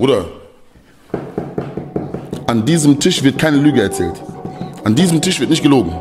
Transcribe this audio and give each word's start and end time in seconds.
Bruder, 0.00 0.24
an 2.46 2.64
diesem 2.64 2.98
Tisch 2.98 3.22
wird 3.22 3.38
keine 3.38 3.58
Lüge 3.58 3.82
erzählt. 3.82 4.14
An 4.82 4.94
diesem 4.94 5.20
Tisch 5.20 5.38
wird 5.38 5.50
nicht 5.50 5.62
gelogen. 5.62 5.92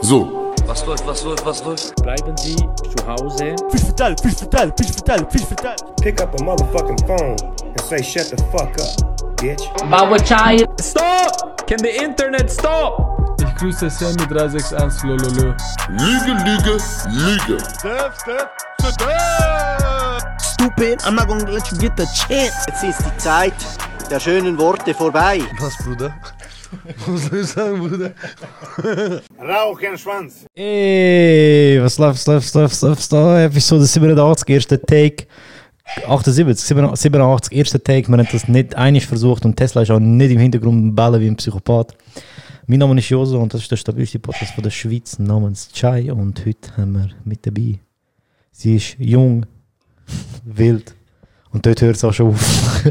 So. 0.00 0.52
Was 0.66 0.84
läuft, 0.84 1.06
was 1.06 1.22
läuft, 1.22 1.46
was 1.46 1.64
läuft? 1.64 2.02
Bleiben 2.02 2.36
Sie 2.36 2.56
zu 2.56 3.06
Hause. 3.06 3.54
Fiche 3.70 3.84
vertellen, 3.84 4.18
Fiche 4.18 4.36
vertellen, 4.38 4.72
Fiche 4.76 4.92
vertellen, 4.92 5.26
Fiche 5.30 5.46
vertellen. 5.46 5.76
Pick 6.02 6.20
up 6.20 6.34
a 6.40 6.42
motherfucking 6.42 6.98
phone 7.06 7.36
and 7.62 7.80
say 7.82 8.02
shut 8.02 8.24
the 8.24 8.36
fuck 8.50 8.76
up, 8.80 9.36
bitch. 9.36 9.62
Bauer 9.88 10.18
Chai. 10.18 10.66
Stop! 10.80 11.64
Can 11.68 11.78
the 11.78 12.02
internet 12.02 12.50
stop? 12.50 13.38
Ich 13.40 13.54
grüße 13.54 13.88
Sammy 13.88 14.26
361 14.28 15.04
Lololo. 15.04 15.54
Lüge, 15.90 16.32
Lüge, 16.44 16.76
Lüge. 17.12 17.56
Stupid, 20.62 21.02
I'm 21.04 21.16
not 21.16 21.26
gonna 21.26 21.50
let 21.50 21.72
you 21.72 21.78
get 21.78 21.96
the 21.96 22.04
chance. 22.04 22.54
Jetzt 22.68 22.84
ist 22.84 23.00
die 23.00 23.16
Zeit 23.18 23.52
der 24.08 24.20
schönen 24.20 24.56
Worte 24.56 24.94
vorbei. 24.94 25.40
Was, 25.58 25.76
Bruder? 25.78 26.14
Was 27.04 27.24
soll 27.24 27.40
ich 27.40 27.46
sagen, 27.48 27.80
Bruder? 27.80 28.12
Rauchenschwanz. 29.40 30.46
Ey, 30.54 31.80
was 31.82 31.98
läuft, 31.98 32.18
was 32.18 32.26
läuft, 32.28 32.54
was 32.54 32.54
läuft, 32.54 32.72
was 32.72 32.82
läuft, 32.82 33.12
läuft? 33.12 33.52
Episode 33.52 33.86
87, 33.86 34.48
erster 34.50 34.80
Take. 34.80 35.26
78, 36.06 36.64
87, 36.64 37.58
erster 37.58 37.82
Take. 37.82 38.06
Wir 38.06 38.18
haben 38.18 38.28
das 38.30 38.46
nicht 38.46 38.76
einig 38.76 39.04
versucht 39.04 39.44
und 39.44 39.56
Tesla 39.56 39.82
ist 39.82 39.90
auch 39.90 39.98
nicht 39.98 40.30
im 40.30 40.38
Hintergrund 40.38 40.94
ballen 40.94 41.20
wie 41.20 41.26
ein 41.26 41.34
Psychopath. 41.34 41.96
Mein 42.68 42.78
Name 42.78 43.00
ist 43.00 43.08
Joso 43.08 43.40
und 43.40 43.52
das 43.52 43.62
ist 43.62 43.70
der 43.72 43.78
stabilste 43.78 44.20
Podcast 44.20 44.54
von 44.54 44.62
der 44.62 44.70
Schweiz 44.70 45.18
namens 45.18 45.72
Chai 45.72 46.12
und 46.12 46.46
heute 46.46 46.76
haben 46.76 46.92
wir 46.92 47.08
mit 47.24 47.44
dabei. 47.44 47.80
Sie 48.52 48.76
ist 48.76 48.94
jung, 49.00 49.44
wild 50.44 50.94
und 51.52 51.66
dort 51.66 51.80
hört 51.82 51.96
es 51.96 52.04
auch 52.04 52.12
schon 52.12 52.28
auf. 52.28 52.82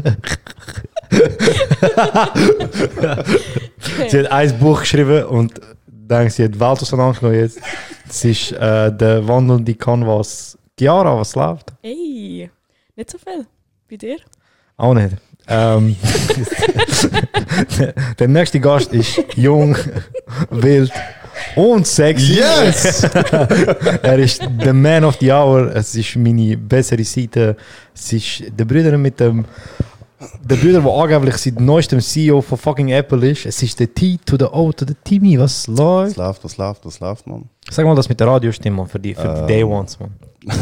sie 4.08 4.18
hat 4.18 4.32
ein 4.32 4.58
Buch 4.58 4.80
geschrieben 4.80 5.24
und 5.24 5.60
denkt, 5.86 6.32
sie 6.32 6.44
hat 6.44 6.54
die 6.54 6.60
Welt 6.60 6.80
auseinandergenommen 6.80 7.40
jetzt. 7.40 7.60
Es 8.08 8.24
ist 8.24 8.52
äh, 8.52 8.94
der 8.94 9.26
wandelnde 9.26 9.74
Canvas. 9.74 10.56
Chiara, 10.78 11.18
was 11.18 11.34
läuft? 11.34 11.72
Ey, 11.82 12.50
nicht 12.96 13.10
so 13.10 13.18
viel. 13.18 13.46
Bei 13.88 13.96
dir? 13.96 14.18
Auch 14.76 14.94
nicht. 14.94 15.16
Ähm, 15.48 15.96
der, 17.78 17.92
der 18.18 18.28
nächste 18.28 18.60
Gast 18.60 18.92
ist 18.92 19.20
jung, 19.34 19.76
wild 20.50 20.92
und 21.56 21.86
sexy. 21.86 22.34
Yes! 22.34 23.02
er 24.02 24.18
ist 24.18 24.42
der 24.48 24.72
Man 24.72 25.04
of 25.04 25.16
the 25.20 25.32
Hour. 25.32 25.74
Es 25.74 25.94
ist 25.94 26.16
meine 26.16 26.56
bessere 26.56 27.04
Seite. 27.04 27.56
Es 27.94 28.12
ist 28.12 28.44
der 28.58 28.64
Bruder 28.64 28.96
mit 28.98 29.18
dem. 29.20 29.44
Der 30.44 30.56
Bruder, 30.56 30.80
der 30.80 30.92
angeblich 30.92 31.36
seit 31.36 31.58
neuestem 31.60 32.00
CEO 32.00 32.40
von 32.42 32.56
fucking 32.56 32.90
Apple 32.90 33.28
ist. 33.30 33.44
Es 33.46 33.60
ist 33.62 33.80
der 33.80 33.92
T 33.92 34.18
to 34.24 34.36
the 34.38 34.44
O 34.44 34.70
to 34.72 34.84
the 34.86 34.94
Timmy. 35.02 35.38
Was 35.38 35.66
läuft? 35.66 36.16
Was 36.16 36.16
läuft, 36.16 36.44
was 36.44 36.56
läuft, 36.58 36.86
was 36.86 37.00
läuft, 37.00 37.26
Mann? 37.26 37.48
Sag 37.70 37.84
mal 37.86 37.96
das 37.96 38.08
mit 38.08 38.20
der 38.20 38.28
Radiostimme, 38.28 38.76
Mann, 38.76 38.86
für 38.86 39.00
die, 39.00 39.14
für 39.14 39.22
die 39.22 39.40
Ähm. 39.40 39.46
Day 39.48 39.64
Ones, 39.64 39.98
Mann. 39.98 40.12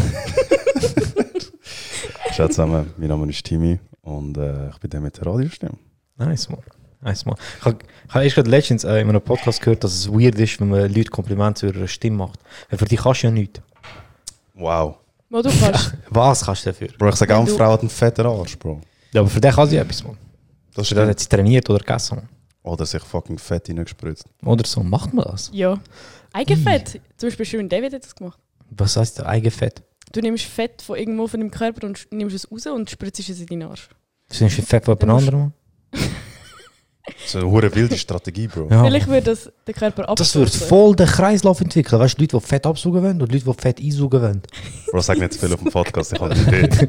Ciao 2.33 2.49
zusammen, 2.49 2.91
mein 2.97 3.09
Name 3.09 3.29
ist 3.29 3.45
Timmy 3.45 3.79
und 4.03 4.39
äh, 4.39 4.71
ich 4.71 4.79
bin 4.79 4.91
der 4.91 5.01
mit 5.01 5.17
der 5.19 5.27
Radiostimme. 5.27 5.75
Nice, 6.17 6.49
man. 6.49 6.61
Ich 7.07 7.25
habe 7.65 7.79
hab 8.11 8.23
erst 8.23 8.35
gerade 8.35 8.51
letztens 8.51 8.85
äh, 8.85 9.01
in 9.01 9.09
einem 9.09 9.23
Podcast 9.23 9.61
gehört, 9.63 9.83
dass 9.85 9.93
es 9.95 10.09
weird 10.13 10.39
ist, 10.39 10.61
wenn 10.61 10.69
man 10.69 10.93
Leute 10.93 11.11
Komplimente 11.11 11.61
zu 11.61 11.67
ihrer 11.67 11.89
Stimme 11.89 12.19
macht. 12.19 12.39
Weil 12.69 12.79
für 12.79 12.85
dich 12.85 13.01
kannst 13.01 13.23
du 13.23 13.29
ja 13.29 13.31
nichts. 13.33 13.61
Wow. 14.55 14.97
Wo 15.31 15.41
du 15.43 15.49
kannst. 15.51 15.95
Was 16.11 16.45
kannst 16.45 16.67
du 16.67 16.71
dafür? 16.71 16.89
Bro, 16.99 17.09
ich 17.11 17.15
sage 17.17 17.35
auch, 17.35 17.41
eine 17.41 17.49
du- 17.51 17.57
Frau 17.57 17.73
hat 17.73 17.81
einen 17.81 17.89
fetten 17.89 18.27
Arsch, 18.27 18.59
Bro. 18.59 18.81
Ja, 19.13 19.21
aber 19.23 19.31
für 19.31 19.41
dich 19.41 19.55
kann 19.55 19.69
sie 19.69 19.77
etwas, 19.77 20.05
man. 20.05 20.17
Das 20.75 20.87
stimmt. 20.87 21.09
hat 21.09 21.19
sie 21.21 21.29
trainiert 21.29 21.69
oder 21.71 21.79
gegessen. 21.79 22.17
Man. 22.17 22.29
Oder 22.63 22.85
sich 22.85 23.03
fucking 23.03 23.39
fett 23.39 23.69
reingespritzt. 23.71 24.27
Oder 24.45 24.67
so. 24.67 24.83
Macht 24.83 25.15
man 25.15 25.25
das? 25.31 25.51
ja. 25.53 25.79
Eigenfett. 26.33 27.01
Zum 27.17 27.29
Beispiel 27.29 27.45
Shirin 27.45 27.69
David 27.69 27.93
hat 27.93 28.05
das 28.05 28.15
gemacht. 28.15 28.39
Was 28.71 28.97
heißt 28.97 29.19
der 29.19 29.27
Eigenfett? 29.27 29.83
Du 30.13 30.21
nimmst 30.21 30.45
Fett 30.45 30.81
von 30.81 30.97
irgendwo 30.97 31.27
von 31.27 31.41
deinem 31.41 31.51
Körper 31.51 31.85
und 31.87 32.07
nimmst 32.13 32.37
es 32.37 32.51
raus 32.53 32.67
und 32.67 32.89
spritzt 32.89 33.19
es 33.29 33.41
in 33.41 33.47
deinen 33.47 33.63
Arsch. 33.65 33.89
Das 34.29 34.41
ist 34.41 34.59
ein 34.59 34.65
Fett 34.65 34.85
von 34.85 34.97
jemand 34.97 35.19
anderem, 35.19 35.41
Mann. 35.41 35.53
Das 37.07 37.15
ist 37.27 37.37
eine 37.37 37.51
hure 37.51 37.75
wilde 37.75 37.97
Strategie, 37.97 38.47
Bro. 38.47 38.69
Ja. 38.71 38.85
Vielleicht 38.85 39.09
würde 39.09 39.23
das 39.23 39.51
den 39.67 39.75
Körper 39.75 40.09
abstoßen. 40.09 40.43
Das 40.43 40.61
wird 40.61 40.69
voll 40.69 40.95
den 40.95 41.07
Kreislauf 41.07 41.61
entwickeln. 41.61 42.01
Weißt 42.01 42.19
du, 42.19 42.23
Leute, 42.23 42.39
die 42.39 42.47
Fett 42.47 42.67
absaugen 42.67 43.03
wollen 43.03 43.23
und 43.23 43.33
Leute, 43.33 43.45
die 43.45 43.55
Fett 43.55 43.81
einsaugen 43.81 44.23
wollen. 44.23 44.43
Bro, 44.91 45.01
sag 45.01 45.19
nicht 45.19 45.33
zu 45.33 45.39
viel 45.41 45.53
auf 45.53 45.61
dem 45.61 45.71
Podcast, 45.73 46.13
ich 46.13 46.21
habe 46.21 46.35
eine 46.35 46.43
Idee. 46.59 46.89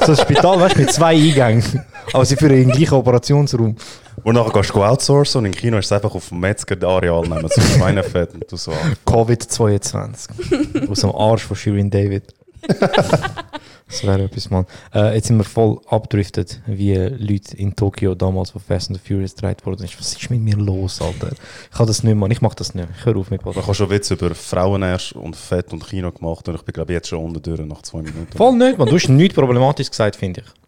so 0.06 0.12
ein 0.12 0.16
Spital, 0.18 0.60
weißt 0.60 0.76
du, 0.76 0.80
mit 0.80 0.92
zwei 0.92 1.14
Eingängen. 1.14 1.84
Aber 2.12 2.24
sie 2.24 2.36
führen 2.36 2.52
in 2.52 2.68
den 2.68 2.76
gleichen 2.76 2.94
Operationsraum. 2.94 3.76
Und 4.24 4.34
nachher 4.34 4.52
gehst 4.52 4.74
du 4.74 4.82
outsourcen 4.84 5.38
und 5.38 5.46
im 5.46 5.52
Kino 5.52 5.78
ist 5.78 5.86
es 5.86 5.92
einfach 5.92 6.14
auf 6.14 6.28
dem 6.28 6.40
Metzger-Areal 6.40 7.22
nehmen, 7.22 7.48
so 7.48 7.60
Schweinefett 7.60 8.34
und 8.34 8.44
du 8.50 8.56
so. 8.56 8.72
ah, 8.72 9.10
Covid-22. 9.10 10.90
Aus 10.90 11.00
dem 11.00 11.10
Arsch 11.10 11.44
von 11.44 11.56
Shirin 11.56 11.90
David. 11.90 12.24
das 13.86 14.04
wäre 14.04 14.24
etwas, 14.24 14.50
Mann. 14.50 14.66
Äh, 14.94 15.14
jetzt 15.16 15.26
sind 15.28 15.36
wir 15.38 15.44
voll 15.44 15.80
abdriftet, 15.88 16.60
wie 16.66 16.94
Leute 16.94 17.56
in 17.56 17.74
Tokio 17.74 18.14
damals 18.14 18.50
von 18.50 18.60
Fast 18.60 18.90
and 18.90 19.00
the 19.00 19.06
Furious 19.06 19.34
gedreht 19.34 19.64
worden 19.66 19.84
ist. 19.84 19.98
Was 19.98 20.12
ist 20.12 20.30
mit 20.30 20.40
mir 20.40 20.56
los, 20.56 21.00
Alter? 21.02 21.30
Ich 21.70 21.76
kann 21.76 21.86
das 21.86 22.02
nicht, 22.02 22.14
Mann. 22.14 22.30
Ich 22.30 22.40
mach 22.40 22.54
das 22.54 22.74
nicht. 22.74 22.88
Ich 22.98 23.04
höre 23.04 23.16
auf 23.16 23.30
mit 23.30 23.40
Ich 23.40 23.44
Podcast. 23.44 23.66
habe 23.66 23.74
schon 23.74 23.90
Witze 23.90 24.14
über 24.14 24.34
Frauenärsch 24.34 25.12
und 25.12 25.36
Fett 25.36 25.72
und 25.72 25.86
Kino 25.86 26.10
gemacht 26.12 26.48
und 26.48 26.54
ich 26.54 26.62
bin 26.62 26.72
glaube 26.72 26.92
jetzt 26.92 27.08
schon 27.08 27.24
unter 27.24 27.42
Tür 27.42 27.64
nach 27.66 27.82
zwei 27.82 27.98
Minuten. 28.02 28.36
Voll 28.36 28.54
nicht, 28.56 28.78
Mann. 28.78 28.88
Du 28.88 28.94
hast 28.94 29.08
nichts 29.08 29.34
problematisch 29.34 29.90
gesagt, 29.90 30.16
finde 30.16 30.42
ich. 30.42 30.62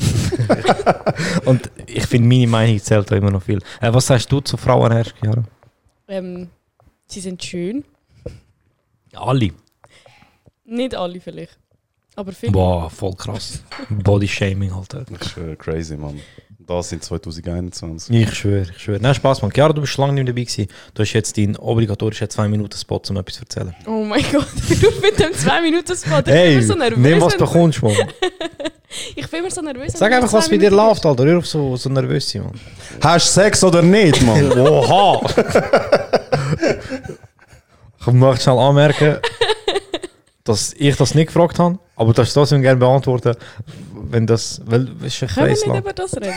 Und 1.44 1.70
ich 1.86 2.06
finde, 2.06 2.26
meine 2.26 2.46
Meinung 2.46 2.78
zählt 2.82 3.10
da 3.10 3.16
immer 3.16 3.30
noch 3.30 3.42
viel. 3.42 3.58
Äh, 3.82 3.92
was 3.92 4.06
sagst 4.06 4.32
du 4.32 4.40
zu 4.40 4.56
Frauenherrsch, 4.56 5.12
Chiara? 5.20 5.44
Ähm, 6.08 6.48
sie 7.06 7.20
sind 7.20 7.42
schön. 7.44 7.84
Alle. 9.14 9.50
Nicht 10.70 10.94
alle 10.94 11.20
vielleicht. 11.20 11.58
Aber 12.16 12.32
viele. 12.32 12.52
Boah, 12.52 12.88
voll 12.88 13.14
krass. 13.14 13.62
Bodyshaming, 13.90 14.72
Alter. 14.72 15.04
Das 15.10 15.28
ist 15.28 15.36
äh, 15.36 15.56
crazy, 15.56 15.96
Mann. 15.96 16.20
Das 16.58 16.88
sind 16.90 17.02
2021. 17.02 18.14
Ich 18.14 18.34
schwöre, 18.34 18.66
ich 18.70 18.78
schwöre. 18.80 19.00
Nein, 19.00 19.14
Spaß, 19.14 19.42
Mann. 19.42 19.50
Chiara, 19.52 19.72
du 19.72 19.80
bist 19.80 19.92
schon 19.92 20.02
lange 20.02 20.14
nicht 20.14 20.24
mehr 20.24 20.32
dabei 20.32 20.44
gewesen. 20.44 20.68
Du 20.94 21.02
hast 21.02 21.12
jetzt 21.12 21.36
deinen 21.36 21.56
obligatorischen 21.56 22.28
2-Minuten-Spot, 22.28 23.02
um 23.10 23.16
etwas 23.16 23.34
zu 23.34 23.40
erzählen. 23.42 23.74
Oh 23.86 24.04
mein 24.04 24.22
Gott, 24.30 24.46
du 24.68 24.90
mit 25.00 25.18
dem 25.18 25.32
2 25.32 25.62
Minuten 25.62 25.96
Spot. 25.96 26.18
Ich 26.18 26.24
bin 26.24 26.34
Hey, 26.34 26.52
immer 26.54 26.62
so 26.62 26.74
nervös. 26.74 26.98
nimm 26.98 27.20
was 27.20 27.32
du 27.36 27.38
bekommst, 27.44 27.82
Mann. 27.82 27.94
Ich 29.14 29.28
bin 29.30 29.38
immer 29.40 29.50
so 29.52 29.60
nervös. 29.60 29.92
Sag 29.92 30.12
einfach, 30.12 30.32
was 30.32 30.48
bei 30.48 30.56
dir 30.56 30.70
läuft, 30.70 31.06
Alter. 31.06 31.24
Hör 31.24 31.38
auf 31.38 31.46
so, 31.46 31.76
so 31.76 31.88
nervös 31.88 32.28
sein, 32.28 32.42
Mann. 32.42 32.58
Hast 33.00 33.28
du 33.36 33.40
Sex 33.40 33.62
oder 33.62 33.82
nicht, 33.82 34.20
Mann? 34.22 34.50
Oha! 34.58 35.20
ich 38.00 38.06
möchte 38.08 38.42
schnell 38.42 38.58
anmerken, 38.58 39.18
dass 40.44 40.72
ich 40.72 40.96
das 40.96 41.14
nicht 41.14 41.26
gefragt 41.26 41.58
habe, 41.58 41.78
aber 41.96 42.12
du 42.14 42.22
hast 42.22 42.32
trotzdem 42.32 42.62
gerne 42.62 42.78
beantworten, 42.78 43.36
wenn 43.94 44.26
das. 44.26 44.60
Weil 44.64 44.88
es 45.04 45.14
ist 45.14 45.22
ein. 45.22 45.28
Können 45.28 45.46
wir 45.56 45.72
nicht 45.72 45.80
über 45.80 45.92
das 45.92 46.16
reden? 46.16 46.34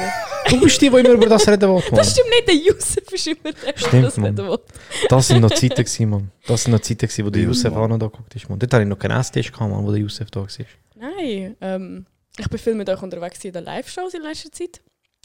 Du 0.49 0.59
bist 0.59 0.81
die, 0.81 0.89
die 0.89 0.97
immer 0.97 1.09
über 1.11 1.25
das 1.27 1.47
reden 1.47 1.69
Mann. 1.73 1.83
Das 1.91 2.11
stimmt 2.11 2.29
nicht, 2.29 2.47
der 2.47 2.55
Yusuf 2.55 3.11
ist 3.13 3.27
immer 3.27 3.51
der, 3.53 3.73
der 3.73 4.01
das 4.01 4.17
Mann. 4.17 4.25
reden 4.31 4.47
will. 4.49 4.59
Das 5.07 5.27
sind 5.27 5.41
noch 5.41 5.51
Zeiten, 5.51 5.75
gewesen, 5.75 6.09
Mann. 6.09 6.31
Das 6.47 6.63
sind 6.63 6.73
noch 6.73 6.81
Zeiten, 6.81 7.07
gewesen, 7.07 7.25
wo 7.25 7.29
der 7.29 7.71
Mann. 7.71 7.81
auch 7.81 7.87
noch 7.87 7.97
da 7.99 8.05
geguckt 8.07 8.35
ist, 8.35 8.49
Mann. 8.49 8.59
Dort 8.59 8.73
hatte 8.73 8.83
ich 8.83 8.89
noch 8.89 8.99
keinen 8.99 9.19
Esstisch, 9.19 9.51
gehabt, 9.51 9.71
Mann, 9.71 9.85
wo 9.85 9.91
der 9.91 10.01
Youssef 10.01 10.29
da 10.31 10.41
war. 10.41 10.47
Nein, 10.95 11.55
ähm, 11.61 12.05
ich 12.37 12.49
bin 12.49 12.59
viel 12.59 12.75
mit 12.75 12.89
euch 12.89 13.01
unterwegs 13.01 13.43
in 13.45 13.53
den 13.53 13.63
Live-Shows 13.63 14.13
in 14.13 14.21
letzter 14.21 14.51
Zeit. 14.51 14.81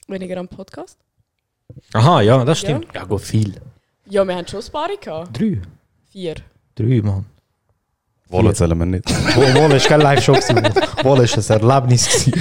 Weniger 0.07 0.37
am 0.39 0.49
Podcast. 0.49 0.99
Aha, 1.93 2.23
ja, 2.23 2.45
das 2.45 2.61
stimmt. 2.61 2.87
Ja, 2.95 3.05
gut, 3.05 3.21
viel. 3.23 3.55
Ja, 4.07 4.25
wir 4.25 4.37
haben 4.37 4.47
schon 4.47 4.61
ein 4.63 4.73
paar 4.73 4.89
gehabt. 4.97 5.39
Drei. 5.39 5.61
Vier. 6.11 6.37
Drei, 6.75 7.03
Mann. 7.03 7.27
Zählen 8.55 8.79
wir 8.79 8.87
nicht. 8.87 9.05
Wo 9.35 9.75
ist 9.75 9.87
kein 9.87 10.01
Live-Show. 10.01 10.35
Wo 11.03 11.15
ist 11.17 11.51
ein 11.51 11.61
Erlebnis. 11.61 12.31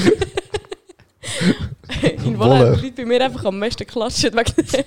In 2.25 2.37
Wolle. 2.37 2.71
Haben 2.71 2.75
die 2.75 2.81
Leute 2.87 2.95
bei 2.97 3.05
mir 3.05 3.23
einfach 3.23 3.45
am 3.45 3.59
meisten 3.59 3.85
klatschen. 3.87 4.33
Wegen 4.33 4.53
dem. 4.55 4.85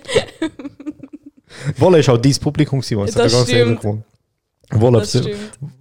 Wolle 1.76 1.99
ist 1.99 2.08
auch 2.08 2.19
dein 2.19 2.35
Publikum 2.37 2.81
gewesen. 2.81 3.06
Das 3.06 3.14
sag 3.14 3.25
dir 3.25 3.31
ganz 3.37 3.49
ehrlich, 3.50 3.82
Mann. 3.82 4.05
Wolle, 4.73 5.00
Das 5.00 5.12
das, 5.12 5.26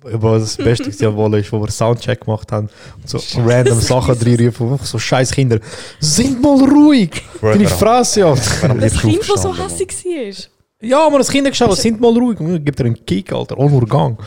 aber 0.04 0.39
das 0.39 0.57
Beste 0.57 1.07
an 1.07 1.16
Wolle 1.16 1.39
ist, 1.39 1.51
wo 1.51 1.62
wir 1.62 1.69
Soundcheck 1.69 2.21
gemacht 2.21 2.51
haben 2.51 2.69
und 2.98 3.07
so 3.07 3.19
random 3.39 3.80
Sachen 3.80 4.16
reinrufen, 4.18 4.71
einfach 4.71 4.86
so 4.86 4.98
scheiß 4.98 5.31
Kinder. 5.31 5.60
Sind 6.00 6.42
mal 6.42 6.57
ruhig! 6.57 7.21
Deine 7.39 7.68
Fresse, 7.68 8.21
ja. 8.21 8.33
Das 8.33 8.62
Kind, 9.00 9.30
das 9.30 9.44
so 9.44 9.56
hässlich 9.56 9.89
war. 10.06 10.50
Ja, 10.81 11.10
man, 11.10 11.19
das 11.19 11.30
Kind 11.30 11.45
hat 11.45 11.51
geschaut, 11.54 11.77
sind 11.77 12.01
mal 12.01 12.18
ruhig. 12.18 12.38
Gib 12.39 12.75
dir 12.75 12.86
einen 12.86 13.06
Kick, 13.06 13.31
Alter. 13.31 13.57
Oh, 13.60 13.69
nur 13.69 13.86
Gang. 13.86 14.18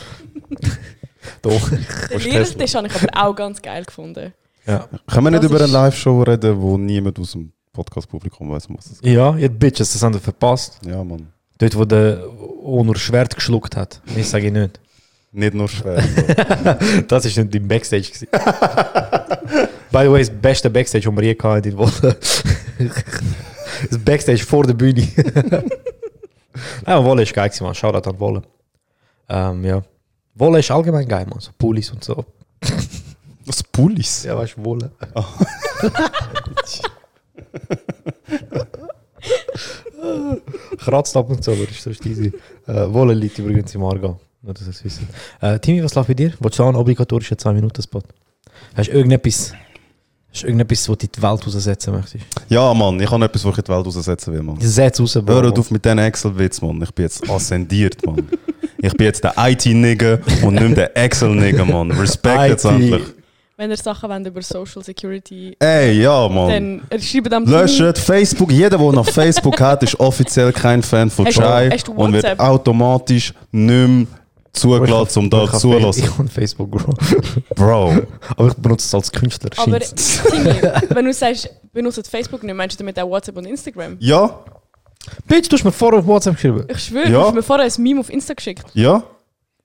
Doch. 1.42 1.68
Den 1.70 1.78
ist 2.10 2.24
Lehrertisch 2.24 2.74
habe 2.74 2.86
ich 2.88 2.94
aber 2.94 3.26
auch 3.28 3.34
ganz 3.34 3.60
geil 3.62 3.84
gefunden. 3.84 4.32
Ja. 4.66 4.88
Können 5.08 5.24
wir 5.26 5.30
nicht 5.32 5.42
Das 5.44 5.50
über 5.50 5.58
eine 5.58 5.66
ist- 5.66 5.72
Live-Show 5.72 6.22
reden, 6.22 6.60
wo 6.60 6.76
niemand 6.78 7.18
aus 7.18 7.32
dem 7.32 7.52
Podcast-Publikum 7.72 8.50
weiß, 8.50 8.66
was 8.70 8.86
es 8.92 9.00
geht? 9.00 9.14
Ja, 9.14 9.34
ihr 9.36 9.48
Bitches, 9.48 9.92
das 9.92 10.02
haben 10.02 10.14
wir 10.14 10.20
verpasst. 10.20 10.78
Ja, 10.86 11.02
Mann. 11.02 11.28
Dort, 11.58 11.76
wo 11.76 11.84
der 11.84 12.22
Onur 12.62 12.96
Schwert 12.96 13.34
geschluckt 13.34 13.76
hat. 13.76 14.00
Ich 14.16 14.28
sage 14.28 14.50
nicht. 14.50 14.78
Nicht 15.34 15.54
nur 15.54 15.68
schwer. 15.68 16.02
Bro. 16.02 17.02
Das 17.08 17.24
war 17.36 17.44
nicht 17.44 17.54
im 17.54 17.66
Backstage. 17.68 18.10
By 19.90 20.04
the 20.04 20.10
way, 20.10 20.18
das 20.20 20.30
beste 20.30 20.68
Backstage, 20.70 21.04
das 21.06 21.14
wir 21.16 21.22
je 21.24 21.38
hatten 21.42 21.68
in 21.68 21.78
Wolle. 21.78 22.16
das 23.90 23.98
Backstage 24.04 24.44
vor 24.44 24.64
der 24.64 24.74
Bühne. 24.74 25.06
Nein, 26.86 27.04
Wolle 27.04 27.22
ist 27.22 27.32
geil, 27.32 27.48
gewesen, 27.48 27.64
man. 27.64 27.74
Shoutout 27.74 28.08
an 28.10 28.20
Wolle. 28.20 28.42
Ähm, 29.28 29.64
ja. 29.64 29.82
Wolle 30.34 30.60
ist 30.60 30.70
allgemein 30.70 31.06
geil, 31.06 31.26
man. 31.28 31.40
So 31.40 31.50
Pullis 31.56 31.90
und 31.90 32.02
so. 32.04 32.24
Was 33.44 33.62
Pullis? 33.62 34.24
Ja, 34.24 34.36
weißt 34.36 34.56
du, 34.56 34.64
Wolle. 34.64 34.92
Kratzt 40.78 41.16
ab 41.16 41.30
und 41.30 41.42
zu, 41.44 41.52
aber 41.52 41.62
ist 41.62 41.82
so 41.82 41.90
easy. 41.90 42.32
Äh, 42.66 42.92
Wolle 42.92 43.14
liegt 43.14 43.38
übrigens 43.38 43.74
im 43.74 43.84
Arga. 43.84 44.18
Nur, 44.42 44.54
dass 44.54 44.62
ihr 44.64 44.70
es 44.70 44.84
wisst. 44.84 45.00
Äh, 45.40 45.58
Timmy, 45.60 45.84
was 45.84 45.94
läuft 45.94 46.08
bei 46.08 46.14
dir? 46.14 46.32
Wolltest 46.40 46.58
du 46.58 46.64
auch 46.64 46.68
einen 46.68 46.76
obligatorischen 46.76 47.36
2-Minuten-Spot? 47.36 48.02
Hast 48.74 48.88
du 48.88 48.92
irgendetwas, 48.92 49.52
hast 50.32 50.42
du 50.42 50.46
irgendetwas, 50.46 50.88
was 50.88 50.98
du 50.98 51.06
in 51.06 51.12
die 51.14 51.22
Welt 51.22 51.46
raussetzen 51.46 51.92
möchtest? 51.94 52.24
Ja, 52.48 52.72
Mann, 52.74 52.98
ich 53.00 53.10
habe 53.10 53.24
etwas, 53.24 53.44
wo 53.44 53.50
ich 53.50 53.58
in 53.58 53.64
die 53.64 53.70
Welt 53.70 53.86
raussetzen 53.86 54.32
will, 54.32 54.42
Mann. 54.42 54.56
Setz 54.60 55.00
raus, 55.00 55.18
Bro. 55.24 55.34
Hört 55.34 55.58
auf 55.58 55.70
mit 55.70 55.84
diesen 55.84 55.98
Excel-Witz, 55.98 56.60
Mann. 56.62 56.82
Ich 56.82 56.90
bin 56.92 57.04
jetzt 57.04 57.28
ascendiert, 57.28 58.04
Mann. 58.06 58.28
Ich 58.80 58.92
bin 58.94 59.06
jetzt 59.06 59.22
der 59.22 59.34
IT-Nigger 59.36 60.18
und 60.42 60.54
nicht 60.54 60.76
der 60.76 60.96
Excel-Nigger, 60.96 61.64
Mann. 61.64 61.90
Respekt 61.92 62.48
jetzt 62.48 62.64
endlich. 62.64 63.02
Wenn 63.56 63.70
ihr 63.70 63.76
Sachen 63.76 64.08
wollt 64.08 64.26
über 64.26 64.42
Social 64.42 64.82
Security, 64.82 65.54
Ey, 65.60 66.00
ja, 66.00 66.26
Mann. 66.28 66.80
dann 66.90 67.00
schreibt 67.00 67.32
am 67.32 67.44
Löscht 67.44 67.98
Facebook. 67.98 68.50
Jeder, 68.50 68.78
der 68.78 68.92
noch 68.92 69.08
Facebook 69.08 69.60
hat, 69.60 69.82
ist 69.82 70.00
offiziell 70.00 70.52
kein 70.52 70.82
Fan 70.82 71.10
von 71.10 71.26
Chai 71.26 71.70
und 71.94 72.12
wird 72.14 72.40
automatisch 72.40 73.32
nicht 73.52 73.88
mehr 73.88 74.06
zugelassen, 74.52 75.18
um 75.20 75.30
da 75.30 75.44
Ich 75.44 75.50
zulassen. 75.52 76.18
habe 76.18 76.28
Facebook, 76.28 76.70
Bro. 76.70 76.94
Bro, 77.54 78.02
Aber 78.36 78.48
ich 78.48 78.54
benutze 78.54 78.86
es 78.86 78.94
als 78.94 79.10
Künstler. 79.12 79.50
Aber. 79.56 79.80
Timmy, 79.80 80.62
wenn 80.90 81.04
du 81.04 81.12
sagst, 81.12 81.50
benutzt 81.72 82.06
Facebook 82.08 82.42
nicht, 82.42 82.54
meinst 82.54 82.78
du 82.78 82.84
damit 82.84 82.98
auch 82.98 83.08
WhatsApp 83.08 83.36
und 83.36 83.46
Instagram? 83.46 83.96
ja, 84.00 84.44
Bitch, 85.26 85.48
du 85.50 85.56
hast 85.56 85.64
mir 85.64 85.72
vorher 85.72 85.98
auf 85.98 86.06
WhatsApp 86.06 86.34
geschrieben. 86.36 86.64
Ich 86.68 86.78
schwöre, 86.84 87.04
Ja. 87.10 87.10
du 87.22 87.26
hast 87.26 87.34
mir 87.34 87.42
vorher 87.42 87.66
ein 87.66 87.82
Meme 87.82 88.00
auf 88.00 88.08
Insta 88.10 88.34
geschickt. 88.34 88.64
ja. 88.74 89.02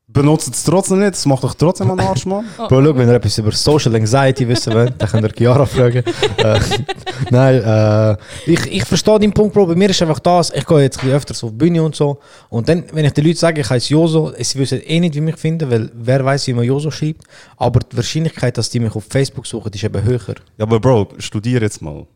Benutzt 0.10 0.54
es 0.54 0.64
trotzdem 0.64 1.00
nicht, 1.00 1.12
das 1.12 1.26
macht 1.26 1.44
doch 1.44 1.54
trotzdem 1.54 1.92
einen 1.92 2.00
Arsch, 2.00 2.26
Mann. 2.26 2.46
Oh. 2.58 2.68
Bro, 2.70 2.82
schau, 2.82 2.98
wenn 2.98 3.10
ihr 3.10 3.16
etwas 3.16 3.38
über 3.40 3.52
Social 3.52 3.94
Anxiety 3.94 4.48
wissen 4.48 4.74
wollt, 4.74 4.94
dann 4.98 5.10
könnt 5.10 5.26
ihr 5.26 5.34
Chiara 5.36 5.66
fragen. 5.66 6.02
äh, 6.38 6.60
nein, 7.30 7.62
äh, 7.62 8.18
ich, 8.46 8.66
ich 8.72 8.86
verstehe 8.86 9.20
deinen 9.20 9.34
Punkt, 9.34 9.54
Bro. 9.54 9.66
Bei 9.68 9.76
mir 9.76 9.90
ist 9.90 10.02
einfach 10.02 10.20
das, 10.20 10.52
ich 10.54 10.66
gehe 10.66 10.82
jetzt 10.82 11.00
ein 11.00 11.02
bisschen 11.02 11.18
öfters 11.18 11.44
auf 11.44 11.50
die 11.52 11.58
Bühne 11.58 11.84
und 11.84 11.94
so. 11.94 12.20
Und 12.48 12.70
dann, 12.70 12.86
wenn 12.94 13.04
ich 13.04 13.12
den 13.12 13.26
Leuten 13.26 13.38
sage, 13.38 13.60
ich 13.60 13.70
heiße 13.70 13.92
Joso, 13.92 14.32
sie 14.40 14.58
wissen 14.60 14.82
eh 14.82 15.00
nicht, 15.02 15.14
wie 15.14 15.22
mich 15.22 15.36
finden, 15.36 15.70
weil 15.70 15.92
wer 15.94 16.24
weiß, 16.24 16.48
wie 16.48 16.54
man 16.54 16.64
Joso 16.64 16.90
schreibt. 16.90 17.24
Aber 17.58 17.82
die 17.82 17.98
Wahrscheinlichkeit, 17.98 18.58
dass 18.58 18.70
die 18.70 18.80
mich 18.80 18.96
auf 18.96 19.04
Facebook 19.10 19.46
suchen, 19.46 19.74
ist 19.74 19.84
eben 19.84 20.02
höher. 20.04 20.36
Ja, 20.58 20.64
aber 20.64 20.80
Bro, 20.80 21.10
studier 21.18 21.62
jetzt 21.62 21.82
mal. 21.82 22.08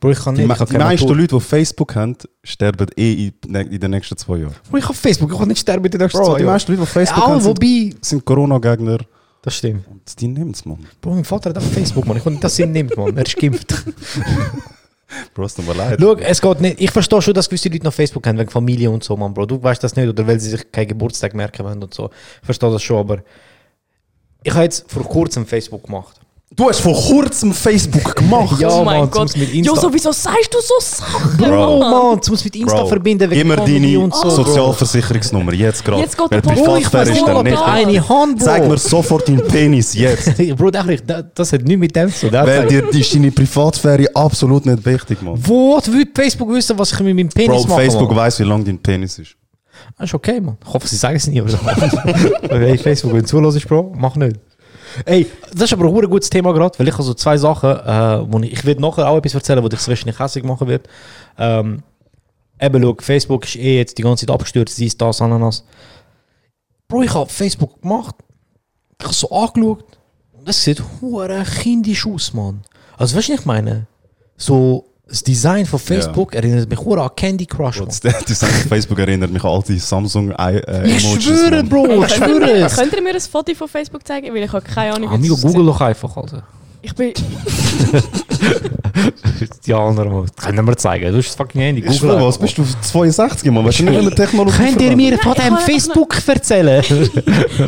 Bro, 0.00 0.10
ich 0.10 0.18
kann 0.18 0.34
Die, 0.34 0.40
nicht, 0.42 0.48
me 0.48 0.54
ich 0.54 0.60
habe 0.60 0.70
die 0.70 0.72
keine 0.76 0.84
meisten 0.84 1.04
Matur. 1.06 1.16
Leute, 1.20 1.34
die 1.36 1.40
Facebook 1.40 1.94
haben, 1.94 2.16
sterben 2.42 2.86
eh 2.96 3.32
in, 3.46 3.54
in 3.54 3.80
den 3.80 3.90
nächsten 3.90 4.16
zwei 4.16 4.38
Jahren. 4.38 4.54
Bro, 4.70 4.78
ich 4.78 4.84
habe 4.84 4.94
Facebook, 4.94 5.32
ich 5.32 5.38
kann 5.38 5.48
nicht 5.48 5.60
sterben 5.60 5.84
in 5.84 5.90
den 5.90 6.00
nächsten 6.00 6.18
Bro, 6.18 6.26
zwei 6.26 6.36
die 6.36 6.42
Jahren. 6.42 6.52
meisten 6.54 6.72
Leute, 6.72 6.84
die 6.84 6.90
Facebook 6.90 7.22
Ja, 7.22 7.26
haben, 7.28 7.40
sind, 7.40 7.48
wobei... 7.56 7.94
sind 8.00 8.24
Corona-Gegner. 8.24 8.98
Das 9.42 9.56
stimmt. 9.56 9.86
Und 9.88 10.20
die 10.20 10.28
nehmen 10.28 10.52
es, 10.52 10.64
Mann. 10.64 10.86
Bro, 11.00 11.14
mein 11.14 11.24
Vater 11.24 11.50
hat 11.50 11.58
auch 11.58 11.62
Facebook, 11.62 12.06
man. 12.06 12.16
Ich 12.16 12.24
kann 12.24 12.32
nicht, 12.32 12.44
dass 12.44 12.58
er 12.58 12.66
ihn 12.66 12.72
nimmt, 12.72 12.96
man. 12.96 13.16
Er 13.16 13.26
ist 13.26 13.36
geimpft. 13.36 13.74
Bro, 15.34 15.44
es 15.44 15.54
tut 15.54 15.66
mir 15.66 15.74
leid. 15.74 15.98
Schau, 16.00 16.14
es 16.14 16.40
geht 16.40 16.60
nicht. 16.60 16.80
Ich 16.80 16.90
verstehe 16.90 17.20
schon, 17.22 17.34
dass 17.34 17.48
gewisse 17.48 17.68
Leute 17.68 17.84
noch 17.84 17.92
Facebook 17.92 18.26
haben, 18.26 18.38
wegen 18.38 18.50
Familie 18.50 18.90
und 18.90 19.04
so, 19.04 19.16
man, 19.16 19.32
Bro. 19.34 19.46
Du 19.46 19.62
weißt 19.62 19.84
das 19.84 19.94
nicht, 19.96 20.08
oder 20.08 20.26
weil 20.26 20.40
sie 20.40 20.50
sich 20.50 20.72
keinen 20.72 20.88
Geburtstag 20.88 21.34
merken 21.34 21.64
wollen 21.64 21.82
und 21.82 21.92
so. 21.94 22.10
Ich 22.40 22.46
verstehe 22.46 22.70
das 22.70 22.82
schon, 22.82 22.96
aber 22.98 23.18
ich 24.42 24.52
habe 24.52 24.64
jetzt 24.64 24.90
vor 24.90 25.04
kurzem 25.04 25.46
Facebook 25.46 25.84
gemacht. 25.84 26.20
Du 26.56 26.68
hast 26.68 26.80
vor 26.80 26.94
kurzem 26.94 27.52
Facebook 27.52 28.14
gemacht. 28.14 28.60
Ja, 28.60 28.68
oh 28.68 28.84
mein 28.84 29.00
Mann, 29.00 29.10
Gott. 29.10 29.36
mit 29.36 29.52
Insta. 29.52 29.74
Jo, 29.74 29.80
so, 29.80 29.92
wieso 29.92 30.12
sagst 30.12 30.54
du 30.54 30.58
so 30.60 30.74
Sachen? 30.78 31.36
Bro, 31.36 31.80
Mann, 31.80 32.22
zum 32.22 32.36
mit 32.44 32.54
Insta 32.54 32.78
Bro, 32.78 32.86
verbinden 32.86 33.28
wegen 33.28 33.40
Immer 33.40 33.56
deine 33.56 33.98
und 33.98 34.14
so. 34.14 34.22
Bro. 34.22 34.30
Sozialversicherungsnummer, 34.30 35.52
jetzt 35.52 35.84
gerade. 35.84 36.02
Jetzt 36.02 36.16
geht 36.16 36.28
Bro, 36.28 36.36
ich 36.36 36.42
Privatsphäre 36.44 37.02
weiß 37.02 37.08
ist 37.08 37.14
nicht, 37.14 37.28
dann 37.28 37.44
nicht. 37.44 37.62
eine 37.62 38.08
Hand, 38.08 38.38
Bro. 38.38 38.44
Zeig 38.44 38.68
mir 38.68 38.78
sofort 38.78 39.26
deinen 39.26 39.42
Penis 39.48 39.94
jetzt. 39.94 40.36
Bro, 40.56 40.70
das, 40.70 41.52
hat 41.52 41.62
nichts 41.62 41.80
mit 41.80 41.96
dem 41.96 42.12
zu 42.12 42.30
tun. 42.30 42.38
Weil 42.38 42.66
dir 42.68 42.88
ist 42.88 43.14
deine 43.14 43.32
Privatsphäre 43.32 44.06
absolut 44.14 44.64
nicht 44.64 44.86
wichtig, 44.86 45.22
Mann. 45.22 45.34
Wo 45.36 45.80
will 45.86 46.08
Facebook 46.14 46.50
wissen, 46.50 46.78
was 46.78 46.92
ich 46.92 47.00
mit 47.00 47.16
meinem 47.16 47.28
Penis 47.30 47.62
Bro, 47.62 47.68
mache? 47.68 47.80
Facebook 47.82 48.08
Mann? 48.10 48.18
weiß, 48.18 48.38
wie 48.38 48.44
lang 48.44 48.64
dein 48.64 48.78
Penis 48.78 49.18
ist. 49.18 49.34
Das 49.98 50.08
ist 50.08 50.14
okay, 50.14 50.40
man. 50.40 50.56
Ich 50.64 50.72
hoffe, 50.72 50.86
sie 50.86 50.96
sagen 50.96 51.16
es 51.16 51.26
nie. 51.26 51.40
Aber 51.40 51.50
so. 51.50 51.58
hey, 52.48 52.78
Facebook, 52.78 53.12
wenn 53.12 53.22
du 53.22 53.26
zulässt, 53.26 53.66
Bro, 53.66 53.92
mach 53.96 54.14
nicht. 54.14 54.36
Ey, 55.04 55.26
das 55.52 55.64
ist 55.64 55.72
aber 55.72 55.86
ein 55.86 56.10
gutes 56.10 56.30
Thema 56.30 56.52
gerade, 56.52 56.78
weil 56.78 56.88
ich 56.88 56.94
habe 56.94 57.02
so 57.02 57.14
zwei 57.14 57.36
Sachen, 57.36 57.70
äh, 57.70 58.32
wo 58.32 58.38
ich, 58.40 58.52
ich 58.52 58.64
werde 58.64 58.80
nachher 58.80 59.08
auch 59.08 59.18
etwas 59.18 59.34
erzählen, 59.34 59.62
wo 59.62 59.68
dich 59.68 59.86
wahrscheinlich 59.86 60.18
hässlich 60.18 60.44
machen 60.44 60.68
wird. 60.68 60.88
Ähm, 61.38 61.82
eben, 62.60 62.82
schau, 62.82 62.96
Facebook 63.00 63.44
ist 63.44 63.56
eh 63.56 63.78
jetzt 63.78 63.98
die 63.98 64.02
ganze 64.02 64.26
Zeit 64.26 64.34
abgestürzt, 64.34 64.78
dies, 64.78 64.96
das, 64.96 65.20
Ananas. 65.20 65.64
Bro, 66.88 67.02
ich 67.02 67.14
habe 67.14 67.30
Facebook 67.30 67.80
gemacht, 67.82 68.14
ich 68.98 69.04
habe 69.04 69.14
so 69.14 69.30
angeschaut, 69.30 69.84
das 70.44 70.62
sieht 70.62 70.82
hure 71.00 71.44
kindisch 71.44 72.06
aus, 72.06 72.32
Mann. 72.32 72.62
Also, 72.96 73.16
weißt 73.16 73.28
du, 73.28 73.32
was 73.32 73.40
ich 73.40 73.46
meine? 73.46 73.86
So, 74.36 74.84
das 75.06 75.22
Design 75.22 75.66
von 75.66 75.78
Facebook 75.78 76.34
erinnert 76.34 76.68
mich 76.68 76.78
an 76.78 77.10
Candy 77.14 77.46
Crush. 77.46 77.82
Das 77.84 78.00
Design 78.00 78.50
von 78.50 78.68
Facebook 78.68 78.98
erinnert 78.98 79.30
mich 79.30 79.44
an 79.44 79.50
alte 79.50 79.78
Samsung 79.78 80.30
äh, 80.32 80.86
Ich 80.96 81.04
Emojis. 81.04 81.24
schwöre, 81.24 81.50
Mann. 81.62 81.68
Bro, 81.68 82.04
ich 82.04 82.14
schwöre 82.14 82.50
es. 82.52 82.76
Könnt 82.76 82.92
ihr 82.94 83.02
mir 83.02 83.14
ein 83.14 83.20
Foto 83.20 83.54
von 83.54 83.68
Facebook 83.68 84.06
zeigen? 84.06 84.34
Weil 84.34 84.42
ich 84.44 84.52
habe 84.52 84.64
keine 84.64 84.94
Ahnung. 84.94 85.10
wie 85.10 85.14
Amigo, 85.14 85.34
das 85.34 85.42
Google 85.42 85.66
doch 85.66 85.80
einfach, 85.80 86.16
Alter. 86.16 86.42
Ich 86.84 86.94
bin... 86.94 87.14
Die 89.66 89.72
anderen 89.74 90.12
mal. 90.12 90.26
Können 90.36 90.66
wir 90.66 90.76
zeigen. 90.76 91.10
Du 91.10 91.16
hast 91.18 91.28
das 91.28 91.34
fucking 91.34 91.60
Handy. 91.60 91.82
Ich 91.86 91.96
schwöre, 91.96 92.24
was 92.26 92.36
bist 92.38 92.58
du 92.58 92.64
62, 92.64 93.50
Mann? 93.50 93.64
Weißt 93.64 93.78
du 93.78 93.84
nicht, 93.84 93.98
wie 93.98 94.04
man 94.04 94.14
Technologie 94.14 94.56
Könnt 94.56 94.80
ihr 94.82 94.94
mir 94.94 95.18
von 95.18 95.32
ich 95.32 95.42
dem 95.42 95.56
Facebook 95.56 96.16
erzählen? 96.28 96.84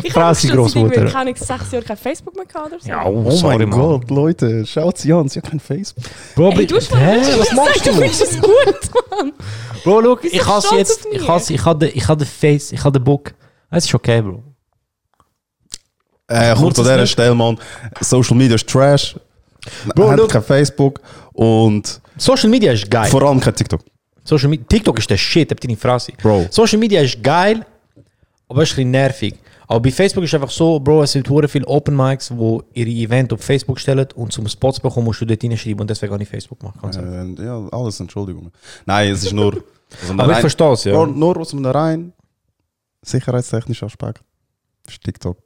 Ich 0.03 0.15
habe 0.15 0.35
seit 0.35 0.51
Großmutter. 0.51 1.05
keine 1.05 1.15
Ahnung, 1.15 1.35
sechs 1.35 1.71
Jahren 1.71 1.85
kein 1.85 1.97
Facebook 1.97 2.35
mehr 2.35 2.45
gehabt 2.45 2.67
oder 2.67 2.79
so. 2.79 2.87
Ja, 2.87 3.05
oh, 3.05 3.23
Oh 3.25 3.31
sorry, 3.31 3.57
mein 3.65 3.69
Mann. 3.69 3.79
Gott, 3.79 4.09
Leute, 4.11 4.65
schaut 4.65 4.97
sie 4.99 5.11
an, 5.11 5.27
sie 5.27 5.39
hat 5.39 5.49
kein 5.49 5.59
Facebook. 5.59 6.03
Bro, 6.35 6.51
Ey, 6.51 6.67
du 6.67 6.75
hast 6.75 6.95
hä, 6.95 7.17
was 7.39 7.51
machst 7.53 7.85
Du 7.85 7.89
du? 7.91 7.97
findest 7.97 8.21
es 8.21 8.39
gut, 8.39 8.79
Mann. 9.09 9.33
Bro, 9.83 9.99
look, 10.01 10.21
Bist 10.21 10.35
ich 10.35 10.45
hasse 10.45 10.75
jetzt, 10.75 11.07
ich 11.11 11.27
hasse, 11.27 11.53
ich 11.53 11.65
ich 11.65 12.07
hatte 12.07 12.25
Face, 12.25 12.71
ich 12.71 12.83
hatte 12.83 12.99
Book. 12.99 13.33
Es 13.71 13.85
ist 13.85 13.95
okay, 13.95 14.21
Bro. 14.21 14.43
Äh, 16.29 16.49
Nutzt 16.55 16.61
an 16.61 16.67
es 16.67 16.75
dieser 16.75 16.97
nicht. 16.97 17.11
Stelle, 17.11 17.35
Mann. 17.35 17.57
Social 18.01 18.35
Media 18.37 18.55
ist 18.55 18.67
Trash. 18.67 19.15
Bro, 19.95 20.11
Hat 20.11 20.17
look. 20.19 20.29
kein 20.31 20.43
Facebook 20.43 21.01
und 21.33 22.01
Social 22.17 22.49
Media 22.49 22.71
ist 22.71 22.89
geil. 22.89 23.09
vor 23.09 23.21
allem 23.23 23.39
kein 23.39 23.55
TikTok. 23.55 23.81
Social 24.23 24.49
Media, 24.49 24.65
TikTok 24.67 24.97
ist 24.99 25.09
der 25.09 25.17
Shit, 25.17 25.51
habt 25.51 25.63
ihr 25.63 25.69
nicht 25.69 25.81
Fresse. 25.81 26.11
Bro. 26.21 26.47
Social 26.51 26.79
Media 26.79 27.01
ist 27.01 27.21
geil, 27.23 27.65
aber 28.49 28.61
es 28.63 28.69
ist 28.69 28.73
ein 28.73 28.75
bisschen 28.77 28.91
nervig. 28.91 29.35
Aber 29.69 29.81
bei 29.81 29.91
Facebook 29.91 30.23
ist 30.23 30.33
einfach 30.33 30.49
so, 30.49 30.79
Bro, 30.79 31.03
es 31.03 31.11
sind 31.11 31.29
hure 31.29 31.47
viele 31.47 31.65
Open 31.67 31.95
Mics, 31.95 32.31
wo 32.35 32.63
ihre 32.73 32.89
Event 32.89 33.33
auf 33.33 33.41
Facebook 33.41 33.79
stellen 33.79 34.07
und 34.15 34.31
zum 34.31 34.47
Spots 34.47 34.79
bekommen 34.79 35.05
musst 35.05 35.19
du 35.21 35.25
dort 35.25 35.41
hinschreiben 35.41 35.81
und 35.81 35.89
deswegen 35.89 36.11
kann 36.11 36.21
ich 36.21 36.29
Facebook 36.29 36.61
machen. 36.63 36.79
Ganz. 36.81 36.95
Äh, 36.97 37.43
ja, 37.45 37.67
alles, 37.71 37.99
Entschuldigung. 37.99 38.51
Nein, 38.85 39.11
es 39.11 39.23
ist 39.23 39.33
nur. 39.33 39.61
Also 40.01 40.13
Aber 40.13 40.31
ich 40.33 40.39
verstehe 40.39 40.71
es, 40.71 40.83
ja. 40.85 40.93
Nur, 40.93 41.07
nur 41.07 41.37
aus 41.37 41.53
einem 41.53 41.65
rein 41.65 42.13
sicherheitstechnischen 43.01 43.87
Aspekt 43.87 44.21
ist 44.87 45.01
TikTok 45.03 45.37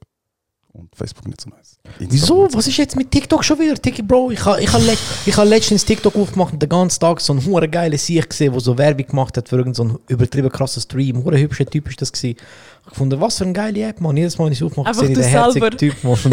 und 0.72 0.94
Facebook 0.96 1.26
nicht 1.26 1.40
so 1.40 1.50
nice. 1.50 1.78
Instagram 1.98 2.12
Wieso? 2.12 2.48
so 2.48 2.56
Was 2.56 2.66
ist 2.66 2.76
jetzt 2.76 2.96
mit 2.96 3.10
TikTok 3.10 3.44
schon 3.44 3.58
wieder? 3.58 3.74
TikTok, 3.74 4.08
Bro, 4.08 4.30
ich 4.30 4.44
habe 4.44 4.60
ich 4.60 4.72
ha 4.72 4.78
le 4.78 4.96
ich 5.26 5.36
ha 5.36 5.42
letztens 5.42 5.84
TikTok 5.84 6.16
aufgemacht 6.16 6.54
und 6.54 6.62
den 6.62 6.68
ganzen 6.68 7.00
Tag 7.00 7.20
so 7.20 7.32
einen 7.32 7.44
hure 7.44 7.68
geilen 7.68 7.98
Sieg 7.98 8.30
gesehen, 8.30 8.52
der 8.52 8.60
so 8.60 8.76
Werbung 8.78 9.06
gemacht 9.06 9.36
hat 9.36 9.48
für 9.48 9.56
irgendeinen 9.56 9.90
so 9.90 9.96
einen 9.96 10.04
übertrieben 10.08 10.50
krassen 10.50 10.82
Stream. 10.82 11.22
Hure 11.24 11.38
hübscher 11.38 11.66
Typ 11.66 11.88
ist 11.88 12.00
das 12.00 12.12
gewesen. 12.12 12.36
Ich 12.84 12.88
gefunden, 12.88 13.20
was 13.20 13.38
für 13.38 13.44
eine 13.44 13.52
geile 13.52 13.82
App, 13.82 14.00
man. 14.00 14.16
Jedes 14.16 14.38
Mal, 14.38 14.46
wenn 14.46 14.52
ich 14.52 14.60
es 14.60 14.66
aufmache, 14.66 14.94
sehe 14.94 15.08
ich 15.10 15.14
den 15.14 15.24
herzigen. 15.24 15.70
Typ, 15.76 15.94
man. 16.02 16.16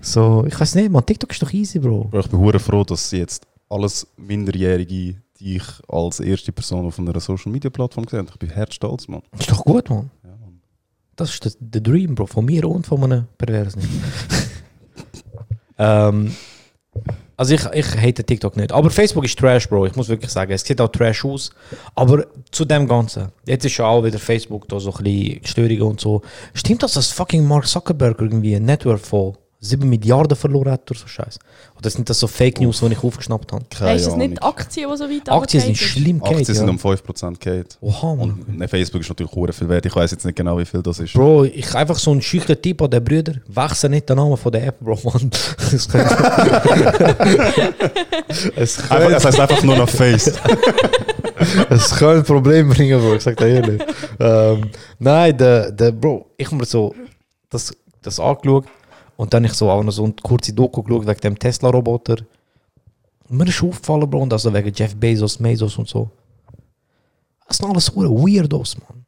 So, 0.00 0.44
ich 0.46 0.58
weiß 0.58 0.76
nicht, 0.76 0.90
man. 0.90 1.04
TikTok 1.04 1.32
ist 1.32 1.42
doch 1.42 1.52
easy, 1.52 1.78
Bro. 1.78 2.04
Bro, 2.04 2.20
ich 2.20 2.28
bin 2.28 2.38
hure 2.38 2.58
froh, 2.58 2.84
dass 2.84 3.10
jetzt 3.10 3.44
alles 3.68 4.06
Minderjährige, 4.16 5.16
die 5.38 5.56
ich 5.56 5.64
als 5.88 6.20
erste 6.20 6.52
Person 6.52 6.86
auf 6.86 6.98
einer 6.98 7.18
Social 7.20 7.50
Media 7.52 7.70
Plattform 7.70 8.06
gesehen 8.06 8.20
habe. 8.20 8.30
Ich 8.32 8.38
bin 8.38 8.50
herzstolz, 8.50 9.08
Mann. 9.08 9.22
Ist 9.38 9.50
doch 9.50 9.64
gut, 9.64 9.90
man. 9.90 10.10
Das 11.16 11.30
ist 11.30 11.56
der, 11.58 11.80
Dream, 11.80 12.14
Bro. 12.14 12.26
Von 12.26 12.44
mir 12.44 12.68
und 12.68 12.86
von 12.86 13.02
einem 13.04 13.26
Perversen. 13.38 13.82
ähm, 15.78 16.36
also 17.36 17.54
ich, 17.54 17.64
ich 17.72 17.96
hate 17.96 18.22
TikTok 18.22 18.56
nicht. 18.56 18.72
Aber 18.72 18.90
Facebook 18.90 19.24
ist 19.24 19.38
Trash, 19.38 19.68
Bro. 19.68 19.86
Ich 19.86 19.96
muss 19.96 20.08
wirklich 20.08 20.30
sagen, 20.30 20.52
es 20.52 20.62
sieht 20.62 20.80
auch 20.80 20.88
Trash 20.88 21.24
aus. 21.24 21.50
Aber 21.94 22.26
zu 22.50 22.64
dem 22.64 22.86
Ganzen. 22.86 23.28
Jetzt 23.46 23.64
ist 23.64 23.78
ja 23.78 23.86
auch 23.86 24.04
wieder 24.04 24.18
Facebook 24.18 24.68
da 24.68 24.78
so 24.78 24.92
ein 24.92 25.04
bisschen 25.04 25.46
Störungen 25.46 25.82
und 25.82 26.00
so. 26.00 26.22
Stimmt 26.52 26.82
das, 26.82 26.92
dass 26.92 27.10
fucking 27.12 27.46
Mark 27.46 27.66
Zuckerberg 27.66 28.20
irgendwie 28.20 28.54
ein 28.54 28.64
Network 28.64 29.00
von 29.00 29.36
7 29.60 29.88
Milliarden 29.88 30.36
verloren 30.36 30.72
hat 30.72 30.90
oder 30.90 31.00
so 31.00 31.06
Scheiß. 31.06 31.38
Oder 31.78 31.90
sind 31.90 32.08
das 32.10 32.20
so 32.20 32.26
Fake 32.26 32.60
News, 32.60 32.80
die 32.80 32.92
ich 32.92 33.02
aufgeschnappt 33.02 33.52
habe? 33.52 33.64
Keine 33.70 33.90
Hey, 33.90 33.96
ist 33.96 34.06
das 34.06 34.16
nicht 34.16 34.42
Aktien, 34.42 34.90
die 34.90 34.96
so 34.96 35.04
weit 35.04 35.28
Aktien 35.30 35.62
sind 35.62 35.78
schlimm, 35.78 36.22
Aktien 36.22 36.38
Kate, 36.38 36.54
sind 36.54 36.66
ja. 36.66 36.70
um 36.70 36.78
5% 36.78 37.38
geht. 37.38 37.78
Oha, 37.80 38.14
Mann. 38.14 38.44
Und 38.46 38.58
ne, 38.58 38.68
Facebook 38.68 39.00
ist 39.00 39.08
natürlich 39.08 39.32
hure 39.32 39.52
viel 39.52 39.68
wert. 39.68 39.86
Ich 39.86 39.96
weiß 39.96 40.10
jetzt 40.10 40.24
nicht 40.24 40.36
genau, 40.36 40.58
wie 40.58 40.64
viel 40.64 40.82
das 40.82 40.98
ist. 40.98 41.14
Bro, 41.14 41.44
ich 41.44 41.74
einfach 41.74 41.98
so 41.98 42.12
ein 42.12 42.20
schüchter 42.20 42.60
Typ 42.60 42.82
an 42.82 42.90
den 42.90 43.02
Brüder. 43.02 43.34
Wechsel 43.48 43.90
nicht 43.90 44.08
den 44.08 44.16
Namen 44.16 44.36
von 44.36 44.52
der 44.52 44.66
App, 44.66 44.78
Bro, 44.80 44.98
Mann. 45.04 45.30
Es 48.56 48.80
Einfach, 48.90 49.10
es 49.10 49.24
heißt 49.24 49.40
einfach 49.40 49.62
nur 49.62 49.76
noch 49.76 49.88
Face. 49.88 50.28
es 51.70 51.90
könnte 51.90 52.18
ein 52.18 52.24
Problem 52.24 52.68
bringen, 52.68 53.00
Bro, 53.00 53.14
ich 53.14 53.22
sag 53.22 53.36
dir 53.36 53.46
ehrlich. 53.48 53.82
ähm, 54.20 54.70
nein, 54.98 55.36
der, 55.36 55.72
der, 55.72 55.92
Bro, 55.92 56.26
ich 56.36 56.46
habe 56.46 56.56
mir 56.56 56.64
so 56.64 56.94
das, 57.48 57.72
das 58.02 58.20
angeschaut 58.20 58.66
und 59.16 59.32
dann 59.32 59.44
ich 59.44 59.52
so 59.52 59.70
auch 59.70 59.82
noch 59.82 59.92
so 59.92 60.04
eine 60.04 60.14
kurze 60.22 60.52
Doku 60.52 60.82
geschaut 60.82 61.06
wegen 61.06 61.20
dem 61.20 61.38
Tesla-Roboter. 61.38 62.18
Und 63.28 63.38
mir 63.38 63.48
ist 63.48 63.62
aufgefallen, 63.62 64.08
Bro, 64.08 64.22
und 64.22 64.32
also 64.32 64.52
wegen 64.52 64.72
Jeff 64.74 64.94
Bezos, 64.94 65.38
Bezos 65.38 65.76
und 65.78 65.88
so. 65.88 66.10
Das 67.48 67.56
sind 67.56 67.68
alles 67.68 67.94
hure 67.94 68.10
Weirdos, 68.10 68.76
Mann. 68.78 69.04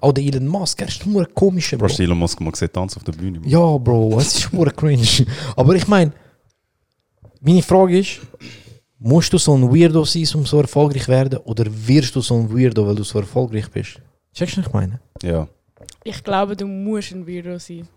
Auch 0.00 0.12
der 0.12 0.24
Elon 0.24 0.46
Musk, 0.46 0.80
er 0.80 0.88
ist 0.88 1.04
nur 1.06 1.22
ein 1.22 1.34
komischer, 1.34 1.76
Bro. 1.76 1.88
Bro, 1.88 2.02
Elon 2.02 2.18
Musk 2.18 2.40
mal 2.40 2.52
gesehen, 2.52 2.72
tanzen 2.72 2.98
auf 2.98 3.04
der 3.04 3.12
Bühne. 3.12 3.40
Mann. 3.40 3.48
Ja, 3.48 3.76
Bro, 3.76 4.18
es 4.18 4.38
ist 4.38 4.50
pure 4.50 4.70
cringe. 4.70 5.26
Aber 5.56 5.74
ich 5.74 5.88
meine, 5.88 6.12
meine 7.40 7.62
Frage 7.62 7.98
ist, 7.98 8.20
musst 8.98 9.32
du 9.32 9.38
so 9.38 9.54
ein 9.56 9.70
Weirdo 9.74 10.04
sein, 10.04 10.26
um 10.34 10.46
so 10.46 10.60
erfolgreich 10.60 11.04
zu 11.04 11.10
werden? 11.10 11.38
Oder 11.40 11.64
wirst 11.68 12.14
du 12.14 12.20
so 12.20 12.36
ein 12.36 12.56
Weirdo, 12.56 12.86
weil 12.86 12.94
du 12.94 13.02
so 13.02 13.18
erfolgreich 13.18 13.68
bist? 13.70 14.00
Checkst 14.32 14.56
du, 14.56 14.60
was 14.60 14.68
ich 14.68 14.72
meine? 14.72 15.00
Ja. 15.22 15.48
Ich 16.04 16.22
glaube, 16.22 16.56
du 16.56 16.66
musst 16.66 17.12
ein 17.12 17.26
Weirdo 17.26 17.58
sein. 17.58 17.88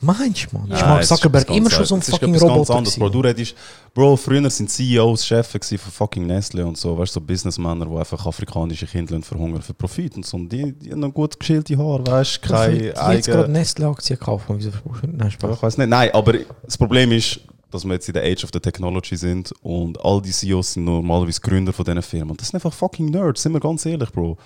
Meinst 0.00 0.48
du, 0.50 0.58
man? 0.58 0.68
Ja. 0.68 0.76
Ich 0.76 0.82
mag 0.82 1.04
Zuckerberg 1.04 1.48
immer 1.50 1.68
ganz 1.68 1.74
schon 1.74 1.84
so 1.84 1.94
ein 1.96 2.02
fucking 2.02 2.32
ganz 2.32 2.42
Roboter. 2.42 2.74
anderes, 2.76 2.98
Bro. 2.98 3.08
Du 3.10 3.20
redest, 3.20 3.54
Bro, 3.92 4.16
früher 4.16 4.48
sind 4.48 4.70
CEOs, 4.70 5.28
gewesen 5.28 5.78
von 5.78 5.92
fucking 5.92 6.26
Nestle 6.26 6.66
und 6.66 6.78
so, 6.78 6.96
weißt 6.96 7.14
du, 7.14 7.20
so 7.20 7.26
Businessmänner, 7.26 7.84
die 7.86 7.96
einfach 7.96 8.24
afrikanische 8.24 8.86
Kinder 8.86 9.20
verhungern 9.20 9.60
für 9.60 9.74
Profit 9.74 10.16
und 10.16 10.24
so. 10.24 10.38
Und 10.38 10.50
die, 10.50 10.72
die 10.72 10.92
haben 10.92 11.00
noch 11.00 11.12
gut 11.12 11.38
geschälte 11.38 11.76
Haare, 11.76 12.06
weißt 12.06 12.36
du, 12.36 12.46
Ich 12.46 12.50
keine 12.50 12.72
will 12.72 12.84
jetzt 12.86 12.96
gerade 12.96 13.44
eigene... 13.44 13.48
Nestle-Aktien 13.58 14.18
kaufen. 14.18 14.56
Wieso? 14.58 14.70
Nein, 15.06 15.30
Spaß. 15.30 15.56
Ich 15.56 15.62
weiß 15.62 15.78
nicht. 15.78 15.88
Nein, 15.88 16.10
aber 16.12 16.34
das 16.64 16.78
Problem 16.78 17.12
ist, 17.12 17.40
dass 17.70 17.84
wir 17.84 17.92
jetzt 17.92 18.08
in 18.08 18.14
der 18.14 18.24
Age 18.24 18.44
of 18.44 18.50
the 18.52 18.60
Technology 18.60 19.16
sind 19.16 19.52
und 19.62 20.00
all 20.02 20.22
die 20.22 20.30
CEOs 20.30 20.72
sind 20.72 20.84
normalerweise 20.84 21.40
Gründer 21.42 21.74
von 21.74 21.84
diesen 21.84 22.02
Firmen. 22.02 22.30
Und 22.30 22.40
das 22.40 22.48
sind 22.48 22.54
einfach 22.54 22.72
fucking 22.72 23.10
Nerds, 23.10 23.42
sind 23.42 23.52
wir 23.52 23.60
ganz 23.60 23.84
ehrlich, 23.84 24.10
Bro. 24.10 24.38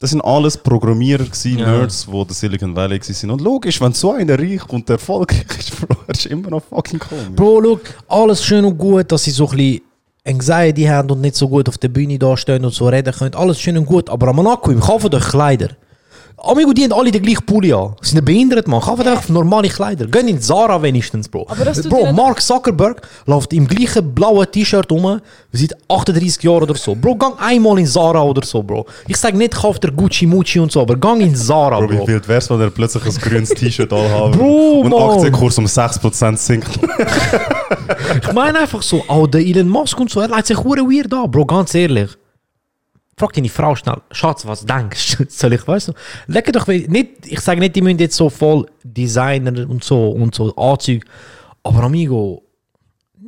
Das 0.00 0.10
sind 0.10 0.20
alles 0.20 0.56
Programmierer, 0.56 1.24
gewesen, 1.24 1.58
Ja. 1.58 1.72
Nerds, 1.72 2.06
die 2.06 2.24
der 2.24 2.34
Silicon 2.34 2.76
Valley 2.76 3.00
waren. 3.00 3.30
Und 3.30 3.40
logisch, 3.40 3.80
wenn 3.80 3.92
so 3.92 4.12
einer 4.12 4.38
reich 4.38 4.68
und 4.68 4.88
erfolgreich 4.88 5.46
ist, 5.58 5.80
Bro, 5.80 5.96
er 6.06 6.14
ist 6.14 6.26
immer 6.26 6.50
noch 6.50 6.62
fucking 6.62 7.00
komisch. 7.00 7.24
Bro, 7.34 7.60
look, 7.60 7.80
alles 8.06 8.44
schön 8.44 8.64
und 8.64 8.78
gut, 8.78 9.10
dass 9.10 9.24
sie 9.24 9.32
so 9.32 9.48
ein 9.48 9.56
bisschen 9.56 9.80
Anxiety 10.24 10.84
haben 10.84 11.10
und 11.10 11.20
nicht 11.20 11.34
so 11.34 11.48
gut 11.48 11.68
auf 11.68 11.78
der 11.78 11.88
Bühne 11.88 12.18
da 12.18 12.36
stehen 12.36 12.64
und 12.64 12.72
so 12.72 12.86
reden 12.88 13.12
können. 13.12 13.34
Alles 13.34 13.60
schön 13.60 13.76
und 13.76 13.86
gut, 13.86 14.08
aber 14.08 14.28
am 14.28 14.36
Monaco, 14.36 14.70
im 14.70 14.78
kauft 14.80 15.12
euch 15.12 15.28
Kleider. 15.28 15.70
Amigo, 16.40 16.72
die 16.72 16.84
haben 16.84 16.92
alle 16.92 17.10
den 17.10 17.22
gleichen 17.22 17.44
Pulli 17.44 17.72
an. 17.72 17.94
Sie 18.00 18.10
sind 18.14 18.24
behindert, 18.24 18.68
man. 18.68 18.80
Kauft 18.80 19.04
einfach 19.06 19.28
normale 19.28 19.68
Kleider. 19.68 20.06
Gehen 20.06 20.28
in 20.28 20.40
Zara 20.40 20.80
wenigstens, 20.80 21.28
Bro. 21.28 21.46
Aber 21.48 21.64
das 21.64 21.82
tut 21.82 21.90
Bro, 21.90 22.12
Mark 22.12 22.40
Zuckerberg 22.40 23.02
läuft 23.26 23.52
im 23.52 23.66
gleichen 23.66 24.14
blauen 24.14 24.46
T-Shirt 24.50 24.90
rum, 24.90 25.20
seit 25.52 25.74
38 25.88 26.42
Jahren 26.42 26.62
oder 26.62 26.76
so. 26.76 26.94
Bro, 26.94 27.16
gang 27.16 27.34
einmal 27.40 27.78
in 27.78 27.86
Zara 27.86 28.22
oder 28.22 28.44
so, 28.46 28.62
Bro. 28.62 28.86
Ich 29.08 29.16
sag 29.16 29.34
nicht, 29.34 29.54
kauft 29.56 29.82
der 29.82 29.90
Gucci 29.90 30.26
Mucci 30.26 30.60
und 30.60 30.70
so, 30.70 30.80
aber 30.80 30.96
gang 30.96 31.20
in 31.20 31.34
Zara, 31.34 31.80
Bro, 31.80 31.88
Bro. 31.88 32.02
wie 32.04 32.12
wild 32.12 32.28
wär's, 32.28 32.48
wenn 32.50 32.60
er 32.60 32.70
plötzlich 32.70 33.04
ein 33.04 33.14
grünes 33.14 33.48
T-Shirt 33.50 33.92
anhaben 33.92 34.32
Bro, 34.38 34.80
und 34.80 34.90
Mann. 34.90 35.10
Aktienkurs 35.10 35.58
um 35.58 35.66
6% 35.66 36.36
sinkt. 36.36 36.68
Ich 38.22 38.32
meine 38.32 38.60
einfach 38.60 38.82
so, 38.82 39.02
oh, 39.08 39.26
der 39.26 39.40
Elon 39.40 39.68
Musk 39.68 39.98
und 39.98 40.10
so, 40.10 40.20
er 40.20 40.28
leitet 40.28 40.46
sich 40.48 40.58
weird 40.58 41.12
an, 41.12 41.30
Bro, 41.30 41.46
ganz 41.46 41.74
ehrlich. 41.74 42.10
Frag 43.18 43.32
deine 43.32 43.48
Frau 43.48 43.74
schnell, 43.74 44.00
Schatz, 44.12 44.46
was 44.46 44.64
denkst 44.64 45.16
du? 45.16 45.24
Soll 45.28 45.52
ich, 45.54 45.66
weißt 45.66 45.88
du? 45.88 45.92
Lecker 46.26 46.52
doch, 46.52 46.66
nicht, 46.66 47.26
ich 47.26 47.40
sage 47.40 47.60
nicht, 47.60 47.74
die 47.74 47.82
müssen 47.82 47.98
jetzt 47.98 48.16
so 48.16 48.30
voll 48.30 48.66
Designer 48.82 49.68
und 49.68 49.82
so 49.82 50.10
und 50.10 50.34
so 50.34 50.54
Anzüge, 50.56 51.04
aber 51.62 51.82
Amigo, 51.84 52.42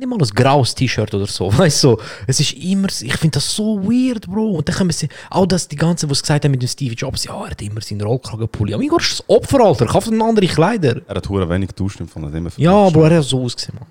nimm 0.01 0.09
mal 0.09 0.17
ein 0.19 0.27
graues 0.29 0.73
T-Shirt 0.73 1.13
oder 1.13 1.27
so, 1.27 1.51
weißt 1.57 1.83
du? 1.83 1.97
Es 2.27 2.39
ist 2.39 2.53
immer, 2.53 2.87
ich 2.87 3.15
finde 3.17 3.35
das 3.35 3.55
so 3.55 3.81
weird, 3.83 4.27
Bro. 4.29 4.51
Und 4.51 4.67
dann 4.67 4.75
können 4.75 4.89
wir 4.89 5.09
auch 5.29 5.45
das, 5.45 5.67
die 5.67 5.75
ganze, 5.75 6.09
was 6.09 6.21
gesagt 6.21 6.43
haben 6.43 6.51
mit 6.51 6.61
dem 6.61 6.67
Steve 6.67 6.95
Jobs, 6.95 7.23
ja, 7.25 7.33
er 7.43 7.51
hat 7.51 7.61
immer 7.61 7.81
seinen 7.81 8.01
Rollkragenpulli. 8.01 8.73
Amigo, 8.73 8.97
ist 8.97 9.19
das 9.19 9.29
Opfer, 9.29 9.59
Alter, 9.63 9.85
kauft 9.85 10.07
eine 10.11 10.23
andere 10.23 10.47
Kleider. 10.47 11.01
Er 11.07 11.15
hat 11.15 11.29
hure 11.29 11.47
wenig 11.49 11.69
Fall, 11.77 12.23
hat 12.23 12.33
immer 12.33 12.49
Ja. 12.57 12.89
Bro, 12.89 13.03
er 13.03 13.17
hat 13.17 13.25
so 13.25 13.43
ausgesehen, 13.43 13.77
man. 13.79 13.87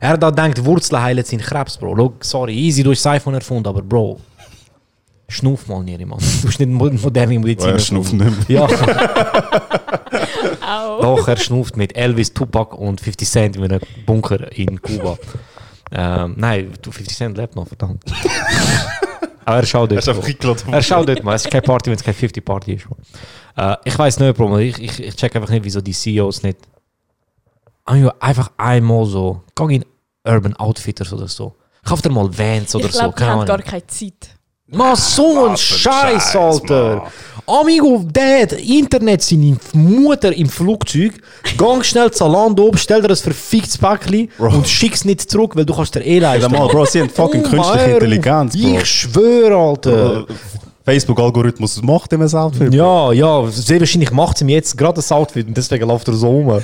Er 0.00 0.10
hat 0.10 0.22
da 0.22 0.30
gedacht, 0.30 0.64
Wurzeln 0.64 1.00
heilen 1.00 1.24
seinen 1.24 1.42
Krebs, 1.42 1.76
Bro. 1.76 1.94
Look, 1.94 2.24
sorry, 2.24 2.54
easy, 2.54 2.82
du 2.82 2.90
hast 2.90 3.04
das 3.04 3.12
iPhone 3.12 3.34
erfunden, 3.34 3.68
aber 3.68 3.82
Bro, 3.82 4.18
schnuff 5.32 5.66
mal 5.68 5.82
nicht, 5.82 6.04
Mann. 6.06 6.18
Du 6.42 6.48
hast 6.48 6.58
nicht 6.60 6.68
mo- 6.70 6.90
moderne 6.90 7.38
Medizin 7.38 7.70
Er 7.70 7.74
erfunden. 7.74 8.04
schnupft 8.04 8.12
nicht 8.12 8.48
mehr. 8.48 8.68
Ja, 8.68 8.68
doch, 11.00 11.26
er 11.28 11.36
schnufft 11.36 11.76
mit 11.76 11.96
Elvis, 11.96 12.32
Tupac 12.32 12.74
und 12.76 13.00
50 13.00 13.28
Cent 13.28 13.56
in 13.56 13.64
einem 13.64 13.80
Bunker 14.06 14.50
in 14.56 14.80
Kuba. 14.80 15.18
ähm, 15.90 16.34
nein, 16.36 16.72
du, 16.82 16.90
50 16.90 17.16
Cent 17.16 17.36
lebt 17.36 17.56
noch, 17.56 17.66
verdammt. 17.68 18.02
aber 19.44 19.56
er 19.58 19.66
schaut 19.66 19.92
Er 19.92 20.00
dort. 20.00 20.16
ist 20.16 20.24
eingeladen. 20.26 20.72
Er 20.72 20.82
schaut 20.82 21.08
dort, 21.08 21.22
man. 21.24 21.34
Es 21.34 21.44
ist 21.44 21.50
keine 21.50 21.62
Party, 21.62 21.90
wenn 21.90 21.96
es 21.96 22.04
keine 22.04 22.16
50-Party 22.16 22.74
ist. 22.74 22.86
Man. 22.88 23.72
Äh, 23.72 23.76
ich 23.84 23.98
weiß 23.98 24.18
nicht, 24.20 24.36
Bro, 24.36 24.58
ich, 24.58 24.78
ich, 24.80 25.02
ich 25.02 25.16
check 25.16 25.34
einfach 25.36 25.50
nicht, 25.50 25.64
wieso 25.64 25.80
die 25.80 25.92
CEOs 25.92 26.42
nicht 26.42 26.58
Amigo, 27.84 28.12
einfach 28.20 28.52
einmal 28.58 29.04
so, 29.06 29.42
geh 29.56 29.74
in 29.76 29.84
Urban 30.24 30.54
Outfitters 30.54 31.12
oder 31.12 31.26
so. 31.26 31.56
Kauf 31.84 32.00
dir 32.00 32.10
mal 32.10 32.26
Vans 32.38 32.74
oder 32.76 32.86
Ich 32.86 32.92
so, 32.92 32.98
glaube, 33.00 33.14
die 33.16 33.22
keine 33.24 33.32
haben 33.40 33.46
gar 33.46 33.58
keine 33.62 33.86
Zeit. 33.88 34.36
Man, 34.74 34.96
so 34.96 35.46
ein 35.48 35.56
Scheiß, 35.56 36.34
Alter. 36.34 37.02
Amigo, 37.46 38.04
Dad, 38.10 38.52
Internet 38.52 39.20
seine 39.22 39.56
Mutter 39.74 40.32
im 40.34 40.48
Flugzeug. 40.48 41.12
Gang 41.58 41.84
schnell 41.84 42.10
Zalando 42.10 42.64
oben, 42.64 42.78
stell 42.78 43.02
dir 43.02 43.10
ein 43.10 43.16
verficktes 43.16 43.76
Päckchen 43.76 44.30
und 44.38 44.66
schick's 44.66 45.04
nicht 45.04 45.30
zurück, 45.30 45.54
weil 45.56 45.66
du 45.66 45.74
kannst 45.74 45.94
dir 45.94 46.00
eh 46.00 46.20
leisten. 46.20 46.50
Bro, 46.52 46.86
sie 46.86 47.00
haben 47.00 47.10
fucking 47.10 47.44
Oh, 47.44 47.48
künstliche 47.50 47.78
Mann, 47.78 47.90
Intelligenz, 47.90 48.52
Bro. 48.56 48.78
Ich 48.78 48.86
schwöre, 48.86 49.56
Alter. 49.56 50.26
Facebook-Algorithmus 50.84 51.80
macht 51.82 52.12
immer 52.12 52.28
selbst. 52.28 52.60
Ja, 52.72 53.12
ja, 53.12 53.46
sehr 53.50 53.80
wahrscheinlich 53.80 54.10
macht 54.10 54.40
ihm 54.40 54.48
jetzt 54.48 54.76
gerade 54.76 54.94
das 54.94 55.12
Outfit 55.12 55.46
und 55.46 55.56
deswegen 55.56 55.86
läuft 55.86 56.08
er 56.08 56.14
so 56.14 56.28
rum. 56.28 56.62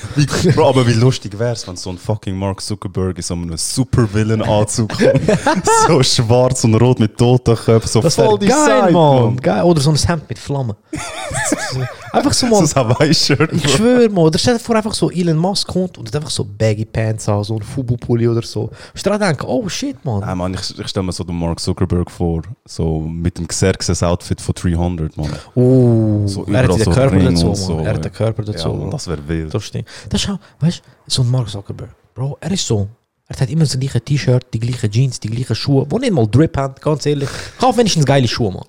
Bro, 0.55 0.69
aber 0.69 0.87
wie 0.87 0.93
lustig 0.93 1.39
wär's, 1.39 1.67
wenn 1.69 1.77
so 1.77 1.91
ein 1.91 1.99
fucking 1.99 2.37
Mark 2.37 2.61
Zuckerberg 2.61 3.17
in 3.17 3.23
so 3.23 3.35
einem 3.35 3.57
Supervillain-Anzug 3.57 4.89
kommt. 4.89 5.21
so 5.87 6.03
schwarz 6.03 6.65
und 6.65 6.75
rot 6.75 6.99
mit 6.99 7.17
toten 7.17 7.55
Köpfen, 7.55 7.89
so 7.89 8.01
Das 8.01 8.17
voll 8.17 8.39
geil, 8.39 8.93
Mann. 8.93 9.37
Geil. 9.37 9.63
Oder 9.63 9.81
so 9.81 9.91
ein 9.91 9.97
Hemd 9.97 10.29
mit 10.29 10.39
Flammen. 10.39 10.77
einfach 12.13 12.33
so, 12.33 12.47
Mann. 12.51 12.65
ein 12.65 12.75
Hawaii-Shirt. 12.75 13.53
Ich 13.53 13.69
schwöre, 13.71 14.09
Mann. 14.09 14.25
Oder 14.25 14.39
stell 14.39 14.55
dir 14.55 14.61
vor, 14.61 14.77
einfach 14.77 14.95
so 14.95 15.11
Elon 15.11 15.37
Musk 15.37 15.69
kommt 15.69 15.99
und 15.99 16.09
hat 16.09 16.17
einfach 16.17 16.31
so 16.31 16.45
Baggy 16.45 16.85
Pants 16.85 17.29
an, 17.29 17.43
so 17.45 17.57
ein 17.57 17.63
Fubu-Pulli 17.63 18.29
oder 18.29 18.43
so. 18.43 18.71
Ich 18.95 19.03
dran 19.03 19.21
denken, 19.21 19.45
oh 19.47 19.69
shit, 19.69 20.05
Mann. 20.05 20.21
Nein, 20.21 20.39
Mann, 20.39 20.55
ich, 20.55 20.79
ich 20.79 20.89
stelle 20.89 21.07
mir 21.07 21.13
so 21.13 21.25
den 21.25 21.39
Mark 21.39 21.61
Zuckerberg 21.61 22.11
vor, 22.11 22.43
so 22.65 23.01
mit 23.01 23.39
dem 23.39 23.47
Xerxes-Outfit 23.49 24.41
von 24.41 24.55
300, 24.55 25.17
Mann. 25.17 25.31
Oh, 25.55 26.27
So 26.27 26.45
er 26.47 26.65
hat 26.65 26.71
den 26.73 26.85
so 26.85 26.91
Körper 26.91 27.19
dazu, 27.19 27.55
so, 27.55 27.79
er 27.79 27.95
hat 27.95 28.05
den 28.05 28.13
Körper 28.13 28.43
dazu. 28.43 28.69
Ja, 28.85 28.91
das 28.91 29.07
wäre 29.09 29.27
wild. 29.29 29.55
Das 29.55 29.65
stimmt. 29.65 29.89
Das 30.09 30.21
schau, 30.21 30.39
weißt 30.61 30.79
du, 30.79 30.83
so 31.11 31.23
ein 31.23 31.31
Mark 31.31 31.49
Zuckerberg, 31.49 31.91
Bro, 32.15 32.39
er 32.41 32.51
ist 32.53 32.67
so. 32.67 32.89
Er 33.31 33.39
hat 33.39 33.51
immer 33.51 33.65
das 33.65 33.79
gleiche 33.79 34.01
T-Shirt, 34.01 34.47
die 34.55 34.59
gleichen 34.59 34.91
Jeans, 34.91 35.21
die 35.21 35.29
gleichen 35.29 35.55
Schuhe, 35.55 35.87
die 35.87 35.97
nicht 35.99 36.13
mal 36.13 36.27
Drip 36.27 36.57
haben, 36.57 36.75
ganz 36.81 37.05
ehrlich. 37.05 37.29
Kauf 37.61 37.77
wenigstens 37.77 38.07
geile 38.07 38.27
Schuhe, 38.27 38.51
Mann. 38.51 38.65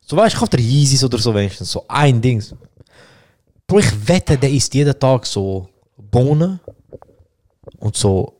So 0.00 0.16
weißt 0.16 0.36
du, 0.36 0.38
kauf 0.38 0.48
dir 0.48 0.60
Yeezys 0.60 1.02
oder 1.02 1.18
so 1.18 1.34
wenigstens, 1.34 1.72
so 1.72 1.84
ein 1.88 2.20
Dings. 2.20 2.54
Bro, 3.66 3.80
ich 3.80 4.08
wette, 4.08 4.38
der 4.38 4.50
isst 4.50 4.72
jeden 4.74 4.96
Tag 4.98 5.26
so 5.26 5.68
Bohnen 5.98 6.60
und 7.78 7.96
so, 7.96 8.34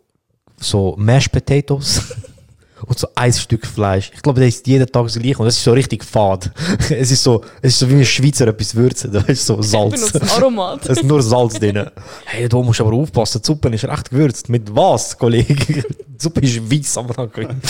so 0.61 0.95
Mashed 0.97 1.33
Potatoes 1.33 2.01
und 2.87 2.97
so 2.97 3.09
ein 3.17 3.33
Stück 3.33 3.67
Fleisch. 3.67 4.13
Ich 4.15 4.23
glaube, 4.23 4.39
der 4.39 4.49
isst 4.49 4.65
jeden 4.69 4.87
Tag 4.87 5.03
das 5.03 5.19
gleiche 5.19 5.39
und 5.39 5.47
das 5.47 5.57
ist 5.57 5.65
so 5.65 5.73
richtig 5.73 6.05
fad. 6.05 6.53
es 6.91 7.11
ist 7.11 7.25
so, 7.25 7.43
es 7.61 7.73
ist 7.73 7.81
so 7.81 7.91
wie 7.91 7.95
ein 7.97 8.05
Schweizer 8.05 8.47
etwas 8.47 8.73
würzen, 8.77 9.11
da 9.13 9.21
ist 9.23 9.45
so 9.45 9.59
Ich 9.59 9.67
Salz. 9.67 10.13
benutze 10.13 10.35
Aromat. 10.37 10.87
Es 10.89 10.99
ist 10.99 11.05
nur 11.05 11.21
Salz 11.21 11.55
drin. 11.55 11.91
Hey, 12.27 12.49
da 12.49 12.59
musst 12.59 12.79
du 12.79 12.87
aber 12.87 12.95
aufpassen. 12.97 13.43
Die 13.43 13.47
Suppe 13.47 13.69
ist 13.71 13.85
recht 13.85 14.11
gewürzt. 14.11 14.49
Mit 14.49 14.73
was, 14.77 15.19
Kollege? 15.19 15.57
Die 15.57 15.83
Suppe 16.19 16.41
ist 16.43 16.71
weiss 16.71 16.97
am 16.97 17.07
Anfang. 17.09 17.61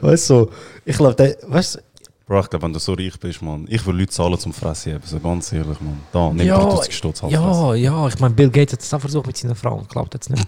Weißt 0.00 0.30
du, 0.30 0.48
ich 0.86 0.96
glaube, 0.96 1.16
der, 1.16 1.36
weißt 1.46 1.74
du, 1.74 1.80
Bro, 2.26 2.40
ich 2.40 2.50
glaube, 2.50 2.64
wenn 2.64 2.72
du 2.72 2.78
so 2.78 2.94
reich 2.94 3.18
bist, 3.18 3.42
Mann, 3.42 3.66
ich 3.68 3.84
will 3.86 3.94
Leute 3.96 4.10
zahlen 4.10 4.38
zum 4.38 4.52
Fressen 4.52 4.94
haben, 4.94 5.02
so 5.04 5.18
ganz 5.18 5.52
ehrlich, 5.52 5.80
Mann. 5.80 6.00
Da, 6.12 6.30
nimm 6.32 6.46
ja, 6.46 6.56
3000 6.58 6.92
Stutz 6.94 7.22
halt 7.22 7.32
Fressen. 7.32 7.52
ja, 7.52 7.74
ja, 7.74 8.08
ich 8.08 8.18
meine, 8.20 8.34
Bill 8.34 8.50
Gates 8.50 8.74
hat 8.74 8.80
es 8.80 8.94
auch 8.94 9.00
versucht 9.00 9.26
mit 9.26 9.36
seiner 9.36 9.54
Frau. 9.54 9.82
Glaubt 9.88 10.14
jetzt 10.14 10.30
nicht. 10.30 10.46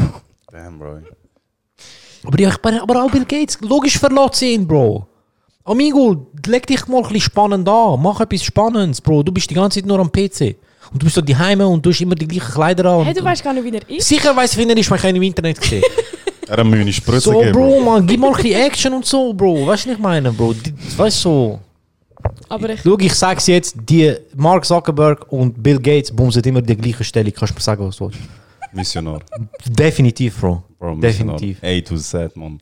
Damn, 0.50 0.78
Bro. 0.78 0.98
Aber, 2.24 2.40
ja, 2.40 2.48
ich 2.50 2.58
bin, 2.58 2.78
aber 2.78 3.04
auch 3.04 3.10
Bill 3.10 3.24
Gates, 3.24 3.58
logisch 3.60 3.98
verlässt 3.98 4.36
sie 4.36 4.54
ihn, 4.54 4.66
Bro. 4.66 5.06
Amigo, 5.64 6.26
leg 6.46 6.66
dich 6.66 6.86
mal 6.88 6.96
ein 6.98 7.02
bisschen 7.04 7.20
spannend 7.20 7.68
an. 7.68 8.02
Mach 8.02 8.20
etwas 8.20 8.42
Spannendes, 8.42 9.00
Bro. 9.00 9.22
Du 9.22 9.30
bist 9.32 9.48
die 9.48 9.54
ganze 9.54 9.78
Zeit 9.80 9.86
nur 9.86 9.98
am 10.00 10.10
PC. 10.10 10.56
Und 10.92 11.00
du 11.00 11.04
bist 11.06 11.14
so 11.14 11.20
daheim 11.20 11.60
und 11.60 11.86
du 11.86 11.90
hast 11.90 12.00
immer 12.00 12.16
die 12.16 12.26
gleichen 12.26 12.52
Kleider 12.52 12.84
an. 12.86 13.04
Hey, 13.04 13.14
du 13.14 13.20
und- 13.20 13.26
weißt 13.26 13.44
gar 13.44 13.52
nicht, 13.54 13.64
wie 13.64 13.70
er 13.76 13.88
ist. 13.88 14.08
Sicher 14.08 14.34
weiss, 14.36 14.56
wie 14.56 14.68
er 14.68 14.76
ist, 14.76 14.90
man 14.90 14.98
kann 14.98 15.10
ihn 15.10 15.16
im 15.16 15.22
Internet 15.22 15.60
gesehen. 15.60 15.82
Er 16.52 16.58
hat 16.58 16.66
mir 16.66 16.92
Spritze 16.92 17.30
so, 17.30 17.38
gegeben, 17.38 17.52
Bro, 17.52 17.80
man, 17.80 18.06
gib 18.06 18.20
mal 18.20 18.28
ein 18.28 18.34
bisschen 18.34 18.60
Action 18.60 18.92
und 18.92 19.06
so, 19.06 19.32
Bro. 19.32 19.66
Weißt 19.66 19.86
du, 19.86 19.88
was 19.88 19.96
ich 19.96 19.98
meine, 19.98 20.30
Bro? 20.30 20.54
Weißt 20.98 21.24
du, 21.24 21.30
so. 21.30 21.60
Aber 22.46 22.68
ich, 22.68 22.82
Schau, 22.82 22.98
ich 22.98 23.14
sag's 23.14 23.46
jetzt, 23.46 23.74
die 23.88 24.14
Mark 24.36 24.66
Zuckerberg 24.66 25.32
und 25.32 25.62
Bill 25.62 25.80
Gates 25.80 26.14
bumsen 26.14 26.42
immer 26.42 26.60
die 26.60 26.76
gleiche 26.76 27.04
Stelle. 27.04 27.32
Kannst 27.32 27.54
du 27.54 27.56
mir 27.56 27.62
sagen, 27.62 27.86
was 27.86 27.96
du 27.96 28.04
willst? 28.04 28.18
Missionar. 28.70 29.20
Definitiv, 29.66 30.38
Bro. 30.38 30.62
Bro, 30.78 30.96
Missionar. 30.96 31.36
Definitiv. 31.36 31.62
Ey, 31.62 31.80
du 31.80 31.96
sad, 31.96 32.36
man. 32.36 32.60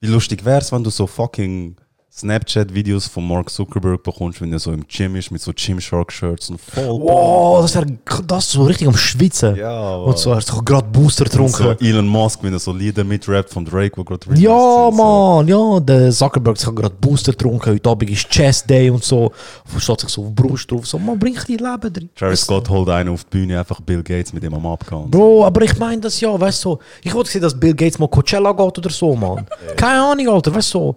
Wie 0.00 0.06
lustig 0.06 0.42
wär's, 0.42 0.72
wenn 0.72 0.82
du 0.82 0.88
so 0.88 1.06
fucking 1.06 1.76
Snapchat-Videos 2.18 3.06
von 3.06 3.26
Mark 3.26 3.48
Zuckerberg 3.50 4.02
bekommst, 4.02 4.40
wenn 4.40 4.52
er 4.52 4.58
so 4.58 4.72
im 4.72 4.84
Gym 4.88 5.16
ist 5.16 5.30
mit 5.30 5.40
so 5.40 5.52
Gymshark-Shirts 5.54 6.50
und 6.50 6.60
voll. 6.60 7.00
Wow, 7.00 7.62
das 7.62 7.74
wäre 7.74 7.86
das 8.26 8.46
ist 8.46 8.52
so 8.52 8.64
richtig 8.64 8.88
am 8.88 8.96
Schwitzen. 8.96 9.54
Ja, 9.56 9.96
Und 9.96 10.18
so, 10.18 10.30
er 10.30 10.36
hat 10.36 10.44
so 10.46 10.60
gerade 10.62 10.86
Booster 10.88 11.24
Und 11.24 11.32
so 11.32 11.46
getrunken. 11.46 11.84
Elon 11.84 12.06
Musk, 12.06 12.40
wenn 12.42 12.52
er 12.52 12.58
so 12.58 12.72
Lieder 12.72 13.04
mitrappt 13.04 13.50
von 13.50 13.64
Drake, 13.64 13.96
wo 13.96 14.04
gerade 14.04 14.26
Ja, 14.30 14.34
sind, 14.34 14.96
so. 14.96 15.02
Mann, 15.02 15.48
ja, 15.48 15.80
der 15.80 16.10
Zuckerberg 16.10 16.58
hat 16.66 16.76
gerade 16.76 16.94
Booster 17.00 17.32
getrunken. 17.32 17.70
Heute 17.72 17.88
Abend 17.88 18.10
ist 18.10 18.28
Chest 18.28 18.68
Day 18.68 18.90
und 18.90 19.04
so. 19.04 19.30
Steht 19.78 20.00
sich 20.00 20.10
so 20.10 20.22
auf 20.22 20.28
die 20.28 20.42
Brust 20.42 20.70
drauf. 20.70 20.86
So, 20.86 20.98
man, 20.98 21.18
bring 21.18 21.36
die 21.46 21.56
Leben 21.56 21.92
drin. 21.92 22.10
Travis 22.16 22.40
Scott 22.40 22.68
holt 22.68 22.88
einen 22.88 23.10
auf 23.10 23.24
die 23.24 23.30
Bühne, 23.38 23.58
einfach 23.58 23.80
Bill 23.80 24.02
Gates 24.02 24.32
mit 24.32 24.42
ihm 24.42 24.54
am 24.54 24.66
Abgehen. 24.66 25.10
Bro, 25.10 25.44
aber 25.44 25.62
ich 25.62 25.78
meine 25.78 26.00
das 26.00 26.20
ja, 26.20 26.38
weißt 26.38 26.64
du, 26.64 26.70
so, 26.70 26.78
ich 27.02 27.14
wollte 27.14 27.30
sehen, 27.30 27.42
dass 27.42 27.58
Bill 27.58 27.74
Gates 27.74 27.98
mal 27.98 28.08
Coachella 28.08 28.52
geht 28.52 28.78
oder 28.78 28.90
so, 28.90 29.14
Mann. 29.14 29.46
Keine 29.76 30.02
Ahnung, 30.02 30.28
Alter, 30.28 30.54
weißt 30.54 30.74
du, 30.74 30.78
so, 30.78 30.96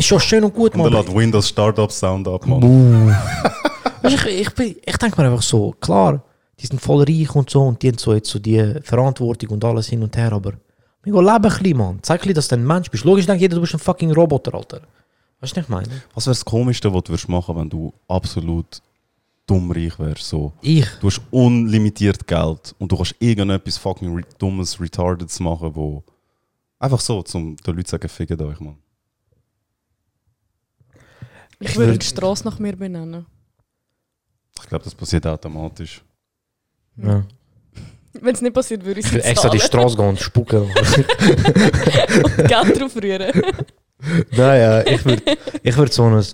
ist 0.00 0.06
schon 0.08 0.20
schön 0.20 0.44
und 0.44 0.54
gut, 0.54 0.74
Und 0.74 0.80
Mann. 0.82 0.92
lädt 0.92 1.14
Windows 1.14 1.48
Startup 1.48 1.90
Sound 1.90 2.26
ab, 2.28 2.46
man. 2.46 2.60
Weißt, 4.02 4.24
du, 4.24 4.30
ich, 4.30 4.48
ich, 4.58 4.76
ich 4.86 4.96
denke 4.96 5.20
mir 5.20 5.28
einfach 5.30 5.42
so, 5.42 5.72
klar, 5.80 6.22
die 6.58 6.66
sind 6.66 6.80
voll 6.80 7.04
reich 7.04 7.34
und 7.34 7.48
so 7.50 7.62
und 7.62 7.82
die 7.82 7.88
haben 7.88 7.98
so 7.98 8.14
jetzt 8.14 8.30
so 8.30 8.38
die 8.38 8.74
Verantwortung 8.82 9.50
und 9.50 9.64
alles 9.64 9.88
hin 9.88 10.02
und 10.02 10.16
her, 10.16 10.32
aber 10.32 10.52
wir 11.02 11.12
leben 11.14 11.28
ein 11.28 11.42
bisschen, 11.42 11.76
Mann. 11.76 11.98
Zeig 12.02 12.26
ein 12.26 12.34
dass 12.34 12.48
du 12.48 12.56
ein 12.56 12.66
Mensch 12.66 12.90
bist. 12.90 13.04
Logisch 13.04 13.26
denkt 13.26 13.40
jeder, 13.40 13.54
du 13.54 13.60
bist 13.62 13.74
ein 13.74 13.78
fucking 13.78 14.12
Roboter, 14.12 14.54
Alter. 14.54 14.80
Weißt 15.40 15.56
du, 15.56 15.60
was 15.60 15.64
ich 15.64 15.68
meine? 15.70 16.02
Was 16.14 16.26
wäre 16.26 16.32
das 16.34 16.44
Komischste, 16.44 16.92
was 16.92 17.02
du 17.04 17.12
würdest 17.12 17.28
machen, 17.28 17.56
wenn 17.56 17.70
du 17.70 17.92
absolut 18.08 18.82
dumm 19.46 19.70
reich 19.70 19.98
wärst? 19.98 20.24
So. 20.24 20.52
Ich. 20.60 20.86
Du 21.00 21.06
hast 21.06 21.22
unlimitiert 21.30 22.26
Geld 22.26 22.74
und 22.78 22.92
du 22.92 22.96
kannst 22.96 23.14
irgendetwas 23.18 23.78
fucking 23.78 24.14
re 24.14 24.22
dummes, 24.38 24.78
retardeds 24.78 25.40
machen, 25.40 25.70
wo 25.74 26.02
einfach 26.78 27.00
so, 27.00 27.22
zum 27.22 27.56
den 27.56 27.74
Leuten 27.74 27.86
zu 27.86 27.92
sagen, 27.92 28.08
fickt 28.08 28.40
euch, 28.42 28.60
man. 28.60 28.76
Ich 31.60 31.76
würde 31.76 31.92
würd- 31.92 31.98
die 31.98 32.06
Straße 32.06 32.44
nach 32.44 32.58
mir 32.58 32.76
benennen. 32.76 33.26
Ich 34.62 34.68
glaube, 34.68 34.84
das 34.84 34.94
passiert 34.94 35.26
automatisch. 35.26 36.02
Ja. 36.96 37.24
Wenn 38.12 38.34
es 38.34 38.42
nicht 38.42 38.52
passiert, 38.54 38.84
würde 38.84 39.00
ich 39.00 39.06
Ich 39.06 39.12
es 39.12 39.18
will 39.24 39.30
extra 39.30 39.48
die 39.48 39.60
Straße 39.60 39.96
gehen 39.96 40.08
und 40.08 40.20
spucken. 40.20 40.62
und 40.62 40.72
Geld 42.48 42.80
drauf 42.80 42.96
rühren. 42.96 43.42
Nein, 44.32 44.60
ja, 44.60 44.86
ich 44.86 45.04
würde 45.04 45.22
ich 45.62 45.76
würd 45.76 45.92
so 45.92 46.04
ein. 46.04 46.24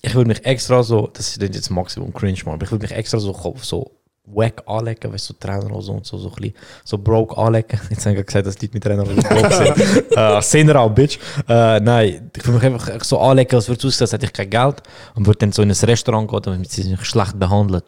Ich 0.00 0.14
würde 0.14 0.28
mich 0.28 0.44
extra 0.44 0.82
so, 0.82 1.08
das 1.12 1.30
ist 1.30 1.42
jetzt 1.42 1.70
Maximum 1.70 2.12
cringe, 2.12 2.38
man, 2.44 2.54
aber 2.54 2.64
ich 2.64 2.70
würde 2.70 2.82
mich 2.82 2.92
extra 2.92 3.18
so, 3.18 3.56
so 3.62 3.97
wack 4.32 4.62
anlegen, 4.66 5.12
weißt 5.12 5.30
du, 5.30 5.32
so 5.34 5.38
Trainerhose 5.38 5.92
und 5.92 6.06
so, 6.06 6.18
so 6.18 6.28
ein 6.28 6.34
bisschen, 6.34 6.54
so 6.84 6.98
broke 6.98 7.36
anlegen. 7.36 7.80
Jetzt 7.90 8.06
habe 8.06 8.16
ich 8.16 8.26
gesagt, 8.26 8.46
dass 8.46 8.56
die 8.56 8.66
Leute 8.66 8.74
mit 8.74 8.84
Trainerhose 8.84 9.14
broke 9.22 9.54
sind. 9.54 10.12
äh, 10.16 10.40
sind 10.42 10.70
auch, 10.76 10.90
Bitch. 10.90 11.18
Äh, 11.48 11.80
nein, 11.80 12.30
ich 12.36 12.46
würde 12.46 12.52
mich 12.58 12.64
einfach 12.86 13.04
so 13.04 13.18
anlegen, 13.18 13.54
als 13.54 13.68
würde 13.68 13.78
es 13.78 13.84
aussehen, 13.86 14.04
als 14.04 14.12
hätte 14.12 14.26
ich 14.26 14.32
kein 14.32 14.50
Geld 14.50 14.82
und 15.14 15.26
würde 15.26 15.38
dann 15.38 15.52
so 15.52 15.62
in 15.62 15.70
ein 15.70 15.76
Restaurant 15.76 16.28
gehen, 16.30 16.42
damit 16.42 16.70
sie 16.70 16.84
mich 16.90 17.04
schlecht 17.04 17.38
behandelt. 17.38 17.84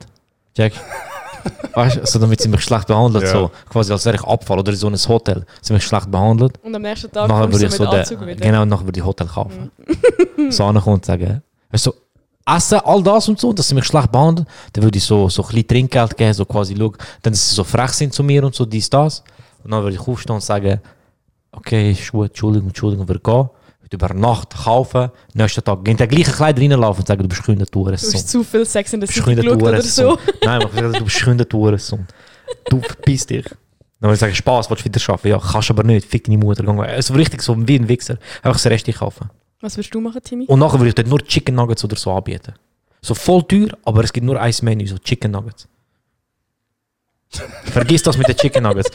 Check? 0.56 0.72
Weißt 1.74 1.96
du, 1.96 2.06
so 2.06 2.18
damit 2.18 2.40
sie 2.40 2.48
mich 2.48 2.60
schlecht 2.62 2.86
behandelt, 2.86 3.24
Ja. 3.24 3.30
so 3.30 3.50
quasi 3.70 3.92
als 3.92 4.04
wäre 4.04 4.16
ich 4.16 4.24
Abfall 4.24 4.58
oder 4.58 4.72
in 4.72 4.76
so 4.78 4.88
ein 4.88 4.94
Hotel, 4.96 5.46
sie 5.62 5.72
mich 5.72 5.84
schlecht 5.84 6.10
behandelt. 6.10 6.58
Und 6.62 6.74
am 6.74 6.82
nächsten 6.82 7.10
Tag 7.10 7.28
Nachher 7.28 7.50
würde 7.50 7.64
ich 7.64 7.70
mit 7.70 7.72
so 7.72 7.84
den, 7.86 8.00
Anzug 8.00 8.20
wieder. 8.20 8.34
genau, 8.34 8.64
nachher 8.64 8.84
würde 8.84 8.98
ich 9.00 9.06
Hotel 9.06 9.26
kaufen. 9.26 9.70
so 10.50 10.64
ankommen 10.64 10.96
und 10.96 11.04
sagen, 11.06 11.42
weißt 11.70 11.86
du, 11.86 11.94
essen, 12.46 12.80
all 12.84 13.02
das 13.02 13.28
und 13.28 13.38
so, 13.38 13.52
dass 13.52 13.68
sie 13.68 13.74
mich 13.74 13.84
schlecht 13.84 14.10
behandeln, 14.10 14.46
dann 14.72 14.84
würde 14.84 14.98
ich 14.98 15.04
so, 15.04 15.28
so 15.28 15.42
ein 15.42 15.48
bisschen 15.48 15.68
Trinkgeld 15.68 16.16
geben, 16.16 16.34
so 16.34 16.44
quasi, 16.44 16.74
schau, 16.76 16.92
dann, 17.22 17.32
dass 17.32 17.48
sie 17.48 17.54
so 17.54 17.64
frech 17.64 17.90
sind 17.92 18.12
zu 18.12 18.22
mir 18.22 18.44
und 18.44 18.54
so, 18.54 18.64
dies, 18.64 18.88
das. 18.90 19.22
Und 19.62 19.70
dann 19.70 19.82
würde 19.82 19.96
ich 19.96 20.06
aufstehen 20.06 20.34
und 20.34 20.42
sagen, 20.42 20.80
okay, 21.52 21.92
ist 21.92 22.12
gut, 22.12 22.28
Entschuldigung, 22.28 22.68
Entschuldigung, 22.68 23.06
würde 23.08 23.20
gehen, 23.20 23.50
würde 23.80 23.96
über 23.96 24.14
Nacht 24.14 24.54
kaufen, 24.56 25.10
nächsten 25.34 25.62
Tag 25.62 25.86
in 25.86 25.96
den 25.96 26.08
gleichen 26.08 26.32
Kleider 26.32 26.62
reinlaufen 26.62 27.02
und 27.02 27.06
sagen, 27.06 27.22
du 27.22 27.28
bist 27.28 27.42
kühn, 27.42 27.58
du 27.58 27.84
Du 28.12 28.18
hast 28.18 28.28
zu 28.28 28.44
viel 28.44 28.64
Sex 28.64 28.92
in 28.92 29.00
der 29.00 29.08
City 29.08 29.34
geschaut 29.34 29.62
oder 29.62 29.82
so. 29.82 30.18
Nein, 30.44 30.62
aber 30.62 30.92
du 30.92 31.04
bist 31.04 31.22
kühn, 31.22 31.36
du 31.36 31.44
Du 32.68 32.80
verpiss 32.80 33.26
dich. 33.26 33.44
Dann 34.00 34.08
würde 34.08 34.14
ich 34.14 34.20
sagen, 34.20 34.34
Spaß, 34.34 34.70
willst 34.70 34.82
du 34.82 34.86
wieder 34.86 34.98
schaffen? 34.98 35.28
Ja, 35.28 35.38
kannst 35.38 35.70
aber 35.70 35.82
nicht, 35.82 36.06
fick 36.06 36.24
deine 36.24 36.38
Mutter. 36.38 36.66
Also 36.66 37.14
richtig 37.14 37.42
so 37.42 37.56
wie 37.68 37.76
ein 37.76 37.86
Wichser. 37.86 38.16
Einfach 38.42 38.60
das 38.60 38.66
Rest 38.66 38.90
kaufen. 38.94 39.28
Was 39.60 39.76
würdest 39.76 39.94
du 39.94 40.00
machen, 40.00 40.22
Timmy? 40.22 40.46
Und 40.46 40.58
nachher 40.58 40.78
würde 40.78 40.88
ich 40.88 40.94
dort 40.94 41.08
nur 41.08 41.20
Chicken 41.20 41.54
Nuggets 41.54 41.84
oder 41.84 41.96
so 41.96 42.12
anbieten. 42.12 42.54
So 43.02 43.14
voll 43.14 43.42
teuer, 43.42 43.68
aber 43.84 44.04
es 44.04 44.12
gibt 44.12 44.26
nur 44.26 44.40
ein 44.40 44.54
Menü, 44.62 44.86
so 44.86 44.98
Chicken 44.98 45.30
Nuggets. 45.30 45.68
Vergiss 47.28 48.02
das 48.02 48.16
mit 48.16 48.26
den 48.28 48.36
Chicken 48.36 48.64
Nuggets. 48.64 48.90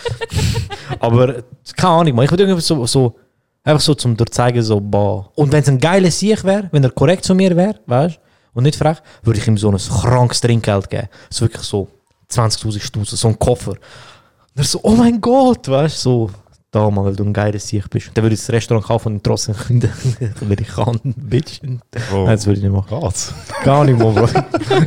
aber 1.00 1.44
keine 1.76 1.94
Ahnung, 1.94 2.16
man. 2.16 2.26
ich 2.26 2.32
würde 2.32 2.44
irgendwie 2.44 2.62
so, 2.62 2.86
so 2.86 3.16
einfach 3.64 3.82
so 3.82 3.96
zum 3.96 4.18
dir 4.18 4.26
zeigen, 4.26 4.62
so, 4.62 4.80
boah. 4.80 5.32
Und 5.36 5.52
wenn 5.52 5.62
es 5.62 5.70
ein 5.70 5.80
geiler 5.80 6.12
Sieg 6.12 6.44
wäre, 6.44 6.68
wenn 6.72 6.84
er 6.84 6.92
korrekt 6.92 7.26
zu 7.26 7.34
mir 7.36 7.56
wäre, 7.56 7.80
weißt 7.86 8.20
und 8.54 8.64
nicht 8.64 8.78
frech, 8.78 8.98
würde 9.24 9.40
ich 9.40 9.48
ihm 9.48 9.58
so 9.58 9.70
ein 9.70 9.78
krankes 9.78 10.42
Trinkgeld 10.42 10.90
geben. 10.90 11.10
So 11.30 11.46
wirklich 11.46 11.64
so 11.64 11.88
20.000 12.32 12.80
Stutz, 12.80 13.12
so 13.12 13.28
ein 13.28 13.38
Koffer. 13.38 13.72
Und 13.72 13.78
er 14.56 14.64
so, 14.64 14.80
oh 14.84 14.92
mein 14.92 15.20
Gott, 15.20 15.68
weißt 15.68 15.98
du, 15.98 16.28
so, 16.28 16.32
da 16.76 16.90
mal, 16.90 17.06
weil 17.06 17.16
du 17.16 17.24
ein 17.24 17.34
geiler 17.34 17.60
Sieg 17.60 17.90
bist. 17.90 18.12
Dann 18.14 18.24
würde 18.24 18.34
ich 18.36 18.42
das 18.42 18.50
Restaurant 18.52 18.86
kaufen 18.86 19.14
und 19.16 19.24
trotzdem 19.24 19.56
künden, 19.56 19.92
wenn 20.42 20.58
ich 20.60 20.68
kann, 20.68 21.00
Bitch. 21.18 21.62
Bro, 21.62 22.26
Nein, 22.26 22.36
das 22.36 22.46
würde 22.46 22.58
ich 22.60 22.64
nicht 22.64 22.74
machen. 22.74 23.00
geht's? 23.02 23.34
Gar 23.64 23.84
nicht, 23.86 23.98
Mann, 23.98 24.14
Bro. 24.14 24.28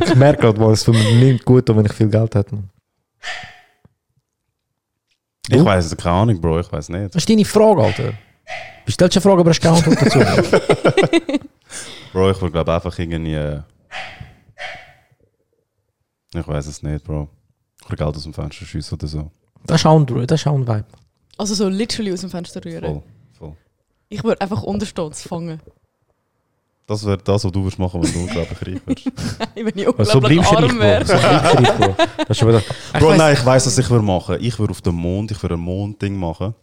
Ich 0.05 0.15
merke 0.15 0.41
gerade, 0.53 0.63
es 0.71 0.83
tut 0.83 0.95
mir 0.95 1.13
nicht 1.15 1.43
gut, 1.45 1.67
wenn 1.69 1.85
ich 1.85 1.93
viel 1.93 2.07
Geld 2.09 2.35
hätte, 2.35 2.55
Mann. 2.55 2.69
Ich 5.51 5.65
weiß, 5.65 5.97
keine 5.97 6.15
Ahnung, 6.15 6.39
Bro, 6.39 6.59
ich 6.59 6.71
weiß 6.71 6.89
nicht. 6.89 7.15
Das 7.15 7.21
ist 7.23 7.29
deine 7.29 7.43
Frage, 7.45 7.81
Alter. 7.81 8.13
Du 8.85 8.91
stellst 8.91 9.17
eine 9.17 9.21
Frage, 9.21 9.41
aber 9.41 9.49
hast 9.49 9.61
keine 9.61 9.77
Antwort 9.77 10.01
dazu. 10.01 10.19
Bro, 12.13 12.31
ich 12.31 12.41
würde 12.41 12.51
glaube 12.51 12.73
einfach 12.73 12.97
irgendwie. 12.99 13.33
äh, 13.35 13.61
Ich 16.33 16.47
weiß 16.47 16.67
es 16.67 16.83
nicht, 16.83 17.03
Bro. 17.03 17.27
Ich 17.81 17.89
würde 17.89 18.03
Geld 18.03 18.15
aus 18.15 18.23
dem 18.23 18.33
Fenster 18.33 18.65
schiessen 18.65 18.95
oder 18.97 19.07
so. 19.07 19.31
Das 19.65 19.81
ist 19.81 19.85
auch 19.85 19.99
ein, 19.99 20.05
das 20.27 20.41
ist 20.41 20.47
auch 20.47 20.55
ein 20.55 20.67
Vibe. 20.67 20.85
Also 21.39 21.55
so 21.55 21.69
literally 21.69 22.11
aus 22.11 22.19
dem 22.21 22.29
Fenster 22.29 22.63
rühren. 22.63 22.83
Voll, 22.83 23.03
voll. 23.37 23.53
Ich 24.09 24.23
würde 24.23 24.41
einfach 24.41 24.61
unterstehen 24.63 25.09
es 25.11 25.23
fangen. 25.23 25.61
Das 26.85 27.05
wäre 27.05 27.17
das, 27.17 27.43
was 27.45 27.51
du 27.51 27.61
würdest 27.63 27.79
machen, 27.79 28.03
wenn 28.03 28.11
du 28.11 28.19
unglaublich 28.19 28.61
reich 28.61 28.81
wärst. 28.85 29.05
wenn 29.55 29.67
ich 29.79 29.87
Aber 29.87 30.03
so 30.05 30.13
unglaublich 30.15 30.39
nicht, 30.39 30.53
arm 30.53 30.67
Bro. 30.67 30.79
wäre. 30.79 31.05
So 31.05 31.13
bleibst 31.13 31.53
du 31.53 31.59
nicht, 31.61 31.77
Bro. 31.77 31.95
Ich 32.29 32.41
weiss- 32.43 33.17
nein, 33.17 33.33
ich 33.35 33.45
weiß, 33.45 33.65
was 33.67 33.77
ich 33.77 33.89
würde 33.89 34.03
machen. 34.03 34.37
Ich 34.41 34.59
würde 34.59 34.71
auf 34.71 34.81
dem 34.81 34.95
Mond, 34.95 35.31
ich 35.31 35.41
würde 35.41 35.55
ein 35.55 35.61
Mondding 35.61 36.15
machen. 36.17 36.55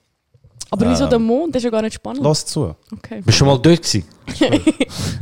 Aber 0.71 0.91
wieso 0.91 1.05
Ähm. 1.05 1.11
der 1.11 1.19
Mond? 1.21 1.55
Das 1.55 1.61
ist 1.61 1.65
ja 1.65 1.71
gar 1.71 1.83
nicht 1.83 1.95
spannend. 1.95 2.23
Lass 2.23 2.45
zu. 2.45 2.75
Okay. 2.93 3.17
Bist 3.23 3.29
du 3.29 3.33
schon 3.33 3.47
mal 3.47 3.59
dort 3.59 3.83
gewesen? 3.83 4.05
Bist 4.27 4.41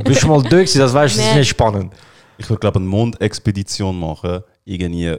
du 0.05 0.13
schon 0.15 0.29
mal 0.31 0.41
dort 0.41 0.49
gewesen? 0.51 0.79
Das 0.79 0.93
weißt 0.93 1.15
du, 1.15 1.19
das 1.19 1.29
ist 1.29 1.35
nicht 1.35 1.49
spannend. 1.49 1.93
Ich 2.37 2.49
würde, 2.49 2.59
glaube 2.59 2.79
eine 2.79 2.87
Mondexpedition 2.87 3.97
machen. 3.97 4.41
Irgendwie 4.65 5.17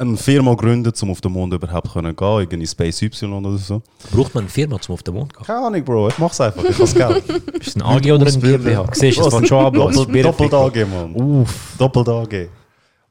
eine 0.00 0.16
Firma 0.16 0.54
gründen, 0.54 0.92
um 1.02 1.10
auf 1.10 1.20
den 1.20 1.32
Mond 1.32 1.52
überhaupt 1.52 1.92
können 1.92 2.16
gehen. 2.16 2.40
Irgendwie 2.40 2.66
Space 2.66 3.02
Y 3.02 3.32
oder 3.32 3.56
so. 3.58 3.82
Braucht 4.10 4.34
man 4.34 4.44
eine 4.44 4.50
Firma, 4.50 4.76
um 4.76 4.94
auf 4.94 5.02
den 5.02 5.14
Mond 5.14 5.32
zu 5.32 5.38
gehen? 5.38 5.46
Keine 5.46 5.66
Ahnung, 5.66 5.84
Bro. 5.84 6.08
Ich 6.08 6.18
mach's 6.18 6.40
einfach. 6.40 6.64
Ich 6.64 6.78
has 6.78 6.94
Geld. 6.94 7.24
Ist 7.60 7.76
ein 7.76 7.82
AG 7.82 8.12
oder 8.12 8.26
ein 8.26 8.40
GmbH? 8.40 8.86
Siehst 8.92 9.18
du, 9.18 9.26
es 9.26 9.34
fängt 9.34 9.48
schon. 9.48 9.72
Doppel, 9.72 10.22
doppelt 10.22 10.54
AG, 10.54 10.86
Mann. 10.86 11.14
Uff. 11.14 11.74
Doppelt 11.78 12.08
AG. 12.08 12.48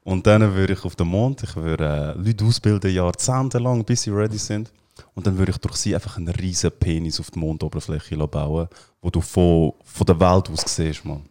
Und 0.04 0.26
dann 0.26 0.56
würde 0.56 0.74
ich 0.74 0.84
auf 0.84 0.96
den 0.96 1.08
Mond, 1.08 1.44
ich 1.44 1.56
würde 1.56 2.16
äh, 2.18 2.20
Leute 2.20 2.46
ausbilden, 2.46 2.92
jahrzehntelang, 2.92 3.84
bis 3.84 4.04
sie 4.04 4.10
ready 4.10 4.38
sind. 4.40 4.72
Und 5.14 5.28
dann 5.28 5.38
würde 5.38 5.52
ich 5.52 5.58
durch 5.58 5.76
sie 5.76 5.94
einfach 5.94 6.18
einen 6.18 6.30
riesen 6.30 6.72
Penis 6.72 7.20
auf 7.20 7.30
die 7.30 7.40
Mondoberfläche 7.40 8.18
bauen, 8.28 8.68
wo 9.02 9.10
du 9.10 9.22
von, 9.22 9.74
von 9.84 10.08
der 10.08 10.20
Welt 10.20 10.50
aus 10.50 10.64
siehst, 10.66 11.06
Mann. 11.06 11.22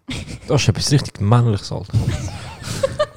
Das 0.47 0.63
ist 0.63 0.69
etwas 0.69 0.93
richtig 0.93 1.21
männliches, 1.21 1.73
Alter. 1.73 1.93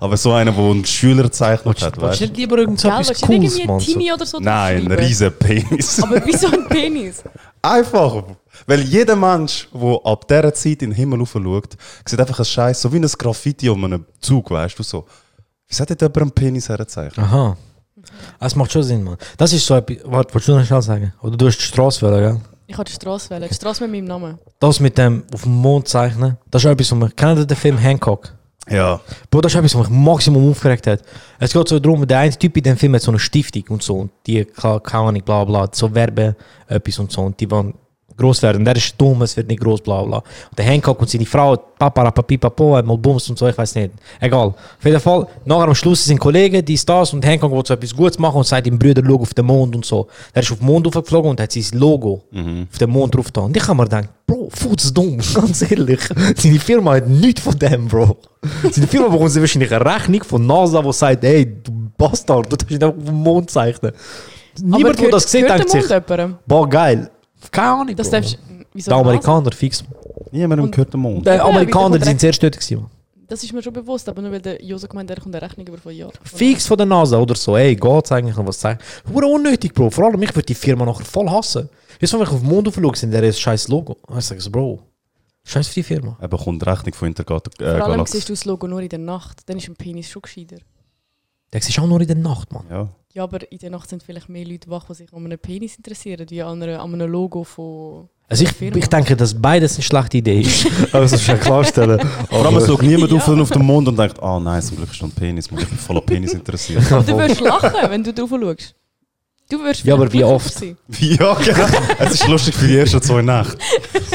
Aber 0.00 0.16
so 0.16 0.32
einer, 0.32 0.52
der 0.52 0.64
einen 0.64 0.84
Schüler 0.84 1.24
gezeichnet 1.24 1.82
hat, 1.82 1.96
Willst 1.96 2.02
weißt 2.02 2.20
du 2.20 2.24
nicht 2.24 2.36
lieber 2.36 2.58
irgend 2.58 2.80
so 2.80 2.88
etwas 2.88 3.20
Cooles, 3.20 3.56
irgendwie 3.58 3.66
Mann? 3.66 3.78
Timmy 3.78 4.12
oder 4.12 4.26
so 4.26 4.38
Nein, 4.38 4.86
ein 4.86 4.92
riesen 4.92 5.32
Penis. 5.32 6.00
Aber 6.02 6.20
wieso 6.24 6.48
ein 6.48 6.68
Penis? 6.68 7.22
Einfach. 7.60 8.24
Weil 8.66 8.80
jeder 8.82 9.16
Mensch, 9.16 9.68
der 9.72 10.00
ab 10.04 10.26
dieser 10.28 10.54
Zeit 10.54 10.82
in 10.82 10.90
den 10.90 10.92
Himmel 10.92 11.24
schaut, 11.26 11.76
sieht 12.06 12.20
einfach 12.20 12.38
ein 12.38 12.44
Scheiß, 12.44 12.82
so 12.82 12.92
wie 12.92 12.98
ein 12.98 13.06
Graffiti 13.06 13.68
um 13.68 13.84
einen 13.84 14.04
Zug, 14.20 14.50
weißt 14.50 14.78
du, 14.78 14.82
so. 14.82 15.06
Wie 15.68 15.76
hat 15.76 15.88
jemand 15.88 16.18
einen 16.18 16.30
Penis 16.30 16.68
herzeichnet? 16.68 17.18
Aha. 17.18 17.56
Das 18.40 18.56
macht 18.56 18.72
schon 18.72 18.82
Sinn, 18.82 19.04
Mann. 19.04 19.16
Das 19.36 19.52
ist 19.52 19.64
so 19.64 19.76
etwas... 19.76 19.98
Warte, 20.04 20.34
wolltest 20.34 20.48
du 20.48 20.58
noch 20.58 20.66
schnell 20.66 20.82
sagen? 20.82 21.12
Oder 21.22 21.36
du 21.36 21.46
hast 21.46 21.58
die 21.58 21.62
Straße 21.62 22.02
wählen, 22.02 22.20
gell? 22.20 22.40
Ich 22.66 22.74
habe 22.74 22.84
die 22.84 22.92
Straße 22.92 23.30
wählen. 23.30 23.48
Die 23.48 23.54
Straße 23.54 23.82
mit 23.86 23.92
meinem 23.92 24.04
Namen. 24.06 24.38
Das 24.58 24.80
mit 24.80 24.98
dem 24.98 25.24
auf 25.32 25.42
dem 25.42 25.52
Mond 25.52 25.88
zeichnen, 25.88 26.36
das 26.50 26.64
ist 26.64 26.70
etwas, 26.70 26.90
was 26.90 26.98
man... 26.98 27.14
Kennt 27.14 27.38
ihr 27.38 27.46
den 27.46 27.56
Film 27.56 27.78
Hancock? 27.78 28.32
Ja. 28.70 29.00
Bro, 29.30 29.40
das 29.40 29.52
ist 29.52 29.58
etwas, 29.58 29.74
was 29.74 29.90
mich 29.90 29.98
maximum 29.98 30.50
aufgeregt 30.50 30.86
hat. 30.86 31.02
Es 31.38 31.52
geht 31.52 31.68
so 31.68 31.78
darum, 31.78 32.06
der 32.06 32.20
eine 32.20 32.32
Typ 32.32 32.56
in 32.56 32.62
dem 32.62 32.76
Film 32.76 32.94
hat 32.94 33.02
so 33.02 33.10
eine 33.10 33.18
Stiftung 33.18 33.64
und 33.70 33.82
so. 33.82 33.96
Und 33.96 34.12
die, 34.26 34.44
keine 34.44 34.80
keine 34.80 35.04
Ahnung, 35.08 35.22
bla 35.22 35.44
bla, 35.44 35.68
so 35.72 35.92
Werbe, 35.92 36.36
etwas 36.68 36.98
und 36.98 37.10
so. 37.10 37.22
Und 37.22 37.40
die 37.40 37.50
wollen 37.50 37.74
groß 38.16 38.42
werden. 38.42 38.64
Der 38.64 38.76
ist 38.76 38.94
dumm, 38.98 39.22
es 39.22 39.36
wird 39.36 39.48
nicht 39.48 39.60
groß, 39.60 39.80
bla 39.80 40.02
bla. 40.02 40.18
Und 40.18 40.58
der 40.58 40.64
Hancock 40.64 41.00
und 41.00 41.10
seine 41.10 41.26
Frau, 41.26 41.56
Papa, 41.56 42.10
Papi, 42.10 42.38
Papo, 42.38 42.76
hat 42.76 42.86
mal 42.86 42.96
Bums 42.96 43.28
und 43.30 43.38
so, 43.38 43.48
ich 43.48 43.56
weiß 43.56 43.74
nicht. 43.76 43.92
Egal. 44.20 44.48
Auf 44.48 44.84
jeden 44.84 45.00
Fall, 45.00 45.26
nachher 45.44 45.68
am 45.68 45.74
Schluss 45.74 46.04
sind 46.04 46.18
Kollegen, 46.18 46.64
die 46.64 46.78
das 46.84 47.12
und 47.12 47.24
Hancock 47.24 47.52
will 47.52 47.62
so 47.66 47.74
etwas 47.74 47.94
Gutes 47.94 48.18
machen 48.18 48.36
und 48.36 48.46
sagt 48.46 48.66
ihm, 48.66 48.78
Brüder, 48.78 49.02
schau 49.04 49.16
auf 49.16 49.34
den 49.34 49.46
Mond 49.46 49.76
und 49.76 49.84
so. 49.84 50.06
Der 50.34 50.42
ist 50.42 50.52
auf 50.52 50.58
den 50.58 50.66
Mond 50.66 50.86
aufgeflogen 50.86 51.30
und 51.30 51.40
hat 51.40 51.52
sein 51.52 51.78
Logo 51.78 52.22
auf 52.70 52.78
den 52.78 52.90
Mond 52.90 53.14
drauf 53.14 53.26
getan. 53.26 53.44
Und 53.44 53.56
ich 53.56 53.66
habe 53.66 53.76
mir 53.76 53.84
gedacht, 53.84 54.08
Bro, 54.26 54.48
futzdumm, 54.50 55.18
ganz 55.34 55.70
ehrlich. 55.70 56.00
Seine 56.36 56.58
Firma 56.58 56.94
hat 56.94 57.08
nichts 57.08 57.42
von 57.42 57.58
dem, 57.58 57.86
Bro. 57.86 58.16
Seine 58.70 58.86
Firma 58.86 59.08
bekommt 59.08 59.30
sie 59.30 59.40
wahrscheinlich 59.40 59.72
eine 59.74 59.84
Rechnung 59.84 60.22
von 60.24 60.46
NASA, 60.46 60.82
die 60.82 60.92
sagt, 60.92 61.22
hey, 61.22 61.46
du 61.62 61.72
Bastard, 61.98 62.46
du 62.50 62.56
darfst 62.56 62.70
nicht 62.70 62.82
auf 62.82 62.94
den 62.96 63.14
Mond 63.14 63.50
zeichnen. 63.50 63.92
Niemand, 64.60 64.98
der 65.00 65.10
das 65.10 65.30
sieht, 65.30 65.48
denkt 65.48 65.70
sich, 65.70 65.84
boah, 66.46 66.68
geil. 66.68 67.10
Keine 67.50 67.68
Ahnung, 67.68 67.96
Das 67.96 68.10
darfst 68.10 68.38
wieso 68.72 68.90
Der? 68.90 68.98
Amerikaner, 68.98 69.52
fix. 69.52 69.84
Niemandem 70.30 70.70
gehört 70.70 70.92
der 70.92 71.00
Mond. 71.00 71.26
Die 71.26 71.30
Ja, 71.30 71.44
Amerikaner 71.44 71.98
die 71.98 72.04
der 72.04 72.08
sind 72.08 72.20
sehr 72.20 72.32
dort 72.32 72.58
gewesen. 72.58 72.86
Das 73.28 73.42
ist 73.42 73.52
mir 73.52 73.62
schon 73.62 73.72
bewusst, 73.72 74.06
aber 74.10 74.20
nur 74.20 74.30
weil 74.30 74.42
der 74.42 74.62
Joso 74.62 74.86
gemeint 74.86 75.10
hat, 75.10 75.16
er 75.18 75.22
kommt 75.22 75.34
eine 75.34 75.42
Rechnung 75.48 75.66
über 75.66 75.78
von 75.78 75.94
Jahren. 75.94 76.12
Fix 76.22 76.66
von 76.66 76.76
der 76.76 76.84
NASA 76.86 77.18
oder 77.18 77.34
so. 77.34 77.56
Ey, 77.56 77.74
geht's 77.74 78.12
eigentlich 78.12 78.36
noch 78.36 78.46
was 78.46 78.58
zeigen? 78.58 78.78
Hure 79.10 79.26
unnötig, 79.26 79.72
Bro. 79.72 79.88
Vor 79.88 80.04
allem, 80.04 80.22
ich 80.22 80.34
würde 80.34 80.46
die 80.46 80.54
Firma 80.54 80.84
nachher 80.84 81.04
voll 81.06 81.30
hassen. 81.30 81.68
Jetzt, 81.98 82.12
wenn 82.12 82.20
ich 82.20 82.28
auf 82.28 82.40
den 82.40 82.48
Mond 82.48 82.70
schaue, 82.74 82.94
sind 82.96 83.10
der 83.10 83.22
ist 83.22 83.40
scheiß 83.40 83.68
Logo. 83.68 83.96
Ich 84.18 84.24
sage 84.24 84.40
so, 84.40 84.50
Bro, 84.50 84.80
scheiß 85.44 85.68
für 85.68 85.74
die 85.74 85.82
Firma. 85.82 86.16
Er 86.20 86.28
bekommt 86.28 86.66
Rechnung 86.66 86.92
von 86.92 87.08
Intergat 87.08 87.58
äh, 87.60 87.78
Vor 87.78 87.86
allem 87.86 88.06
siehst 88.06 88.28
du 88.28 88.34
das 88.34 88.44
Logo 88.44 88.66
nur 88.66 88.82
in 88.82 88.90
der 88.90 88.98
Nacht, 88.98 89.48
dann 89.48 89.56
ist 89.56 89.66
ein 89.68 89.76
Penis 89.76 90.08
schon 90.10 90.20
gescheiter. 90.22 90.56
Der 91.52 91.60
ist 91.60 91.78
auch 91.78 91.86
nur 91.86 92.00
in 92.00 92.06
der 92.06 92.16
Nacht, 92.16 92.52
Mann. 92.52 92.64
Ja. 92.70 92.88
Ja, 93.14 93.24
aber 93.24 93.50
in 93.52 93.58
der 93.58 93.68
Nacht 93.68 93.90
sind 93.90 94.02
vielleicht 94.02 94.30
mehr 94.30 94.46
Leute 94.46 94.70
wach, 94.70 94.84
die 94.88 94.94
sich 94.94 95.12
um 95.12 95.22
einen 95.26 95.38
Penis 95.38 95.76
interessieren, 95.76 96.24
wie 96.30 96.40
an, 96.42 96.62
einer, 96.62 96.80
an 96.80 96.94
einem 96.94 97.10
Logo 97.10 97.44
von. 97.44 98.08
Also 98.26 98.44
ich, 98.44 98.62
ich 98.62 98.86
denke, 98.86 99.14
dass 99.14 99.34
beides 99.34 99.74
eine 99.74 99.82
schlechte 99.82 100.16
Idee 100.16 100.40
ist. 100.40 100.66
Aber 100.92 101.02
das 101.02 101.12
muss 101.12 101.28
ich 101.28 101.40
klarstellen. 101.40 102.00
Vor 102.30 102.46
allem, 102.46 102.66
schaut 102.66 102.82
niemand 102.82 103.10
Ja. 103.12 103.18
auf, 103.18 103.28
auf 103.28 103.50
den 103.50 103.66
Mond 103.66 103.86
und 103.88 103.98
denkt, 103.98 104.18
ah 104.22 104.40
nein, 104.40 104.62
zum 104.62 104.78
Glück 104.78 104.90
ist 104.90 105.02
noch 105.02 105.10
ein 105.10 105.12
Penis, 105.14 105.50
man, 105.50 105.60
ich 105.60 105.68
bin 105.68 105.76
voll 105.76 105.98
an 105.98 106.06
Penis 106.06 106.32
interessiert. 106.32 106.90
Aber 106.90 107.02
du 107.02 107.14
würdest 107.18 107.40
lachen, 107.42 107.70
wenn 107.90 108.02
du 108.02 108.14
drauf 108.14 108.30
schaust. 108.30 108.74
Du 109.50 109.58
würdest 109.60 109.84
Ja, 109.84 109.92
aber 109.92 110.10
wie 110.10 110.24
oft? 110.24 110.54
sein. 110.54 110.78
ja, 110.98 111.34
genau. 111.34 111.66
Es 111.98 112.14
ist 112.14 112.26
lustig 112.28 112.54
für 112.54 112.66
die 112.66 112.78
ersten 112.78 113.02
zwei 113.02 113.20
Nächte. 113.20 113.58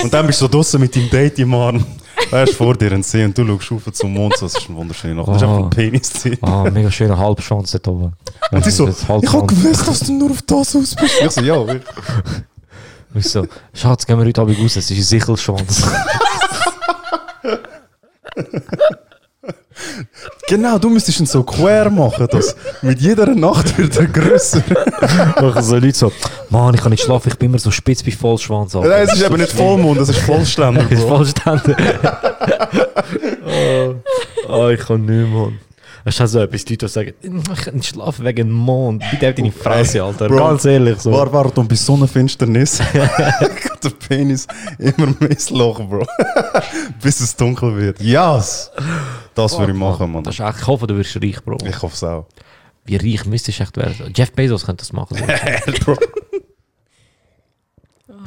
Und 0.02 0.12
dann 0.12 0.26
bist 0.26 0.42
du 0.42 0.46
so 0.46 0.50
draußen 0.52 0.82
mit 0.82 0.96
deinem 0.96 1.12
Date 1.12 1.38
im 1.38 1.54
Arm. 1.54 1.86
Ist 2.32 2.56
vor 2.56 2.76
dir 2.76 2.92
ein 2.92 3.04
See 3.04 3.24
und 3.24 3.38
du 3.38 3.46
schaust 3.60 3.88
auf 3.88 3.94
zum 3.94 4.14
Mond, 4.14 4.34
das 4.42 4.56
ist 4.56 4.70
ein 4.70 4.76
wunderschöner 4.76 5.16
Nacht. 5.16 5.30
Das 5.30 5.38
ist 5.38 5.44
einfach 5.44 5.64
ein 5.64 5.70
Penis. 5.70 6.12
-Ziel. 6.12 6.38
Ah, 6.42 6.70
mega 6.70 6.92
schöner 6.92 7.18
Halbschwanz 7.18 7.72
dort 7.72 7.88
oben. 7.88 8.14
Und 8.52 8.66
sie 8.66 8.72
so, 8.72 8.88
ich 8.88 9.08
Halbschwanz. 9.08 9.48
gewusst, 9.48 9.88
dass 9.88 10.00
du 10.02 10.14
nur 10.14 10.32
auf 10.32 10.42
das 10.42 10.76
aus 10.76 10.96
bist. 10.96 11.22
Ich 11.22 11.32
so, 11.32 11.42
ja. 11.42 11.66
Ich 13.14 13.30
so, 13.30 13.48
Schatz, 13.74 14.06
gehen 14.06 14.20
wir 14.20 14.26
heute 14.26 14.42
Abend 14.42 14.60
raus, 14.60 14.76
es 14.76 14.92
ist 14.92 14.98
ein 14.98 15.04
Sichelschwanz. 15.04 15.84
Genau, 20.48 20.78
du 20.78 20.90
müsstest 20.90 21.20
ihn 21.20 21.26
so 21.26 21.44
quer 21.44 21.90
machen, 21.90 22.28
dass 22.32 22.56
mit 22.82 23.00
jeder 23.02 23.28
Nacht 23.28 23.78
wird 23.78 23.98
er 23.98 24.08
grösser. 24.08 24.64
Machen 25.42 25.64
so 25.64 25.76
Leute 25.76 25.98
so, 25.98 26.12
Mann, 26.50 26.74
ich 26.74 26.82
kann 26.82 26.92
nicht 26.92 27.04
schlafen, 27.04 27.30
ich 27.30 27.38
bin 27.38 27.50
immer 27.50 27.60
so 27.60 27.72
spitz 27.72 28.06
wie 28.06 28.12
Vollschwanz. 28.12 28.76
Alter. 28.76 28.90
Nein, 28.90 29.08
es 29.08 29.14
ist 29.14 29.24
eben 29.24 29.38
nicht 29.38 29.52
Vollmond, 29.52 30.00
es 30.00 30.10
ist 30.10 30.20
vollständig. 30.20 30.90
Das 30.90 31.00
ist 31.00 31.08
vollständig. 31.08 31.78
oh, 33.46 33.96
oh, 34.48 34.68
ich 34.70 34.80
kann 34.80 35.06
nicht, 35.06 35.32
Mann. 35.32 35.60
Ist 36.08 36.22
auch 36.22 36.28
so 36.28 36.40
etwas, 36.40 36.64
die 36.64 36.74
Leute 36.74 36.88
sagen, 36.88 37.14
ich 37.22 37.62
kann 37.66 37.76
nicht 37.76 37.90
schlafen 37.90 38.24
wegen 38.24 38.48
dem 38.48 38.52
Mond. 38.52 39.04
Bitte 39.12 39.26
halt 39.26 39.38
deine 39.40 39.52
Fresse, 39.52 40.02
Alter. 40.02 40.30
Bro, 40.30 40.38
Ganz 40.38 40.64
ehrlich 40.64 41.00
so. 41.00 41.12
War, 41.12 41.32
war 41.34 41.58
und 41.58 41.68
bei 41.68 41.76
Sonnenfinsternis 41.76 42.82
geht 42.94 43.04
der 43.84 43.90
Penis 43.90 44.48
immer 44.80 45.08
mehr 45.20 45.32
ins 45.32 45.50
Loch, 45.50 45.82
Bro. 45.82 46.06
Bis 47.02 47.20
es 47.20 47.36
dunkel 47.36 47.76
wird. 47.76 48.02
Yes! 48.02 48.72
Das 49.36 49.60
würde 49.60 49.74
ich 49.74 49.78
machen, 49.78 50.12
Mann. 50.14 50.24
Das 50.24 50.36
ist 50.36 50.40
echt, 50.40 50.60
ich 50.62 50.68
hoffe, 50.68 50.88
du 50.88 50.96
wirst 50.96 51.22
reich, 51.22 51.44
Bro. 51.44 51.58
Ich 51.66 51.82
hoffe 51.82 51.94
es 51.94 52.04
auch. 52.04 52.26
Wie 52.86 52.96
reich 52.96 53.26
müsstest 53.26 53.60
du 53.60 53.64
echt 53.64 53.76
werden? 53.76 54.14
Jeff 54.16 54.32
Bezos 54.32 54.66
könnte 54.66 54.86
das 54.86 54.94
machen. 54.94 55.18
So. 55.18 55.72
Bro. 55.84 55.98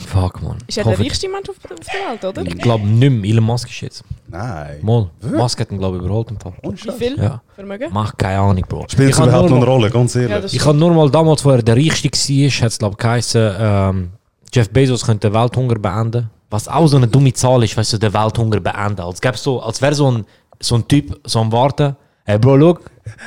Fuck, 0.06 0.42
man. 0.42 0.58
Ist 0.66 0.78
er 0.78 0.84
der 0.84 0.98
reichste 0.98 1.28
Mensch 1.28 1.48
auf, 1.48 1.56
der 1.58 1.70
Welt, 1.76 2.24
oder? 2.24 2.42
Ich 2.46 2.58
glaube 2.58 2.86
nicht 2.86 3.10
mehr. 3.10 3.30
Elon 3.30 3.44
Musk 3.44 3.68
ist 3.68 3.80
jetzt. 3.80 4.04
Nein. 4.28 4.78
Mal. 4.82 5.10
Musk 5.22 5.60
hat 5.60 5.70
ihn, 5.70 5.78
glaube 5.78 5.96
ich, 5.98 6.02
überholt 6.02 6.30
im 6.30 6.40
Fall. 6.40 6.52
Wie 6.62 6.92
viel 6.92 7.16
Ja. 7.18 7.40
Vermögen? 7.54 7.90
Mach 7.92 8.16
keine 8.16 8.40
Ahnung, 8.40 8.64
Bro. 8.68 8.86
Spielt 8.88 9.10
Ich 9.10 9.16
es 9.18 9.22
überhaupt 9.24 9.50
noch 9.50 9.56
eine 9.56 9.66
Rolle, 9.66 9.90
ganz 9.90 10.14
ehrlich? 10.16 10.52
Ja, 10.52 10.58
Ich 10.60 10.64
habe 10.64 10.76
nur 10.78 10.90
mal 10.92 11.10
damals, 11.10 11.44
wo 11.44 11.50
er 11.50 11.62
der 11.62 11.76
Richtige 11.76 12.16
war, 12.16 12.50
hat 12.62 12.68
es 12.72 12.78
glaube 12.78 12.94
ich 12.94 12.98
geheißen, 12.98 13.54
ähm, 13.58 14.10
Jeff 14.52 14.68
Bezos 14.70 15.04
könnte 15.04 15.28
den 15.30 15.34
Welthunger 15.40 15.76
beenden. 15.76 16.30
Was 16.48 16.66
auch 16.66 16.86
so 16.88 16.96
eine 16.96 17.06
dumme 17.06 17.32
Zahl 17.32 17.62
ist, 17.62 17.76
weißt 17.76 17.92
du, 17.92 17.98
den 17.98 18.12
Welthunger 18.12 18.58
beenden. 18.60 19.00
Als, 19.00 19.20
so, 19.42 19.60
als 19.62 19.80
wäre 19.80 19.94
so 19.94 20.10
ein, 20.10 20.24
so 20.58 20.74
ein 20.74 20.88
Typ 20.88 21.20
so 21.24 21.38
am 21.40 21.52
Warten. 21.52 21.94
Hey 22.30 22.38
Bro, 22.38 22.60
schau, 22.60 22.78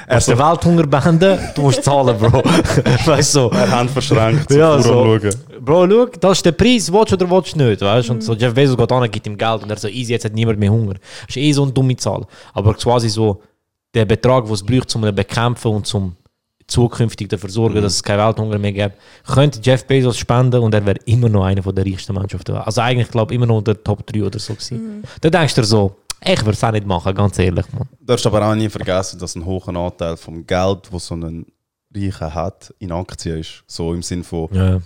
er 0.07 0.21
so- 0.21 0.31
den 0.31 0.39
Welthunger 0.39 0.87
beenden, 0.87 1.37
du 1.55 1.61
musst 1.63 1.83
zahlen, 1.83 2.17
Bro. 2.17 2.41
weißt 3.05 3.35
du? 3.35 3.49
er 3.49 3.69
Hand 3.71 3.91
verschränkt, 3.91 4.49
so 4.49 4.57
Ja, 4.57 4.79
so. 4.81 4.93
schauen. 5.19 5.35
Bro, 5.59 5.89
schau, 5.89 6.05
das 6.21 6.37
ist 6.37 6.45
der 6.45 6.53
Preis, 6.53 6.89
willst 6.91 7.11
du 7.11 7.15
oder 7.15 7.29
willst 7.29 7.53
du 7.53 7.63
nicht, 7.65 7.81
weißt 7.81 8.07
du? 8.07 8.13
Und 8.13 8.23
so 8.23 8.33
Jeff 8.33 8.53
Bezos 8.53 8.77
geht 8.77 8.91
an, 8.93 9.11
gibt 9.11 9.27
ihm 9.27 9.37
Geld 9.37 9.61
und 9.63 9.69
er 9.69 9.77
so, 9.77 9.89
easy, 9.89 10.13
jetzt 10.13 10.23
hat 10.23 10.31
niemand 10.33 10.57
mehr 10.57 10.71
Hunger. 10.71 10.93
Das 10.93 11.35
ist 11.35 11.37
eh 11.37 11.51
so 11.51 11.63
eine 11.63 11.73
dumme 11.73 11.97
Zahl. 11.97 12.25
Aber 12.53 12.73
quasi 12.75 13.09
so, 13.09 13.41
der 13.93 14.05
Betrag, 14.05 14.45
den 14.45 14.53
es 14.53 14.63
braucht, 14.63 14.95
um 14.95 15.03
ihn 15.03 15.07
zu 15.09 15.13
bekämpfen 15.15 15.71
und 15.71 15.85
zum 15.85 16.15
zukünftig 16.65 17.27
dafür 17.27 17.49
sorgen, 17.49 17.81
dass 17.81 17.95
es 17.95 18.03
keinen 18.03 18.19
Welthunger 18.25 18.57
mehr 18.57 18.71
gibt, 18.71 18.95
könnte 19.27 19.59
Jeff 19.61 19.85
Bezos 19.85 20.17
spenden 20.17 20.61
und 20.61 20.73
er 20.73 20.85
wäre 20.85 20.97
immer 21.05 21.27
noch 21.27 21.43
einer 21.43 21.61
der 21.61 21.85
reichsten 21.85 22.13
Menschen 22.13 22.37
auf 22.37 22.45
der 22.45 22.55
Welt. 22.55 22.65
Also 22.67 22.79
eigentlich, 22.79 23.11
glaube 23.11 23.33
ich, 23.33 23.35
immer 23.35 23.45
noch 23.47 23.57
unter 23.57 23.81
Top 23.83 24.07
3 24.07 24.23
oder 24.23 24.39
so 24.39 24.53
gewesen. 24.53 25.03
Da 25.19 25.29
denkst 25.29 25.55
du 25.55 25.61
dir 25.61 25.67
so, 25.67 25.95
ich 26.25 26.39
würde 26.41 26.51
es 26.51 26.63
auch 26.63 26.71
nicht 26.71 26.85
machen, 26.85 27.13
ganz 27.15 27.37
ehrlich, 27.39 27.65
man. 27.73 27.87
Du 27.99 28.05
darfst 28.05 28.25
aber 28.25 28.45
auch 28.47 28.55
nie 28.55 28.69
vergessen, 28.69 29.19
dass 29.19 29.35
ein 29.35 29.45
hoher 29.45 29.67
Anteil 29.75 30.17
vom 30.17 30.45
Geld, 30.45 30.89
das 30.91 31.07
so 31.07 31.15
ein 31.15 31.45
Reicher 31.95 32.33
hat, 32.33 32.73
in 32.79 32.91
Aktien 32.91 33.39
ist. 33.39 33.63
So 33.67 33.93
im 33.93 34.01
Sinn 34.01 34.23
von, 34.23 34.49
Ja. 34.51 34.79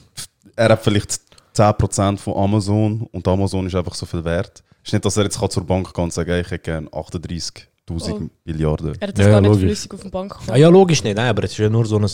er 0.55 0.69
hat 0.69 0.83
vielleicht 0.83 1.19
10% 1.53 2.17
von 2.17 2.35
Amazon 2.35 3.07
und 3.11 3.27
Amazon 3.27 3.65
ist 3.67 3.75
einfach 3.75 3.95
so 3.95 4.05
viel 4.05 4.23
wert. 4.23 4.63
Es 4.83 4.89
ist 4.89 4.93
nicht, 4.93 5.05
dass 5.05 5.17
er 5.17 5.23
jetzt 5.23 5.39
zur 5.51 5.65
Bank 5.65 5.93
kann 5.93 6.05
und 6.05 6.13
sagen, 6.13 6.31
ich 6.39 6.49
hätte 6.51 6.59
gerne 6.59 6.87
38'000 6.89 7.67
Oh. 7.89 8.19
Milliarden. 8.43 8.95
Er 8.99 9.07
hat 9.07 9.17
das 9.17 9.25
Ja, 9.25 9.31
gar 9.31 9.39
nicht 9.41 9.49
logisch. 9.49 9.63
flüssig 9.63 9.93
auf 9.93 10.01
dem 10.01 10.11
Bank 10.11 10.35
Ah, 10.47 10.57
ja, 10.57 10.67
logisch 10.67 11.01
nicht, 11.05 11.15
nein, 11.15 11.29
aber 11.29 11.45
es 11.45 11.51
ist 11.51 11.57
ja 11.57 11.69
nur 11.69 11.85
so 11.85 11.97
ein, 11.97 12.05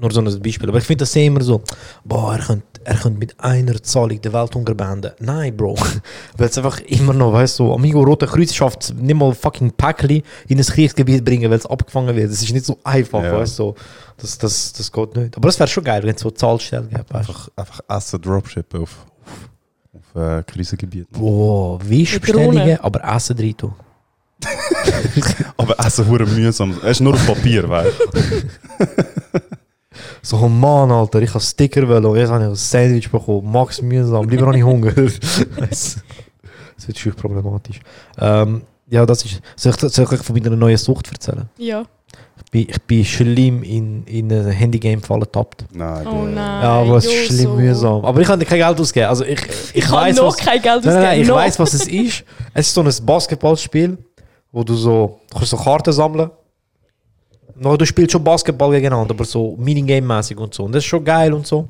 nur 0.00 0.10
so 0.12 0.20
ein 0.20 0.42
Beispiel. 0.42 0.68
Aber 0.68 0.78
ich 0.78 0.84
finde 0.84 1.02
das 1.02 1.14
immer 1.16 1.40
so, 1.42 1.62
boah, 2.04 2.34
er 2.34 2.40
könnte, 2.40 2.64
er 2.84 2.94
könnte 2.96 3.18
mit 3.18 3.38
einer 3.38 3.82
Zahlung 3.82 4.20
den 4.20 4.32
Welthunger 4.32 4.74
beenden. 4.74 5.12
Nein, 5.20 5.56
Bro. 5.56 5.76
Weil 6.36 6.48
es 6.48 6.56
einfach 6.58 6.80
immer 6.80 7.12
noch, 7.12 7.32
weißt 7.32 7.58
du, 7.58 7.66
so, 7.66 7.74
Amigo 7.74 8.02
Rote 8.02 8.26
Kreuz 8.26 8.54
schafft 8.54 8.82
es 8.84 8.94
nicht 8.94 9.14
mal 9.14 9.34
fucking 9.34 9.72
Päckchen 9.72 10.22
in 10.48 10.58
ein 10.58 10.64
Kriegsgebiet 10.64 11.24
bringen, 11.24 11.50
weil 11.50 11.58
es 11.58 11.66
abgefangen 11.66 12.14
wird. 12.16 12.30
Das 12.30 12.42
ist 12.42 12.52
nicht 12.52 12.64
so 12.66 12.78
einfach, 12.84 13.22
Ja. 13.22 13.38
weißt 13.38 13.58
du. 13.58 13.74
Das, 14.16 14.36
das, 14.38 14.72
das 14.72 14.90
geht 14.92 15.16
nicht. 15.16 15.36
Aber 15.36 15.48
es 15.48 15.58
wäre 15.58 15.68
schon 15.68 15.84
geil, 15.84 16.02
wenn 16.02 16.14
es 16.14 16.20
so 16.20 16.30
Zahlstellen 16.30 16.88
gäbe. 16.90 17.04
Einfach, 17.14 17.48
einfach 17.56 17.80
Essen 17.88 18.20
dropshippen 18.20 18.82
auf, 18.82 19.06
auf, 19.94 20.12
auf 20.14 20.22
äh, 20.22 20.42
Krisengebieten. 20.42 21.08
Boah, 21.18 21.78
Wischbestellungen, 21.82 22.78
aber 22.80 23.02
Essen 23.16 23.36
drin 23.36 23.56
tun. 23.56 23.74
Aber 25.58 25.78
Essen 25.84 26.08
hure 26.08 26.24
mühsam. 26.24 26.74
Es 26.82 26.92
ist 26.92 27.00
nur 27.00 27.12
auf 27.12 27.26
Papier, 27.26 27.68
weißt 27.68 27.92
du. 28.00 28.20
So, 30.22 30.36
oh 30.38 30.48
Mann, 30.48 30.90
Alter, 30.90 31.20
ich 31.22 31.30
habe 31.30 31.40
Sticker 31.40 31.88
wollen 31.88 32.04
und 32.04 32.16
jetzt 32.16 32.30
habe 32.30 32.42
ich 32.44 32.50
ein 32.50 32.54
Sandwich 32.54 33.10
bekommen. 33.10 33.50
Max 33.50 33.80
mühsam, 33.82 34.28
lieber 34.28 34.46
habe 34.46 34.56
ich 34.58 34.64
Hunger. 34.64 34.92
das 35.60 35.96
wird 36.86 36.98
schon 36.98 37.14
problematisch. 37.14 37.80
Ähm, 38.18 38.62
ja, 38.88 39.06
das 39.06 39.24
ist. 39.24 39.40
Soll 39.56 39.72
ich, 39.72 39.92
soll 39.92 40.06
ich 40.12 40.20
von 40.22 40.36
meiner 40.36 40.56
neuen 40.56 40.76
Sucht 40.76 41.10
erzählen? 41.12 41.48
Ja. 41.56 41.84
Ich 42.44 42.50
bin, 42.50 42.66
ich 42.68 42.82
bin 42.82 43.04
schlimm 43.04 43.62
in, 43.62 44.02
in 44.04 44.32
ein 44.32 44.46
Handygame 44.48 45.00
fallen 45.00 45.20
getappt. 45.20 45.66
Nein, 45.72 46.06
Oh 46.06 46.24
nein. 46.24 46.34
Ja, 46.34 46.80
aber 46.80 46.96
es 46.96 47.04
ist 47.06 47.26
schlimm 47.26 47.54
mühsam. 47.56 48.04
Aber 48.04 48.20
ich 48.20 48.26
kann 48.26 48.40
kein 48.40 48.58
Geld 48.58 48.80
ausgeben. 48.80 49.06
Also 49.06 49.24
ich, 49.24 49.40
ich, 49.46 49.74
Ich 49.74 49.88
habe 49.88 50.08
weiß, 50.08 50.16
noch 50.16 50.26
was, 50.28 50.36
kein 50.38 50.60
Geld 50.60 50.84
Nein, 50.84 50.94
nein, 50.94 51.02
nein, 51.02 51.20
ich 51.20 51.28
weiß, 51.30 51.58
was 51.60 51.74
es 51.74 51.86
ist. 51.86 52.24
Es 52.54 52.66
ist 52.66 52.74
so 52.74 52.82
ein 52.82 53.06
Basketballspiel, 53.06 53.96
wo 54.50 54.64
du 54.64 54.74
so, 54.74 55.20
du 55.30 55.36
kannst 55.36 55.50
so 55.50 55.56
Karten 55.56 55.92
sammeln. 55.92 56.30
No, 57.56 57.76
du 57.76 57.84
spielst 57.86 58.12
schon 58.12 58.24
Basketball 58.24 58.70
gegeneinander, 58.70 59.14
aber 59.14 59.24
so 59.24 59.56
Minigame-mäßig 59.58 60.36
und 60.36 60.54
so. 60.54 60.64
Und 60.64 60.72
das 60.72 60.84
ist 60.84 60.88
schon 60.88 61.04
geil 61.04 61.32
und 61.32 61.46
so. 61.46 61.68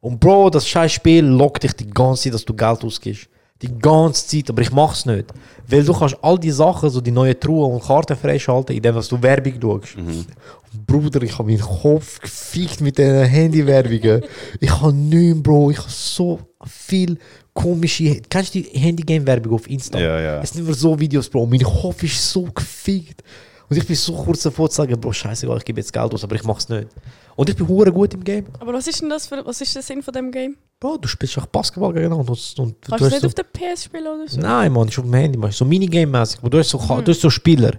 Und 0.00 0.20
Bro, 0.20 0.50
das 0.50 0.68
scheiß 0.68 0.92
Spiel 0.92 1.24
lockt 1.24 1.62
dich 1.62 1.72
die 1.72 1.88
ganze 1.90 2.24
Zeit, 2.24 2.34
dass 2.34 2.44
du 2.44 2.54
Geld 2.54 2.84
ausgibst. 2.84 3.28
Die 3.62 3.78
ganze 3.78 4.26
Zeit, 4.26 4.50
aber 4.50 4.60
ich 4.60 4.70
mach's 4.70 5.06
nicht. 5.06 5.32
Weil 5.66 5.82
du 5.82 5.94
kannst 5.94 6.16
all 6.20 6.38
die 6.38 6.50
Sachen, 6.50 6.90
so 6.90 7.00
die 7.00 7.10
neuen 7.10 7.40
Truhen 7.40 7.72
und 7.72 7.82
Karten 7.82 8.14
freischalten, 8.14 8.76
indem 8.76 8.94
du 8.94 9.22
Werbung 9.22 9.54
schaust. 9.60 9.96
Und 9.96 10.86
Bruder, 10.86 11.22
ich 11.22 11.38
habe 11.38 11.50
meinen 11.50 11.60
Kopf 11.62 12.20
gefickt 12.20 12.82
mit 12.82 12.98
diesen 12.98 13.24
Handywerbungen. 13.24 14.22
ich 14.60 14.70
habe 14.70 14.92
nichts, 14.92 15.42
Bro. 15.42 15.70
Ich 15.70 15.78
habe 15.78 15.90
so 15.90 16.38
viel 16.66 17.18
komische. 17.54 18.20
Kennst 18.28 18.54
du 18.54 18.60
die 18.60 18.78
Handygame-Werbung 18.78 19.54
auf 19.54 19.68
Insta? 19.70 19.98
Ja, 19.98 20.20
ja. 20.20 20.42
Es 20.42 20.50
sind 20.50 20.64
immer 20.64 20.74
so 20.74 20.98
Videos, 21.00 21.28
Bro. 21.28 21.46
Mein 21.46 21.62
Kopf 21.62 22.02
ist 22.02 22.30
so 22.30 22.42
gefickt. 22.42 23.22
Und 23.68 23.76
ich 23.76 23.86
bin 23.86 23.96
so 23.96 24.12
kurz 24.14 24.42
davor 24.42 24.70
zu 24.70 24.76
sagen, 24.76 25.00
Bro, 25.00 25.12
scheißegal, 25.12 25.58
ich 25.58 25.64
gebe 25.64 25.80
jetzt 25.80 25.92
Geld 25.92 26.14
aus, 26.14 26.22
aber 26.22 26.36
ich 26.36 26.44
mach's 26.44 26.68
nicht. 26.68 26.88
Und 27.34 27.50
ich 27.50 27.56
bin 27.56 27.66
hure 27.68 27.92
gut 27.92 28.14
im 28.14 28.22
Game. 28.22 28.46
Aber 28.60 28.72
was 28.72 28.86
ist 28.86 29.02
denn 29.02 29.10
das 29.10 29.26
für, 29.26 29.44
was 29.44 29.60
ist 29.60 29.74
der 29.74 29.82
Sinn 29.82 30.02
von 30.02 30.14
dem 30.14 30.30
Game? 30.30 30.56
Bro, 30.78 30.98
du 30.98 31.08
spielst 31.08 31.36
auch 31.38 31.46
Basketball 31.46 31.92
gegeneinander. 31.92 32.30
Und, 32.30 32.54
und 32.58 32.76
Kannst 32.82 33.00
du 33.00 33.08
nicht 33.08 33.20
so, 33.20 33.26
auf 33.26 33.34
der 33.34 33.42
PS 33.44 33.84
spielen 33.84 34.06
oder 34.06 34.28
so? 34.28 34.40
Nein, 34.40 34.72
Mann, 34.72 34.88
ist 34.88 34.98
auf 34.98 35.04
dem 35.04 35.14
Handy, 35.14 35.36
man. 35.38 35.50
So 35.50 35.64
Minigame-mäßig. 35.64 36.38
Du 36.48 36.58
hast 36.58 36.70
so, 36.70 36.78
Mhm. 36.78 37.04
du 37.04 37.10
hast 37.12 37.20
so 37.20 37.28
Spieler. 37.30 37.72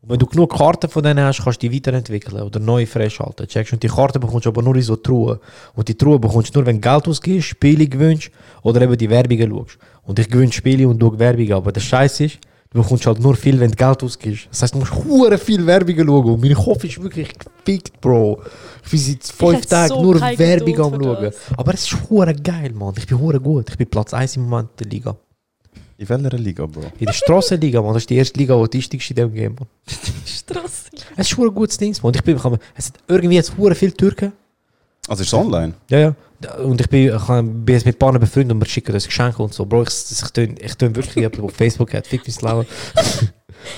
Und 0.00 0.10
wenn 0.10 0.18
du 0.18 0.26
genug 0.26 0.56
Karten 0.56 0.88
von 0.88 1.02
denen 1.02 1.24
hast, 1.24 1.42
kannst 1.42 1.62
du 1.62 1.68
die 1.68 1.74
weiterentwickeln 1.76 2.42
oder 2.42 2.60
neu 2.60 2.86
freischalten. 2.86 3.46
Checkst. 3.46 3.72
Und 3.72 3.82
die 3.82 3.88
Karten 3.88 4.20
bekommst 4.20 4.46
du 4.46 4.50
aber 4.50 4.62
nur 4.62 4.76
in 4.76 4.82
so 4.82 4.96
Truhen. 4.96 5.38
Und 5.74 5.88
die 5.88 5.96
Truhen 5.96 6.20
bekommst 6.20 6.54
du 6.54 6.58
nur, 6.58 6.66
wenn 6.66 6.80
du 6.80 6.88
Geld 6.88 7.08
ausgibst, 7.08 7.48
Spiele 7.48 7.86
gewünscht 7.86 8.32
oder 8.62 8.80
eben 8.82 8.96
die 8.96 9.08
Werbungen 9.10 9.50
schaust. 9.50 9.78
Und 10.02 10.18
ich 10.18 10.28
gewinne 10.28 10.52
Spiele 10.52 10.88
und 10.88 11.00
schaue 11.00 11.18
Werbungen. 11.18 11.52
Aber 11.52 11.72
der 11.72 11.80
Scheiß 11.80 12.20
ist, 12.20 12.38
du 12.70 12.82
bekommst 12.82 13.06
halt 13.06 13.20
nur 13.20 13.36
viel, 13.36 13.58
wenn 13.60 13.70
du 13.70 13.76
Geld 13.76 14.02
ausgibst. 14.02 14.48
Das 14.50 14.62
heißt, 14.62 14.74
du 14.74 14.78
musst 14.78 14.94
hure 14.94 15.38
viel 15.38 15.64
Werbungen 15.66 16.06
schauen. 16.06 16.34
Und 16.34 16.40
mein 16.42 16.54
Kopf 16.54 16.84
ist 16.84 17.02
wirklich 17.02 17.30
gefickt, 17.38 18.00
Bro. 18.00 18.42
Ich 18.84 18.90
bin 18.90 19.00
seit 19.00 19.24
fünf 19.24 19.66
Tagen 19.66 19.88
so 19.88 20.02
nur 20.02 20.20
Werbung 20.20 20.80
am 20.80 21.02
schauen. 21.02 21.22
das. 21.22 21.36
Aber 21.56 21.74
es 21.74 21.84
ist 21.84 22.10
hure 22.10 22.34
geil, 22.34 22.72
Mann. 22.72 22.94
Ich 22.96 23.06
bin 23.06 23.18
hure 23.18 23.40
gut. 23.40 23.70
Ich 23.70 23.76
bin 23.76 23.88
Platz 23.88 24.12
1 24.14 24.36
im 24.36 24.48
Moment 24.48 24.70
der 24.78 24.86
Liga. 24.86 25.16
In 25.96 26.08
welcher 26.08 26.38
Liga, 26.38 26.66
Bro? 26.66 26.82
In 26.98 27.06
der 27.06 27.12
Strassenliga, 27.12 27.82
Mann. 27.82 27.94
Das 27.94 28.02
ist 28.02 28.10
die 28.10 28.16
erste 28.16 28.38
Liga, 28.38 28.54
die 28.66 28.78
einsteigst 28.78 29.10
in 29.10 29.16
diesem 29.16 29.34
Game, 29.34 29.54
Mann. 29.54 29.68
Strasse. 30.24 30.90
Es 31.16 31.26
ist 31.26 31.30
schon 31.30 31.48
ein 31.48 31.54
gutes 31.54 31.76
Ding, 31.76 31.96
Mann. 32.02 32.14
Ich 32.14 32.22
bin, 32.22 32.36
es 32.36 32.86
hat 32.86 32.94
irgendwie 33.08 33.34
jetzt 33.34 33.56
hure 33.56 33.74
viele 33.74 33.92
Türken. 33.92 34.32
Also 35.08 35.22
ist 35.22 35.28
es 35.28 35.34
online? 35.34 35.74
Ja, 35.90 35.98
ja. 35.98 36.14
Und 36.62 36.80
ich 36.80 36.88
bin, 36.88 37.14
ich 37.16 37.26
bin 37.26 37.74
jetzt 37.74 37.86
mit 37.86 37.96
ein 37.96 37.98
paar 37.98 38.16
befreundet 38.18 38.52
und 38.52 38.60
wir 38.60 38.66
schicken 38.66 38.92
uns 38.94 39.06
Geschenke 39.06 39.42
und 39.42 39.52
so. 39.52 39.66
Bro, 39.66 39.82
ich, 39.82 39.88
ich, 39.88 40.30
tön, 40.30 40.56
ich 40.60 40.74
tön 40.76 40.94
wirklich 40.94 41.16
jemanden, 41.16 41.38
der 41.38 41.44
auf 41.46 41.54
Facebook 41.54 41.92
hat. 41.94 42.06
Fick 42.06 42.24
Leben. 42.24 42.40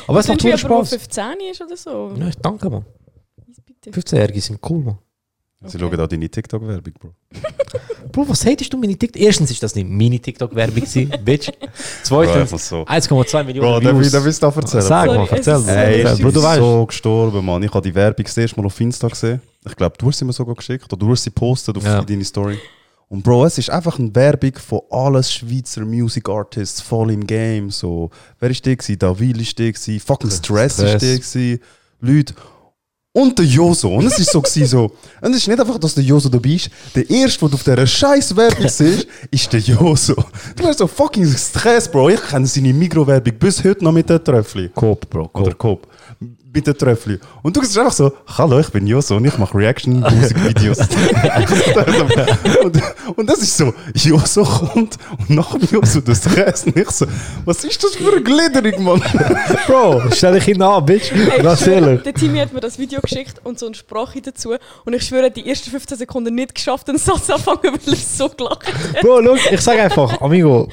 Aber 0.07 0.21
es 0.21 0.29
macht 0.29 0.41
Sind 0.41 0.45
wir 0.45 0.53
hure 0.57 0.65
aber, 0.65 0.75
wo 0.77 0.85
Spaß. 0.85 0.91
15 0.91 1.25
ist 1.51 1.63
oder 1.63 1.77
so? 1.77 2.13
Ja, 2.19 2.31
danke, 2.43 2.69
Mann. 2.69 2.85
Bitte. 3.65 3.99
15-Jährige 3.99 4.41
sind 4.41 4.61
cool, 4.69 4.85
Mann. 4.85 4.99
Sie 5.67 5.79
schauen 5.79 6.01
auch 6.01 6.07
deine 6.07 6.29
TikTok-Werbung, 6.29 6.95
Bro. 6.99 7.11
Bro, 8.13 8.29
was 8.31 8.47
hatest 8.47 8.73
du 8.73 8.79
meine 8.79 8.97
TikTok? 8.97 9.21
Erstens 9.21 9.51
ist 9.51 9.63
das 9.63 9.75
nicht 9.75 9.89
meine 9.89 10.19
TikTok-Werbung, 10.19 10.77
gewesen, 10.77 11.13
Bitch. 11.25 11.51
Zweitens, 12.03 12.69
so. 12.69 12.83
1,2 12.85 13.45
Millionen 13.45 13.83
Bro, 13.85 14.01
Views. 14.01 14.11
darf 14.11 14.27
ich 14.27 14.39
da 14.39 14.49
erzählen? 14.49 14.83
Sag 14.83 15.07
mal, 15.09 15.29
erzähl 15.31 15.69
Ey, 15.69 16.13
ich 16.15 16.23
bin 16.23 16.31
so 16.33 16.87
gestorben, 16.87 17.45
Mann. 17.45 17.63
Ich 17.63 17.73
habe 17.75 17.87
die 17.87 17.95
Werbung 17.95 18.25
das 18.25 18.37
erste 18.39 18.59
Mal 18.59 18.67
auf 18.67 18.81
Insta 18.81 19.09
gesehen. 19.09 19.43
Ich 19.67 19.77
glaube, 19.77 19.97
du 19.99 20.07
hast 20.09 20.19
sie 20.19 20.25
mir 20.25 20.33
sogar 20.33 20.55
geschickt. 20.55 20.91
Oder 20.91 20.97
du 20.99 21.11
hast 21.11 21.25
sie 21.25 21.31
postet 21.31 21.77
auf 21.77 21.85
Ja. 21.85 22.01
deine 22.03 22.25
Story. 22.25 22.59
Und 23.09 23.23
Bro, 23.23 23.45
es 23.45 23.59
ist 23.59 23.69
einfach 23.69 23.99
eine 23.99 24.15
Werbung 24.15 24.53
von 24.55 24.81
allen 24.91 25.23
Schweizer 25.23 25.85
Music 25.85 26.27
Artists 26.29 26.81
voll 26.81 27.11
im 27.11 27.27
Game. 27.27 27.69
So, 27.71 28.09
wer 28.39 28.51
ist 28.51 28.65
der 28.65 28.77
gewesen? 28.77 28.99
Davil 28.99 29.39
ist 29.41 29.59
der 29.59 29.73
gewesen. 29.73 30.01
Fucking 30.01 30.31
Stress, 30.31 30.75
Stress. 30.75 30.95
ist 30.95 31.03
der 31.03 31.19
gewesen. 31.19 31.61
Leute. 32.01 32.35
Und 33.13 33.37
der 33.37 33.45
Joso. 33.45 33.93
Und 33.93 34.07
es 34.07 34.21
ist 34.21 34.31
so 34.31 34.41
gewesen, 34.41 34.67
so. 34.67 34.93
Und 35.21 35.33
es 35.33 35.39
ist 35.39 35.49
nicht 35.49 35.59
einfach, 35.59 35.79
dass 35.79 35.95
der 35.95 36.05
Joso 36.05 36.29
dabei 36.29 36.51
ist. 36.51 36.71
Der 36.95 37.11
erste, 37.11 37.45
der 37.45 37.55
auf 37.55 37.65
dieser 37.65 37.87
scheiß 37.87 38.37
Werbung 38.37 38.69
siehst, 38.69 39.07
ist 39.33 39.53
der 39.53 39.59
Joso. 39.59 40.15
Du 40.55 40.65
hast 40.65 40.79
so 40.79 40.87
fucking 40.87 41.27
Stress, 41.27 41.91
Bro. 41.91 42.11
Ich 42.11 42.23
kenne 42.23 42.47
seine 42.47 42.73
Mikrowerbung 42.73 43.35
bis 43.37 43.65
heute 43.65 43.83
noch 43.83 43.91
mit 43.91 44.09
der 44.09 44.23
Tröpfli. 44.23 44.69
Coop, 44.69 45.11
Bro, 45.11 45.29
Oder 45.33 45.55
Coop. 45.55 45.89
Mit 46.53 46.67
der 46.67 46.77
Tröpfli. 46.77 47.19
Und 47.43 47.57
du 47.57 47.63
siehst 47.63 47.79
einfach 47.79 47.93
so, 47.93 48.13
hallo, 48.27 48.59
ich 48.59 48.69
bin 48.71 48.85
Joso 48.85 49.17
und 49.17 49.25
ich 49.25 49.39
mache 49.39 49.57
Reaction-Musikvideos. 49.57 50.79
und, 52.65 52.83
und 53.17 53.27
das 53.29 53.39
ist 53.39 53.57
so, 53.57 53.73
Joso 53.95 54.43
kommt 54.43 54.99
und 55.17 55.31
nach 55.31 55.57
dem 55.57 55.69
Joso 55.71 56.01
das 56.01 56.19
Stress. 56.19 56.65
Und 56.65 56.77
ich 56.77 56.91
so, 56.91 57.07
was 57.45 57.63
ist 57.63 57.85
das 57.85 57.95
für 57.95 58.11
eine 58.13 58.23
Gliederung, 58.23 58.83
Mann? 58.83 59.03
Bro, 59.67 60.11
stell 60.13 60.35
dich 60.35 60.45
hin 60.45 60.61
an, 60.61 60.85
Bitch. 60.85 61.13
Ey, 61.13 61.41
Ganz 61.41 61.65
ehrlich. 61.69 62.03
der 62.03 62.15
Timmy 62.15 62.41
hat 62.41 62.53
mir 62.53 62.61
das 62.61 62.81
Video 62.81 63.01
geschickt 63.01 63.41
und 63.45 63.61
so 63.61 63.67
eine 63.67 63.77
Sprache 63.77 64.21
dazu. 64.21 64.57
Und 64.85 64.93
ich 64.93 65.05
schwöre, 65.05 65.31
die 65.31 65.49
ersten 65.49 65.71
15 65.71 65.99
Sekunden 65.99 66.35
nicht 66.35 66.57
geschafft, 66.57 66.89
einen 66.89 66.99
Satz 66.99 67.31
anfangen, 67.31 67.61
weil 67.63 67.95
ich 67.95 68.05
so 68.05 68.29
gelacht 68.29 68.67
habe. 68.67 69.01
Bro, 69.03 69.21
look, 69.21 69.39
ich 69.53 69.61
sag 69.61 69.79
einfach, 69.79 70.21
Amigo. 70.21 70.69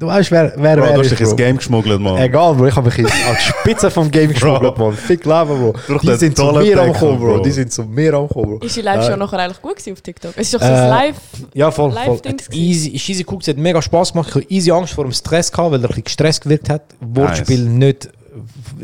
Du 0.00 0.06
weißt, 0.06 0.30
wer, 0.30 0.52
wer, 0.56 0.76
Bro, 0.76 0.84
wer 0.84 0.92
du 0.94 1.00
hast 1.00 1.10
dich 1.10 1.20
ins. 1.20 1.34
Game 1.34 1.56
geschmuggelt, 1.56 2.00
Mann. 2.00 2.18
Egal, 2.18 2.54
Bro, 2.54 2.66
ich 2.68 2.76
habe 2.76 2.88
mich 2.88 2.98
an 3.00 3.06
die 3.36 3.42
Spitze 3.42 3.90
vom 3.90 4.08
Game 4.08 4.30
geschmuggelt, 4.32 4.78
Mann. 4.78 4.92
Fick 4.92 5.24
Leben, 5.24 5.46
Bro. 5.48 5.74
Durch 5.88 6.02
Die 6.02 6.14
sind 6.14 6.36
zu 6.36 6.44
mir 6.52 6.80
angekommen, 6.80 7.18
Bro. 7.18 7.26
Bro. 7.34 7.42
Die 7.42 7.50
sind 7.50 7.72
zu 7.72 7.82
mir 7.82 8.14
angekommen, 8.14 8.58
Bro. 8.60 8.64
Ist 8.66 8.76
die 8.76 8.82
Live-Show 8.82 9.14
Äh, 9.14 9.16
nachher 9.16 9.38
eigentlich 9.40 9.60
gut 9.60 9.74
gewesen 9.74 9.94
auf 9.94 10.00
TikTok? 10.00 10.32
Es 10.36 10.42
ist 10.46 10.54
doch 10.54 10.60
so 10.60 10.66
Äh, 10.66 10.70
ein 10.70 10.88
Live... 10.88 11.16
Ja, 11.52 11.70
voll, 11.72 11.90
voll. 11.90 12.20
Easy, 12.52 12.90
ist 12.90 13.08
easy 13.08 13.24
geguckt, 13.24 13.42
es 13.42 13.48
hat 13.48 13.56
mega 13.56 13.82
Spaß 13.82 14.12
gemacht. 14.12 14.28
Ich 14.28 14.34
hatte 14.36 14.50
easy 14.52 14.70
Angst 14.70 14.94
vor 14.94 15.02
dem 15.02 15.12
Stress 15.12 15.50
gehabt, 15.50 15.72
weil 15.72 15.80
er 15.80 15.84
ein 15.84 15.88
bisschen 15.88 16.04
gestresst 16.04 16.42
gewirkt 16.44 16.70
hat. 16.70 16.82
Wortspiel 17.00 17.64
nicht, 17.64 18.08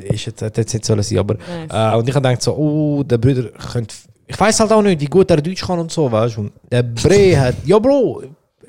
ist 0.08 0.26
jetzt, 0.26 0.42
hätte 0.42 0.62
jetzt 0.62 0.72
nicht 0.74 0.84
sollen 0.84 1.04
sein, 1.04 1.18
aber. 1.18 1.34
Nice. 1.34 1.92
Äh, 1.92 1.96
und 1.96 2.08
ich 2.08 2.14
habe 2.16 2.26
gedacht 2.26 2.42
so, 2.42 2.56
oh, 2.56 3.04
der 3.04 3.18
Bruder 3.18 3.50
könnte. 3.72 3.94
Ich 4.26 4.40
weiß 4.40 4.58
halt 4.58 4.72
auch 4.72 4.82
nicht, 4.82 5.00
wie 5.00 5.06
gut 5.06 5.30
er 5.30 5.40
Deutsch 5.40 5.64
kann 5.64 5.78
und 5.78 5.92
so, 5.92 6.10
weißt 6.10 6.38
du. 6.38 6.50
Der 6.72 6.82
Bre 6.82 7.38
hat, 7.38 7.54
ja, 7.64 7.78
Bro, 7.78 8.22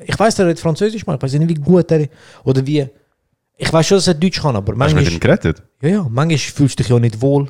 ich 0.05 0.17
weiß, 0.17 0.39
er 0.39 0.49
hat 0.49 0.59
Französisch, 0.59 1.05
man. 1.05 1.17
Ich 1.17 1.21
weiß 1.21 1.33
nicht, 1.33 1.49
wie 1.49 1.53
gut 1.55 1.91
er 1.91 2.07
oder 2.43 2.65
wie. 2.65 2.85
Ich 3.57 3.71
weiß 3.71 3.87
schon, 3.87 3.97
dass 3.97 4.07
er 4.07 4.13
Deutsch 4.15 4.41
kann, 4.41 4.55
aber 4.55 4.73
Hast 4.73 4.75
du 4.75 4.79
manchmal. 4.79 5.03
mit 5.03 5.13
ihm 5.13 5.19
gerettet? 5.19 5.63
Ja, 5.81 5.89
ja, 5.89 6.07
manchmal 6.09 6.37
fühlst 6.37 6.77
du 6.79 6.83
dich 6.83 6.89
ja 6.89 6.99
nicht 6.99 7.21
wohl, 7.21 7.49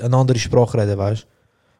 eine 0.00 0.16
andere 0.16 0.38
Sprache 0.38 0.78
reden, 0.78 0.96
weißt 0.96 1.22
du. 1.22 1.26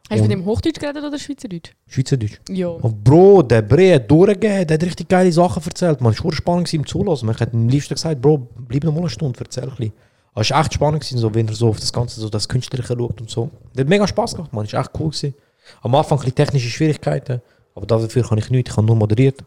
Hast 0.09 0.19
du 0.19 0.23
mit 0.23 0.31
dem 0.31 0.45
Hochdeutsch 0.45 0.79
geredet 0.79 1.03
oder 1.03 1.17
Schweizerdeutsch? 1.17 1.71
Schweizerdeutsch. 1.87 2.39
Ja. 2.49 2.67
Und 2.67 3.01
Bro, 3.03 3.43
der 3.43 3.61
Bre 3.61 3.95
hat 3.95 4.11
durchgegeben, 4.11 4.67
der 4.67 4.75
hat 4.75 4.83
richtig 4.83 5.07
geile 5.07 5.31
Sachen 5.31 5.63
erzählt. 5.63 6.01
Man, 6.01 6.11
es 6.11 6.23
war 6.23 6.33
spannend 6.33 6.71
ihm 6.73 6.85
zulassen. 6.85 7.25
Man 7.25 7.37
hat 7.37 7.53
am 7.53 7.69
liebsten 7.69 7.93
gesagt, 7.95 8.21
Bro, 8.21 8.49
bleib 8.67 8.83
noch 8.83 8.93
mal 8.93 8.99
eine 8.99 9.09
Stunde, 9.09 9.39
erzähl 9.39 9.63
ein 9.63 9.69
bisschen. 9.69 9.93
Es 10.35 10.49
war 10.49 10.61
echt 10.61 10.73
spannend, 10.73 11.01
gewesen, 11.01 11.19
so, 11.19 11.33
wenn 11.33 11.47
er 11.47 11.53
so 11.53 11.69
auf 11.69 11.79
das 11.79 11.93
Ganze, 11.93 12.19
so 12.19 12.27
das 12.27 12.49
Künstlerische 12.49 12.95
schaut 12.97 13.21
und 13.21 13.29
so. 13.29 13.49
Der 13.75 13.85
hat 13.85 13.89
mega 13.89 14.05
Spaß 14.05 14.35
gemacht, 14.35 14.51
man. 14.51 14.65
Es 14.65 14.73
war 14.73 14.81
echt 14.81 14.91
cool. 14.99 15.09
Gewesen. 15.11 15.35
Am 15.81 15.95
Anfang 15.95 16.17
ein 16.17 16.21
bisschen 16.21 16.35
technische 16.35 16.69
Schwierigkeiten, 16.69 17.41
aber 17.73 17.85
dafür 17.85 18.23
kann 18.23 18.37
ich 18.37 18.49
nichts, 18.49 18.71
ich 18.71 18.77
habe 18.77 18.85
nur 18.85 18.97
moderiert. 18.97 19.41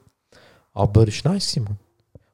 Aber 0.76 1.08
es 1.08 1.24
war 1.24 1.32
nice, 1.32 1.46
gewesen, 1.48 1.64
man. 1.64 1.78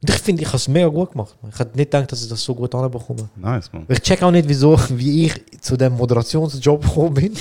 Und 0.02 0.10
ich 0.10 0.16
finde, 0.18 0.42
ich 0.42 0.48
habe 0.48 0.56
es 0.56 0.66
mega 0.66 0.88
gut 0.88 1.12
gemacht. 1.12 1.36
Man. 1.40 1.52
Ich 1.52 1.58
hätte 1.60 1.76
nicht 1.76 1.90
gedacht, 1.92 2.10
dass 2.10 2.22
ich 2.22 2.28
das 2.28 2.42
so 2.42 2.54
gut 2.54 2.74
anbekomme. 2.74 3.28
Nice, 3.36 3.72
Mann. 3.72 3.86
Ich 3.88 4.02
check 4.02 4.20
auch 4.22 4.32
nicht, 4.32 4.48
wieso, 4.48 4.76
wie 4.90 5.26
ich 5.26 5.60
zu 5.60 5.76
dem 5.76 5.92
Moderationsjob 5.96 6.82
gekommen 6.82 7.14
bin. 7.14 7.36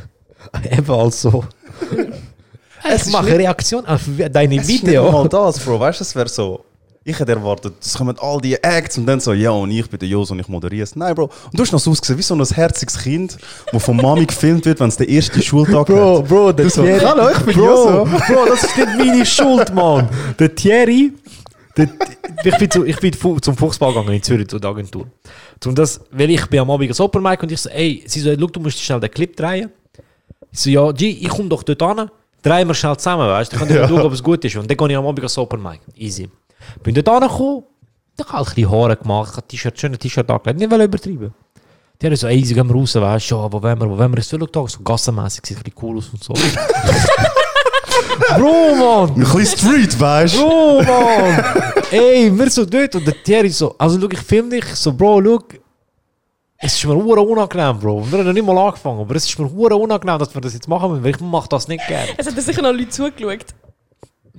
Eben 0.70 0.90
als 0.90 1.20
so. 1.20 1.44
Es 2.82 3.06
Ich 3.06 3.12
mache 3.12 3.36
Reaktion 3.36 3.84
auf 3.84 4.00
deine 4.32 4.56
Es 4.56 4.62
ist 4.62 4.68
nicht 4.68 4.86
Video. 4.86 5.12
mal 5.12 5.28
das, 5.28 5.58
Bro. 5.60 5.78
Weißt 5.78 6.00
du, 6.00 6.04
es 6.04 6.14
wäre 6.16 6.28
so. 6.28 6.64
Ich 7.02 7.18
hätte 7.18 7.32
erwartet, 7.32 7.72
es 7.80 7.96
kommen 7.96 8.14
all 8.20 8.42
die 8.42 8.56
Acts 8.62 8.98
und 8.98 9.06
dann 9.06 9.20
so, 9.20 9.32
ja, 9.32 9.50
und 9.52 9.70
ich 9.70 9.88
bin 9.88 9.98
der 9.98 10.08
Jos 10.08 10.30
und 10.32 10.38
ich 10.38 10.48
moderiere 10.48 10.82
es. 10.82 10.94
Nein, 10.96 11.14
Bro. 11.14 11.24
Und 11.24 11.58
du 11.58 11.62
hast 11.62 11.72
noch 11.72 11.80
so 11.80 11.92
ausgesehen 11.92 12.18
wie 12.18 12.22
so 12.22 12.34
ein 12.34 12.44
herziges 12.44 12.98
Kind, 12.98 13.38
das 13.72 13.82
von 13.82 13.96
Mami 13.96 14.26
gefilmt 14.26 14.66
wird, 14.66 14.80
wenn 14.80 14.88
es 14.88 14.98
der 14.98 15.08
erste 15.08 15.40
Schultag 15.42 15.86
Bro, 15.86 16.18
hat. 16.18 16.28
Bro, 16.28 16.52
der 16.52 16.66
Du 16.66 16.70
so, 16.70 16.82
Thierry. 16.82 17.00
hallo, 17.00 17.30
ich 17.30 17.38
bin 17.38 17.54
Bro, 17.54 17.64
Joso. 17.64 18.04
Bro, 18.04 18.46
das 18.48 18.64
ist 18.64 18.76
nicht 18.76 18.98
meine 18.98 19.24
Schuld, 19.24 19.74
Mann. 19.74 20.10
Der 20.38 20.54
Thierry. 20.54 21.14
Der, 21.74 21.88
ich 22.44 22.58
bin, 22.58 22.70
zu, 22.70 22.84
ich 22.84 22.96
bin 22.98 23.12
zum 23.14 23.56
Fuchsball 23.56 23.94
gegangen 23.94 24.16
in 24.16 24.22
Zürich, 24.22 24.48
zur 24.48 24.62
Agentur. 24.62 25.06
Und 25.64 25.78
das, 25.78 26.02
weil 26.10 26.28
ich 26.30 26.44
bin 26.48 26.60
am 26.60 26.70
Abend 26.70 26.90
als 26.90 27.00
Open 27.00 27.22
Mic 27.22 27.42
und 27.42 27.50
ich 27.50 27.60
so, 27.62 27.70
ey, 27.70 28.04
sie 28.06 28.20
so, 28.20 28.36
du 28.36 28.60
musst 28.60 28.78
schnell 28.78 29.00
den 29.00 29.10
Clip 29.10 29.34
drehen. 29.34 29.70
Ich 30.52 30.60
so, 30.60 30.68
ja, 30.68 30.92
G, 30.92 31.08
ich 31.08 31.28
komme 31.28 31.48
doch 31.48 31.62
dort 31.62 31.80
an, 31.82 32.10
drehen 32.42 32.68
wir 32.68 32.74
schnell 32.74 32.96
zusammen, 32.98 33.26
weißt 33.26 33.52
du? 33.52 33.56
Ich 33.56 33.62
kann 33.62 33.74
ja. 33.74 33.88
schauen, 33.88 34.02
ob 34.02 34.12
es 34.12 34.22
gut 34.22 34.44
ist. 34.44 34.56
Und 34.56 34.70
dann 34.70 34.76
gehe 34.76 34.90
ich 34.90 34.96
am 34.96 35.06
Abend 35.06 35.22
als 35.22 35.38
Open 35.38 35.62
Mic. 35.62 35.80
Easy. 35.96 36.28
Bin 36.82 36.94
dort 36.94 37.08
angekommen, 37.08 37.64
dann 38.16 38.26
habe 38.28 38.42
ich 38.42 38.48
ein 38.48 38.54
bisschen 38.54 38.70
Haare 38.70 38.96
gemacht, 38.96 39.36
habe 39.36 39.46
T-Shirt, 39.46 39.78
schöne 39.78 39.98
T-Shirt 39.98 40.30
angelegt, 40.30 40.58
nicht 40.58 40.72
übertreiben. 40.72 41.34
Die 42.00 42.06
haben 42.06 42.16
so, 42.16 42.26
ey, 42.26 42.44
sie 42.44 42.54
gehen 42.54 42.68
wir 42.68 42.74
raus, 42.74 42.94
weißt 42.94 43.30
du, 43.30 43.34
ja, 43.36 43.52
wo 43.52 43.62
wollen 43.62 43.78
wir, 43.78 43.90
wo 43.90 43.98
wollen 43.98 44.12
wir, 44.12 44.18
es 44.18 44.32
will 44.32 44.46
Tag, 44.46 44.70
so 44.70 44.80
gassenmässig, 44.80 45.44
sieht 45.46 45.58
ein 45.58 45.62
bisschen 45.64 45.78
cool 45.82 45.98
aus 45.98 46.08
und 46.08 46.24
so. 46.24 46.32
Bro, 48.36 48.74
Mann! 48.76 49.10
Ein 49.10 49.14
bisschen 49.20 49.58
Street, 49.58 50.00
weißt 50.00 50.36
du? 50.36 50.40
Bro, 50.40 50.82
Mann! 50.82 51.72
Ey, 51.90 52.36
wir 52.36 52.50
so 52.50 52.64
dort 52.64 52.94
und 52.94 53.06
der 53.06 53.22
Thierry 53.22 53.50
so, 53.50 53.74
also 53.76 54.00
schau, 54.00 54.08
ich 54.10 54.20
film 54.20 54.48
dich, 54.48 54.64
so, 54.64 54.92
Bro, 54.92 55.22
schau, 55.24 55.38
es 56.62 56.74
ist 56.74 56.84
mir 56.84 56.94
hure 56.94 57.22
unangenehm, 57.22 57.78
Bro. 57.78 58.04
Wir 58.10 58.18
haben 58.18 58.26
noch 58.26 58.32
nicht 58.34 58.46
mal 58.46 58.58
angefangen, 58.58 59.00
aber 59.00 59.14
es 59.14 59.24
ist 59.24 59.38
mir 59.38 59.50
hure 59.50 59.74
unangenehm, 59.76 60.18
dass 60.18 60.34
wir 60.34 60.42
das 60.42 60.52
jetzt 60.52 60.68
machen 60.68 60.90
müssen, 60.90 61.04
weil 61.04 61.12
ich 61.12 61.20
mache 61.20 61.48
das 61.48 61.68
nicht 61.68 61.86
gerne. 61.86 62.10
Es 62.18 62.26
hat 62.26 62.38
sicher 62.38 62.60
noch 62.60 62.72
Leute 62.72 62.90
zugeschaut. 62.90 63.54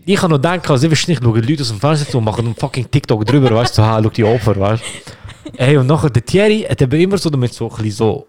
Ich 0.05 0.19
kann 0.19 0.31
noch 0.31 0.37
denken, 0.39 0.71
also 0.71 0.85
ich 0.85 0.91
weiß 0.91 1.07
nicht, 1.07 1.23
schauen 1.23 1.43
Leute 1.43 1.61
aus 1.61 1.69
dem 1.69 1.79
Fenster 1.79 2.09
zu 2.09 2.17
und 2.17 2.23
machen 2.23 2.45
einen 2.45 2.55
fucking 2.55 2.89
TikTok 2.89 3.25
drüber, 3.25 3.51
weißt 3.53 3.77
du, 3.77 3.81
so, 3.81 3.87
ha, 3.87 3.99
schau 4.01 4.09
die 4.09 4.23
Opfer, 4.23 4.59
weißt 4.59 4.83
du. 4.83 5.57
Ey, 5.57 5.77
und 5.77 5.87
nachher, 5.87 6.09
der 6.09 6.25
Thierry 6.25 6.65
hat 6.69 6.81
eben 6.81 6.99
immer 6.99 7.17
so, 7.17 7.29
damit 7.29 7.53
so 7.53 7.69
ein 7.69 7.75
bisschen 7.75 7.91
so 7.91 8.27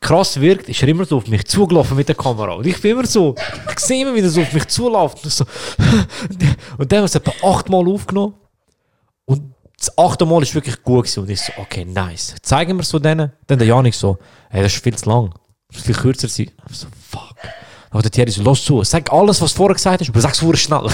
krass 0.00 0.40
wirkt, 0.40 0.68
ist 0.68 0.80
er 0.82 0.88
immer 0.88 1.04
so 1.04 1.16
auf 1.16 1.26
mich 1.26 1.44
zugelaufen 1.46 1.96
mit 1.96 2.08
der 2.08 2.14
Kamera. 2.14 2.52
Und 2.52 2.66
ich 2.66 2.80
bin 2.80 2.92
immer 2.92 3.06
so, 3.06 3.34
ich 3.70 3.78
sehe 3.80 4.02
immer, 4.02 4.14
wie 4.14 4.20
er 4.20 4.28
so 4.30 4.42
auf 4.42 4.52
mich 4.52 4.66
zuläuft. 4.68 5.24
Und, 5.24 5.32
so, 5.32 5.44
und 6.78 6.92
dann 6.92 6.98
haben 6.98 7.02
wir 7.02 7.04
es 7.04 7.14
etwa 7.14 7.32
achtmal 7.42 7.86
aufgenommen. 7.88 8.34
Und 9.24 9.54
Das 9.78 9.96
achte 9.96 10.26
Mal 10.26 10.42
ist 10.42 10.54
wirklich 10.54 10.82
gut 10.82 11.04
gewesen. 11.04 11.20
Und 11.20 11.30
ich 11.30 11.40
so, 11.40 11.52
okay, 11.56 11.84
nice. 11.84 12.34
Zeigen 12.42 12.76
wir 12.76 12.82
es 12.82 12.88
so 12.88 12.98
denen. 12.98 13.32
Dann 13.46 13.58
der 13.58 13.68
Janik 13.68 13.94
so, 13.94 14.18
hey, 14.50 14.62
das 14.62 14.74
ist 14.74 14.82
viel 14.82 14.96
zu 14.96 15.08
lang. 15.08 15.30
Das 15.68 15.78
muss 15.78 15.86
viel 15.86 15.94
kürzer 15.94 16.28
sein. 16.28 16.50
Ich 16.70 16.76
so, 16.76 16.86
fuck. 17.10 17.36
Dann 17.90 18.02
der 18.02 18.10
Thierry 18.10 18.30
so, 18.30 18.42
los 18.42 18.64
zu, 18.64 18.82
sag 18.84 19.10
alles, 19.12 19.40
was 19.40 19.52
du 19.52 19.56
vorher 19.56 19.74
gesagt 19.74 20.00
hast, 20.00 20.08
aber 20.10 20.20
sag's 20.20 20.38
vorher 20.38 20.56
schnell. 20.58 20.86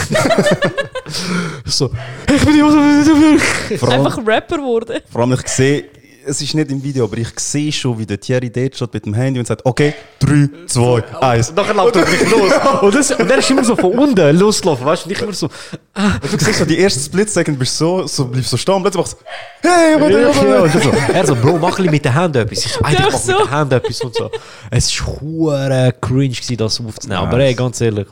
so, 1.65 1.91
ich 2.33 2.45
bin 2.45 2.55
die 2.55 3.85
Einfach 3.91 4.19
Rapper 4.25 4.57
geworden. 4.59 5.01
vor 5.11 5.21
allem, 5.23 5.33
ich 5.33 5.49
sehe, 5.49 5.85
es 6.27 6.41
ist 6.41 6.55
nicht 6.55 6.71
im 6.71 6.83
Video, 6.83 7.05
aber 7.05 7.19
ich 7.19 7.29
sehe 7.39 7.73
schon, 7.73 7.99
wie 7.99 8.07
der 8.07 8.19
Thierry 8.19 8.51
dort 8.51 8.75
steht 8.75 8.95
mit 8.95 9.07
dem 9.07 9.15
Handy 9.15 9.39
und 9.41 9.47
sagt, 9.47 9.65
okay, 9.65 9.95
3, 10.21 10.49
2, 10.67 11.03
1. 11.21 11.51
Und 11.51 11.57
nachher 11.57 11.75
läuft 11.75 11.97
er 11.97 12.09
mich 12.09 12.31
los. 12.31 12.53
Und, 12.83 12.95
das, 12.95 13.11
und 13.13 13.29
der 13.29 13.39
ist 13.39 13.51
immer 13.51 13.65
so 13.65 13.77
von 13.77 13.93
unten 13.93 14.37
losgelaufen, 14.39 14.85
weißt 14.87 15.05
du? 15.05 15.09
Und 15.09 15.13
ich 15.17 15.23
immer 15.23 15.33
so, 15.33 15.47
Und 15.47 16.33
du 16.33 16.45
siehst 16.45 16.59
so, 16.59 16.65
die 16.65 16.79
ersten 16.79 17.01
Split-Second 17.01 17.59
bist 17.59 17.81
du 17.81 17.85
so, 17.85 18.07
so, 18.07 18.25
bleibst 18.27 18.51
so 18.51 18.57
stehen 18.57 18.75
und 18.75 18.83
plötzlich 18.83 19.01
machst 19.01 19.17
du, 19.63 19.69
hey, 19.69 19.95
aber 19.95 20.11
Ja, 20.11 20.19
ja. 20.19 20.63
Und 20.63 20.75
dann 20.75 20.83
so, 20.83 20.91
er 21.13 21.27
so, 21.27 21.37
Bro, 21.37 21.59
mach 21.59 21.71
ein 21.71 21.77
bisschen 21.77 21.91
mit 21.91 22.05
den 22.05 22.13
Händen 22.13 22.39
etwas. 22.43 22.67
Ich 22.67 22.81
mach 22.81 23.13
so. 23.13 23.33
mit 23.33 23.41
den 23.41 23.57
Händen 23.59 23.75
etwas 23.75 24.01
und 24.01 24.15
so. 24.15 24.31
Es 24.71 25.01
war 25.01 25.21
hure 25.21 25.95
cringe, 26.01 26.31
gewesen, 26.31 26.57
das 26.57 26.81
aufzunehmen. 26.81 27.21
Aber 27.21 27.39
ey, 27.41 27.55
ganz 27.55 27.81
ehrlich, 27.81 28.07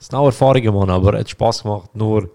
es 0.00 0.06
sind 0.06 0.16
auch 0.16 0.26
Erfahrungen, 0.26 0.74
Mann, 0.74 0.90
aber 0.90 1.14
es 1.14 1.20
hat 1.20 1.30
Spass 1.30 1.62
gemacht. 1.62 1.90
Nur, 1.94 2.30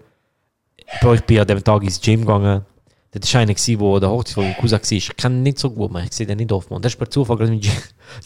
Bro, 1.00 1.14
ich 1.14 1.24
bin 1.24 1.40
an 1.40 1.46
dem 1.46 1.62
Tag 1.62 1.82
ins 1.82 2.00
Gym 2.00 2.20
gegangen. 2.20 2.64
Das 3.10 3.32
war 3.32 3.40
einer, 3.40 3.54
der 3.54 4.00
der 4.00 4.10
Hochzeit 4.10 4.34
von 4.34 4.54
Cousin 4.56 4.78
war. 4.78 4.92
Ich 4.92 5.16
kenne 5.16 5.36
ihn 5.36 5.42
nicht 5.42 5.58
so 5.58 5.70
gut, 5.70 5.90
man. 5.90 6.04
ich 6.04 6.12
sehe 6.12 6.26
den 6.26 6.36
nicht 6.36 6.52
oft. 6.52 6.70
Man. 6.70 6.82
Der 6.82 6.90
ist 6.90 6.96
per 6.96 7.08
Zufall 7.08 7.38
gerade 7.38 7.52
im 7.52 7.60
Gym. 7.60 7.72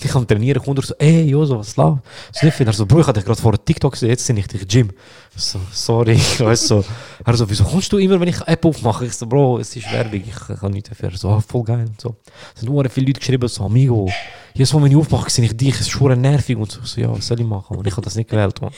Ich 0.01 0.15
am 0.15 0.27
Trainieren, 0.27 0.63
kommt 0.63 0.79
er 0.79 0.85
so, 0.85 0.95
ey, 0.99 1.29
Joso, 1.29 1.59
was 1.59 1.77
läuft? 1.77 2.03
So 2.33 2.47
nicht. 2.47 2.61
Er 2.61 2.73
so, 2.73 2.87
Bro, 2.87 3.01
ich 3.01 3.07
hatte 3.07 3.21
dich 3.21 3.27
gerade 3.27 3.41
vor 3.41 3.65
TikTok 3.65 3.93
gesehen, 3.93 4.11
jetzt 4.11 4.27
bin 4.27 4.37
ich 4.39 4.53
im 4.55 4.69
Gym. 4.69 4.91
Ich 5.37 5.43
So, 5.43 5.61
sorry, 5.73 6.17
weißt 6.39 6.67
so. 6.67 6.85
Er 7.25 7.37
so, 7.37 7.49
wieso 7.49 7.65
kommst 7.65 7.93
du 7.93 7.99
immer, 7.99 8.19
wenn 8.21 8.29
ich 8.29 8.37
eine 8.37 8.49
App 8.49 8.65
aufmache? 8.65 9.07
Ich 9.07 9.13
so, 9.15 9.27
Bro, 9.27 9.59
es 9.59 9.75
ist 9.77 9.91
Werbung, 9.93 10.23
ich 10.25 10.59
kann 10.59 10.73
nichts 10.73 10.89
dafür. 10.89 11.11
So, 11.17 11.31
ah, 11.31 11.41
voll 11.41 11.63
geil 11.65 11.87
und 11.87 12.01
so. 12.01 12.17
Es 12.55 12.61
sind 12.61 12.69
nur 12.71 12.89
viele 12.91 13.07
Leute 13.07 13.21
geschrieben, 13.21 13.49
so, 13.49 13.65
Amigo, 13.65 14.11
jedes 14.55 14.73
Mal, 14.73 14.83
wenn 14.83 14.91
ich 14.93 14.97
aufmache, 14.97 15.31
sehe 15.31 15.45
ich 15.45 15.57
dich, 15.57 15.75
es 15.75 15.81
ist 15.83 15.91
schon 15.91 16.21
nervig 16.21 16.57
und 16.57 16.71
so. 16.71 16.81
Ich 16.83 16.89
so, 16.89 17.01
ja, 17.01 17.11
was 17.11 17.27
soll 17.27 17.41
ich 17.41 17.47
machen? 17.47 17.77
Und 17.77 17.87
ich 17.87 17.93
habe 17.93 18.03
das 18.03 18.17
nicht 18.17 18.31
gewählt, 18.31 18.61
man. 18.61 18.73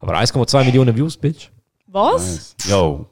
Aber 0.00 0.18
1,2 0.18 0.64
Millionen 0.64 0.96
Views, 0.96 1.16
Bitch. 1.16 1.50
Was? 1.86 2.54
Nice. 2.58 2.70
Yo, 2.70 3.06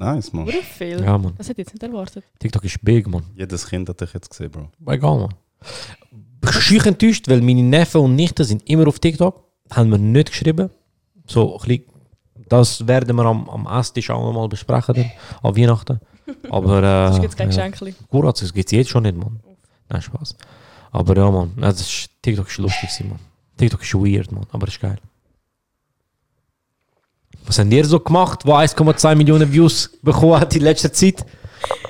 nice, 0.00 0.32
man. 0.32 0.48
Oder 0.48 0.62
viel? 0.62 1.00
Ja, 1.00 1.16
man. 1.16 1.34
Das 1.36 1.48
hätte 1.48 1.60
ich 1.62 1.68
jetzt 1.68 1.74
nicht 1.74 1.82
erwartet. 1.82 2.24
TikTok 2.38 2.64
ist 2.64 2.82
big, 2.82 3.06
man. 3.06 3.22
Jedes 3.36 3.66
Kind 3.68 3.88
hat 3.88 4.00
dich 4.00 4.12
jetzt 4.12 4.30
gesehen, 4.30 4.50
Bro. 4.50 4.68
Egal, 4.92 5.18
man. 5.18 5.34
Ich 6.60 6.68
bin 6.70 6.80
enttäuscht, 6.84 7.28
weil 7.28 7.40
meine 7.40 7.62
Neffen 7.62 8.00
und 8.00 8.16
Nichten 8.16 8.44
sind 8.44 8.68
immer 8.68 8.88
auf 8.88 8.98
TikTok. 8.98 9.44
Haben 9.70 9.90
wir 9.90 9.98
nicht 9.98 10.30
geschrieben. 10.30 10.70
So, 11.26 11.58
ein 11.60 11.68
bisschen, 11.68 11.84
das 12.48 12.86
werden 12.88 13.14
wir 13.16 13.24
am, 13.24 13.48
am 13.48 13.66
Esstisch 13.78 14.10
auch 14.10 14.32
mal 14.32 14.48
besprechen, 14.48 14.94
dann, 14.94 15.10
an 15.42 15.56
Weihnachten. 15.56 16.00
Aber, 16.50 16.78
äh, 16.78 16.82
Das 16.82 17.16
ist 17.18 17.22
jetzt 17.22 17.36
kein 17.36 17.50
ja. 17.50 17.68
Geschenk. 17.68 17.94
Kuratz, 18.08 18.40
das 18.40 18.52
gibt 18.52 18.66
es 18.66 18.72
jetzt 18.72 18.90
schon 18.90 19.04
nicht, 19.04 19.16
Mann. 19.16 19.38
Nein, 19.88 20.02
Spaß. 20.02 20.36
Aber 20.90 21.16
ja, 21.16 21.30
Mann. 21.30 21.52
Ja, 21.56 21.62
Das 21.70 21.80
ist, 21.82 22.10
TikTok 22.22 22.48
ist 22.48 22.58
lustig, 22.58 22.90
Mann. 23.08 23.20
TikTok 23.56 23.82
ist 23.82 23.94
weird, 23.94 24.32
Mann. 24.32 24.46
Aber 24.50 24.66
ist 24.66 24.80
geil. 24.80 24.98
Was 27.46 27.58
habt 27.58 27.72
ihr 27.72 27.84
so 27.84 27.98
gemacht, 28.00 28.40
wo 28.44 28.54
1,2 28.54 29.14
Millionen 29.16 29.52
Views 29.52 29.90
bekommen 30.02 30.38
hat 30.40 30.54
in 30.54 30.62
letzter 30.62 30.92
Zeit? 30.92 31.24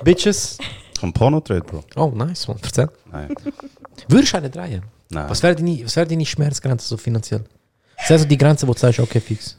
Bitches? 0.04 0.58
Vom 0.98 1.12
Porno-Trade, 1.12 1.62
Bro. 1.62 1.84
Oh, 1.96 2.12
nice, 2.14 2.48
Mann. 2.48 2.58
Erzähl. 2.62 2.88
Nein. 3.10 3.34
Würdest 4.08 4.32
du 4.32 4.36
eine 4.38 4.50
drehen? 4.50 4.82
Nein. 5.10 5.28
Was 5.28 5.42
wäre 5.42 5.54
deine, 5.54 5.84
was 5.84 5.96
wär 5.96 6.06
deine 6.06 6.24
Schmerzgrenze 6.24 6.86
so 6.86 6.96
finanziell? 6.96 7.44
Das 7.96 8.04
ist 8.06 8.10
also 8.12 8.24
die 8.26 8.38
Grenze, 8.38 8.66
wo 8.66 8.72
du 8.72 8.78
sagst, 8.78 9.00
okay, 9.00 9.20
fix. 9.20 9.56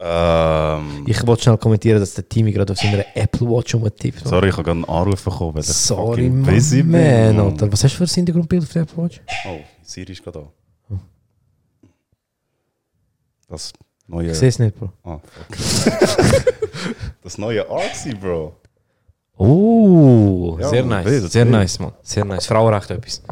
Ähm, 0.00 1.04
Ich 1.06 1.26
wollte 1.26 1.42
schnell 1.42 1.58
kommentieren, 1.58 1.98
dass 2.00 2.14
der 2.14 2.28
Timmy 2.28 2.52
gerade 2.52 2.72
auf 2.72 2.78
seiner 2.78 3.04
Apple 3.14 3.48
Watch 3.48 3.74
umtippt. 3.74 4.26
Sorry, 4.26 4.48
ich 4.48 4.52
habe 4.54 4.62
gerade 4.64 4.76
einen 4.78 4.84
Anruf 4.84 5.22
bekommen, 5.24 5.60
Sorry, 5.62 6.28
man, 6.28 6.42
man. 6.86 7.40
Alter. 7.40 7.70
Was 7.72 7.82
hast 7.84 7.94
du 7.94 7.98
für 7.98 8.04
ein 8.04 8.14
Hintergrundbild 8.14 8.62
auf 8.62 8.72
der 8.72 8.82
Apple 8.82 9.04
Watch? 9.04 9.20
Oh, 9.46 9.58
Siri 9.82 10.12
ist 10.12 10.22
gerade 10.22 10.40
da. 10.90 10.96
Das 13.48 13.72
neue... 14.08 14.30
Ich 14.32 14.38
sehe 14.38 14.48
es 14.48 14.58
nicht, 14.58 14.78
Bro. 14.78 14.90
Ah, 15.04 15.18
fuck. 15.50 15.94
das 17.22 17.38
neue 17.38 17.68
Artsy, 17.70 18.14
Bro. 18.14 18.54
Oh, 19.36 20.58
Ja, 20.60 20.68
sehr 20.68 20.84
nice. 20.84 21.06
wild, 21.06 21.30
sehr 21.32 21.44
wild. 21.44 21.52
nice, 21.52 21.78
Mann. 21.78 21.92
Sehr 22.02 22.24
nice. 22.24 22.46
Frauenrecht 22.46 22.90
etwas. 22.90 23.22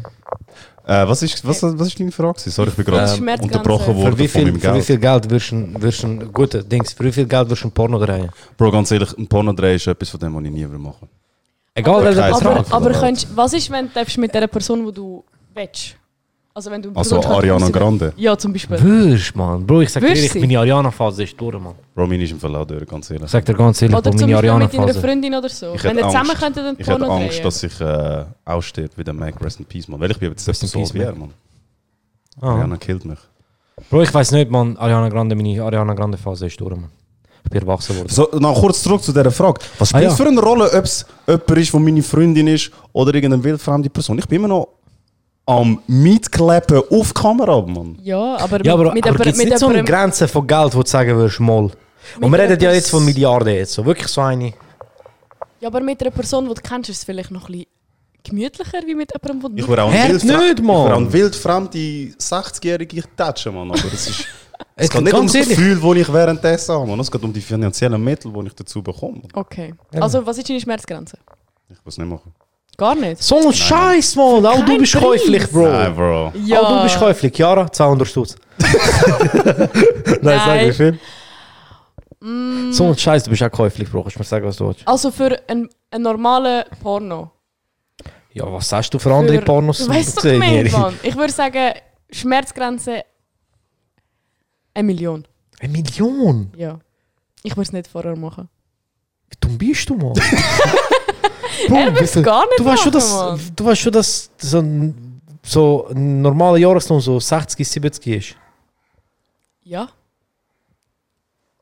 Äh, 0.85 1.05
was, 1.05 1.21
ist, 1.21 1.45
was, 1.45 1.61
was 1.61 1.87
ist 1.87 1.99
deine 1.99 2.13
Frage? 2.13 2.39
Sorry, 2.49 2.69
ich 2.69 2.75
bin 2.75 2.85
gerade 2.85 3.13
Ähm, 3.13 3.27
unterbrochen 3.41 3.93
worden 3.93 4.13
Für 4.13 4.19
wie, 4.19 4.27
von 4.29 4.41
viel, 4.41 4.51
meinem 4.51 4.61
für 4.61 4.67
wie 4.69 4.71
Geld. 4.73 4.85
viel 4.85 4.97
Geld 4.99 5.29
würdest 5.29 5.51
du 5.51 5.81
würdest 5.81 6.03
du 6.03 6.07
ein 6.07 6.31
gute 6.31 6.63
Dings, 6.63 6.93
für 6.93 7.03
wie 7.03 7.11
viel 7.11 7.25
Geld 7.25 7.49
würdest 7.49 7.63
du 7.63 7.67
ein 7.67 7.71
Porno 7.71 7.99
drehen? 7.99 8.29
Bro, 8.55 8.71
ganz 8.71 8.89
ehrlich, 8.91 9.11
ein 9.17 9.27
Porno-Dreh 9.27 9.75
ist 9.75 9.85
etwas, 9.87 10.09
von 10.09 10.19
dem 10.21 10.33
was 10.35 10.43
ich 10.45 10.51
nie 10.51 10.69
will 10.69 10.77
machen 10.77 11.09
Egal 11.73 12.03
welcher 12.05 12.21
Betrag. 12.23 12.39
Betrag. 12.39 12.57
Aber, 12.73 12.87
aber 12.87 12.99
könntest, 12.99 13.27
was 13.35 13.51
ist, 13.53 13.69
wenn 13.69 13.89
du 13.93 14.21
mit 14.21 14.33
der 14.33 14.47
Person, 14.47 14.85
die 14.85 14.93
du 14.93 15.25
willst? 15.53 15.97
Also 16.57 16.71
wenn 16.71 16.81
du 16.81 16.89
Also 16.95 17.21
Ariana 17.21 17.69
Grande. 17.69 18.13
Ja, 18.17 18.35
zum 18.35 18.51
Beispiel. 18.51 18.81
Würst, 18.81 19.35
Mann. 19.35 19.63
Bro, 19.63 19.81
ich 19.81 19.91
sag 19.91 20.01
dir 20.01 20.07
ehrlich, 20.07 20.33
meine 20.33 20.57
Ariana-Phase 20.57 21.21
ist 21.23 21.39
durch, 21.39 21.53
Mann. 21.59 21.75
Bro, 21.93 22.07
meine 22.07 22.23
ist 22.23 22.31
im 22.31 22.39
Verlauf 22.39 22.65
durch, 22.65 22.83
ganz 22.87 23.11
ehrlich. 23.11 23.25
Ich 23.25 23.31
sag 23.31 23.45
dir 23.45 23.53
ganz 23.53 23.79
ehrlich, 23.79 23.95
Oder 23.95 24.09
Bro, 24.09 24.17
meine 24.17 24.31
Beispiel 24.33 24.53
mit 24.53 24.73
deiner 24.73 24.83
Ariana-Phase. 24.87 25.01
Freundin 25.01 25.35
oder 25.35 25.49
so. 25.49 25.73
Ich 25.75 25.83
wenn 25.83 25.97
ihr 25.99 26.05
zusammen 26.07 26.29
Angst. 26.31 26.41
könntet 26.41 26.65
einen 26.65 26.77
Ich 26.79 26.87
hätte 26.87 27.05
Angst, 27.07 27.33
drehen. 27.37 27.43
dass 27.43 27.61
ich 27.63 27.79
äh, 27.79 28.25
aussteht 28.43 28.91
wie 28.97 29.03
der 29.03 29.13
Mac 29.13 29.39
Rest 29.39 29.59
in 29.59 29.65
Peace, 29.67 29.87
man. 29.87 29.99
Weil 29.99 30.09
ich 30.09 30.17
bin 30.17 30.29
jetzt 30.31 30.47
Rest 30.47 30.63
in 30.63 30.67
so 30.69 30.79
peace, 30.79 30.93
wie 30.95 30.97
man. 30.97 31.07
er, 31.07 31.15
man. 31.15 31.29
Ah. 32.41 32.53
Ariana 32.55 32.77
killt 32.77 33.05
mich. 33.05 33.19
Bro, 33.91 34.01
ich 34.01 34.11
weiß 34.15 34.31
nicht, 34.31 34.49
Mann. 34.49 34.77
Ariana 34.77 35.09
Grande, 35.09 35.35
meine 35.35 35.61
Ariana 35.61 35.93
Grande-Phase 35.93 36.47
ist 36.47 36.59
durch, 36.59 36.71
Mann. 36.75 36.89
Ich 37.43 37.51
bin 37.51 37.61
erwachsen 37.61 37.95
worden. 37.97 38.09
So, 38.09 38.27
noch 38.39 38.59
kurz 38.59 38.81
zurück 38.81 39.03
zu 39.03 39.11
dieser 39.13 39.29
Frage. 39.29 39.61
Was 39.77 39.89
spielt 39.89 40.01
Ah, 40.01 40.05
ja. 40.07 40.11
es 40.11 40.17
für 40.17 40.27
eine 40.27 40.41
Rolle, 40.41 40.65
ob 40.73 40.83
es 40.85 41.05
jemand 41.27 41.51
ist, 41.51 41.71
der 41.71 41.79
meine 41.79 42.01
Freundin 42.01 42.47
ist 42.47 42.71
oder 42.93 43.13
irgendeine 43.13 43.43
wildfremde 43.43 43.91
Person? 43.91 44.17
Ich 44.17 44.27
bin 44.27 44.37
immer 44.39 44.47
noch 44.47 44.67
am 45.47 45.81
Mitklappen 45.87 46.81
auf 46.91 47.13
Kamera, 47.13 47.61
Mann. 47.61 47.97
Ja, 48.03 48.35
aber 48.37 48.63
Ja, 48.63 48.73
aber, 48.73 48.83
mit, 48.85 48.93
mit, 48.95 49.07
aber 49.07 49.13
jemandem- 49.13 49.23
gibt 49.23 49.27
es 49.27 49.37
mit 49.37 49.49
nicht 49.49 49.59
so 49.59 49.67
eine 49.67 49.83
Grenze 49.83 50.27
von 50.27 50.45
Geld, 50.45 50.75
wo 50.75 50.83
du 50.83 50.89
sagen 50.89 51.15
würdest, 51.15 51.39
mal. 51.39 51.71
Und 52.21 52.31
wir 52.31 52.39
reden 52.39 52.49
ja 52.49 52.69
etwas- 52.69 52.75
jetzt 52.75 52.89
von 52.91 53.03
Milliarden 53.05 53.53
jetzt. 53.55 53.73
So. 53.73 53.85
Wirklich 53.85 54.07
so 54.09 54.21
eine. 54.21 54.53
Ja, 55.59 55.69
aber 55.69 55.79
mit 55.81 56.01
einer 56.01 56.11
Person, 56.11 56.47
die 56.47 56.53
du 56.53 56.61
kennst, 56.61 56.89
ist 56.89 56.97
es 56.99 57.03
vielleicht 57.03 57.31
noch 57.31 57.47
ein 57.49 57.53
bisschen 57.53 57.67
gemütlicher 58.23 58.79
wie 58.85 58.93
mit 58.93 59.11
jemandem, 59.11 59.49
den 59.51 59.57
Ich 59.57 59.63
du 59.63 59.69
würde 59.69 59.83
auch 59.83 59.91
wildfrem- 59.91 60.37
nicht, 60.47 60.59
ich 60.59 60.65
Mann. 60.65 60.75
würde 60.83 60.93
auch 60.93 60.97
einen 60.97 61.13
wildfremde 61.13 61.77
60-jährige 62.19 63.03
touchen, 63.15 63.55
Mann. 63.55 63.71
Aber 63.71 63.85
es 63.93 64.07
ist... 64.09 64.25
Es 64.79 64.89
geht 64.91 65.01
nicht 65.03 65.13
um 65.15 65.25
das. 65.25 65.33
Gefühl, 65.33 65.79
das 65.79 65.95
ich 65.97 66.13
währenddessen 66.13 66.75
habe, 66.75 66.85
Mann. 66.87 66.99
Es 66.99 67.09
geht 67.11 67.23
um 67.23 67.31
die 67.33 67.41
finanziellen 67.41 68.03
Mittel, 68.03 68.31
die 68.31 68.47
ich 68.47 68.53
dazu 68.53 68.81
bekomme. 68.83 69.21
Okay. 69.33 69.73
Also, 69.99 70.23
was 70.25 70.37
ist 70.37 70.49
deine 70.49 70.59
Schmerzgrenze? 70.61 71.17
Ich 71.69 71.77
muss 71.83 71.97
nicht 71.97 72.07
machen. 72.07 72.31
Gar 72.77 72.95
nicht? 72.95 73.23
So 73.23 73.47
ein 73.47 73.53
Scheiß, 73.53 74.15
Mann. 74.15 74.45
Auch 74.45 74.57
du 74.59 74.65
keinen 74.65 74.77
bist 74.79 74.93
Preis. 74.93 75.01
käuflich, 75.03 75.49
Bro. 75.51 75.67
Nein, 75.67 75.95
Bro. 75.95 76.31
Ja. 76.45 76.61
Auch 76.61 76.77
du 76.77 76.83
bist 76.83 76.97
käuflich. 76.99 77.33
Chiara, 77.33 77.71
200 77.71 78.07
Stutz. 78.07 78.35
Nein, 78.59 80.19
sag 80.21 80.21
Nein. 80.23 80.67
wie 80.69 80.73
viel? 80.73 80.99
So 82.71 82.85
ein 82.87 82.97
Scheiß, 82.97 83.23
du 83.23 83.29
bist 83.31 83.41
auch 83.43 83.51
käuflich, 83.51 83.89
Bro. 83.89 84.03
Kannst 84.03 84.15
du 84.15 84.19
mir 84.19 84.25
sagen, 84.25 84.45
was 84.45 84.57
du 84.57 84.67
willst? 84.67 84.87
Also 84.87 85.09
für 85.11 85.39
einen, 85.47 85.69
einen 85.91 86.03
normalen 86.03 86.65
Porno. 86.81 87.31
Ja, 88.33 88.51
was 88.51 88.69
sagst 88.69 88.93
du 88.93 88.99
für 88.99 89.11
andere 89.13 89.39
Für- 89.39 89.45
Pornos? 89.45 89.79
Du 89.79 89.89
weißt 89.89 90.17
doch 90.17 90.21
gesehen, 90.21 90.41
Jerry? 90.43 90.69
Mann. 90.69 90.93
Ich 91.01 91.15
würde 91.15 91.33
sagen, 91.33 91.73
Schmerzgrenze 92.11 93.03
eine 94.75 94.83
Million. 94.85 95.27
Eine 95.59 95.71
Million? 95.71 96.51
Ja. 96.55 96.77
Ich 97.41 97.53
würde 97.53 97.61
es 97.63 97.71
nicht 97.73 97.87
vorher 97.87 98.15
machen. 98.15 98.49
Wie 99.29 99.35
dumm 99.39 99.57
bist 99.57 99.89
du, 99.89 99.95
Mann? 99.95 100.13
Er 101.69 101.93
würde 101.93 102.03
es 102.03 102.21
gar 102.21 102.45
nicht 102.45 102.59
du 102.59 102.65
weißt 102.65 102.83
schon, 102.83 102.93
machen, 102.93 102.99
dass, 102.99 103.11
Mann. 103.13 103.39
du 103.55 103.65
weißt 103.65 103.81
schon, 103.81 103.91
dass 103.91 104.29
so 104.37 104.59
ein, 104.59 105.21
so 105.43 105.87
ein 105.89 106.21
normaler 106.21 106.57
Jahreslohn 106.57 107.01
so 107.01 107.19
60, 107.19 107.67
70 107.67 108.07
ist. 108.15 108.35
Ja. 109.63 109.89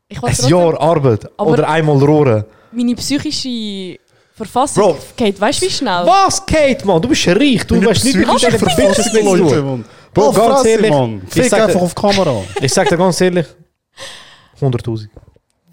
Ich 0.08 0.18
Ein 0.18 0.22
trotzdem- 0.34 0.50
Jahr 0.50 0.80
Arbeit 0.80 1.30
oder 1.40 1.68
einmal 1.68 1.98
rohren. 1.98 2.46
Meine 2.72 2.94
psychische 2.96 3.98
Verfassung 4.36 4.84
Bro. 4.84 4.98
geht, 5.16 5.40
weißt 5.40 5.62
du 5.62 5.66
wie 5.66 5.70
schnell? 5.72 6.06
Was, 6.06 6.46
Kate, 6.46 6.86
Mann? 6.86 7.02
Du 7.02 7.08
bist 7.08 7.26
reich. 7.28 7.66
Du 7.66 7.84
weißt 7.84 8.04
nicht, 8.04 8.18
wie 8.20 8.26
du 8.26 8.38
Verfassung, 8.38 8.94
zu 8.94 9.22
Leute. 9.22 9.62
Mann. 9.64 9.86
Bro, 10.14 10.32
ganz 10.34 10.66
ehrlich, 10.66 10.92
Mann. 10.92 11.22
ich 11.26 11.34
Fick 11.34 11.46
sag 11.50 11.62
einfach 11.64 11.82
auf 11.82 11.96
Kamera. 11.96 12.44
Ich 12.62 12.74
sag 12.74 12.88
dir 12.90 12.98
ganz 12.98 13.20
ehrlich, 13.22 13.48
100'000. 14.62 15.08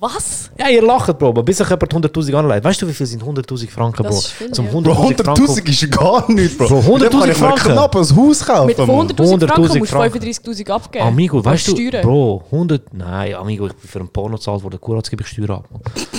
Was? 0.04 0.50
Ja, 0.58 0.68
ihr 0.68 0.82
lacht, 0.82 1.16
Bro, 1.16 1.28
aber 1.28 1.44
bis 1.44 1.58
sich 1.58 1.68
jemand 1.70 1.94
100'000 1.94 2.34
anlegt. 2.34 2.64
Weißt 2.64 2.82
du, 2.82 2.88
wie 2.88 2.92
viel 2.92 3.06
sind 3.06 3.22
100'000 3.22 3.70
Franken, 3.70 4.02
Bro? 4.02 4.08
Das 4.10 4.18
ist 4.24 4.32
viel, 4.32 4.50
Zum 4.50 4.66
ja. 4.66 4.72
100'000 4.72 4.82
Bro, 4.82 4.94
Franken. 4.94 5.46
100'000 5.46 5.68
ist 5.68 5.90
gar 5.92 6.32
nichts, 6.32 6.58
Bro. 6.58 6.66
Bro, 6.66 6.78
100'000 6.80 6.92
Mit 6.98 7.02
dem 7.02 7.10
kann 7.12 7.20
ich 7.20 7.26
mir 7.28 7.34
Franken. 7.36 7.72
knapp 7.72 7.94
ein 7.94 8.16
Haus 8.16 8.44
kaufen, 8.44 8.66
Mit 8.66 8.78
Mann. 8.78 8.88
100'000 8.88 9.46
Franken 9.46 9.46
100'000 9.46 9.78
musst 9.78 9.92
du 9.92 9.96
Franken. 9.96 10.22
35'000 10.22 10.70
abgeben. 10.70 11.06
Amigo, 11.06 11.44
weißt 11.44 11.68
du, 11.68 11.70
Steuern. 11.76 12.02
Bro, 12.02 12.42
100, 12.50 12.94
nein, 12.94 13.34
Amigo, 13.34 13.66
ich 13.68 13.74
bin 13.74 13.88
für 13.88 14.00
ein 14.00 14.08
Porno 14.08 14.38
zahlt, 14.38 14.64
wo 14.64 14.68
der 14.70 14.80
Kuratz 14.80 15.08
gebe 15.08 15.22
ich 15.22 15.28
Steuern 15.28 15.50
ab. 15.52 15.68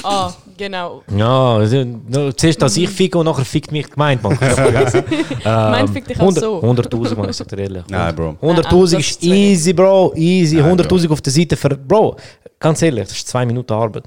Ah, 0.03 0.31
genau. 0.57 1.03
Ja, 1.15 1.55
also, 1.55 2.31
zuerst 2.35 2.61
dass 2.61 2.77
ich 2.77 2.89
ficke 2.89 3.17
und 3.17 3.25
nachher 3.25 3.45
fickt 3.45 3.71
mich 3.71 3.85
die 3.85 3.91
Gemeinde, 3.91 4.23
man. 4.23 4.37
Vergessen. 4.37 5.03
Gemeinde 5.43 5.91
fickt 5.91 6.09
dich 6.09 6.17
auch 6.17 6.21
100 6.21 6.43
so. 6.43 6.59
100'000, 6.61 7.15
man, 7.15 7.29
ich 7.29 7.35
sag 7.35 7.47
dir 7.47 7.59
ehrlich. 7.59 7.83
Nein, 7.89 8.15
Bro. 8.15 8.37
100'000 8.41 8.91
Nein, 8.91 8.99
ist 8.99 9.23
easy, 9.23 9.73
Bro, 9.73 10.13
easy. 10.15 10.57
Nein, 10.57 10.79
100'000 10.79 11.11
auf 11.11 11.21
der 11.21 11.33
Seite 11.33 11.57
für, 11.57 11.69
Bro, 11.69 12.17
ganz 12.59 12.81
ehrlich, 12.81 13.07
das 13.07 13.17
ist 13.17 13.27
zwei 13.27 13.45
Minuten 13.45 13.73
Arbeit. 13.73 14.05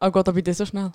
Oh 0.00 0.10
Gott, 0.10 0.28
aber 0.28 0.34
bitte 0.34 0.52
so 0.52 0.66
schnell. 0.66 0.92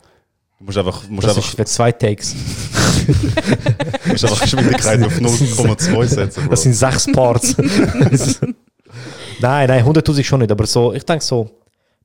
Du 0.60 0.66
musst 0.66 0.78
einfach, 0.78 1.02
musst 1.10 1.28
Das 1.28 1.36
einfach, 1.36 1.50
ist 1.50 1.56
für 1.56 1.66
zwei 1.66 1.92
Takes. 1.92 2.36
musst 4.06 4.24
einfach 4.26 4.42
Geschwindigkeit 4.42 5.04
auf 5.04 5.14
0,2 5.18 6.06
setzen, 6.06 6.44
Bro. 6.44 6.52
Das 6.52 6.62
sind 6.62 6.74
sechs 6.74 7.12
Parts. 7.12 7.56
nein, 9.40 9.68
nein, 9.68 9.86
100'000 9.86 10.24
schon 10.24 10.40
nicht, 10.42 10.52
aber 10.52 10.68
so, 10.68 10.94
ich 10.94 11.04
denke 11.04 11.24
so, 11.24 11.50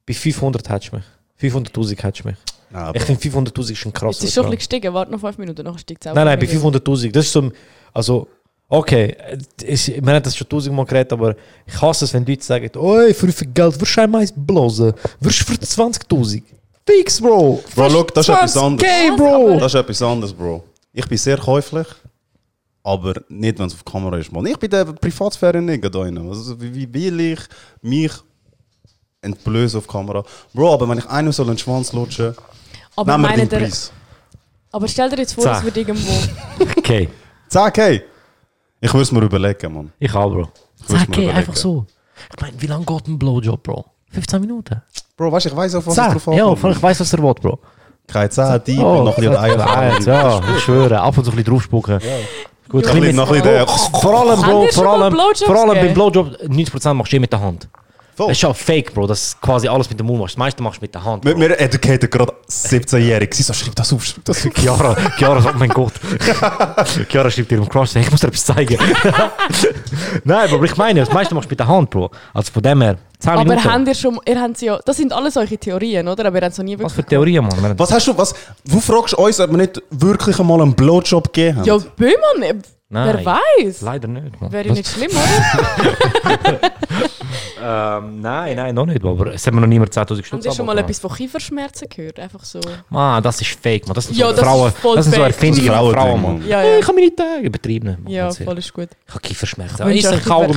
bei 0.06 0.14
500 0.14 0.68
hättest 0.68 0.92
du 0.92 0.96
mich. 0.96 1.04
500'000 1.40 2.02
hättest 2.02 2.24
du 2.24 2.28
mich. 2.28 2.36
Nein, 2.70 2.92
Ich 2.94 3.02
finde 3.02 3.20
500'000 3.20 3.72
ist 3.72 3.86
ein 3.86 3.92
krasser 3.92 4.18
Es 4.18 4.24
ist 4.24 4.34
schon 4.34 4.44
ein 4.44 4.50
bisschen 4.50 4.58
gestiegen. 4.58 4.94
Warte 4.94 5.12
noch 5.12 5.20
5 5.20 5.38
Minuten, 5.38 5.62
nachher 5.64 5.78
steigt 5.78 6.04
es 6.04 6.10
auch. 6.10 6.14
Nein, 6.14 6.26
nein, 6.26 6.38
bei 6.38 6.50
wieder. 6.50 6.60
500'000. 6.60 7.12
Das 7.12 7.26
ist 7.26 7.32
so, 7.32 7.50
also, 7.92 8.28
okay, 8.68 9.14
äh, 9.18 9.38
ist, 9.64 9.88
wir 9.88 10.12
haben 10.14 10.22
das 10.22 10.36
schon 10.36 10.48
tausendmal 10.48 10.84
geredet, 10.84 11.12
aber 11.12 11.36
ich 11.66 11.80
hasse 11.80 12.04
es, 12.04 12.14
wenn 12.14 12.26
Leute 12.26 12.44
sagen, 12.44 12.70
oh, 12.76 12.98
für 13.12 13.28
wie 13.28 13.32
viel 13.32 13.48
Geld 13.48 13.80
wirst 13.80 13.96
du 13.96 14.00
einmal 14.00 14.22
eins 14.22 14.32
blosen? 14.34 14.92
Wirst 15.20 15.40
du 15.40 15.44
für 15.44 15.60
20'000? 15.60 16.42
Fix, 16.88 17.20
Bro! 17.20 17.62
Bro, 17.74 17.88
look, 17.88 18.14
das 18.14 18.28
ist 18.28 18.34
etwas 18.34 18.56
anderes. 18.56 18.88
Okay, 18.90 19.16
Bro! 19.16 19.58
Das 19.58 19.74
ist 19.74 19.80
etwas 19.80 20.02
anderes, 20.02 20.32
Bro. 20.32 20.62
Ich 20.92 21.06
bin 21.06 21.18
sehr 21.18 21.36
käuflich, 21.36 21.86
aber 22.82 23.14
nicht, 23.28 23.58
wenn 23.58 23.66
es 23.66 23.74
auf 23.74 23.84
Kamera 23.84 24.18
ist. 24.18 24.30
Mann. 24.32 24.46
Ich 24.46 24.56
bin 24.56 24.70
der 24.70 24.84
Privatsphäre-Nigger 24.84 25.90
da 25.90 26.00
drin. 26.00 26.16
Also, 26.18 26.60
wie, 26.60 26.72
wie 26.74 26.92
will 26.94 27.20
ich 27.20 27.40
mich 27.82 28.12
entblößen 29.22 29.78
auf 29.78 29.86
Kamera? 29.86 30.22
Bro, 30.54 30.74
aber 30.74 30.88
wenn 30.88 30.98
ich 30.98 31.06
einen 31.08 31.32
soll 31.32 31.48
einen 31.48 31.58
Schwanz 31.58 31.92
lutschen, 31.92 32.34
Aber, 32.96 33.12
nehmen 33.16 33.28
wir 33.30 33.36
den 33.36 33.48
der, 33.48 33.58
Preis. 33.58 33.92
aber 34.72 34.88
stell 34.88 35.08
dir 35.10 35.16
jetzt 35.18 35.34
vor, 35.34 35.46
es 35.46 35.62
wird 35.64 35.76
irgendwo. 35.76 36.12
Okay, 36.78 37.08
Sag, 37.48 37.76
hey! 37.78 38.02
Ich 38.80 38.92
würde 38.92 39.02
es 39.02 39.12
mir 39.12 39.20
überlegen, 39.20 39.72
Mann. 39.74 39.92
ich 39.98 40.14
auch, 40.14 40.30
Bro. 40.30 40.48
okay, 40.88 41.04
überlegen. 41.04 41.30
einfach 41.32 41.56
so. 41.56 41.86
Ich 42.34 42.40
meine, 42.40 42.60
wie 42.60 42.66
lange 42.66 42.84
geht 42.84 43.08
ein 43.08 43.18
Blowjob, 43.18 43.62
Bro? 43.62 43.84
15 44.12 44.40
Minuten? 44.40 44.82
Bro, 45.16 45.32
weißt 45.32 45.46
du, 45.46 45.50
ich 45.50 45.56
weiß 45.56 45.74
auf 45.76 45.86
was 45.86 45.98
es 45.98 46.04
10? 46.04 46.12
drauf 46.12 46.62
Ja, 46.62 46.70
ich 46.70 46.82
weiß, 46.82 47.00
was 47.00 47.12
er 47.12 47.18
will, 47.22 47.34
Bro. 47.34 47.58
Keine 48.06 48.30
10, 48.30 48.62
die 48.66 48.78
Oh, 48.78 48.98
und 48.98 49.04
noch 49.06 49.16
ein 49.16 49.20
bisschen 49.24 49.36
Eier. 49.36 49.76
Eins, 49.78 50.04
ja, 50.06 50.40
ich 50.56 50.62
schwöre. 50.62 51.00
Ab 51.00 51.18
und 51.18 51.24
zu 51.24 51.30
ein 51.30 51.36
bisschen 51.36 51.52
draufspucken. 51.52 52.00
Gut, 52.68 52.86
ein 52.86 53.00
bisschen- 53.00 53.16
noch 53.16 53.26
ein 53.28 53.42
bisschen 53.42 53.44
der- 53.44 53.66
Vor 53.66 54.20
allem, 54.20 54.40
Bro, 54.42 54.68
vor 54.72 54.86
allem, 54.86 55.14
vor 55.44 55.56
allem 55.56 55.74
beim? 55.74 55.94
Blowjob, 55.94 56.36
90% 56.48 56.94
machst 56.94 57.12
du 57.12 57.16
eh 57.16 57.20
mit 57.20 57.32
der 57.32 57.40
Hand. 57.40 57.68
Voll. 58.16 58.28
Das 58.28 58.38
ist 58.38 58.42
ja 58.42 58.54
fake, 58.54 58.94
Bro, 58.94 59.06
dass 59.08 59.32
du 59.38 59.46
quasi 59.46 59.68
alles 59.68 59.90
mit 59.90 60.00
dem 60.00 60.06
Mund 60.06 60.20
machst. 60.20 60.36
Das 60.36 60.38
meiste 60.38 60.62
machst 60.62 60.80
du 60.80 60.84
mit 60.84 60.94
der 60.94 61.04
Hand. 61.04 61.22
Mit 61.22 61.34
Bro. 61.34 61.40
mir 61.40 61.60
educated 61.60 62.10
gerade 62.10 62.32
17-jährig. 62.48 63.34
Sie 63.34 63.42
so, 63.42 63.52
schreib 63.52 63.74
das 63.76 63.92
auf, 63.92 64.02
schreib 64.06 64.24
das 64.24 64.46
auf. 64.46 64.54
Chiara, 64.54 64.96
Chiara, 65.18 65.50
oh 65.54 65.58
mein 65.58 65.68
Gott. 65.68 65.92
Chiara 67.10 67.30
schreibt 67.30 67.52
ihrem 67.52 67.68
Crush, 67.68 67.94
ich 67.96 68.10
muss 68.10 68.20
dir 68.20 68.28
etwas 68.28 68.46
zeigen. 68.46 68.78
Nein, 70.24 70.48
aber 70.50 70.64
ich 70.64 70.76
meine, 70.78 71.00
das 71.00 71.12
meiste 71.12 71.34
machst 71.34 71.50
du 71.50 71.52
mit 71.52 71.60
der 71.60 71.68
Hand, 71.68 71.90
Bro. 71.90 72.10
Also 72.32 72.52
von 72.52 72.62
dem 72.62 72.80
her, 72.80 72.96
10 73.18 73.32
Aber 73.32 73.44
Minuten. 73.44 73.64
habt 73.70 73.88
ihr 73.88 73.94
schon. 73.94 74.18
Ihr 74.26 74.40
habt 74.40 74.62
ja, 74.62 74.78
das 74.84 74.96
sind 74.96 75.12
alles 75.12 75.34
solche 75.34 75.58
Theorien, 75.58 76.08
oder? 76.08 76.24
Aber 76.24 76.38
ihr 76.38 76.42
habt 76.42 76.52
es 76.52 76.58
noch 76.58 76.64
nie 76.64 76.74
Was 76.78 76.96
wirklich. 76.96 77.04
für 77.04 77.10
Theorien, 77.10 77.44
Mann. 77.46 77.78
Was 77.78 77.92
hast 77.92 78.06
du, 78.06 78.16
was, 78.16 78.34
du 78.64 78.80
fragst 78.80 79.12
uns, 79.14 79.40
ob 79.40 79.50
wir 79.50 79.58
nicht 79.58 79.82
wirklich 79.90 80.38
einmal 80.40 80.62
einen 80.62 80.74
Blowjob 80.74 81.32
gegeben 81.32 81.58
haben? 81.58 81.64
Ja, 81.66 81.76
Böhmann, 81.96 82.42
äh, 82.42 82.54
Nein. 82.88 83.18
wer 83.24 83.38
weiß? 83.64 83.80
Leider 83.82 84.08
nicht, 84.08 84.40
Mann. 84.40 84.52
Wäre 84.52 84.70
Was? 84.70 84.76
nicht 84.78 84.88
schlimm, 84.88 85.10
oder? 85.10 86.60
Ähm, 87.68 88.20
nein, 88.20 88.54
nein, 88.54 88.74
noch 88.76 88.86
nicht, 88.86 89.04
aber 89.04 89.34
es 89.34 89.44
hat 89.44 89.52
mir 89.52 89.60
noch 89.60 89.66
niemand 89.66 89.92
10'000 89.92 89.98
Habt 90.18 90.24
Stutz 90.26 90.44
ihr 90.44 90.52
schon 90.52 90.66
mal 90.66 90.78
etwas 90.78 91.00
von 91.00 91.10
Kieferschmerzen 91.12 91.88
gehört? 91.88 92.20
Einfach 92.20 92.44
so. 92.44 92.60
Mann, 92.90 93.20
das 93.22 93.40
ist 93.40 93.58
fake, 93.60 93.86
man. 93.88 93.94
Das 93.94 94.06
sind 94.06 94.16
Ja, 94.16 94.26
so 94.28 94.32
das 94.32 94.40
ist 94.42 94.46
Frauen, 94.78 94.94
das 94.94 95.04
sind 95.06 95.14
so 95.14 95.20
fake. 95.20 95.32
Erfindungen 95.32 95.66
Das 95.66 95.76
von 95.78 95.88
ist 95.88 95.94
Frauen, 95.96 96.22
Mann. 96.22 96.38
Mann. 96.38 96.46
Ja, 96.48 96.58
Hey, 96.60 96.70
ja. 96.74 96.78
ich 96.78 96.86
kann 96.86 96.94
meine 96.94 97.16
Tage 97.16 97.40
übertrieben. 97.46 97.96
Mann, 98.04 98.12
Ja, 98.12 98.30
voll 98.30 98.58
ist 98.58 98.72
gut. 98.72 98.88
Ich 99.06 99.10
habe 99.14 99.20
Kieferschmerzen. 99.20 99.78
Kaugummi. 99.78 100.00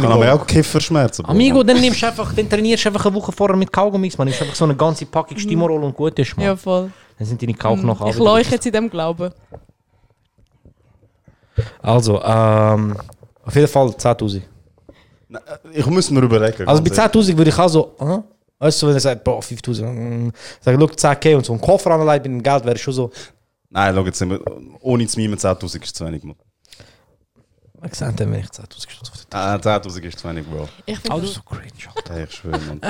Dann 0.01 0.11
haben 0.13 0.21
wir 0.21 0.27
Bro. 0.35 0.41
auch 0.43 0.45
Kifferschmerzen. 0.47 1.23
Bro. 1.23 1.31
Amigo, 1.31 1.63
dann 1.63 1.81
nimmst 1.81 2.01
du 2.01 2.07
einfach, 2.07 2.31
dann 2.33 2.47
trainierst 2.49 2.85
du 2.85 2.89
einfach 2.89 3.05
eine 3.07 3.15
Woche 3.15 3.31
vorher 3.31 3.55
mit 3.57 3.71
Kaugummis, 3.73 4.17
man. 4.17 4.27
Nimmst 4.27 4.41
einfach 4.41 4.55
so 4.55 4.65
eine 4.65 4.75
ganze 4.75 5.05
Packung 5.07 5.37
Stimorol 5.37 5.83
und 5.83 5.95
gut 5.95 6.19
ist, 6.19 6.37
man. 6.37 6.45
Ja, 6.45 6.55
voll. 6.55 6.91
Dann 7.17 7.27
sind 7.27 7.41
deine 7.41 7.53
Kaugknochen 7.55 8.07
Ich 8.07 8.15
alle- 8.17 8.23
leuchte 8.25 8.55
jetzt 8.55 8.65
in 8.67 8.71
dem 8.73 8.89
Glauben. 8.89 9.31
Also, 11.81 12.21
ähm, 12.23 12.95
auf 13.45 13.55
jeden 13.55 13.67
Fall 13.67 13.89
10'000. 13.97 14.43
Ich 15.73 15.85
muss 15.85 16.09
mir 16.09 16.21
überlegen. 16.21 16.67
Also 16.67 16.81
bei 16.81 16.89
ganz 16.89 17.15
ehrlich. 17.15 17.29
10'000 17.29 17.37
würde 17.37 17.49
ich 17.49 17.59
auch 17.59 17.69
so, 17.69 17.95
äh? 17.99 18.17
weißt 18.59 18.81
du, 18.81 18.87
wenn 18.87 18.93
er 18.95 18.99
sagt, 18.99 19.23
boah, 19.23 19.39
5'000, 19.39 19.83
mm, 19.83 20.31
sag, 20.61 20.75
schau, 20.79 20.85
10k 20.85 21.35
und 21.35 21.45
so 21.45 21.53
ein 21.53 21.61
Koffer 21.61 21.91
anlegt 21.91 22.25
mit 22.25 22.33
dem 22.33 22.43
Geld 22.43 22.65
wäre 22.65 22.77
schon 22.77 22.93
so, 22.93 23.11
Nein, 23.71 23.93
schau, 23.93 24.05
jetzt 24.05 24.17
sind 24.17 24.31
wir, 24.31 24.41
ohne 24.81 25.05
zu 25.05 25.19
mimen, 25.19 25.37
10.000 25.37 25.83
ist 25.83 25.95
zu 25.95 26.05
wenig. 26.05 26.23
Mann. 26.23 26.35
Gesagt, 27.87 28.19
dann 28.19 28.31
wenn 28.33 28.39
ich 28.41 28.47
10'000 28.47 28.89
Stutz 28.89 29.09
auf 29.09 29.17
den 29.17 29.25
Ah, 29.31 29.55
10.000 29.55 30.03
ist 30.03 30.19
zu 30.19 30.27
wenig, 30.27 30.45
Bro. 30.45 30.67
Ich 30.85 30.99
das 30.99 31.23
ist 31.23 31.33
so 31.35 31.41
cringe, 31.41 31.71
Alter. 31.95 32.13
Hey, 32.13 32.25
ich 32.27 32.35
schwöre, 32.35 32.59
Mann. 32.59 32.81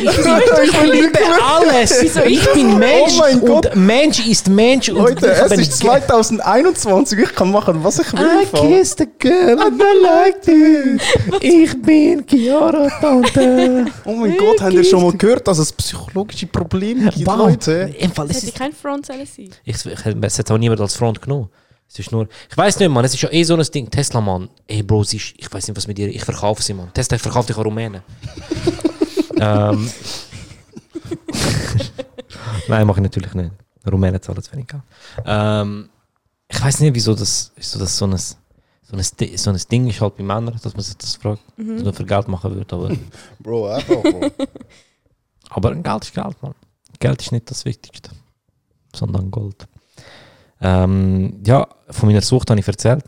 Ich 0.00 0.82
liebe 0.92 1.18
alles. 1.42 2.02
Ich 2.02 2.52
bin 2.52 2.78
Mensch 2.78 3.12
Oh 3.14 3.18
mein 3.20 3.40
Gott. 3.40 3.66
und 3.74 3.76
Mensch 3.86 4.26
ist 4.26 4.48
Mensch. 4.48 4.88
Und 4.90 4.96
Leute, 4.98 5.26
ich 5.26 5.32
es 5.42 5.48
bin 5.48 5.60
ist 5.60 5.78
2021, 5.78 7.18
ich 7.18 7.34
kann 7.34 7.50
machen, 7.50 7.82
was 7.82 7.98
ich 8.00 8.12
will. 8.12 8.42
I 8.42 8.46
kissed 8.46 9.00
a 9.00 9.06
girl 9.18 9.60
and 9.60 9.80
I 9.80 10.02
liked 10.02 10.48
it. 10.48 11.00
Ich 11.42 11.80
bin 11.82 12.26
Chiara 12.26 12.88
Tante. 13.00 13.86
Oh 14.04 14.12
mein 14.12 14.36
Gott, 14.36 14.60
habt 14.60 14.72
ihr 14.74 14.84
schon 14.84 15.02
mal 15.02 15.12
gehört, 15.12 15.46
dass 15.48 15.58
es 15.58 15.72
psychologische 15.72 16.46
Probleme 16.46 17.10
gibt. 17.10 17.26
Leute? 17.26 17.94
Im 17.98 18.12
Fall, 18.12 18.30
es 18.30 18.38
es 18.38 18.42
hätte 18.44 18.58
kein 18.58 18.72
Front 18.72 19.06
sein. 19.06 19.20
ich, 19.20 19.38
ich, 19.64 19.86
es 20.22 20.50
auch 20.50 20.58
niemand 20.58 20.80
als 20.80 20.96
Front 20.96 21.22
genommen. 21.22 21.48
Es 21.88 21.98
ist 21.98 22.10
nur, 22.12 22.28
ich 22.50 22.56
weiß 22.56 22.78
nicht, 22.80 22.88
Mann, 22.88 23.04
es 23.04 23.14
ist 23.14 23.22
ja 23.22 23.30
eh 23.32 23.44
so 23.44 23.54
ein 23.54 23.62
Ding. 23.62 23.90
Tesla, 23.90 24.20
Mann, 24.20 24.48
ey, 24.66 24.82
Bro, 24.82 25.04
sie 25.04 25.18
ist, 25.18 25.34
ich 25.36 25.52
weiß 25.52 25.68
nicht, 25.68 25.76
was 25.76 25.86
mit 25.86 25.98
dir, 25.98 26.08
ich 26.08 26.24
verkaufe 26.24 26.62
sie, 26.62 26.74
Mann. 26.74 26.92
Tesla 26.92 27.18
verkauft 27.18 27.48
dich 27.48 27.56
an 27.56 27.62
Rumänen. 27.62 28.02
ähm, 29.40 29.90
Nein, 32.68 32.86
mache 32.86 32.98
ich 32.98 33.02
natürlich 33.02 33.34
nicht. 33.34 33.52
Rumänen 33.90 34.20
zahlen 34.20 34.42
zu 34.42 34.52
wenig 34.52 34.66
Geld. 34.66 34.82
Ähm, 35.24 35.88
ich 36.48 36.62
weiß 36.62 36.80
nicht, 36.80 36.94
wieso 36.94 37.14
das, 37.14 37.52
wieso 37.56 37.78
das 37.78 37.96
so 37.96 38.06
ein, 38.06 38.16
so, 38.16 38.36
ein, 38.92 39.02
so 39.36 39.50
ein 39.50 39.60
Ding 39.70 39.88
ist 39.88 40.00
halt 40.00 40.16
bei 40.16 40.22
Männern, 40.22 40.58
dass 40.62 40.74
man 40.74 40.82
sich 40.82 40.96
das 40.96 41.16
fragt, 41.16 41.42
dass 41.56 41.82
man 41.84 41.94
für 41.94 42.04
Geld 42.04 42.28
machen 42.28 42.54
würde. 42.54 42.74
Aber, 42.74 42.96
Bro, 43.40 43.68
einfach, 43.68 44.02
Bro. 44.02 44.30
aber 45.50 45.74
Geld 45.74 46.04
ist 46.04 46.14
Geld, 46.14 46.42
Mann. 46.42 46.54
Geld 46.98 47.22
ist 47.22 47.32
nicht 47.32 47.50
das 47.50 47.64
Wichtigste, 47.64 48.10
sondern 48.94 49.30
Gold. 49.30 49.66
Ähm, 50.60 51.40
ja, 51.44 51.66
von 51.90 52.08
meiner 52.08 52.20
Sucht 52.22 52.50
habe 52.50 52.60
ich 52.60 52.66
erzählt. 52.66 53.04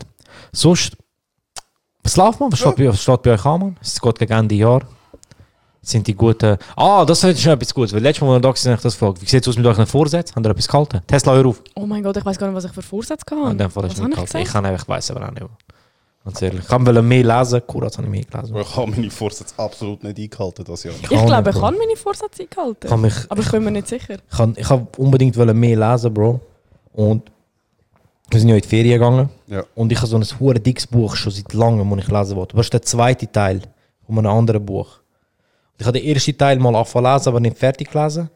Sonst, 0.51 0.95
was 2.03 2.15
läuft 2.15 2.39
man? 2.39 2.51
Was 2.51 2.59
steht, 2.59 2.75
bei, 2.75 2.87
was 2.87 3.01
steht 3.01 3.21
bei 3.21 3.33
euch 3.33 3.45
an, 3.45 3.59
Mann? 3.59 3.77
Es 3.81 3.99
geht 3.99 4.19
gegen 4.19 4.33
Ende 4.33 4.55
Jahr. 4.55 4.81
Sind 5.81 6.05
die 6.05 6.13
guten. 6.15 6.57
Ah, 6.75 7.05
das 7.05 7.23
ist 7.23 7.41
schon 7.41 7.53
etwas 7.53 7.73
Gutes. 7.73 7.93
Weil 7.93 8.01
letztes 8.01 8.21
Mal, 8.21 8.33
als 8.33 8.37
wir 8.37 8.41
da 8.41 8.49
waren, 8.49 8.71
habe 8.71 8.75
ich 8.75 8.81
das 8.81 8.93
gefragt. 8.99 9.21
Wie 9.21 9.25
sieht 9.25 9.41
es 9.43 9.47
aus 9.47 9.55
mit 9.57 9.65
euren 9.65 9.85
Vorsätzen? 9.85 10.35
Habt 10.35 10.45
ihr 10.45 10.49
etwas 10.49 10.67
gehalten? 10.67 11.01
Tesla, 11.07 11.33
hör 11.33 11.45
auf. 11.45 11.63
Oh 11.75 11.85
mein 11.85 12.03
Gott, 12.03 12.17
ich 12.17 12.25
weiß 12.25 12.37
gar 12.37 12.47
nicht, 12.47 12.55
was 12.57 12.65
ich 12.65 12.71
für 12.73 12.81
Vorsätze 12.81 13.23
In 13.31 13.45
hatte. 13.45 13.55
dem 13.55 13.71
Fall 13.71 13.83
was 13.83 13.93
ist 13.93 13.99
habe 14.01 14.09
nicht 14.09 14.17
ich 14.21 14.29
gehalten. 14.29 14.37
Ich 14.37 14.43
gesagt? 14.43 14.51
kann 14.53 14.65
einfach, 14.65 14.83
ich 14.83 14.89
weiß 14.89 15.11
aber 15.11 15.27
auch 15.27 15.31
nicht. 15.31 15.45
Ganz 16.25 16.41
ehrlich. 16.41 16.59
Ich 16.65 16.69
wollte 16.71 17.01
mehr 17.01 17.23
lesen. 17.23 17.61
Kurat 17.65 17.97
habe 17.97 18.07
ich 18.07 18.11
mehr 18.11 18.23
gelesen. 18.25 18.57
Ich 18.57 18.75
habe 18.75 18.91
meine 18.91 19.09
Vorsätze 19.09 19.53
absolut 19.57 20.03
nicht 20.03 20.19
eingehalten 20.19 20.65
das 20.65 20.83
Jahr. 20.83 20.93
Ich 21.01 21.07
kann 21.09 21.25
glaube, 21.25 21.43
nicht, 21.43 21.55
ich 21.55 21.61
kann 21.61 21.77
meine 21.77 21.95
Vorsätze 21.95 22.43
eingehalten. 22.43 22.89
Kann 22.89 23.01
mich, 23.01 23.13
Aber 23.29 23.41
ich 23.41 23.51
bin 23.51 23.63
mir 23.63 23.71
nicht 23.71 23.87
sicher. 23.87 24.17
ich 24.29 24.37
kann, 24.37 24.53
ich 24.57 24.69
habe 24.69 24.87
unbedingt 24.97 25.37
mehr 25.37 25.77
lesen, 25.91 26.13
Bro. 26.13 26.41
Und 26.91 27.31
wir 28.29 28.39
sind 28.39 28.49
ja 28.49 28.55
in 28.55 28.61
die 28.61 28.67
Ferien 28.67 28.99
gegangen. 28.99 29.29
Ja. 29.47 29.63
Und 29.75 29.91
ich 29.91 29.97
habe 29.97 30.07
so 30.07 30.17
ein 30.17 30.23
hure 30.39 30.59
dickes 30.59 30.87
Buch 30.87 31.15
schon 31.15 31.31
seit 31.31 31.53
langem, 31.53 31.89
das 31.89 31.99
ich 32.05 32.11
lesen 32.11 32.35
wollte. 32.35 32.53
Aber 32.53 32.59
das 32.59 32.65
ist 32.67 32.73
der 32.73 32.81
zweite 32.81 33.31
Teil 33.31 33.61
von 34.05 34.17
einem 34.19 34.31
anderen 34.31 34.65
Buch. 34.65 34.97
Und 35.73 35.81
ich 35.81 35.85
habe 35.87 35.99
den 35.99 36.07
ersten 36.09 36.37
Teil 36.37 36.59
mal 36.59 36.75
angefangen 36.75 37.13
lesen, 37.13 37.29
aber 37.29 37.39
nicht 37.39 37.57
fertig 37.57 37.91
gelesen. 37.91 38.29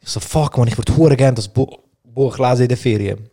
Ich 0.00 0.08
so, 0.08 0.20
fuck 0.20 0.56
man, 0.58 0.68
ich 0.68 0.76
würde 0.78 0.96
hure 0.96 1.16
gerne 1.16 1.34
das 1.34 1.48
Bu 1.48 1.66
Buch 2.04 2.38
lesen 2.38 2.62
in 2.62 2.68
den 2.68 2.78
Ferien. 2.78 3.30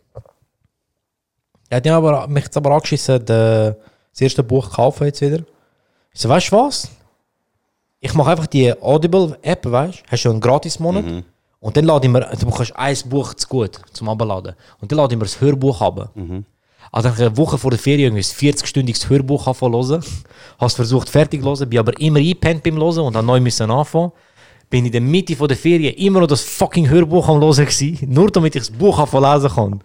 Er 1.70 1.76
hat 1.78 1.86
ja 1.86 1.96
aber, 1.96 2.26
mich 2.28 2.44
jetzt 2.44 2.56
aber 2.56 2.70
angeschissen, 2.72 3.24
de- 3.24 3.74
das 4.12 4.20
erste 4.20 4.42
Buch 4.42 4.70
kaufen 4.72 5.04
jetzt 5.06 5.20
wieder. 5.20 5.38
Ich 6.12 6.20
so, 6.20 6.28
weißt 6.28 6.52
du 6.52 6.56
was? 6.56 6.90
Ich 8.00 8.12
mache 8.14 8.30
einfach 8.32 8.46
die 8.46 8.72
Audible-App, 8.80 9.64
weißt 9.64 10.00
du? 10.00 10.02
Hast 10.10 10.24
du 10.24 10.30
einen 10.30 10.40
Gratis-Monat. 10.40 11.04
Und 11.64 11.78
dann 11.78 11.86
lade 11.86 12.06
ich 12.06 12.12
mir, 12.12 12.20
du 12.20 12.44
bekommst 12.44 12.76
ein 12.76 12.94
Buch 13.06 13.32
zu 13.32 13.48
gut 13.48 13.80
zum 13.94 14.10
Abladen. 14.10 14.54
Und 14.82 14.92
dann 14.92 14.98
lade 14.98 15.14
ich 15.14 15.18
mir 15.18 15.24
das 15.24 15.40
Hörbuch 15.40 15.80
ab. 15.80 16.10
Also 16.92 17.08
ich 17.08 17.18
eine 17.18 17.34
Woche 17.38 17.56
vor 17.56 17.70
der 17.70 17.78
Ferien 17.78 18.14
ein 18.14 18.20
40-stündiges 18.20 19.08
Hörbuch 19.08 19.46
anfangen 19.46 19.82
zu 19.82 19.92
hören. 19.94 20.04
Hast 20.58 20.76
versucht 20.76 21.08
fertig 21.08 21.40
zu 21.40 21.48
hören, 21.48 21.70
bin 21.70 21.78
aber 21.78 21.98
immer 21.98 22.18
eingepennt 22.18 22.62
beim 22.62 22.76
Hören 22.76 22.98
und 22.98 23.14
dann 23.14 23.24
neu 23.24 23.40
müssen 23.40 23.70
anfangen. 23.70 24.12
Bin 24.68 24.84
in 24.84 24.92
der 24.92 25.00
Mitte 25.00 25.34
von 25.36 25.48
der 25.48 25.56
Ferien 25.56 25.94
immer 25.94 26.20
noch 26.20 26.26
das 26.26 26.42
fucking 26.42 26.86
Hörbuch 26.86 27.26
am 27.30 27.40
Hören 27.40 27.64
gewesen, 27.64 27.98
nur 28.12 28.30
damit 28.30 28.56
ich 28.56 28.62
das 28.66 28.70
Buch 28.70 28.98
anfangen 28.98 29.32
lesen 29.32 29.54
kann. 29.54 29.80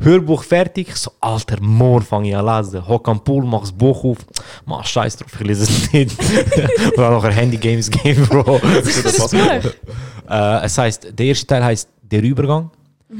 Hörbuch 0.00 0.44
fertig, 0.44 0.96
so 0.96 1.10
alter, 1.20 1.60
morgen 1.60 2.04
fange 2.04 2.28
ich 2.28 2.36
an 2.36 2.46
lesen. 2.46 2.86
Hock 2.86 3.08
am 3.08 3.22
Pool, 3.22 3.44
mach 3.44 3.60
das 3.60 3.72
Buch 3.72 4.04
auf. 4.04 4.18
Mach 4.66 4.84
scheiß 4.86 5.16
drauf, 5.16 5.32
ich 5.40 5.46
lese 5.46 5.64
es 5.64 5.92
nicht. 5.92 6.16
Oder 6.96 7.10
noch 7.10 7.24
ein 7.24 7.32
Handy-Games 7.32 7.90
Game, 7.90 8.24
Bro. 8.26 8.60
Was 8.62 8.86
ist 8.86 9.04
das 9.04 9.30
Buch? 9.30 9.72
Äh, 10.28 10.64
es 10.64 10.76
heißt, 10.78 11.08
der 11.18 11.26
erste 11.26 11.46
Teil 11.46 11.64
heißt 11.64 11.88
Der 12.02 12.22
Übergang. 12.22 12.70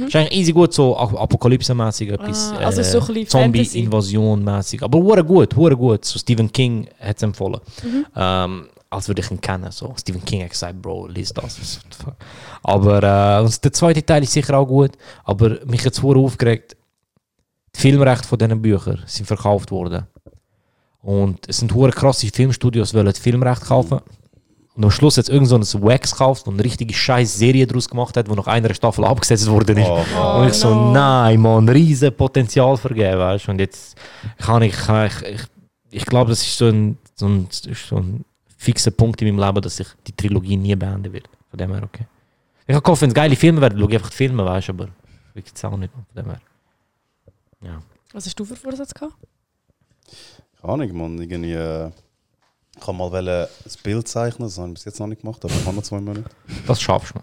Ist 0.07 0.17
eigentlich 0.17 0.39
easy 0.41 0.53
gut, 0.53 0.73
so 0.73 0.97
ap- 0.99 1.15
Apokalypse-mäßig, 1.15 2.11
etwas 2.13 2.53
Ah, 2.53 2.65
also 2.65 2.81
äh, 2.81 2.85
so. 2.85 3.01
Zombie-Invasion-mäßig. 3.01 4.83
Aber 4.83 4.99
hure 4.99 5.23
gut, 5.25 5.55
hure 5.55 5.77
gut. 5.77 6.05
So 6.05 6.19
Stephen 6.19 6.51
King 6.51 6.89
hat 6.99 7.17
es 7.17 7.23
empfohlen. 7.23 7.61
Mhm. 7.83 8.07
Ähm, 8.17 8.67
als 8.91 9.07
würde 9.09 9.21
ich 9.23 9.31
ihn 9.31 9.41
kennen. 9.41 9.71
So. 9.71 9.95
Stephen 9.99 10.25
King 10.25 10.43
hat 10.43 10.51
gesagt, 10.51 10.81
Bro, 10.83 11.07
lies 11.09 11.33
das. 11.33 11.81
Aber 12.63 13.03
äh, 13.39 13.43
und 13.45 13.65
der 13.65 13.73
zweite 13.73 14.05
Teil 14.05 14.23
ist 14.25 14.33
sicher 14.33 14.57
auch 14.59 14.67
gut. 14.67 14.93
Aber 15.25 15.59
mich 15.67 15.85
hat 15.85 15.93
es 15.93 16.03
aufgeregt, 16.03 16.77
die 17.77 17.81
Filmrechte 17.81 18.27
von 18.27 18.39
diesen 18.39 18.63
Büchern 18.63 19.03
sind 19.07 19.27
verkauft 19.27 19.71
worden. 19.71 20.07
Und 21.03 21.47
es 21.49 21.59
sind 21.59 21.73
hure 21.75 21.91
krasse 21.93 22.29
Filmstudios, 22.29 22.91
die 22.93 23.13
Filmrechte 23.21 23.67
kaufen. 23.67 24.01
Und 24.77 24.85
am 24.85 24.91
Schluss 24.91 25.18
es 25.18 25.29
irgend 25.29 25.49
so 25.49 25.57
ein 25.57 25.83
Wax 25.83 26.12
gekauft 26.12 26.49
und 26.49 26.55
eine 26.55 26.64
richtige 26.64 26.93
scheiß 26.93 27.39
Serie 27.39 27.66
daraus 27.66 27.89
gemacht 27.89 28.16
hat, 28.16 28.27
die 28.27 28.33
nach 28.33 28.49
einer 28.49 28.75
Staffel 28.75 29.05
abgesetzt 29.05 29.49
worden 29.49 29.79
ist. 29.79 29.89
Oh, 29.89 30.41
und 30.41 30.49
ich 30.49 30.55
so, 30.55 30.75
no. 30.75 30.93
nein, 30.93 31.41
man, 31.41 31.68
riesen 31.68 32.12
Potenzial 32.12 32.77
vergeben, 32.77 33.18
weißt 33.18 33.47
du. 33.47 33.51
Und 33.53 33.61
jetzt 33.61 33.97
kann 34.39 34.62
ich, 34.62 34.75
kann 34.75 35.07
ich, 35.07 35.22
ich, 35.22 35.43
ich 35.91 36.07
glaube, 36.07 36.31
das 36.31 36.43
ist 36.43 36.59
so 36.59 36.66
ein, 36.66 36.99
so, 37.14 37.27
ein, 37.27 37.49
so 37.51 37.97
ein 37.97 38.25
fixer 38.57 38.91
Punkt 38.91 39.22
in 39.22 39.29
meinem 39.29 39.47
Leben, 39.47 39.62
dass 39.62 39.79
ich 39.79 39.87
die 40.09 40.12
Trilogie 40.12 40.57
nie 40.57 40.75
beenden 40.75 41.12
wird. 41.12 41.29
Von 41.51 41.59
dem 41.59 41.72
her, 41.72 41.83
okay. 41.85 42.07
Ich 42.66 42.75
habe 42.75 42.83
gehofft, 42.83 43.03
wenn 43.03 43.11
es 43.11 43.14
geile 43.14 43.37
Filme 43.37 43.61
werden, 43.61 43.79
schaue 43.79 43.91
ich 43.91 43.95
einfach 43.95 44.11
die 44.11 44.16
Filme, 44.16 44.45
weißt 44.45 44.68
du, 44.68 44.72
aber 44.72 44.89
wirklich 45.35 45.53
jetzt 45.53 45.64
auch 45.64 45.77
nicht. 45.77 45.93
Von 45.93 46.05
dem 46.16 46.31
her. 46.31 46.41
Ja. 47.62 47.83
Was 48.12 48.27
hast 48.27 48.39
du 48.41 48.45
für 48.45 48.57
Vorsatz 48.57 48.93
gehabt? 48.93 49.14
Keine 50.61 50.72
Ahnung, 50.72 50.97
man. 50.97 51.18
Irgendwie, 51.20 51.53
äh, 51.53 51.91
ich 52.77 52.83
kann 52.85 52.97
mal 52.97 53.29
ein 53.29 53.49
Bild 53.83 54.09
zeichnen, 54.09 54.49
das 54.49 54.59
habe 54.59 54.68
ich 54.68 54.75
bis 54.75 54.85
jetzt 54.85 55.01
noch 55.01 55.07
nicht 55.07 55.22
gemacht, 55.22 55.45
aber 55.45 55.55
ich 55.55 55.64
kann 55.64 55.75
noch 55.75 55.83
zwei 55.83 56.01
Monate. 56.01 56.25
Das 56.66 56.81
schaffst 56.81 57.14
du 57.14 57.18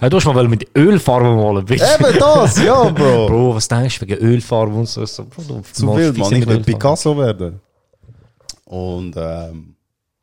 mal. 0.00 0.08
du 0.10 0.16
hast 0.16 0.26
mal 0.26 0.48
mit 0.48 0.68
Ölfarbe 0.76 1.34
malen, 1.34 1.64
bitte. 1.64 1.84
Eben 1.84 2.18
das, 2.18 2.62
ja, 2.62 2.82
Bro! 2.90 3.28
Bro, 3.28 3.54
was 3.54 3.68
denkst 3.68 4.00
du 4.00 4.06
wegen 4.06 4.20
Ölfarbe 4.20 4.74
und 4.74 4.88
so? 4.88 5.04
so 5.06 5.24
Bro, 5.24 5.42
du 5.42 5.62
Zu 5.72 5.94
wild, 5.94 6.16
man. 6.18 6.32
Ich 6.32 6.46
will. 6.46 6.60
Picasso 6.60 7.16
werden. 7.16 7.60
Und 8.64 9.14
ähm, 9.16 9.76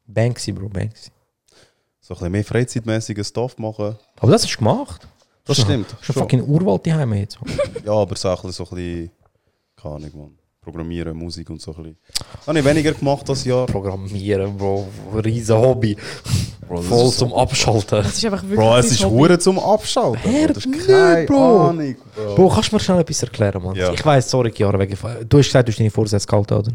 Banksy, 0.05 0.51
Bro, 0.51 0.69
Banksy. 0.69 1.11
so 2.01 2.13
ein 2.13 2.17
bisschen 2.17 2.31
mehr 2.31 2.43
freizeitmäßiges 2.43 3.27
Stuff 3.29 3.57
machen. 3.57 3.95
Aber 4.17 4.31
das 4.31 4.43
ist 4.43 4.57
gemacht. 4.57 5.07
Das 5.45 5.61
stimmt. 5.61 5.91
Das 5.91 5.99
ein 5.99 6.03
schon. 6.03 6.15
fucking 6.15 6.43
Urwald 6.43 6.85
daheim 6.85 7.13
jetzt. 7.13 7.39
Ja, 7.85 7.93
aber 7.93 8.15
so 8.15 8.29
ein 8.29 8.35
bisschen, 8.35 8.51
so 8.51 8.63
ein 8.65 8.69
bisschen 8.75 9.11
keine 9.81 9.95
Ahnung, 9.95 10.11
man. 10.13 10.38
Programmieren, 10.71 11.17
Musik 11.17 11.49
und 11.49 11.61
so 11.61 11.71
ein 11.75 11.83
bisschen. 11.83 11.97
Habe 12.45 12.59
ich 12.59 12.65
weniger 12.65 12.91
gemacht 12.93 13.27
das 13.27 13.43
Jahr. 13.45 13.65
Programmieren, 13.65 14.55
Bro. 14.57 14.87
Riesen 15.23 15.57
Hobby. 15.57 15.97
Bro, 16.67 16.81
Voll 16.81 17.11
zum 17.11 17.33
Abschalten. 17.33 18.03
Das 18.03 18.13
ist 18.13 18.25
einfach 18.25 18.43
wirklich 18.43 18.59
Bro, 18.59 18.77
es 18.77 18.91
ist 18.91 19.03
hure 19.05 19.39
zum 19.39 19.57
Abschalten. 19.59 20.21
Bro. 20.21 20.53
Das 20.53 20.65
ist 20.65 20.87
keine 20.87 21.25
Bro. 21.25 21.69
Ahnung, 21.69 21.95
Bro. 22.15 22.35
Bro, 22.35 22.49
kannst 22.49 22.71
du 22.71 22.75
mir 22.75 22.79
schnell 22.79 22.99
etwas 22.99 23.23
erklären, 23.23 23.63
Mann? 23.63 23.75
Ja. 23.75 23.91
Ich 23.91 24.05
weiss, 24.05 24.29
sorry, 24.29 24.51
Chiara, 24.51 24.77
wegen... 24.77 24.95
Du 25.27 25.37
hast 25.39 25.47
gesagt, 25.47 25.67
du 25.67 25.71
hast 25.71 25.79
deine 25.79 25.89
Vorsätze 25.89 26.27
gehalten, 26.27 26.53
oder? 26.53 26.71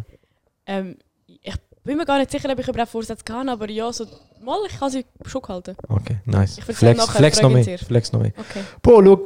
Ähm, 0.66 0.97
ich 1.26 1.55
bin 1.84 1.97
mir 1.97 2.05
gar 2.05 2.18
nicht 2.18 2.30
sicher, 2.30 2.51
ob 2.51 2.59
ich 2.59 2.66
überhaupt 2.66 2.90
Vorsätze 2.90 3.22
kann, 3.24 3.49
aber 3.49 3.70
ja, 3.70 3.92
so, 3.92 4.05
mal, 4.42 4.59
ich 4.68 4.78
kann 4.78 4.90
sie 4.90 5.05
schon 5.26 5.42
halten. 5.47 5.76
Okay, 5.88 6.16
nice. 6.24 6.59
Ich 6.59 6.64
Flex, 6.64 6.99
nachher, 6.99 7.18
flex 7.18 7.42
noch 7.42 7.51
mehr. 7.51 7.78
Flex 7.78 8.12
noch 8.12 8.20
mehr. 8.20 8.32
Okay. 8.36 8.61
Bro, 8.82 9.05
schau. 9.05 9.20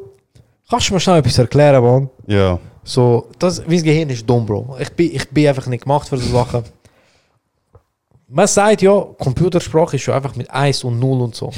Kannst 0.71 0.91
du 0.91 0.95
mir 0.95 1.01
schnell 1.01 1.19
etwas 1.21 1.39
erklären, 1.39 1.83
Mann? 1.83 2.11
Ja. 2.27 2.59
So, 2.89 3.29
das, 3.39 3.63
mein 3.67 3.83
Gehirn 3.83 4.09
ist 4.09 4.25
dumm, 4.27 4.47
Bro. 4.47 4.79
Ich 4.81 4.91
bin, 4.93 5.15
ich 5.15 5.29
bin 5.29 5.47
einfach 5.47 5.67
nicht 5.67 5.83
gemacht 5.85 6.09
für 6.09 6.17
so 6.17 6.33
Sachen. 6.33 6.65
Man 8.29 8.47
sagt 8.47 8.81
ja, 8.81 8.99
Computersprache 9.19 9.97
ist 9.97 10.07
ja 10.07 10.15
einfach 10.15 10.35
mit 10.37 10.51
1 10.51 10.85
und 10.85 10.99
0 10.99 11.21
und 11.21 11.35
so. 11.35 11.53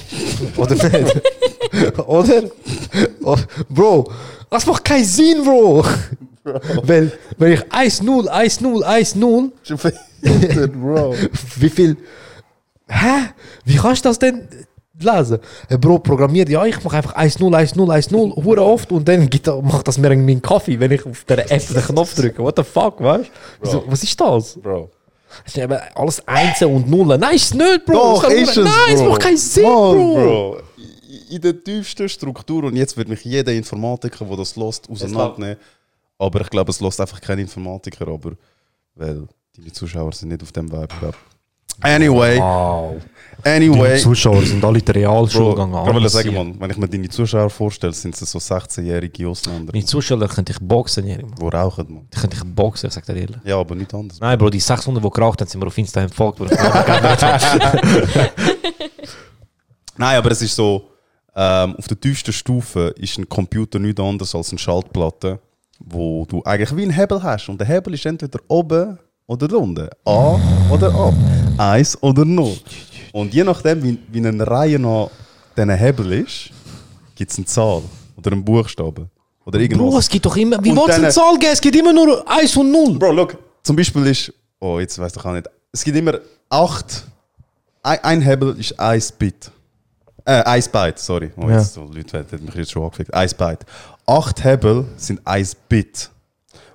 Oder 0.56 0.74
nicht? 0.74 1.22
Oder? 2.08 2.42
Oh, 3.22 3.36
Bro, 3.68 4.10
das 4.50 4.66
macht 4.66 4.84
keinen 4.84 5.04
Sinn, 5.04 5.44
Bro. 5.44 5.84
Weil, 6.82 7.12
wenn 7.38 7.52
ich 7.52 7.72
1, 7.72 8.02
0, 8.02 8.28
1, 8.28 8.60
0, 8.60 8.82
1, 8.82 9.14
0, 9.14 9.52
Schon 9.62 9.78
Bro. 10.82 11.14
wie 11.58 11.70
viel. 11.70 11.96
Hä? 12.88 13.30
Wie 13.64 13.76
kannst 13.76 14.04
du 14.04 14.08
das 14.08 14.18
denn 14.18 14.48
lesen? 15.02 15.38
Hey 15.68 15.78
Bro, 15.78 15.98
programmiert, 16.00 16.48
ja, 16.48 16.64
ich 16.64 16.82
mache 16.84 16.96
einfach 16.96 17.16
1-0, 17.16 17.40
1-0, 17.40 17.76
1-0, 17.76 18.44
hure 18.44 18.62
oft 18.64 18.90
und 18.92 19.06
dann 19.08 19.28
gibt, 19.28 19.46
macht 19.62 19.88
das 19.88 19.98
mir 19.98 20.10
irgendwie 20.10 20.32
einen 20.32 20.42
Kaffee, 20.42 20.78
wenn 20.80 20.90
ich 20.92 21.04
auf 21.06 21.24
der 21.24 21.50
App 21.50 21.68
den 21.68 21.82
Knopf 21.82 22.14
drücke. 22.14 22.42
What 22.42 22.56
the 22.56 22.62
fuck, 22.64 23.00
weißt 23.00 23.24
du? 23.24 23.30
Wieso- 23.66 23.84
Was 23.86 24.02
ist 24.02 24.20
das? 24.20 24.58
Bro. 24.60 24.90
Das 25.44 25.54
ist 25.54 25.62
eben 25.62 25.78
alles 25.94 26.26
Einsen 26.26 26.74
und 26.74 26.90
Nullen. 26.90 27.20
Nein, 27.20 27.36
ist 27.36 27.44
es 27.44 27.54
nicht, 27.54 27.84
Bro. 27.86 27.92
Doch, 27.94 28.22
Das 28.24 28.32
ist 28.32 28.56
es, 28.56 28.64
Nein, 28.64 28.94
es 28.94 29.02
macht 29.02 29.20
keinen 29.22 29.36
Sinn, 29.36 29.62
Mann, 29.62 29.72
Bro. 29.72 30.14
Bro. 30.14 30.56
In 31.30 31.40
der 31.40 31.62
tiefsten 31.62 32.08
Struktur, 32.08 32.64
und 32.64 32.74
jetzt 32.76 32.96
wird 32.96 33.08
mich 33.08 33.24
jeder 33.24 33.52
Informatiker, 33.52 34.24
der 34.24 34.36
das 34.36 34.56
lost, 34.56 34.90
auseinandernehmen. 34.90 35.56
Aber 36.18 36.40
ich 36.40 36.50
glaube, 36.50 36.70
es 36.70 36.80
lost 36.80 37.00
einfach 37.00 37.20
kein 37.20 37.38
Informatiker, 37.38 38.08
aber 38.08 38.32
weil 38.96 39.26
deine 39.56 39.72
Zuschauer 39.72 40.12
sind 40.12 40.28
nicht 40.30 40.42
auf 40.42 40.50
dem 40.52 40.70
Vibe, 40.70 40.88
Anyway, 41.82 42.38
Wow. 42.38 42.96
Anyway. 43.44 43.96
Die 43.96 44.02
Zuschauer 44.02 44.42
sind 44.42 44.64
alle 44.64 44.80
der 44.82 44.94
Realschule 44.94 45.54
Bro, 45.54 45.66
gegangen. 45.66 45.88
ich 45.88 45.94
will 46.02 46.08
sagen, 46.08 46.30
hier. 46.30 46.38
man, 46.44 46.60
wenn 46.60 46.70
ich 46.70 46.76
mir 46.76 46.88
deine 46.88 47.08
Zuschauer 47.08 47.50
vorstelle, 47.50 47.92
sind 47.92 48.14
sie 48.16 48.24
so 48.26 48.38
16-jährige 48.38 49.28
Ausländer, 49.28 49.72
Meine 49.72 49.84
Zuschauer 49.84 50.26
könnte 50.28 50.52
ich 50.52 50.58
boxen, 50.60 51.06
Jerry. 51.06 51.24
die 51.40 51.46
rauchen, 51.46 51.86
man. 51.94 52.08
Die 52.12 52.18
könnte 52.18 52.36
ich 52.36 52.44
boxen, 52.44 52.88
ich 52.88 52.94
sag 52.94 53.06
dir 53.06 53.16
ehrlich. 53.16 53.36
Ja, 53.44 53.58
aber 53.58 53.74
nicht 53.74 53.92
anders. 53.94 54.20
Nein, 54.20 54.38
Bro, 54.38 54.50
die 54.50 54.60
600, 54.60 55.02
die 55.04 55.10
geraucht 55.10 55.40
haben, 55.40 55.48
sind 55.48 55.60
mir 55.60 55.66
auf 55.66 55.78
Insta 55.78 56.00
entfolgt. 56.00 56.38
Bro. 56.38 56.46
Nein, 59.96 60.16
aber 60.16 60.30
es 60.30 60.42
ist 60.42 60.54
so, 60.56 60.88
ähm, 61.34 61.76
auf 61.76 61.86
der 61.86 62.00
tiefsten 62.00 62.32
Stufe 62.32 62.94
ist 62.96 63.18
ein 63.18 63.28
Computer 63.28 63.78
nichts 63.78 64.00
anderes 64.00 64.34
als 64.34 64.50
eine 64.50 64.58
Schaltplatte, 64.58 65.38
wo 65.78 66.24
du 66.26 66.42
eigentlich 66.44 66.74
wie 66.76 66.82
einen 66.82 66.90
Hebel 66.92 67.22
hast. 67.22 67.48
Und 67.48 67.58
der 67.60 67.66
Hebel 67.68 67.94
ist 67.94 68.04
entweder 68.06 68.38
oben 68.48 68.98
oder 69.26 69.58
unten. 69.58 69.88
A 70.04 70.38
oder 70.70 70.92
A. 70.94 71.12
Eins 71.72 72.00
oder 72.02 72.24
null. 72.24 72.56
Und 73.12 73.34
je 73.34 73.44
nachdem, 73.44 73.82
wie, 73.82 73.98
wie 74.10 74.26
eine 74.26 74.46
Reihe 74.46 74.78
nach 74.78 75.08
diesen 75.56 75.70
Hebel 75.70 76.12
ist, 76.12 76.50
gibt 77.14 77.30
es 77.30 77.38
eine 77.38 77.46
Zahl 77.46 77.82
oder 78.16 78.32
einen 78.32 78.44
Buchstaben. 78.44 79.10
Oder 79.44 79.58
irgendwas. 79.58 79.90
Bro, 79.90 79.98
es 79.98 80.08
gibt 80.08 80.26
doch 80.26 80.36
immer. 80.36 80.62
Wie 80.62 80.70
willst 80.70 80.88
du 80.88 80.92
eine 80.92 81.08
Zahl 81.08 81.38
geben? 81.38 81.52
Es 81.52 81.60
gibt 81.60 81.74
immer 81.76 81.92
nur 81.92 82.28
1 82.30 82.56
und 82.56 82.70
0. 82.70 82.98
Bro, 82.98 83.12
look, 83.12 83.36
zum 83.62 83.74
Beispiel 83.76 84.06
ist, 84.06 84.32
oh, 84.60 84.78
jetzt 84.78 84.98
weiß 84.98 85.12
ich 85.16 85.24
auch 85.24 85.32
nicht, 85.32 85.48
es 85.72 85.82
gibt 85.84 85.96
immer 85.96 86.18
acht, 86.48 87.04
ein, 87.82 87.98
ein 88.04 88.20
Hebel 88.20 88.56
ist 88.58 88.78
1 88.78 89.12
Bit. 89.12 89.50
Äh, 90.24 90.42
1 90.42 90.68
Byte, 90.68 90.98
sorry. 90.98 91.30
Oh, 91.36 91.48
Ja. 91.48 91.58
jetzt, 91.58 91.74
so, 91.74 91.84
Leute 91.84 92.18
hätten 92.18 92.44
mich 92.44 92.54
jetzt 92.54 92.70
schon 92.70 92.82
angefickt. 92.84 93.12
1 93.12 93.34
Byte. 93.34 93.64
Acht 94.06 94.44
Hebel 94.44 94.84
sind 94.96 95.20
1 95.26 95.54
Bit. 95.68 96.10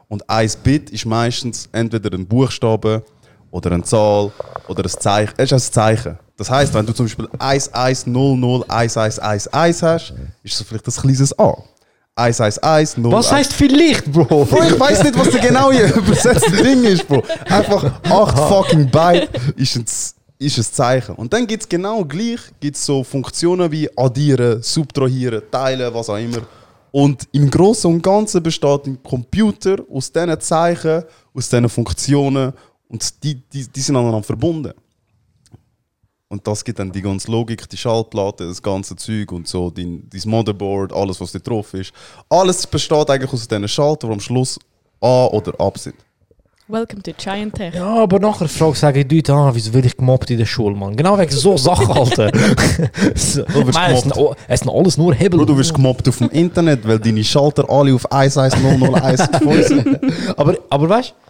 Und 0.07 0.27
1 0.29 0.57
Bit 0.57 0.89
ist 0.89 1.05
meistens 1.05 1.69
entweder 1.71 2.11
ein 2.17 2.25
Buchstabe 2.25 3.03
oder 3.51 3.71
eine 3.71 3.83
Zahl 3.83 4.31
oder 4.67 4.83
ein 4.83 4.89
Zeichen. 4.89 5.33
Es 5.37 5.51
ist 5.51 5.69
ein 5.69 5.73
Zeichen. 5.73 6.19
Das 6.37 6.49
heißt, 6.49 6.73
wenn 6.73 6.85
du 6.85 6.93
zum 6.93 7.05
Beispiel 7.05 7.29
1, 7.39 7.73
1, 7.73 8.07
0, 8.07 8.37
0, 8.37 8.65
1, 8.67 8.97
1, 8.97 9.19
1, 9.19 9.47
1 9.47 9.83
hast, 9.83 10.13
ist 10.43 10.59
es 10.59 10.67
vielleicht 10.67 10.87
ein 10.87 10.93
kleines 10.93 11.37
A. 11.39 11.55
1, 12.15 12.41
1, 12.41 12.59
1, 12.59 12.97
0, 12.97 13.11
Was 13.11 13.27
1. 13.27 13.35
heißt 13.35 13.53
vielleicht, 13.53 14.11
Bro? 14.11 14.45
Bro, 14.45 14.63
ich 14.63 14.79
weiß 14.79 15.03
nicht, 15.03 15.17
was 15.17 15.29
der 15.29 15.41
genaue 15.41 15.81
übersetzte 15.95 16.51
Ding 16.63 16.83
ist, 16.83 17.07
Bro. 17.07 17.23
Einfach 17.45 18.01
8 18.03 18.37
fucking 18.37 18.89
Byte 18.89 19.29
ist 19.55 19.75
ein, 19.75 19.85
ist 20.39 20.57
ein 20.57 20.63
Zeichen. 20.63 21.15
Und 21.15 21.31
dann 21.31 21.47
gibt 21.47 21.63
es 21.63 21.69
genau 21.69 22.03
gleich 22.03 22.39
gibt's 22.59 22.85
so 22.85 23.03
Funktionen 23.03 23.71
wie 23.71 23.89
addieren, 23.97 24.61
subtrahieren, 24.61 25.41
teilen, 25.49 25.93
was 25.93 26.09
auch 26.09 26.17
immer. 26.17 26.41
Und 26.91 27.27
im 27.33 27.49
Großen 27.49 27.91
und 27.91 28.01
Ganzen 28.01 28.41
besteht 28.41 28.87
ein 28.87 29.01
Computer 29.03 29.77
aus 29.93 30.11
diesen 30.11 30.39
Zeichen, 30.39 31.03
aus 31.33 31.49
diesen 31.49 31.67
Funktionen 31.67 32.53
und 32.87 33.23
die, 33.23 33.35
die, 33.35 33.67
die 33.67 33.81
sind 33.81 33.97
aneinander 33.97 34.23
verbunden. 34.23 34.71
Und 36.27 36.47
das 36.47 36.63
gibt 36.63 36.79
dann 36.79 36.91
die 36.91 37.01
ganze 37.01 37.31
Logik, 37.31 37.69
die 37.69 37.77
Schaltplatte, 37.77 38.47
das 38.47 38.61
ganze 38.61 38.95
Zeug 38.95 39.31
und 39.31 39.47
so, 39.47 39.69
dein, 39.69 40.09
dein 40.09 40.21
Motherboard, 40.25 40.91
alles, 40.91 41.21
was 41.21 41.31
da 41.31 41.39
drauf 41.39 41.73
ist. 41.75 41.93
Alles 42.29 42.65
besteht 42.65 43.09
eigentlich 43.09 43.31
aus 43.31 43.47
diesen 43.47 43.67
Schaltern, 43.67 44.09
die 44.09 44.13
am 44.15 44.19
Schluss 44.19 44.59
A 45.01 45.27
oder 45.27 45.53
ab 45.59 45.77
sind. 45.77 45.95
Welcome 46.67 47.03
to 47.03 47.11
Giant 47.15 47.53
Tech. 47.53 47.75
Ja, 47.75 48.01
aber 48.01 48.17
nachher 48.17 48.47
frage 48.47 48.75
sagen 48.75 49.07
die 49.07 49.17
Leute, 49.17 49.33
ah, 49.33 49.51
wieso 49.53 49.71
will 49.71 49.85
ich 49.85 49.95
gemobbt 49.95 50.31
in 50.31 50.39
der 50.39 50.47
Schule, 50.47 50.75
Mann? 50.75 50.95
Genau 50.95 51.15
wegen 51.15 51.31
so 51.31 51.55
Sachen, 51.57 51.91
Alter. 51.91 52.31
es, 53.13 53.37
es 53.37 54.59
sind 54.59 54.69
alles 54.71 54.97
nur 54.97 55.13
Hebel. 55.13 55.37
Bro, 55.37 55.45
du 55.45 55.57
wirst 55.57 55.75
gemobbt 55.75 56.09
auf 56.09 56.17
dem 56.17 56.31
Internet, 56.31 56.87
weil 56.87 56.97
deine 56.97 57.23
Schalter 57.23 57.69
alle 57.69 57.93
auf 57.93 58.11
11001 58.11 59.29
voll 59.43 59.61
sind. 59.61 59.99
aber, 60.35 60.57
aber 60.71 60.89
weißt 60.89 61.11
du, 61.11 61.24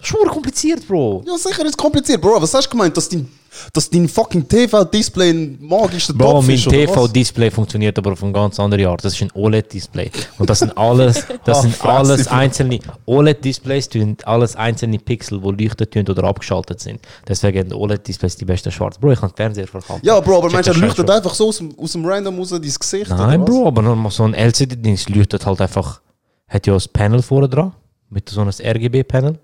das 0.00 0.10
ist 0.10 0.16
schon 0.16 0.28
kompliziert, 0.28 0.86
Bro. 0.88 1.22
Ja, 1.26 1.36
sicher 1.36 1.64
ist 1.64 1.76
kompliziert, 1.76 2.20
Bro. 2.20 2.40
Was 2.40 2.54
hast 2.54 2.66
du 2.66 2.70
gemeint, 2.70 2.96
dass 2.96 3.08
dein, 3.08 3.28
dass 3.74 3.90
dein 3.90 4.08
fucking 4.08 4.48
TV-Display 4.48 5.30
ein 5.30 5.58
magischer 5.60 6.14
Bro, 6.14 6.32
Topf 6.32 6.46
mein 6.46 6.56
ist, 6.56 6.66
was? 6.66 6.72
TV-Display 6.72 7.50
funktioniert 7.50 7.98
aber 7.98 8.12
auf 8.12 8.22
einem 8.22 8.32
ganz 8.32 8.58
anderen 8.58 8.86
Art. 8.86 9.04
Das 9.04 9.12
ist 9.12 9.20
ein 9.20 9.30
OLED-Display. 9.34 10.10
Und 10.38 10.48
das 10.48 10.60
sind 10.60 10.76
alles, 10.78 11.26
das 11.44 11.58
Ach, 11.58 11.62
sind 11.62 11.84
alles 11.84 12.28
einzelne 12.28 12.78
OLED-Displays, 13.04 13.88
sind 13.92 14.26
alles 14.26 14.56
einzelne 14.56 14.98
Pixel, 14.98 15.38
die 15.38 15.64
leuchten 15.64 15.90
tun 15.90 16.08
oder 16.08 16.24
abgeschaltet 16.24 16.80
sind. 16.80 17.00
Deswegen 17.28 17.68
sind 17.68 17.74
OLED-Displays 17.74 18.36
die 18.36 18.46
besten 18.46 18.72
schwarz. 18.72 18.96
Bro, 18.98 19.12
ich 19.12 19.20
kann 19.20 19.30
Fernseher 19.36 19.66
verkaufen. 19.66 20.00
Ja, 20.02 20.18
Bro, 20.20 20.38
aber 20.38 20.48
Check 20.48 20.54
meinst 20.54 20.68
du, 20.68 20.70
er 20.70 20.74
Scheiß 20.76 20.82
leuchtet 20.82 21.06
schon. 21.08 21.16
einfach 21.16 21.34
so 21.34 21.48
aus 21.48 21.58
dem, 21.58 21.78
aus 21.78 21.92
dem 21.92 22.06
Random 22.06 22.38
raus 22.38 22.48
dein 22.48 22.62
Gesicht? 22.62 23.10
Nein, 23.10 23.20
oder 23.20 23.40
was? 23.40 23.46
Bro, 23.50 23.66
aber 23.66 23.82
normal 23.82 24.10
so 24.10 24.24
ein 24.24 24.32
LCD-Dienst 24.32 25.10
leuchtet 25.10 25.44
halt 25.44 25.60
einfach, 25.60 26.00
hat 26.48 26.66
ja 26.66 26.74
ein 26.74 26.80
Panel 26.94 27.20
vorne 27.20 27.50
dran, 27.50 27.74
mit 28.08 28.28
so 28.30 28.40
einem 28.40 28.50
RGB-Panel. 28.50 29.38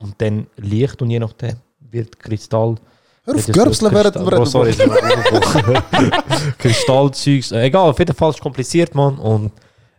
Und 0.00 0.14
dann 0.20 0.46
Licht 0.56 1.00
und 1.02 1.10
je 1.10 1.18
nachdem 1.18 1.56
wird 1.90 2.18
Kristall. 2.18 2.76
Hör 3.24 3.34
auf, 3.34 3.40
Das 3.40 3.48
ist 3.48 3.54
während 3.56 3.68
Kristall- 3.78 3.92
wir 4.04 4.10
Bro, 4.24 4.44
sorry, 4.46 4.70
ist 4.70 4.78
mir 4.78 4.88
Kristallzeugs. 6.58 7.52
Äh, 7.52 7.64
Egal, 7.64 7.90
auf 7.90 7.98
jeden 7.98 8.14
Fall 8.14 8.30
ist 8.30 8.36
es 8.36 8.40
kompliziert, 8.42 8.94
Mann. 8.94 9.18
Und 9.18 9.52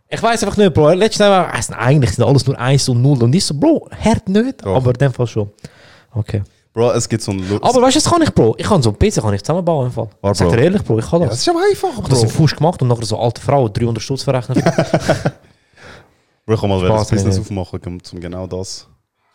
ich 0.08 0.22
weiß 0.22 0.42
einfach 0.44 0.56
nicht, 0.56 0.74
Bro. 0.74 0.90
Letztes 0.92 1.20
Mal 1.20 1.30
war 1.30 1.54
es 1.56 1.70
eigentlich 1.70 2.10
sind 2.12 2.24
alles 2.24 2.46
nur 2.46 2.58
1 2.58 2.88
und 2.88 3.00
0 3.00 3.22
und 3.22 3.34
ich 3.34 3.44
so, 3.44 3.54
Bro, 3.54 3.88
hart 4.04 4.28
nicht, 4.28 4.64
Doch. 4.64 4.76
aber 4.76 4.90
in 4.90 4.98
dem 4.98 5.12
Fall 5.12 5.26
schon. 5.26 5.50
Okay. 6.14 6.42
Bro, 6.74 6.92
es 6.92 7.08
gibt 7.08 7.22
so 7.22 7.32
einen 7.32 7.48
Lu- 7.48 7.58
Aber 7.62 7.82
weißt 7.82 7.96
du, 7.96 8.00
das 8.00 8.10
kann 8.10 8.22
ich, 8.22 8.32
Bro. 8.32 8.54
Ich 8.58 8.66
kann 8.66 8.82
so 8.82 8.90
einen 8.90 8.98
PC 8.98 9.20
kann 9.22 9.34
ich 9.34 9.42
zusammenbauen. 9.42 9.86
Im 9.86 9.92
Fall. 9.92 10.08
Ich 10.32 10.38
sag 10.38 10.48
Bro. 10.48 10.56
dir 10.56 10.62
ehrlich, 10.62 10.82
Bro, 10.82 10.98
ich 10.98 11.08
kann 11.08 11.20
Ja, 11.20 11.26
das. 11.28 11.36
das 11.36 11.42
ist 11.42 11.48
aber 11.48 11.60
einfach, 11.70 11.88
Ich 11.90 11.96
habe 11.98 12.08
das 12.08 12.18
Bro. 12.20 12.24
im 12.24 12.30
Fuß 12.30 12.56
gemacht 12.56 12.82
und 12.82 12.88
nachher 12.88 13.04
so 13.04 13.18
alte 13.18 13.40
Frauen 13.40 13.72
300 13.72 14.02
Stutz 14.02 14.22
verrechnet. 14.24 14.64
Bro, 16.46 16.54
ich 16.54 16.60
kann 16.60 16.70
mal 16.70 16.80
Spaß, 16.84 17.12
ein 17.12 17.16
Business 17.16 17.38
aufmachen, 17.38 17.80
um 17.84 18.20
genau 18.20 18.46
das. 18.46 18.88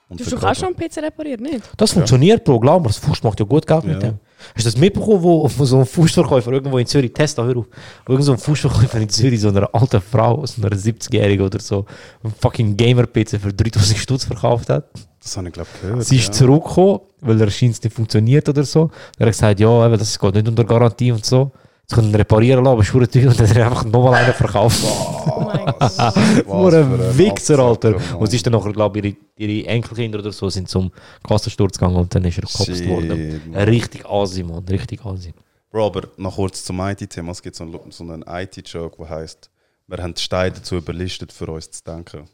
Du 0.10 0.24
hast 0.24 0.32
doch 0.32 0.44
auch 0.44 0.56
schon 0.56 0.68
einen 0.68 0.76
PC 0.76 0.98
repariert, 1.04 1.42
nicht? 1.42 1.62
Das 1.76 1.92
funktioniert, 1.92 2.44
Bro, 2.46 2.62
glaub 2.62 2.82
mir. 2.82 2.88
Das 2.88 2.98
Fuß 2.98 3.24
macht 3.24 3.40
ja 3.40 3.46
gut 3.46 3.68
Geld 3.68 3.84
mit 3.84 4.02
dem. 4.02 4.20
Hast 4.56 4.66
du 4.66 4.72
das 4.72 4.78
mitbekommen, 4.78 5.22
wo, 5.22 5.50
wo 5.58 5.66
so 5.66 5.80
ein 5.80 5.86
Fußverkäufer 5.86 6.52
irgendwo 6.52 6.78
in 6.78 6.86
Zürich, 6.86 7.12
Tesla, 7.12 7.44
hör 7.44 7.58
auf, 7.58 7.66
wo 8.06 8.14
irgend 8.14 8.26
so 8.26 8.32
ein 8.32 8.38
Fußverkäufer 8.38 9.00
in 9.00 9.10
Zürich 9.10 9.42
so 9.42 9.50
einer 9.50 9.68
alten 9.74 10.00
Frau, 10.00 10.46
so 10.46 10.62
einer 10.62 10.76
70-Jährigen 10.76 11.46
oder 11.46 11.60
so, 11.60 11.86
einen 12.24 12.34
fucking 12.40 12.78
Gamer-PC 12.78 13.42
für 13.42 13.52
3000 13.52 13.98
Stutz 13.98 14.26
verkauft 14.26 14.70
hat? 14.70 14.86
Das 15.22 15.36
habe 15.36 15.48
ich, 15.48 15.54
glaube 15.54 15.68
ich, 15.74 15.82
gehört. 15.82 16.06
Sie 16.06 16.16
ist 16.16 16.28
ja. 16.28 16.32
zurückgekommen, 16.34 17.00
weil 17.20 17.42
er 17.42 17.50
scheint 17.50 17.84
nicht 17.84 17.94
funktioniert 17.94 18.48
oder 18.48 18.64
so. 18.64 18.92
Er 19.18 19.26
hat 19.26 19.34
gesagt, 19.34 19.60
ja, 19.60 19.86
eben, 19.86 19.98
das 19.98 20.18
geht 20.18 20.36
nicht 20.36 20.48
unter 20.48 20.64
Garantie 20.64 21.12
und 21.12 21.26
so. 21.26 21.52
Sie 21.90 21.96
können 21.96 22.14
reparieren 22.14 22.66
lassen, 22.66 22.74
aber 22.74 22.82
es 22.82 22.94
ist 22.94 23.14
teuer 23.14 23.30
und 23.30 23.40
dann 23.40 23.50
hat 23.50 23.56
er 23.56 23.66
einfach 23.68 23.86
nochmal 23.86 24.16
einen 24.16 24.34
verkauft. 24.34 24.84
Oh 24.84 25.40
mein 25.40 25.66
Gott. 25.66 25.80
Was 25.80 26.46
Nur 26.46 26.74
ein 26.74 27.18
Wichser, 27.18 27.60
Alter. 27.60 27.96
Und 28.20 28.28
sie 28.30 28.36
ist 28.36 28.46
dann 28.46 28.52
nachher, 28.52 28.74
glaube 28.74 29.00
ich, 29.00 29.06
ihre, 29.06 29.16
ihre 29.54 29.68
Enkelkinder 29.70 30.20
oder 30.20 30.34
so 30.34 30.50
sind 30.50 30.68
zum 30.68 30.92
Kassensturz 31.26 31.78
gegangen 31.78 31.96
und 31.96 32.14
dann 32.14 32.26
ist 32.26 32.38
er 32.38 32.42
gekopst 32.42 32.66
Shit, 32.66 32.90
worden. 32.90 33.54
Richtig 33.56 34.06
Asi, 34.06 34.44
Mann. 34.44 34.66
Richtig 34.68 35.06
Asi. 35.06 35.34
Bro, 35.72 35.86
aber 35.86 36.10
noch 36.18 36.36
kurz 36.36 36.66
zum 36.66 36.78
IT-Thema. 36.82 37.32
Es 37.32 37.42
gibt 37.42 37.56
so 37.56 37.64
einen, 37.64 37.80
so 37.90 38.04
einen 38.04 38.26
IT-Joke, 38.28 38.98
der 38.98 39.10
heißt, 39.10 39.50
wir 39.88 39.98
haben 40.00 40.14
die 40.14 40.22
Steine 40.22 40.56
dazu 40.56 40.76
überlistet, 40.76 41.32
für 41.32 41.48
uns 41.50 41.72
zu 41.72 41.84
denken. 41.86 42.28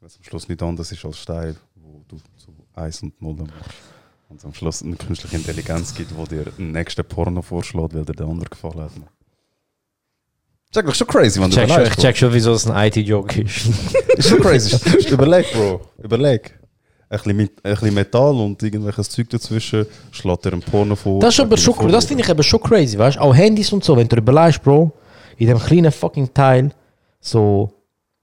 Weil 0.00 0.08
es 0.08 0.16
am 0.18 0.24
Schluss 0.24 0.46
nicht 0.46 0.62
anders 0.62 0.92
ist 0.92 1.02
als 1.06 1.18
Stein, 1.18 1.56
wo 1.74 2.04
du 2.06 2.18
zu 2.36 2.54
1 2.74 3.02
und 3.02 3.22
0 3.22 3.34
machst. 3.34 3.54
Und 4.30 4.44
am 4.44 4.54
Schluss 4.54 4.82
eine 4.82 4.96
künstliche 4.96 5.36
Intelligenz 5.36 5.94
gibt, 5.94 6.12
die 6.12 6.28
dir 6.36 6.44
den 6.44 6.72
nächsten 6.72 7.04
Porno 7.04 7.42
vorschlägt, 7.42 7.94
weil 7.94 8.04
dir 8.04 8.12
der 8.14 8.26
andere 8.26 8.48
gefallen 8.48 8.78
hat. 8.80 8.90
Ist 10.70 10.78
eigentlich 10.78 10.94
schon 10.96 11.06
crazy, 11.08 11.40
wenn 11.40 11.50
du 11.50 11.56
check, 11.56 11.68
schon, 11.68 11.82
ich 11.82 11.96
check 11.96 12.16
schon, 12.16 12.32
wieso 12.32 12.52
es 12.52 12.66
ein 12.68 12.86
IT-Joke 12.86 13.42
ist. 13.42 13.66
Ist 14.16 14.28
schon 14.28 14.40
crazy. 14.40 14.76
Überleg, 15.12 15.52
Bro. 15.52 15.80
Überleg. 16.02 16.60
Ein 17.08 17.16
bisschen, 17.18 17.36
mit, 17.36 17.52
ein 17.64 17.72
bisschen 17.72 17.94
Metall 17.94 18.36
und 18.36 18.62
irgendwelches 18.62 19.10
Zeug 19.10 19.28
dazwischen, 19.30 19.84
schlägt 20.12 20.44
dir 20.44 20.52
ein 20.52 20.60
Porno 20.60 20.94
vor. 20.94 21.18
Das 21.18 21.34
ist 21.34 21.40
aber 21.40 21.56
schon, 21.56 21.74
vor- 21.74 21.88
das 21.88 22.04
finde 22.04 22.22
ich 22.22 22.28
eben 22.30 22.42
schon 22.44 22.60
crazy, 22.60 22.96
weißt 22.96 23.16
du? 23.16 23.20
Auch 23.20 23.34
Handys 23.34 23.72
und 23.72 23.82
so, 23.82 23.96
wenn 23.96 24.06
du 24.06 24.14
überlegst, 24.14 24.62
Bro, 24.62 24.92
in 25.38 25.48
dem 25.48 25.58
kleinen 25.58 25.90
fucking 25.90 26.32
Teil, 26.32 26.70
so 27.20 27.72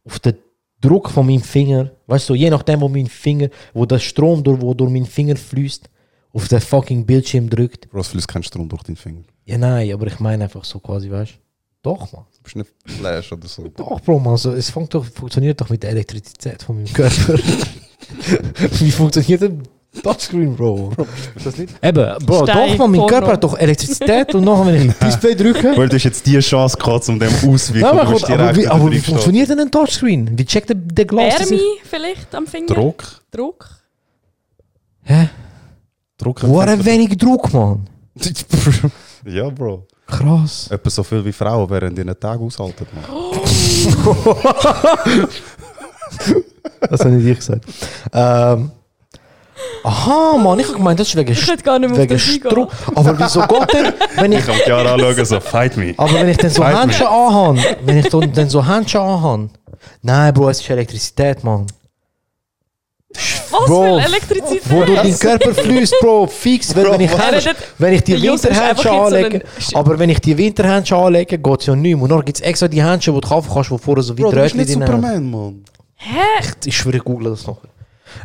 auf 0.06 0.20
den 0.20 0.38
Druck 0.80 1.10
von 1.10 1.26
meinem 1.26 1.42
Finger, 1.42 1.92
weißt 2.06 2.30
du, 2.30 2.34
so, 2.34 2.36
je 2.36 2.50
nachdem, 2.50 2.80
wo 2.80 2.88
mein 2.88 3.08
Finger, 3.08 3.50
wo 3.74 3.86
der 3.86 4.00
Strom 4.00 4.42
durch, 4.42 4.62
wo 4.62 4.74
durch 4.74 4.90
meinen 4.90 5.06
Finger 5.06 5.36
fließt, 5.36 5.90
auf 6.34 6.48
den 6.48 6.62
fucking 6.62 7.06
Bildschirm 7.06 7.50
drückt. 7.50 7.90
Bro, 7.90 8.02
es 8.02 8.08
fließt 8.10 8.28
kein 8.28 8.44
Strom 8.44 8.70
durch 8.70 8.84
deinen 8.84 8.96
Finger. 8.96 9.22
Ja, 9.46 9.58
nein, 9.58 9.92
aber 9.94 10.08
ich 10.08 10.20
meine 10.20 10.44
einfach 10.44 10.64
so 10.64 10.80
quasi, 10.80 11.10
weißt 11.10 11.32
du? 11.32 11.38
Doch, 11.84 12.12
man. 12.12 12.26
Du 12.36 12.44
bist 12.44 12.56
nicht 12.56 12.70
Flash 12.86 13.32
oder 13.32 13.48
so. 13.48 13.68
Doch, 13.70 14.02
Bro, 14.02 14.20
man, 14.20 14.38
so, 14.38 14.52
es 14.52 14.72
doch, 14.74 15.06
funktioniert 15.06 15.62
doch 15.62 15.70
mit 15.70 15.84
der 15.84 15.92
Elektrizität 15.92 16.64
von 16.64 16.76
meinem 16.76 16.92
Körper. 16.94 17.40
Wie 18.80 18.92
funktioniert 18.92 19.44
ein 19.44 19.64
Touchscreen, 20.04 20.56
Bro? 20.56 20.92
Ist 21.36 21.46
das 21.46 21.58
nicht? 21.58 21.74
Eben, 21.82 22.26
Bro, 22.26 22.44
Stein, 22.44 22.72
doch, 22.72 22.78
man, 22.78 22.92
mein 22.92 23.00
Porno. 23.00 23.08
Körper 23.08 23.32
hat 23.34 23.44
doch 23.44 23.58
Elektrizität 23.58 24.36
und 24.36 24.44
nachher, 24.44 24.66
wenn 24.68 24.90
ich 24.90 24.94
Display 25.02 25.36
drücke. 25.36 25.78
Weil 25.78 25.90
du 25.90 25.96
hast 25.96 26.04
jetzt 26.04 26.26
die 26.26 26.38
Chance 26.40 26.78
gehabt, 26.78 27.08
um 27.10 27.20
dem 27.20 27.30
auszuweichen. 27.30 27.82
Nein, 27.82 28.00
aber, 28.00 28.12
gut, 28.12 28.24
aber, 28.30 28.56
wie, 28.56 28.68
aber 28.68 28.92
wie 28.92 29.00
funktioniert 29.00 29.50
denn 29.50 29.60
ein 29.60 29.72
Touchscreen? 29.72 30.38
Wie 30.38 30.46
checkt 30.46 30.70
der, 30.70 30.76
der 30.76 31.06
Glas? 31.06 31.40
Wärme 31.40 31.56
ich- 31.56 31.84
vielleicht 31.84 32.34
am 32.36 32.46
Finger? 32.46 32.68
Druck. 32.68 33.22
Druck? 33.32 33.70
Hä? 35.04 35.30
Druck. 36.18 36.44
Ein 36.44 36.86
wenig 36.86 37.18
Druck, 37.18 37.54
man. 37.54 37.88
ja, 39.26 39.50
Bro. 39.50 39.86
Krass. 40.08 40.68
Etwa 40.72 40.90
so 40.90 41.04
viel 41.04 41.24
wie 41.26 41.34
Frauen 41.34 41.70
während 41.70 42.00
einem 42.00 42.18
Tag 42.20 42.40
aushalten. 42.40 42.88
Man. 42.96 43.06
Das 46.90 47.02
habe 47.02 47.12
nicht 47.12 47.28
ich 47.28 47.38
gesagt. 47.38 47.66
Ähm, 48.14 48.72
aha, 49.84 50.38
Mann, 50.38 50.60
ich 50.60 50.68
habe 50.68 50.78
gemeint, 50.78 51.00
das 51.00 51.08
ist 51.08 51.16
wegen, 51.16 51.32
Ich 51.32 51.64
gar 51.64 51.80
nicht 51.80 51.98
wegen. 51.98 52.20
Strom. 52.20 52.68
Aber 52.96 53.20
wieso 53.20 53.42
geht 53.42 53.74
denn, 53.74 53.94
wenn 54.16 54.32
ich, 54.32 54.40
Ich 54.40 54.46
kann 54.46 54.56
Chiara 54.64 54.94
anschauen, 54.94 55.26
so, 55.26 55.40
fight 55.40 55.76
me. 55.76 55.94
aber 55.98 56.14
wenn 56.14 56.30
ich 56.30 56.38
dann 56.38 56.52
so. 56.52 56.64
Handschuhe 56.64 57.10
anhabe, 57.10 57.60
wenn 57.84 57.98
ich 57.98 58.10
dann, 58.10 58.50
so 58.50 58.66
Handschuhe 58.66 59.02
anhabe, 59.02 59.50
nein, 60.02 60.34
Bro, 60.34 60.50
es 60.50 60.62
ist 60.62 60.70
Elektrizität, 60.70 61.44
Mann. 61.44 61.66
Was 63.14 63.66
Bro, 63.68 64.00
für 64.00 64.06
Elektrizität? 64.06 64.62
Wo 64.70 64.84
du 64.84 64.96
deinen 64.96 65.18
Körper 65.18 65.54
fließt, 65.54 65.96
Bro, 66.02 66.28
fix. 66.28 66.76
Weil, 66.76 66.92
wenn, 66.92 67.02
ich 67.02 67.12
wenn 67.78 67.94
ich 67.94 68.04
die 68.04 68.22
Winterhandschuhe 68.22 68.84
so 68.84 68.90
anlege, 69.16 69.38
ein- 69.46 69.76
aber 69.76 69.98
wenn 69.98 70.10
ich 70.10 70.20
die 70.20 70.38
Winterhandschuhe 70.38 70.98
anlege, 71.06 71.38
geht 71.38 71.60
es 71.62 71.66
ja 71.68 71.76
nicht 71.76 71.96
mehr. 71.96 72.04
Und 72.04 72.10
dann 72.10 72.26
gibt 72.26 72.38
es 72.38 72.42
extra 72.42 72.68
die 72.68 72.84
Handschuhe, 72.84 73.16
die 73.16 73.22
du 73.22 73.28
kaufen 73.28 73.50
kannst, 73.54 73.72
die 73.72 73.78
vorher 73.78 74.04
so 74.04 74.18
wie 74.18 74.22
Bro, 74.24 74.32
nicht 74.32 74.56
drin 74.56 74.60
haben. 74.60 74.70
Superman, 75.02 75.32
Mann. 75.32 75.64
Hä? 75.96 76.20
Ich 76.66 76.76
schwöre, 76.78 76.98
ich 76.98 77.04
google 77.04 77.32
das 77.32 77.48
noch. 77.48 77.60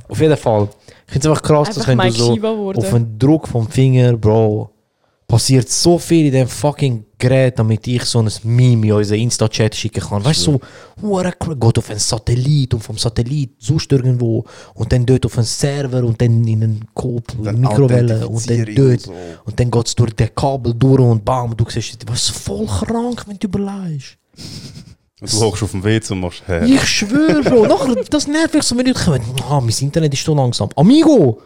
Auf 0.08 0.20
jeden 0.20 0.36
Fall. 0.36 0.68
Ich 1.06 1.12
finde 1.12 1.28
es 1.28 1.30
einfach 1.30 1.42
krass, 1.42 1.70
dass 1.70 1.86
wenn 1.86 1.98
du 1.98 2.10
so 2.10 2.32
auf 2.32 2.90
den 2.90 3.18
Druck 3.18 3.46
vom 3.48 3.68
Finger, 3.68 4.14
Bro, 4.16 4.70
passiert 5.28 5.68
so 5.68 5.98
viel 5.98 6.26
in 6.26 6.32
dem 6.32 6.48
fucking 6.48 7.04
Gerät, 7.22 7.56
damit 7.56 7.86
ich 7.86 8.02
so 8.04 8.18
ein 8.18 8.28
Meme 8.42 8.88
in 8.88 8.92
unseren 8.94 9.20
Insta-Chat 9.20 9.76
schicken 9.76 10.00
kann. 10.02 10.24
Weißt 10.24 10.44
du, 10.48 10.58
so, 11.00 11.22
geht 11.54 11.78
auf 11.78 11.88
einen 11.90 12.00
Satellit 12.00 12.74
und 12.74 12.80
vom 12.80 12.98
Satellit 12.98 13.52
sonst 13.60 13.92
irgendwo 13.92 14.44
und 14.74 14.90
dann 14.92 15.06
dort 15.06 15.24
auf 15.26 15.38
einen 15.38 15.46
Server 15.46 16.02
und 16.02 16.20
dann 16.20 16.44
in 16.48 16.62
einen 16.64 16.84
Dann 17.44 17.60
Mikrowelle 17.60 18.26
und 18.26 18.50
dann 18.50 18.64
dort. 18.74 18.88
und 18.88 19.00
so. 19.02 19.12
Und 19.44 19.60
dann 19.60 19.70
geht 19.70 19.86
es 19.86 19.94
durch 19.94 20.12
den 20.14 20.34
Kabel 20.34 20.74
durch 20.74 20.98
und 21.00 21.24
bam, 21.24 21.56
du 21.56 21.64
siehst, 21.68 22.04
was 22.10 22.28
voll 22.28 22.66
krank, 22.66 23.22
wenn 23.28 23.38
du 23.38 23.46
überlegst. 23.46 24.16
Und 25.20 25.32
du 25.32 25.40
hockst 25.42 25.62
auf 25.62 25.70
dem 25.70 25.84
WC 25.84 26.14
und 26.14 26.20
machst, 26.22 26.42
hä? 26.48 26.64
Ich 26.64 26.84
schwöre, 26.84 27.42
Bro. 27.42 27.66
Nachher, 27.66 28.02
das 28.10 28.26
nervt 28.26 28.54
mich 28.54 28.64
so, 28.64 28.76
wenn 28.76 28.86
Leute 28.86 29.04
kommen. 29.04 29.20
Ah, 29.48 29.60
mein 29.60 29.74
Internet 29.80 30.12
ist 30.12 30.24
so 30.24 30.34
langsam. 30.34 30.70
Amigo! 30.74 31.40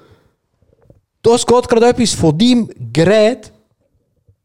Das 1.20 1.44
geht 1.44 1.68
gerade 1.68 1.88
etwas 1.88 2.14
von 2.14 2.38
deinem 2.38 2.70
Gerät 2.94 3.52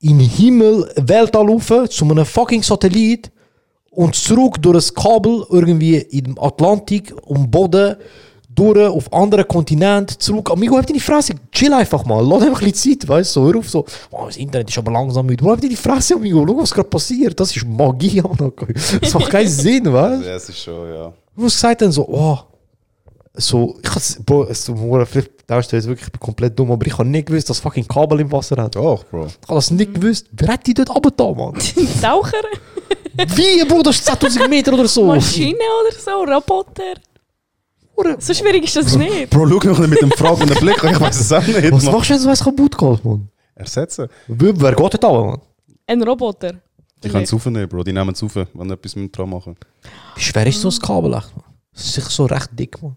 in 0.02 0.20
den 0.20 0.28
Himmel, 0.28 0.92
Weltall 0.96 1.48
rauf, 1.48 1.90
zu 1.90 2.06
einem 2.06 2.26
fucking 2.26 2.64
Satellit 2.64 3.32
und 3.92 4.16
zurück 4.16 4.62
durch 4.62 4.90
ein 4.90 4.96
Kabel 4.96 5.46
irgendwie 5.50 5.98
im 5.98 6.38
Atlantik, 6.40 7.14
um 7.26 7.50
Boden, 7.50 7.96
durch 8.54 8.90
auf 8.90 9.14
anderen 9.14 9.48
Kontinent, 9.48 10.22
zurück. 10.22 10.50
Amigo, 10.52 10.78
hab 10.78 10.86
deine 10.86 11.00
Fresse, 11.00 11.34
chill 11.52 11.72
einfach 11.74 12.04
mal, 12.06 12.26
lass 12.26 12.44
einfach 12.44 12.62
ein 12.62 12.72
bisschen 12.72 13.00
Zeit, 13.00 13.08
weißt 13.08 13.36
du, 13.36 13.40
so, 13.42 13.48
hör 13.48 13.60
auf 13.60 13.70
so, 13.70 13.86
oh, 14.12 14.26
das 14.26 14.38
Internet 14.38 14.70
ist 14.70 14.78
aber 14.78 14.92
langsam 14.92 15.26
müde. 15.26 15.44
Bro, 15.44 15.52
hab 15.52 15.62
deine 15.62 15.78
Fresse, 15.78 16.16
Amigo, 16.16 16.46
schau, 16.46 16.58
was 16.58 16.74
gerade 16.74 16.90
passiert, 16.90 17.40
das 17.40 17.56
ist 17.56 17.66
Magie, 17.66 18.22
Mann. 18.40 18.52
Das 19.02 19.14
macht 19.14 19.30
keinen 19.30 19.48
Sinn, 19.48 19.92
weißt 19.92 20.24
du? 20.24 20.28
Ja, 20.28 20.36
es 20.36 20.50
ist 20.50 20.60
schon, 20.60 20.90
ja. 20.90 21.14
Du 21.36 21.46
hast 21.46 21.56
gesagt 21.56 21.82
dann 21.82 21.92
so, 21.92 22.08
oh, 22.08 22.40
so, 23.34 23.80
ich 23.82 24.26
Bro, 24.26 24.46
es 24.46 24.66
tut 24.66 24.78
mir 24.78 25.06
denkst 25.06 25.68
du 25.70 25.76
jetzt 25.76 25.88
wirklich, 25.88 26.08
ich 26.08 26.12
bin 26.12 26.20
komplett 26.20 26.58
dumm, 26.58 26.72
aber 26.72 26.86
ich 26.86 26.98
habe 26.98 27.08
nicht 27.08 27.28
gewusst, 27.28 27.50
dass 27.50 27.60
fucking 27.60 27.88
Kabel 27.88 28.22
im 28.22 28.32
Wasser 28.32 28.62
hat. 28.62 28.76
Ich 28.76 28.82
Doch, 28.82 29.04
Bro. 29.06 29.24
habe 29.24 29.32
das 29.48 29.72
nicht 29.72 29.94
gewusst. 29.94 30.28
Wer 30.32 30.50
hat 30.50 30.66
die 30.68 30.74
dort 30.74 30.90
runtergetan, 30.90 31.38
Mann? 31.38 31.54
Taucher? 32.02 32.38
Wie, 33.36 33.66
Bro, 33.66 33.84
das 33.84 33.98
ist 33.98 34.10
10.000 34.10 34.48
Meter 34.48 34.74
oder 34.74 34.88
so. 34.88 35.06
Maschine 35.06 35.56
oder 35.56 35.98
so? 35.98 36.12
Roboter? 36.24 36.94
So 38.20 38.34
schwierig 38.34 38.64
ist 38.64 38.76
das 38.76 38.96
nicht. 38.96 39.30
Bro, 39.30 39.48
schau 39.62 39.74
mich 39.74 39.90
mit 39.90 40.02
dem 40.02 40.12
fragenden 40.12 40.58
Blick 40.58 40.84
ich 40.84 41.00
weiß 41.00 41.20
es 41.20 41.32
auch 41.32 41.46
nicht. 41.46 41.72
Was 41.72 41.86
machst 41.86 42.10
du, 42.10 42.14
wenn 42.14 42.20
so 42.20 42.30
was 42.30 42.44
kaputt 42.44 42.78
geht, 42.78 43.06
Mann? 43.06 43.30
Ersetzen. 43.54 44.08
Wer 44.28 44.60
wer 44.60 44.72
geht 44.72 44.80
runter, 44.80 45.12
Mann? 45.12 45.42
Ein 45.86 46.02
Roboter? 46.02 46.54
Die 47.04 47.10
können 47.10 47.24
es 47.24 47.34
aufnehmen, 47.34 47.68
Bro. 47.68 47.84
Die 47.84 47.94
nehmen 47.94 48.12
es 48.12 48.24
auf, 48.24 48.36
wenn 48.36 48.68
sie 48.68 48.74
etwas 48.74 48.96
mit 48.96 49.16
dran 49.16 49.30
machen. 49.30 49.56
Wie 50.16 50.22
schwer 50.22 50.48
ist 50.48 50.62
so 50.62 50.70
ein 50.70 50.80
Kabel 50.80 51.14
echt, 51.14 51.36
Mann? 51.36 51.46
Das 51.74 51.86
ist 51.86 51.94
sicher 51.94 52.10
so 52.10 52.26
recht 52.26 52.50
dick, 52.58 52.82
Mann. 52.82 52.96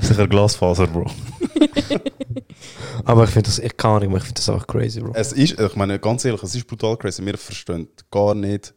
Sicher 0.00 0.26
Glasfaser, 0.28 0.86
Bro. 0.86 1.06
Aber 3.04 3.24
ich 3.24 3.30
finde 3.30 3.48
das, 3.48 3.58
ich 3.58 3.76
kann 3.76 4.00
nicht, 4.02 4.12
ich 4.16 4.22
finde 4.22 4.34
das 4.34 4.48
einfach 4.48 4.66
crazy, 4.66 5.00
Bro. 5.00 5.12
Es 5.14 5.32
ist, 5.32 5.58
ich 5.60 5.76
meine, 5.76 5.98
ganz 5.98 6.24
ehrlich, 6.24 6.42
es 6.42 6.54
ist 6.54 6.66
brutal 6.66 6.96
crazy. 6.96 7.24
Wir 7.24 7.36
verstehen 7.36 7.88
gar 8.10 8.34
nicht, 8.34 8.72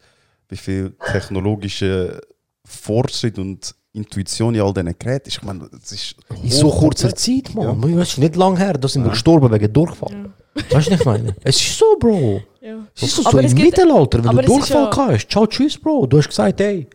wie 0.50 0.58
viel 0.58 0.96
technologische 1.12 2.20
Fortschritt 2.66 3.40
und 3.40 3.74
Intuition 3.94 4.54
in 4.56 4.62
all 4.62 4.74
diesen 4.74 4.98
Geräten 4.98 5.28
ist. 5.30 5.38
Ich 5.38 5.44
meine, 5.44 5.70
es 5.82 5.92
ist 5.92 6.16
In 6.44 6.52
so 6.52 6.70
kurzer. 6.70 7.14
Zeit, 7.16 7.54
Mann. 7.56 7.82
Ja. 7.90 7.98
Weißt 8.00 8.18
du, 8.18 8.22
nicht 8.22 8.36
lang 8.36 8.58
her, 8.58 8.74
da 8.74 8.88
sind 8.88 9.04
wir 9.04 9.12
gestorben 9.12 9.52
wegen 9.52 9.72
Durchfall. 9.72 10.30
Weißt 10.70 10.88
du, 10.88 10.92
was 10.94 11.00
ich 11.00 11.06
meine? 11.06 11.36
Es 11.44 11.56
ist 11.62 11.78
so, 11.78 11.96
Bro. 12.00 12.42
Ja. 12.62 12.80
Es 12.96 13.04
ist 13.04 13.16
so, 13.16 13.24
so 13.24 13.38
im 13.40 13.46
es 13.46 13.56
gibt- 13.56 13.78
Mittelalter, 13.78 14.24
wenn 14.24 14.32
du 14.36 14.40
ist 14.42 14.48
Durchfall 14.50 14.84
ja- 14.92 15.08
hast. 15.14 15.30
Ciao, 15.32 15.48
tschüss, 15.48 15.78
Bro. 15.80 16.08
Du 16.08 16.18
hast 16.18 16.28
gesagt, 16.28 16.60
hey, 16.60 16.88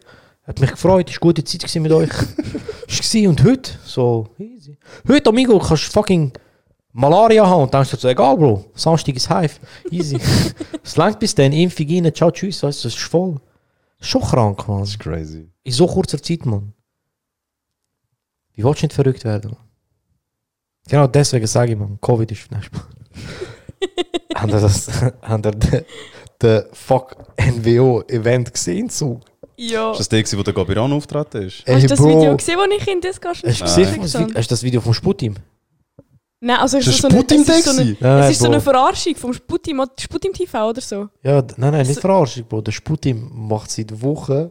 hat 0.44 0.60
mich 0.60 0.70
gefreut, 0.70 1.10
ist 1.10 1.20
gute 1.20 1.44
Zeit 1.44 1.74
mit 1.76 1.92
euch. 1.92 2.10
Und 3.26 3.44
heute, 3.44 3.72
so 3.84 4.28
easy. 4.38 4.78
Heute, 5.08 5.30
Amigo, 5.30 5.58
kannst 5.58 5.88
du 5.88 5.90
fucking 5.90 6.32
Malaria 6.92 7.46
haben 7.46 7.62
und 7.62 7.72
dann 7.72 7.82
denkst 7.82 7.92
du 7.92 7.96
so, 7.96 8.08
egal, 8.08 8.36
Bro, 8.36 8.66
Samstag 8.74 9.16
ist 9.16 9.28
Hive. 9.28 9.54
Easy. 9.90 10.18
es 10.82 10.96
langt 10.96 11.18
bis 11.18 11.34
dann, 11.34 11.52
Impfung 11.52 11.86
rein, 11.88 12.14
ciao, 12.14 12.30
tschüss, 12.30 12.62
weißt 12.62 12.84
du, 12.84 12.88
das 12.88 12.96
ist 12.96 13.02
voll. 13.02 13.40
Schon 14.00 14.20
krank, 14.20 14.68
Mann. 14.68 14.80
Das 14.80 14.90
ist 14.90 14.98
crazy. 14.98 15.48
In 15.62 15.72
so 15.72 15.86
kurzer 15.86 16.22
Zeit, 16.22 16.44
Mann. 16.44 16.74
Wie 18.52 18.62
willst 18.62 18.82
du 18.82 18.86
nicht 18.86 18.94
verrückt 18.94 19.24
werden? 19.24 19.56
Genau 20.88 21.06
deswegen 21.06 21.46
sage 21.46 21.72
ich, 21.72 21.78
Mann, 21.78 21.98
Covid 22.00 22.30
ist 22.30 22.50
nein, 22.50 22.62
Spaß. 22.62 22.82
Haben 24.34 24.50
das, 24.50 24.90
haben 25.22 25.42
den, 25.42 25.84
den 26.40 26.62
Fuck 26.72 27.16
NWO-Event 27.38 28.52
gesehen? 28.52 28.88
So? 28.88 29.20
Ja. 29.56 29.92
Ist 29.92 29.98
das 30.00 30.08
der, 30.08 30.38
wo 30.38 30.42
der 30.42 30.54
Gabiran 30.54 30.92
auftreten 30.92 31.42
ist? 31.42 31.62
Ey, 31.66 31.74
Hast 31.74 31.82
du 31.84 31.88
das 31.88 31.98
Bro, 31.98 32.08
Video 32.08 32.36
gesehen, 32.36 32.58
das 32.58 32.78
ich 32.78 32.88
in 32.92 33.00
Discussion 33.00 33.50
Hast 33.50 33.60
du 33.60 33.64
gesehen, 33.64 34.00
das 34.02 34.14
Vi- 34.14 34.34
hast 34.34 34.50
du 34.50 34.52
das 34.52 34.62
Video 34.62 34.80
vom 34.80 34.94
Sputim? 34.94 35.34
Nein, 36.44 36.56
also 36.58 36.78
ist 36.78 36.88
das 36.88 37.00
das 37.00 37.02
so 37.02 37.08
eine, 37.08 37.24
es 37.24 37.48
ist 37.48 37.64
so 37.64 37.70
eine? 37.70 37.96
Nein, 38.00 38.22
es 38.24 38.30
ist 38.32 38.38
so 38.40 38.46
eine 38.46 38.60
Verarschung 38.60 39.14
vom 39.14 39.32
Sputim, 39.32 39.84
Sputim 40.00 40.32
TV 40.32 40.68
oder 40.70 40.80
so. 40.80 41.08
Ja, 41.22 41.40
nein, 41.56 41.72
nein, 41.72 41.86
nicht 41.86 42.00
Verarschung, 42.00 42.44
Bro. 42.48 42.62
Der 42.62 42.72
Sputim 42.72 43.30
macht 43.32 43.70
seit 43.70 44.02
Wochen, 44.02 44.50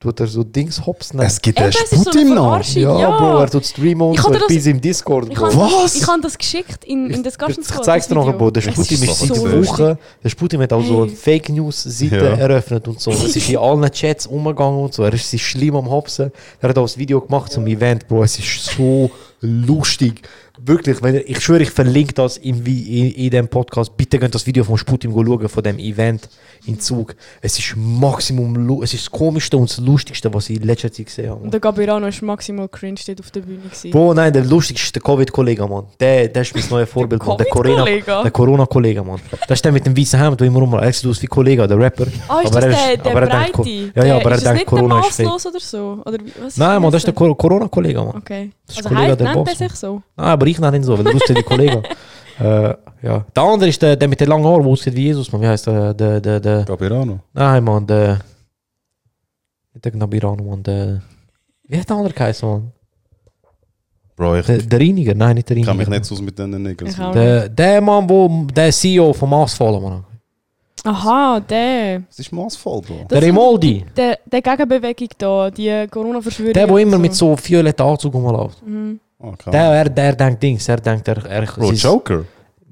tut 0.00 0.20
er 0.20 0.26
so 0.28 0.44
Dings 0.44 0.84
hops 0.86 1.12
nehmen. 1.12 1.26
Es 1.26 1.40
gibt 1.42 1.58
einen 1.58 1.70
es 1.70 1.76
ist 1.76 1.90
so 1.90 1.96
eine 1.96 2.02
Sputin 2.04 2.34
noch. 2.34 2.62
Ja, 2.74 2.98
ja. 3.00 3.18
Bro, 3.18 3.38
er 3.40 3.50
tut 3.50 3.66
streamen 3.66 4.02
und 4.08 4.14
Ich 4.14 4.20
so. 4.20 4.30
das- 4.30 4.46
bin 4.46 4.64
im 4.64 4.80
Discord, 4.80 5.28
Ich 5.30 5.40
Was? 5.40 5.94
ich 5.96 6.06
habe 6.06 6.20
das 6.22 6.38
geschickt 6.38 6.84
in, 6.84 7.10
in 7.10 7.22
Discussion 7.22 7.64
Ich 7.68 7.80
zeig's 7.82 8.06
dir 8.06 8.14
nachher, 8.14 8.32
Bro. 8.32 8.50
Der 8.52 8.60
Sputim 8.60 9.02
ist 9.02 9.18
seit 9.18 9.34
so 9.34 9.66
Wochen, 9.66 9.98
der 10.22 10.28
Sputim 10.28 10.60
hat 10.60 10.72
auch 10.72 10.84
so 10.84 11.02
eine. 11.02 11.10
Fake 11.10 11.48
News 11.48 11.82
Seite 11.82 12.16
Ja. 12.16 12.22
eröffnet 12.36 12.86
und 12.86 13.00
so. 13.00 13.10
Das 13.10 13.24
ist 13.34 13.48
in 13.48 13.56
allen 13.56 13.90
Chats 13.90 14.26
umgegangen 14.26 14.78
und 14.84 14.94
so. 14.94 15.02
Er 15.02 15.12
ist 15.12 15.36
schlimm 15.40 15.74
am 15.74 15.90
Hopsen. 15.90 16.30
Er 16.60 16.68
hat 16.68 16.78
auch 16.78 16.88
ein 16.88 16.96
Video 16.96 17.20
gemacht 17.20 17.50
zum 17.52 17.66
Event, 17.66 18.06
Bro. 18.06 18.22
Es 18.22 18.38
ist 18.38 18.66
so 18.76 19.10
lustig. 19.40 20.22
Wirklich, 20.64 21.02
wenn 21.02 21.14
ihr, 21.14 21.28
ich 21.28 21.40
schwöre, 21.40 21.62
ich 21.62 21.70
verlinke 21.70 22.12
das 22.14 22.36
in, 22.36 22.64
in, 22.66 23.10
in 23.12 23.30
dem 23.30 23.48
Podcast. 23.48 23.96
Bitte 23.96 24.18
könnt 24.18 24.34
das 24.34 24.46
Video 24.46 24.64
vom 24.64 24.76
Sputim 24.76 25.12
schauen, 25.12 25.48
von 25.48 25.62
dem 25.62 25.78
Event 25.78 26.28
in 26.66 26.78
Zug. 26.80 27.14
Es 27.40 27.58
ist 27.58 27.74
Maximum, 27.76 28.82
es 28.82 28.92
ist 28.94 29.04
das 29.06 29.10
Komischste 29.10 29.56
und 29.56 29.70
das 29.70 29.78
Lustigste, 29.78 30.32
was 30.34 30.50
ich 30.50 30.56
in 30.60 30.64
letzter 30.66 30.90
Zeit 30.92 31.06
gesehen 31.06 31.30
habe. 31.30 31.40
Und 31.42 31.52
der 31.52 31.60
Gabirano 31.60 32.06
ist 32.08 32.20
maximal 32.22 32.68
cringe 32.68 32.98
dort 33.06 33.20
auf 33.20 33.30
der 33.30 33.40
Bühne. 33.40 33.58
Gewesen. 33.60 33.90
Bro, 33.90 34.14
nein, 34.14 34.32
der 34.32 34.44
lustigste 34.44 34.84
ist 34.86 34.94
der 34.94 35.02
Covid-Kollege, 35.02 35.66
Mann. 35.66 35.84
Der, 36.00 36.28
der 36.28 36.42
ist 36.42 36.54
mein 36.54 36.64
neues 36.70 36.88
Vorbild, 36.90 37.24
Mann. 37.24 37.36
Der 37.38 37.46
Corona- 37.46 37.84
Covid-Kollege? 37.84 38.22
Der 38.24 38.30
Corona-Kollege, 38.30 39.02
Mann. 39.04 39.20
Das 39.48 39.58
ist 39.58 39.64
der 39.64 39.72
mit 39.72 39.86
dem 39.86 39.96
weißen 39.96 40.18
Hemd, 40.20 40.40
der 40.40 40.46
immer 40.46 40.60
rum. 40.60 40.74
Er 40.74 40.92
sieht 40.92 41.08
aus 41.08 41.22
wie 41.22 41.26
Kollege, 41.26 41.66
der 41.66 41.78
Rapper. 41.78 42.06
Ah, 42.28 42.40
ist 42.40 42.46
Aber 42.54 42.54
das 42.54 42.54
er 42.54 42.60
der, 42.60 42.70
ist- 42.94 43.04
der 43.04 43.12
aber 43.12 43.22
er 43.22 43.40
denkt 43.44 43.52
Breite? 43.56 43.92
Ja, 43.94 44.04
ja, 44.04 44.16
aber 44.16 44.30
er 44.30 44.36
ist 44.36 44.46
denkt, 44.46 44.66
Corona 44.66 45.00
ist 45.00 45.18
der 45.18 45.26
fake. 45.28 45.46
Oder 45.46 45.60
so? 45.60 46.02
Oder 46.04 46.18
was 46.42 46.56
Nein, 46.56 46.82
Mann, 46.82 46.90
das 46.92 47.00
ist 47.00 47.06
der 47.06 47.12
der 47.14 47.18
Cor- 47.26 47.36
Corona-Kollege, 47.36 47.98
Mann. 48.00 48.16
Okay. 48.16 48.50
Das 48.66 48.76
ist 48.76 48.84
Also 48.84 48.88
Kollege 48.94 49.10
heißt, 49.12 49.20
der 49.20 49.26
nennt 49.34 49.44
Boss, 49.46 49.60
er 49.60 49.68
sich 49.68 49.78
so? 49.78 50.02
Ah, 50.16 50.32
aber 50.32 50.46
ich 50.50 50.58
nenne 50.60 50.76
ihn 50.76 50.82
so, 50.84 50.98
weil 50.98 51.06
er 51.06 51.14
aussieht 51.14 51.36
wie 51.36 51.42
Kollege. 51.42 51.82
äh, 52.40 52.74
ja. 53.02 53.24
Der 53.34 53.42
andere 53.42 53.68
ist 53.68 53.80
der, 53.82 53.96
der 53.96 54.08
mit 54.08 54.20
den 54.20 54.28
langen 54.28 54.44
Haaren, 54.44 54.62
der 54.62 54.72
aussieht 54.72 54.94
wie 54.94 55.04
Jesus, 55.04 55.30
Mann. 55.32 55.40
Wie 55.42 55.46
heißt 55.46 55.66
der? 55.66 55.94
Der, 55.94 56.20
der, 56.20 56.40
der. 56.40 56.64
Gabirano. 56.64 57.20
Nein, 57.32 57.64
Mann, 57.64 57.86
der. 57.86 58.18
Nicht 59.72 59.84
der 59.84 59.92
Gnabirano, 59.92 60.42
Mann. 60.42 60.62
Der. 60.62 61.02
Wie 61.64 61.78
hat 61.78 61.88
der 61.88 61.96
andere 61.96 62.14
geheißen, 62.14 62.48
Mann? 62.48 62.72
Bro, 64.16 64.36
ich 64.36 64.46
Der, 64.46 64.58
der 64.58 64.80
Reiniger? 64.80 65.14
Nein, 65.14 65.36
nicht 65.36 65.48
der 65.48 65.56
Reiniger. 65.56 65.70
kann 65.70 65.76
mich 65.78 65.88
nicht 65.88 66.04
so 66.04 66.14
aus 66.14 66.20
mit. 66.20 66.38
Ich 66.38 67.00
auch 67.00 67.12
Der, 67.12 67.48
der 67.48 67.80
Mann, 67.80 68.08
wo 68.08 68.46
der 68.52 68.72
CEO 68.72 69.12
vom 69.12 69.30
Maßfallen, 69.30 69.82
Mann. 69.82 70.04
Aha, 70.84 71.40
der. 71.40 72.02
Es 72.10 72.18
ist 72.20 72.32
maßvoll, 72.32 72.82
Bro. 72.82 72.94
Das- 73.08 73.18
Der 73.20 73.22
Remoldi. 73.22 73.84
Der, 73.96 74.18
der 74.24 74.42
Gegenbewegung 74.42 75.08
da, 75.18 75.50
die 75.50 75.86
Corona-Verschwörung. 75.90 76.52
Der, 76.52 76.66
der 76.66 76.76
immer 76.78 76.98
mit 76.98 77.14
so 77.14 77.36
violetten 77.36 77.84
Anzug 77.84 78.14
rumläuft. 78.14 78.64
Mhm. 78.66 79.00
Oh, 79.20 79.32
krass. 79.36 79.52
Der, 79.52 79.62
er, 79.62 79.88
der 79.88 80.14
denkt 80.14 80.42
Dings, 80.42 80.68
er 80.68 80.76
denkt, 80.80 81.08
er, 81.08 81.24
er 81.26 81.42
Bro, 81.46 81.70
ist- 81.72 81.82
Joker. 81.82 82.24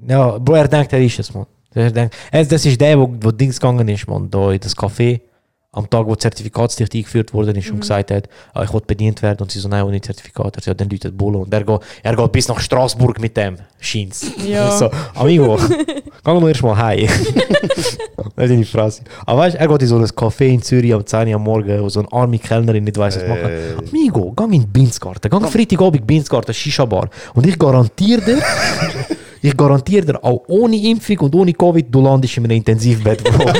Ja, 0.07 0.37
Bro, 0.37 0.55
er 0.55 0.67
denkt, 0.67 0.93
er 0.93 1.01
ist 1.01 1.19
es, 1.19 1.33
man. 1.33 1.45
Er 1.73 1.91
denkt, 1.91 2.15
das 2.31 2.65
ist 2.65 2.79
der, 2.79 2.97
wo, 2.99 3.13
wo 3.21 3.31
Dings 3.31 3.59
gegangen 3.59 3.87
ist, 3.89 4.07
man, 4.07 4.29
da 4.29 4.51
in 4.51 4.59
das 4.59 4.75
Café, 4.75 5.19
am 5.73 5.89
Tag, 5.89 6.05
wo 6.05 6.15
die 6.15 6.19
Zertifikatspflicht 6.19 6.95
eingeführt 6.95 7.33
worden 7.33 7.55
ist 7.55 7.69
und 7.69 7.81
gesagt 7.81 8.11
hat, 8.11 8.29
ah, 8.53 8.63
ich 8.63 8.73
will 8.73 8.81
bedient 8.85 9.21
werden 9.21 9.41
und 9.41 9.51
sie 9.51 9.59
so, 9.59 9.67
nein, 9.67 9.83
ohne 9.83 10.01
Zertifikat. 10.01 10.47
Er 10.47 10.51
sagt, 10.53 10.67
ja, 10.67 10.73
dann 10.73 10.89
läutet 10.89 11.17
Bulle 11.17 11.39
und 11.39 11.53
er 11.53 11.63
geht, 11.63 11.79
er 12.03 12.15
geht 12.15 12.31
bis 12.31 12.47
nach 12.47 12.59
Straßburg 12.59 13.19
mit 13.19 13.35
dem, 13.35 13.57
scheint's. 13.79 14.25
Ja. 14.45 14.71
so, 14.77 14.89
amigo, 15.13 15.57
geh 16.23 16.33
mal 16.33 16.47
erst 16.47 16.63
mal 16.63 16.77
heim. 16.77 17.07
das 17.67 17.77
ist 17.85 17.99
deine 18.35 18.65
Fresse. 18.65 19.03
Aber 19.25 19.41
weißt 19.41 19.55
du, 19.55 19.59
er 19.59 19.67
geht 19.67 19.81
in 19.81 19.87
so 19.87 19.97
ein 19.97 20.05
Café 20.05 20.45
in 20.45 20.61
Zürich 20.61 20.93
am 20.93 21.05
10 21.05 21.27
Uhr 21.27 21.35
am 21.35 21.43
Morgen, 21.43 21.81
wo 21.81 21.89
so 21.89 21.99
eine 21.99 22.11
arme 22.11 22.39
Kellnerin 22.39 22.83
nicht 22.83 22.97
weiss, 22.97 23.17
was 23.17 23.27
machen. 23.27 23.49
Ey. 23.49 23.75
Amigo, 23.89 24.33
geh 24.35 24.55
in 24.55 24.67
Binsgarten, 24.67 25.29
geh 25.29 25.47
Freitagabend 25.47 26.07
Binsgarten, 26.07 26.53
Shisha-Bar. 26.53 27.09
Und 27.33 27.45
ich 27.45 27.59
garantiere 27.59 28.21
dir, 28.21 28.41
ich 29.47 29.57
garantiere 29.57 30.05
dir, 30.05 30.23
auch 30.23 30.43
ohne 30.47 30.77
Impfung 30.77 31.19
und 31.19 31.35
ohne 31.35 31.53
Covid, 31.53 31.85
du 31.89 32.01
landest 32.01 32.37
in 32.37 32.45
einem 32.45 32.57
Intensivbett, 32.57 33.23
Bro. 33.23 33.51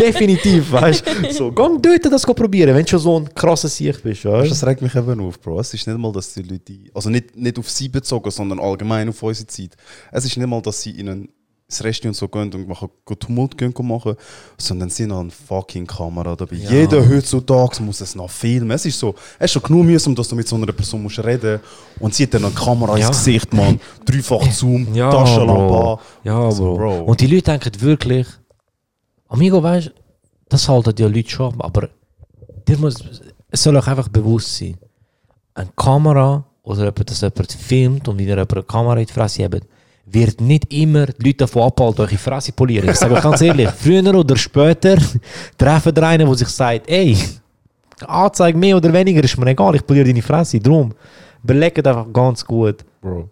Definitiv, 0.00 0.72
weißt 0.72 1.04
du. 1.06 1.32
So, 1.32 1.52
geh 1.52 1.62
dort 1.80 2.12
das 2.12 2.22
probieren, 2.24 2.74
wenn 2.74 2.84
du 2.84 2.90
schon 2.90 3.00
so 3.00 3.20
ein 3.20 3.34
krasser 3.34 3.68
Sicht 3.68 4.02
bist, 4.02 4.24
Weißt. 4.24 4.50
Das 4.50 4.66
regt 4.66 4.82
mich 4.82 4.94
eben 4.94 5.20
auf, 5.20 5.40
Bro. 5.40 5.60
Es 5.60 5.74
ist 5.74 5.86
nicht 5.86 5.98
mal, 5.98 6.12
dass 6.12 6.34
die 6.34 6.42
Leute, 6.42 6.72
also 6.94 7.10
nicht, 7.10 7.36
nicht 7.36 7.58
auf 7.58 7.70
sie 7.70 7.88
bezogen, 7.88 8.30
sondern 8.30 8.58
allgemein 8.58 9.08
auf 9.08 9.22
unsere 9.22 9.46
Zeit. 9.46 9.76
Es 10.10 10.24
ist 10.24 10.36
nicht 10.36 10.46
mal, 10.46 10.60
dass 10.62 10.80
sie 10.82 10.90
in 10.90 11.08
ein 11.08 11.28
ins 11.66 11.82
Restaurant 11.82 12.14
und 12.14 12.18
so 12.18 12.28
gehen 12.28 12.52
und 12.54 12.68
machen, 12.68 12.88
go 13.04 13.14
Tumult 13.14 13.56
gehen 13.56 13.72
machen, 13.80 14.16
sondern 14.58 14.90
sie 14.90 15.04
haben 15.04 15.12
eine 15.12 15.30
fucking 15.30 15.86
Kamera 15.86 16.36
dabei. 16.36 16.56
Jeder 16.56 17.08
heutzutage 17.08 17.82
muss 17.82 18.00
es 18.00 18.14
noch 18.14 18.30
filmen. 18.30 18.70
Es 18.70 18.84
ist 18.84 18.98
so, 18.98 19.14
es 19.38 19.46
ist 19.46 19.52
schon 19.52 19.62
genug 19.62 19.84
mühsam, 19.86 20.14
dass 20.14 20.28
du 20.28 20.36
mit 20.36 20.46
so 20.46 20.56
einer 20.56 20.66
Person 20.72 21.02
musst 21.02 21.18
reden 21.24 21.60
und 22.00 22.14
sie 22.14 22.24
hat 22.24 22.34
dann 22.34 22.44
eine 22.44 22.54
Kamera 22.54 22.98
Ja. 22.98 23.08
ins 23.08 23.18
Gesicht, 23.18 23.52
Mann. 23.54 23.80
Dreifach 24.04 24.42
Zoom, 24.52 24.94
Ja, 24.94 25.10
Taschenlampe. 25.10 25.66
Bro. 25.66 26.00
Ja, 26.22 26.50
So, 26.50 26.74
Bro. 26.76 27.04
Und 27.04 27.20
die 27.20 27.26
Leute 27.26 27.44
denken 27.50 27.80
wirklich, 27.80 28.26
Amigo, 29.28 29.62
weißt 29.62 29.86
du, 29.86 29.90
das 30.50 30.68
halten 30.68 30.94
die 30.94 31.02
Leute 31.02 31.30
schon, 31.30 31.58
aber 31.60 31.88
dir 32.68 32.76
muss, 32.78 32.96
es 33.50 33.62
soll 33.62 33.76
euch 33.76 33.86
einfach 33.88 34.08
bewusst 34.08 34.54
sein, 34.56 34.76
eine 35.54 35.70
Kamera 35.74 36.44
oder 36.62 36.80
jemand, 36.84 37.10
dass 37.10 37.22
jemand 37.22 37.52
filmt 37.52 38.06
und 38.08 38.18
wieder 38.18 38.34
jemand 38.34 38.52
eine 38.52 38.62
Kamera 38.64 38.98
in 39.00 39.06
die 39.06 39.12
Fresse 39.12 39.44
hat, 39.44 39.62
wird 40.06 40.40
nicht 40.40 40.72
immer 40.72 41.06
die 41.06 41.26
Leute 41.28 41.38
davon 41.38 41.62
abhalten, 41.62 42.06
die 42.10 42.16
Fresse 42.16 42.52
polieren. 42.52 42.88
Ich 42.90 42.96
sage 42.96 43.14
ganz 43.20 43.40
ehrlich, 43.40 43.68
früher 43.76 44.14
oder 44.14 44.36
später 44.36 44.96
treffen 45.58 45.94
der 45.94 46.04
einen, 46.08 46.26
der 46.26 46.34
sich 46.36 46.48
sagt, 46.48 46.88
ey, 46.88 47.16
Anzeige 48.06 48.58
mehr 48.58 48.76
oder 48.76 48.92
weniger 48.92 49.22
ist 49.22 49.38
mir 49.38 49.46
egal, 49.46 49.74
ich 49.76 49.86
poliere 49.86 50.06
deine 50.06 50.20
Fresse. 50.22 50.60
Drum, 50.60 50.92
überlegt 51.42 51.86
einfach 51.86 52.06
ganz 52.12 52.44
gut. 52.44 52.84
Bro. 53.00 53.28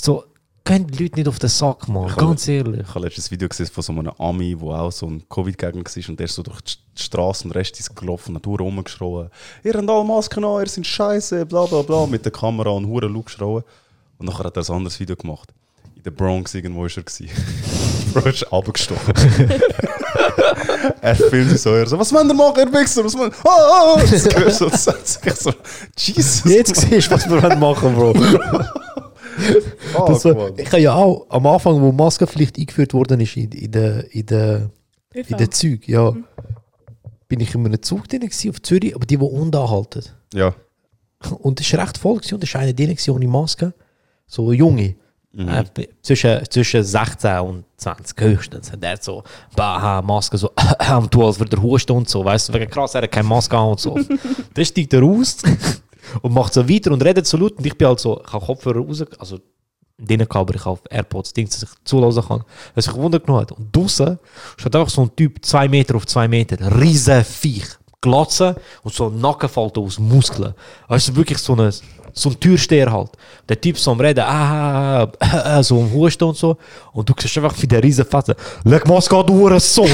So, 0.00 0.24
gehen 0.64 0.86
die 0.86 1.02
Leute 1.04 1.16
nicht 1.16 1.28
auf 1.28 1.38
den 1.38 1.48
Sack, 1.48 1.88
habe- 1.88 2.14
Ganz 2.14 2.46
ehrlich. 2.48 2.82
Ich 2.82 2.94
habe 2.94 3.06
letztes 3.06 3.30
Video 3.30 3.48
gesehen 3.48 3.66
von 3.66 3.82
so 3.82 3.92
einem 3.92 4.12
Ami, 4.18 4.54
der 4.54 4.68
auch 4.68 4.92
so 4.92 5.06
ein 5.06 5.22
Covid-Gegner 5.28 5.82
war 5.82 6.08
und 6.10 6.18
der 6.20 6.26
ist 6.26 6.34
so 6.34 6.42
durch 6.42 6.60
die 6.60 6.74
Straße 7.02 7.44
und 7.44 7.52
Rest 7.52 7.80
ist 7.80 7.96
gelaufen 7.96 8.36
und 8.36 8.46
hat 8.46 8.60
rumgeschrien. 8.60 9.30
Ihr 9.64 9.74
habt 9.74 9.88
alle 9.90 10.04
Masken 10.04 10.44
an, 10.44 10.60
ihr 10.62 10.68
seid 10.68 10.86
scheiße, 10.86 11.46
bla 11.46 11.64
bla 11.64 11.82
bla, 11.82 12.06
mit 12.06 12.24
der 12.24 12.32
Kamera 12.32 12.70
und 12.70 12.86
hure 12.86 13.06
Look 13.06 13.26
geschrien. 13.26 13.62
Und 14.18 14.26
nachher 14.26 14.44
hat 14.44 14.56
er 14.56 14.68
ein 14.68 14.74
anderes 14.76 15.00
Video 15.00 15.16
gemacht. 15.16 15.52
In 15.98 16.04
der 16.04 16.12
Bronx 16.12 16.54
irgendwo 16.54 16.82
war 16.82 16.90
er. 16.96 17.02
gewesen. 17.02 17.28
Bro 18.14 18.28
ist 18.28 18.52
abgestochen. 18.52 19.14
er 21.00 21.16
filmt 21.16 21.50
sich 21.50 21.60
so, 21.60 21.74
er 21.74 21.88
so, 21.88 21.98
was 21.98 22.12
wollt 22.12 22.28
ihr 22.28 22.34
machen, 22.34 22.58
ihr 22.60 22.72
Wichser? 22.72 23.04
Was 23.04 23.18
wollt 23.18 23.32
ihr? 23.32 23.38
Oh, 23.44 23.48
oh, 23.48 23.96
oh. 23.96 24.00
Das 24.08 24.28
gehört 24.28 24.54
so, 24.54 24.68
das 24.68 24.84
so, 25.42 25.52
Jesus. 25.96 26.44
Jetzt 26.44 26.76
siehst 26.76 27.08
du, 27.10 27.14
was 27.16 27.28
wir 27.28 27.42
wollen 27.42 27.58
machen, 27.58 27.94
Bro. 27.94 28.14
Das 30.06 30.22
so, 30.22 30.34
Mann. 30.34 30.52
ich 30.56 30.66
habe 30.66 30.80
ja 30.80 30.94
auch 30.94 31.26
am 31.30 31.46
Anfang, 31.46 31.80
wo 31.80 31.92
Maskenpflicht 31.92 32.58
eingeführt 32.58 32.92
worden 32.92 33.20
ist 33.20 33.36
in, 33.36 33.50
in 33.52 33.70
der 33.70 34.12
in 34.12 34.26
der 34.26 34.70
in 35.12 35.36
der 35.36 35.50
Zug, 35.50 35.86
ja, 35.88 36.12
bin 37.28 37.40
ich 37.40 37.54
in 37.54 37.64
einem 37.64 37.82
Zug 37.82 38.08
drin 38.08 38.20
gewesen, 38.20 38.50
auf 38.50 38.62
Zürich, 38.62 38.94
aber 38.94 39.06
die, 39.06 39.16
die 39.16 39.24
unten 39.24 39.56
anhalten. 39.56 40.04
Ja. 40.34 40.54
Und 41.38 41.60
es 41.60 41.72
war 41.72 41.84
recht 41.84 41.98
voll 41.98 42.16
gewesen, 42.16 42.34
und 42.34 42.44
es 42.44 42.52
war 42.54 42.62
einer 42.62 42.72
drin 42.72 42.88
gewesen, 42.88 43.10
ohne 43.12 43.28
Maske, 43.28 43.74
so 44.26 44.52
junge. 44.52 44.96
Mhm. 45.38 45.48
Äh, 45.48 45.88
zwischen, 46.02 46.40
zwischen 46.50 46.82
16 46.82 47.38
und 47.38 47.64
20 47.76 48.20
höchstens. 48.20 48.72
Hat 48.72 49.04
so, 49.04 49.22
bah, 49.54 50.02
Maske 50.02 50.36
so, 50.36 50.50
am 50.78 51.08
als 51.14 51.38
würde 51.38 51.56
er 51.56 51.62
husten 51.62 51.92
und 51.92 52.08
so, 52.08 52.24
weißt 52.24 52.48
du, 52.48 52.54
wegen 52.54 52.68
krass, 52.68 52.96
er 52.96 53.02
hat 53.02 53.12
keine 53.12 53.28
Maske 53.28 53.56
an 53.56 53.68
und 53.68 53.78
so. 53.78 53.96
Dann 54.54 54.64
steigt 54.64 54.92
er 54.92 55.00
raus 55.00 55.36
und 56.22 56.34
macht 56.34 56.54
so 56.54 56.68
weiter 56.68 56.90
und 56.90 57.04
redet 57.04 57.24
so 57.24 57.36
laut 57.36 57.56
und 57.56 57.64
ich 57.64 57.78
bin 57.78 57.86
halt 57.86 58.00
so, 58.00 58.20
ich 58.26 58.32
habe 58.32 58.44
Kopfhörer 58.44 58.80
raus, 58.80 59.04
also 59.16 59.38
drinnen 59.96 60.28
gehabt, 60.28 60.50
aber 60.50 60.54
ich 60.56 60.64
habe 60.64 60.80
AirPods, 60.90 61.32
Dings, 61.32 61.50
dass 61.50 61.70
ich 61.70 61.84
zulassen 61.84 62.26
kann, 62.26 62.42
was 62.74 62.86
sich 62.86 62.94
gewundert 62.94 63.24
genommen 63.24 63.42
hat. 63.42 63.52
Und 63.52 63.74
draussen 63.74 64.18
steht 64.56 64.74
einfach 64.74 64.90
so 64.90 65.02
ein 65.02 65.14
Typ, 65.14 65.44
2 65.44 65.68
Meter 65.68 65.94
auf 65.94 66.06
2 66.06 66.26
Meter, 66.26 66.80
riesen 66.80 67.22
Viech, 67.22 67.78
Glatze 68.00 68.56
und 68.82 68.92
so 68.92 69.06
ein 69.06 69.20
Nackenfalter 69.20 69.80
aus 69.80 70.00
Muskeln. 70.00 70.54
Also 70.88 71.14
wirklich 71.14 71.38
so 71.38 71.54
ein, 71.54 71.72
so 72.12 72.30
ein 72.30 72.40
Türsteher 72.40 72.90
halt. 72.92 73.10
Der 73.48 73.60
Typ 73.60 73.78
so 73.78 73.90
am 73.92 74.00
Reden, 74.00 74.24
ah, 74.26 75.08
ah, 75.20 75.62
so 75.62 75.80
am 75.80 75.92
Husten 75.92 76.24
und 76.24 76.36
so. 76.36 76.56
Und 76.92 77.08
du 77.08 77.14
siehst 77.18 77.36
einfach 77.38 77.54
wie 77.60 77.66
der 77.66 77.82
riesen 77.82 78.04
Fette, 78.04 78.36
leg 78.64 78.88
an, 78.88 79.26
du 79.26 79.58
Sohn. 79.58 79.90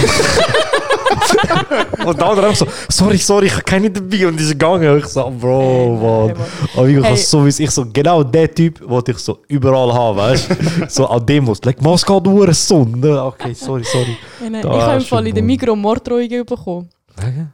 und 2.07 2.23
andere 2.23 2.47
einfach 2.49 2.67
so, 2.67 2.67
sorry, 2.89 3.19
sorry, 3.19 3.47
ich 3.47 3.53
habe 3.53 3.63
keine 3.63 3.91
dabei 3.91 4.27
und 4.27 4.41
ist 4.41 4.51
gegangen. 4.51 4.99
Ich 4.99 5.07
so, 5.07 5.31
Bro, 5.31 6.29
Mann. 6.31 6.37
Aber 6.77 6.89
ich 6.89 7.03
Hey. 7.05 7.17
so 7.17 7.45
wie 7.45 7.63
ich 7.63 7.71
so, 7.71 7.87
genau 7.93 8.23
der 8.23 8.53
Typ, 8.53 8.81
wollte 8.89 9.13
ich 9.13 9.19
so 9.19 9.39
überall 9.49 9.93
haben, 9.93 10.17
weißt 10.17 10.51
du? 10.51 10.55
so 10.89 11.07
an 11.07 11.25
Demos, 11.25 11.63
like, 11.65 11.81
Moskau, 11.83 12.21
du 12.21 12.43
eine 12.43 12.55
Sonne. 12.55 13.23
Okay, 13.25 13.55
sorry, 13.55 13.85
sorry. 13.85 14.17
Ja, 14.43 14.51
nein, 14.51 14.61
ich 14.61 14.71
habe 14.71 14.97
im 14.97 15.03
Fall 15.03 15.27
in 15.27 15.35
der 15.35 15.43
wohl. 15.43 15.47
Migros 15.47 15.77
Morddrohungen 15.77 16.45
bekommen. 16.45 16.89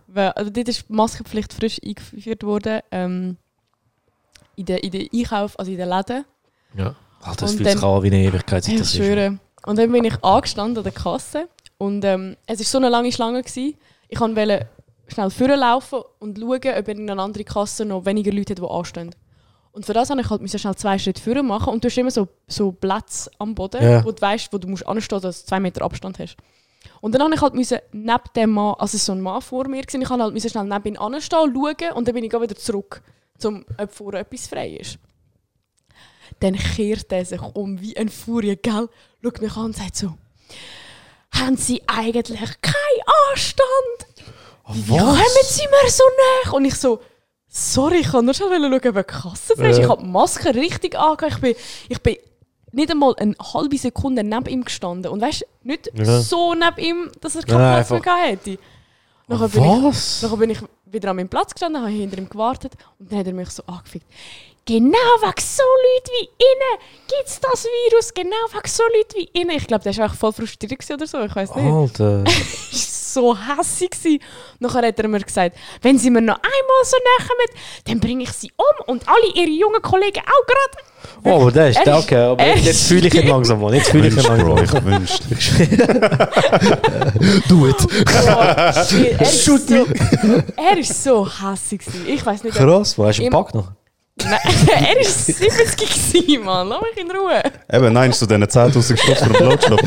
Weil, 0.07 0.31
also 0.31 0.51
dort 0.51 0.69
ist 0.69 0.85
die 0.89 0.93
Maskenpflicht 0.93 1.53
frisch 1.53 1.79
eingeführt 1.85 2.43
worden. 2.43 2.81
Ähm, 2.91 3.37
in 4.61 4.67
den 4.67 4.79
in 4.79 4.91
der 4.91 5.07
Einkauf, 5.13 5.59
also 5.59 5.71
in 5.71 5.79
den 5.79 5.89
Läden. 5.89 6.25
Ja. 6.77 6.95
Alter, 7.23 7.41
das 7.43 7.53
Und 7.53 7.57
fühlt 7.59 7.71
sich 7.71 7.83
an 7.83 8.03
wie 8.03 8.07
eine 8.07 8.19
Ewigkeit. 8.25 8.67
Ich 8.69 8.79
das 8.79 8.95
schwöre. 8.95 9.39
Und 9.67 9.79
dann 9.79 9.93
bin 9.93 10.05
ich 10.05 10.25
angestanden 10.25 10.79
an 10.79 10.85
der 10.85 10.93
Kasse 10.93 11.49
und 11.79 12.05
ähm, 12.05 12.37
es 12.47 12.59
war 12.61 12.65
so 12.67 12.79
eine 12.79 12.89
lange 12.89 13.13
Schlange. 13.13 13.43
Gewesen. 13.43 13.75
Ich 14.09 14.21
wollte 14.21 14.69
schnell 15.09 15.31
vorlaufen 15.31 16.01
und 16.19 16.39
schauen, 16.39 16.79
ob 16.79 16.89
in 16.89 17.11
einer 17.11 17.23
anderen 17.23 17.45
Kasse 17.45 17.85
noch 17.85 18.05
weniger 18.07 18.33
Leute 18.33 18.53
hat, 18.55 18.59
die 18.59 18.71
anstehen. 18.71 19.15
Und 19.73 19.87
für 19.87 19.93
das 19.93 20.09
musste 20.09 20.23
ich 20.23 20.31
halt 20.31 20.43
müssen 20.43 20.59
schnell 20.59 20.75
zwei 20.75 20.99
Schritte 20.99 21.21
vorne 21.23 21.43
machen 21.43 21.73
und 21.73 21.85
du 21.85 21.89
hast 21.89 21.99
immer 21.99 22.11
so, 22.11 22.29
so 22.49 22.73
Plätze 22.73 23.31
am 23.39 23.55
Boden, 23.55 23.83
Ja. 23.83 24.05
wo 24.05 24.11
du 24.11 24.21
weißt, 24.21 24.53
wo 24.53 24.59
du 24.59 24.67
musst 24.69 24.87
anstehen, 24.87 25.21
dass 25.21 25.43
du 25.43 25.49
zwei 25.49 25.61
Meter 25.61 25.83
Abstand 25.83 26.19
hast. 26.19 26.37
Und 27.01 27.15
dann 27.15 27.23
musste 27.23 27.35
ich 27.37 27.43
halt 27.43 27.55
müssen 27.55 27.79
neben 27.93 28.19
dem 28.35 28.51
Mann, 28.51 28.75
also 28.79 28.97
es 28.97 29.09
war 29.09 29.15
so 29.15 29.19
ein 29.19 29.21
Mann 29.21 29.43
vor 29.43 29.69
mir, 29.69 29.83
gewesen, 29.83 30.03
ich 30.03 30.09
musste 30.09 30.23
halt 30.25 30.35
müssen 30.35 30.51
schnell 30.51 30.65
neben 30.65 30.95
ihm 30.95 31.01
anstehen, 31.01 31.53
schauen 31.55 31.93
und 31.95 32.09
dann 32.09 32.15
bin 32.15 32.25
ich 32.25 32.35
auch 32.35 32.41
wieder 32.43 32.57
zurück, 32.57 33.03
um, 33.45 33.65
ob 33.79 33.93
vorne 33.93 34.19
etwas 34.21 34.47
frei 34.47 34.71
ist. 34.71 34.99
Dann 36.41 36.55
kehrt 36.57 37.11
er 37.13 37.25
sich 37.25 37.41
um 37.55 37.81
wie 37.81 37.97
ein 37.97 38.09
Furie, 38.09 38.57
gell? 38.57 38.89
Schaut 39.23 39.43
mich 39.43 39.57
an 39.57 39.65
und 39.67 39.77
sagt 39.77 39.97
so: 39.97 40.15
Haben 41.35 41.57
Sie 41.57 41.83
eigentlich 41.87 42.61
keinen 42.63 43.03
Anstand? 43.31 44.27
Wie 44.73 44.97
kommen 44.97 45.17
Sie 45.45 45.63
mir 45.67 45.91
so 45.91 46.05
näher? 46.45 46.55
Und 46.55 46.65
ich 46.65 46.75
so: 46.77 47.01
Sorry, 47.49 47.99
ich 47.99 48.11
kann 48.11 48.25
nur 48.25 48.35
schon 48.35 48.49
schauen, 48.49 48.73
ob 48.75 48.85
eine 48.87 49.05
Kasse 49.05 49.57
frei 49.57 49.71
ist. 49.71 49.79
Ja. 49.79 49.85
Ich 49.85 49.91
habe 49.91 50.03
die 50.03 50.09
Maske 50.09 50.55
richtig 50.55 50.97
angehabt. 50.99 51.35
Ich 51.35 51.41
bin, 51.41 51.55
ich 51.89 52.01
bin 52.01 52.17
nicht 52.73 52.91
einmal 52.91 53.15
eine 53.17 53.35
halbe 53.53 53.77
Sekunde 53.77 54.23
neben 54.23 54.47
ihm 54.47 54.65
gestanden. 54.65 55.11
Und 55.11 55.21
weißt 55.21 55.41
du, 55.43 55.47
nicht 55.69 55.91
Ja. 55.95 56.21
so 56.21 56.55
neben 56.55 56.79
ihm, 56.79 57.11
dass 57.21 57.35
er 57.35 57.43
keinen 57.43 57.57
Platz 57.59 57.91
mehr 57.91 58.01
gehabt 58.01 58.23
hätte. 58.47 58.59
Nachher 59.27 59.49
bin, 59.49 59.63
ich, 59.65 59.83
Was? 59.85 60.23
nachher 60.23 60.37
bin 60.37 60.51
ich 60.51 60.59
wieder 60.93 61.11
an 61.11 61.17
meinem 61.17 61.29
Platz 61.29 61.53
gestanden, 61.53 61.83
habe 61.83 61.93
hinter 61.93 62.19
ihm 62.19 62.29
gewartet 62.29 62.73
und 62.99 63.11
dann 63.11 63.21
hat 63.21 63.27
er 63.27 63.33
mich 63.33 63.51
so 63.51 63.63
angefickt. 63.67 64.07
Genau 64.67 64.93
wegen 65.21 65.41
so 65.41 65.63
Leuten 65.63 66.11
wie 66.21 66.29
Ihnen 66.39 66.79
gibt 67.09 67.27
es 67.29 67.41
das 67.41 67.65
Virus. 67.65 68.15
Genau 68.15 68.37
wegen 68.53 68.69
so 68.69 68.83
Leuten 68.85 69.17
wie 69.17 69.41
Ihnen. 69.41 69.57
Ich 69.57 69.67
glaube, 69.67 69.83
der 69.83 69.97
war 69.97 70.05
einfach 70.05 70.17
voll 70.17 70.33
frustriert 70.33 70.91
oder 70.91 71.07
so. 71.07 71.21
Ich 71.25 71.35
weiß 71.35 71.55
nicht. 71.57 71.67
Alter. 71.67 72.25
So 73.15 73.37
hässlich. 73.37 73.91
gewesen. 73.91 74.19
Nachher 74.59 74.87
hat 74.87 74.99
er 74.99 75.09
mir 75.09 75.21
gesagt, 75.21 75.57
wenn 75.83 75.99
Sie 75.99 76.11
mir 76.11 76.21
noch 76.21 76.37
einmal 76.37 76.85
so 76.85 76.97
näher 76.97 77.29
kommen, 77.29 77.61
dann 77.87 78.01
bringe 78.01 78.23
ich 78.25 78.33
Sie 78.33 78.51
um 78.57 78.85
und 78.95 79.09
alle 79.09 79.33
Ihre 79.35 79.51
jungen 79.51 79.81
Kollegen 79.83 80.21
auch 80.21 80.47
gerade. 80.47 80.85
Oh, 81.25 81.43
aber 81.43 81.53
der 81.53 81.69
ist 81.71 81.81
ist- 81.81 81.89
okay. 81.89 82.17
Aber 82.17 82.57
jetzt 82.57 82.87
fühle 82.89 83.09
ich 83.09 83.15
ihn 83.15 83.27
langsam, 83.29 83.61
Mann. 83.61 83.75
Jetzt 83.75 83.91
fühle 83.91 84.09
ich 84.09 84.17
ihn 84.17 84.23
langsam. 84.23 84.59
ich 84.63 84.85
wünscht. 84.85 85.23
Do 87.49 87.67
it. 87.69 87.77
Boah, 88.05 88.47
er, 88.57 89.21
ist 89.21 89.45
so, 89.45 89.59
er 90.57 90.79
ist 90.79 91.05
so 91.05 91.23
gewesen. 91.25 92.07
Ich 92.07 92.25
weiß 92.25 92.45
nicht, 92.45 92.57
Krass, 92.57 92.97
wo 92.99 93.07
hast 93.07 93.19
du 93.19 93.25
Im- 93.25 93.33
Pack 93.33 93.55
noch? 93.55 93.73
Nein, 94.25 94.39
er 94.69 94.97
war 94.97 95.05
70 95.05 95.77
gewesen, 95.77 96.45
Mann. 96.45 96.69
Lass 96.69 96.81
mich 96.83 97.05
in 97.05 97.11
Ruhe. 97.11 97.43
Eben, 97.73 97.93
nein, 97.93 98.13
zu 98.13 98.27
diesen 98.27 98.45
10'000 98.45 98.73
gestopft 98.95 99.23
für 99.25 99.33
den 99.33 99.47
Blutschlupf. 99.49 99.83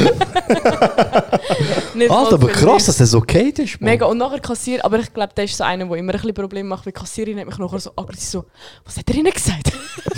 Nicht 1.96 2.12
Alter, 2.12 2.34
aber 2.34 2.48
krass, 2.48 2.86
dass 2.86 2.98
das 2.98 3.14
okay 3.14 3.54
ist, 3.56 3.80
Mann. 3.80 3.92
Mega. 3.92 4.06
Und 4.06 4.18
nachher 4.18 4.40
Kassier, 4.40 4.84
aber 4.84 5.00
ich 5.00 5.14
glaube, 5.14 5.34
der 5.36 5.46
ist 5.46 5.56
so 5.58 5.64
einer, 5.64 5.86
der 5.86 5.98
immer 5.98 6.12
ein 6.14 6.18
bisschen 6.18 6.34
Probleme 6.34 6.68
macht, 6.70 6.86
weil 6.86 6.94
die 6.94 7.00
Kassierin 7.00 7.40
hat 7.40 7.46
mich 7.46 7.58
nachher 7.58 7.80
so 7.80 7.92
aggressiv 7.96 8.24
so, 8.30 8.46
was 8.86 8.98
hat 8.98 9.10
er 9.10 9.16
ihnen 9.16 9.32
gesagt? 9.32 9.72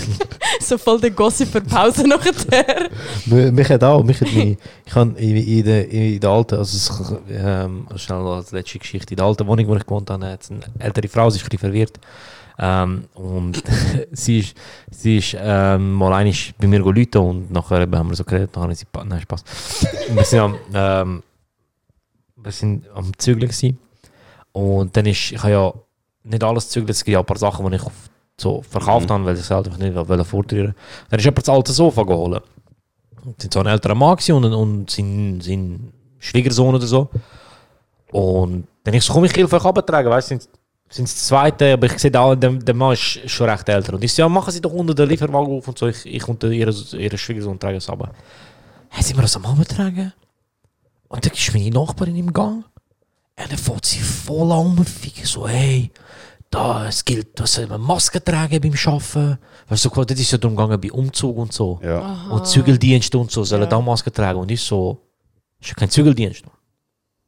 so 0.62 0.78
voll 0.78 1.00
der 1.02 1.12
Gossip 1.12 1.50
für 1.52 1.62
Pause 1.62 2.08
nachher. 2.08 2.32
Mi- 3.26 3.52
Mich 3.52 3.70
hat 3.70 3.84
auch, 3.84 4.04
mich 4.04 4.22
hat 4.22 4.32
mich, 4.34 4.58
ich 4.86 4.96
habe 4.96 5.20
in, 5.20 5.36
in, 5.38 5.64
der, 5.66 5.90
in 5.90 6.20
der 6.20 6.30
alten, 6.30 6.56
also 6.56 7.20
ähm, 7.30 7.88
schnell 7.96 8.20
als 8.28 8.52
letzte 8.52 8.80
Geschichte, 8.80 9.14
in 9.14 9.18
der 9.18 9.26
alten 9.26 9.46
Wohnung, 9.48 9.68
wo 9.68 9.76
ich 9.76 9.84
gewohnt 9.86 10.10
habe, 10.10 10.26
hat 10.26 10.42
eine 10.50 10.60
ältere 10.80 11.08
Frau, 11.10 11.30
sie 11.30 11.38
ist 11.38 11.44
ein 11.44 11.50
bisschen 11.50 11.60
verwirrt. 11.60 12.00
Ähm, 12.58 13.06
und 13.16 13.62
sie 14.12 14.40
ist, 14.40 14.58
sie 14.90 15.18
ist 15.18 15.36
ähm, 15.38 15.94
mal 15.94 16.14
einig 16.14 16.54
bei 16.58 16.68
mir 16.68 16.82
geläutet 16.82 17.18
und 17.18 17.52
nachher 17.52 17.82
haben 17.82 18.10
wir 18.10 18.16
so 18.16 18.24
geredet, 18.24 18.56
habe 18.56 18.72
ich 18.72 18.80
sie, 18.80 18.86
nein, 19.06 19.22
Spaß. 19.22 19.44
wir 20.10 20.24
sind 20.24 20.40
am, 20.40 20.56
ähm, 20.74 21.24
wir 22.38 22.52
sind 22.52 22.88
am 22.94 23.12
Zügeln 23.18 23.50
gewesen. 23.50 23.78
und 24.54 24.96
dann 24.96 25.06
ist, 25.06 25.32
ich 25.34 25.44
habe 25.44 25.52
ja 25.52 25.74
nicht 26.24 26.44
alles 26.44 26.70
zügeln, 26.70 26.92
es 26.92 27.04
gibt 27.04 27.14
ja 27.14 27.20
ein 27.20 27.26
paar 27.26 27.38
Sachen, 27.38 27.70
die 27.70 27.76
ich 27.76 27.84
so 28.38 28.62
verkauft 28.62 29.10
habe, 29.10 29.26
weil 29.26 29.36
ich 29.36 29.42
es 29.42 29.52
halt 29.52 29.68
einfach 29.68 29.80
nicht 29.80 29.96
wollte 29.96 30.26
vortreiben. 30.26 30.76
Dann 31.10 31.20
ist 31.20 31.26
jemand 31.26 31.48
das 31.48 31.50
alte 31.50 31.72
Sofa 31.72 32.04
geholt. 32.04 32.44
Und 33.24 33.42
sind 33.42 33.54
so 33.54 33.60
ein 33.60 33.68
älterer 33.68 33.96
Mann 33.96 34.18
und, 34.30 34.46
und 34.46 34.90
sein, 34.90 35.40
sein 35.42 35.94
Schwiegersohn 36.20 36.76
oder 36.76 36.86
so. 36.86 37.10
Und 38.12 38.68
dann 38.84 38.94
ich 38.94 39.04
so, 39.04 39.14
komm, 39.14 39.26
ich 39.26 39.36
helfe 39.36 39.56
euch 39.56 39.66
abtragen, 39.66 40.12
weißt 40.12 40.32
du, 40.32 40.40
sind, 40.90 41.08
das 41.08 41.28
zweite, 41.28 41.74
aber 41.74 41.88
ich 41.88 41.98
sehe 42.00 42.12
da, 42.12 42.36
der, 42.36 42.52
der 42.52 42.76
Mann 42.76 42.94
ist 42.94 43.20
schon 43.30 43.50
recht 43.50 43.68
älter. 43.70 43.94
Und 43.94 44.04
ich 44.04 44.14
so, 44.14 44.22
ja, 44.22 44.30
machen 44.30 44.52
Sie 44.52 44.62
doch 44.62 44.72
unter 44.72 44.94
den 44.94 45.10
Lieferwagen 45.10 45.58
auf 45.58 45.68
und 45.68 45.78
so, 45.78 45.88
ich, 45.88 46.06
ich 46.06 46.28
und 46.28 46.44
ihre, 46.44 46.72
ihre 46.72 47.18
Schwiegersohn 47.18 47.60
tragen 47.60 47.78
es 47.78 47.90
runter. 47.90 48.12
Hey, 48.90 49.04
sind 49.04 49.18
wir 49.18 49.22
das 49.24 49.36
am 49.36 49.46
Abtragen? 49.46 50.14
Und 51.08 51.26
dann 51.26 51.34
ist 51.34 51.54
meine 51.54 51.70
Nachbarin 51.70 52.16
im 52.16 52.32
Gang. 52.32 52.58
Und 53.38 53.52
dann 53.52 53.58
fährt 53.58 53.86
sie 53.86 54.00
voll 54.00 54.52
an 54.52 54.60
rumficken, 54.78 55.26
so, 55.26 55.48
hey, 55.48 55.92
da, 56.50 56.88
es 56.88 57.04
gilt, 57.04 57.38
dass 57.40 57.58
wir 57.58 57.78
Maske 57.78 58.24
tragen 58.24 58.62
beim 58.62 58.74
Arbeiten. 58.86 59.38
Weißt 59.68 59.86
du, 59.86 59.90
so, 59.94 60.04
das 60.06 60.20
ist 60.20 60.32
ja 60.32 60.38
darum 60.38 60.56
gegangen, 60.56 60.80
bei 60.80 60.92
Umzug 60.92 61.36
und 61.38 61.52
so. 61.52 61.80
Ja. 61.84 62.28
Und 62.30 62.48
Zügeldienst 62.48 63.14
und 63.16 63.30
so 63.32 63.44
sollen 63.44 63.64
Ja. 63.64 63.68
da 63.68 63.82
Maske 63.82 64.12
tragen. 64.12 64.40
Und 64.40 64.52
ich 64.52 64.62
so, 64.62 65.02
ist 65.60 65.70
ja 65.70 65.74
kein 65.74 65.90
Zügeldienst. 65.90 66.44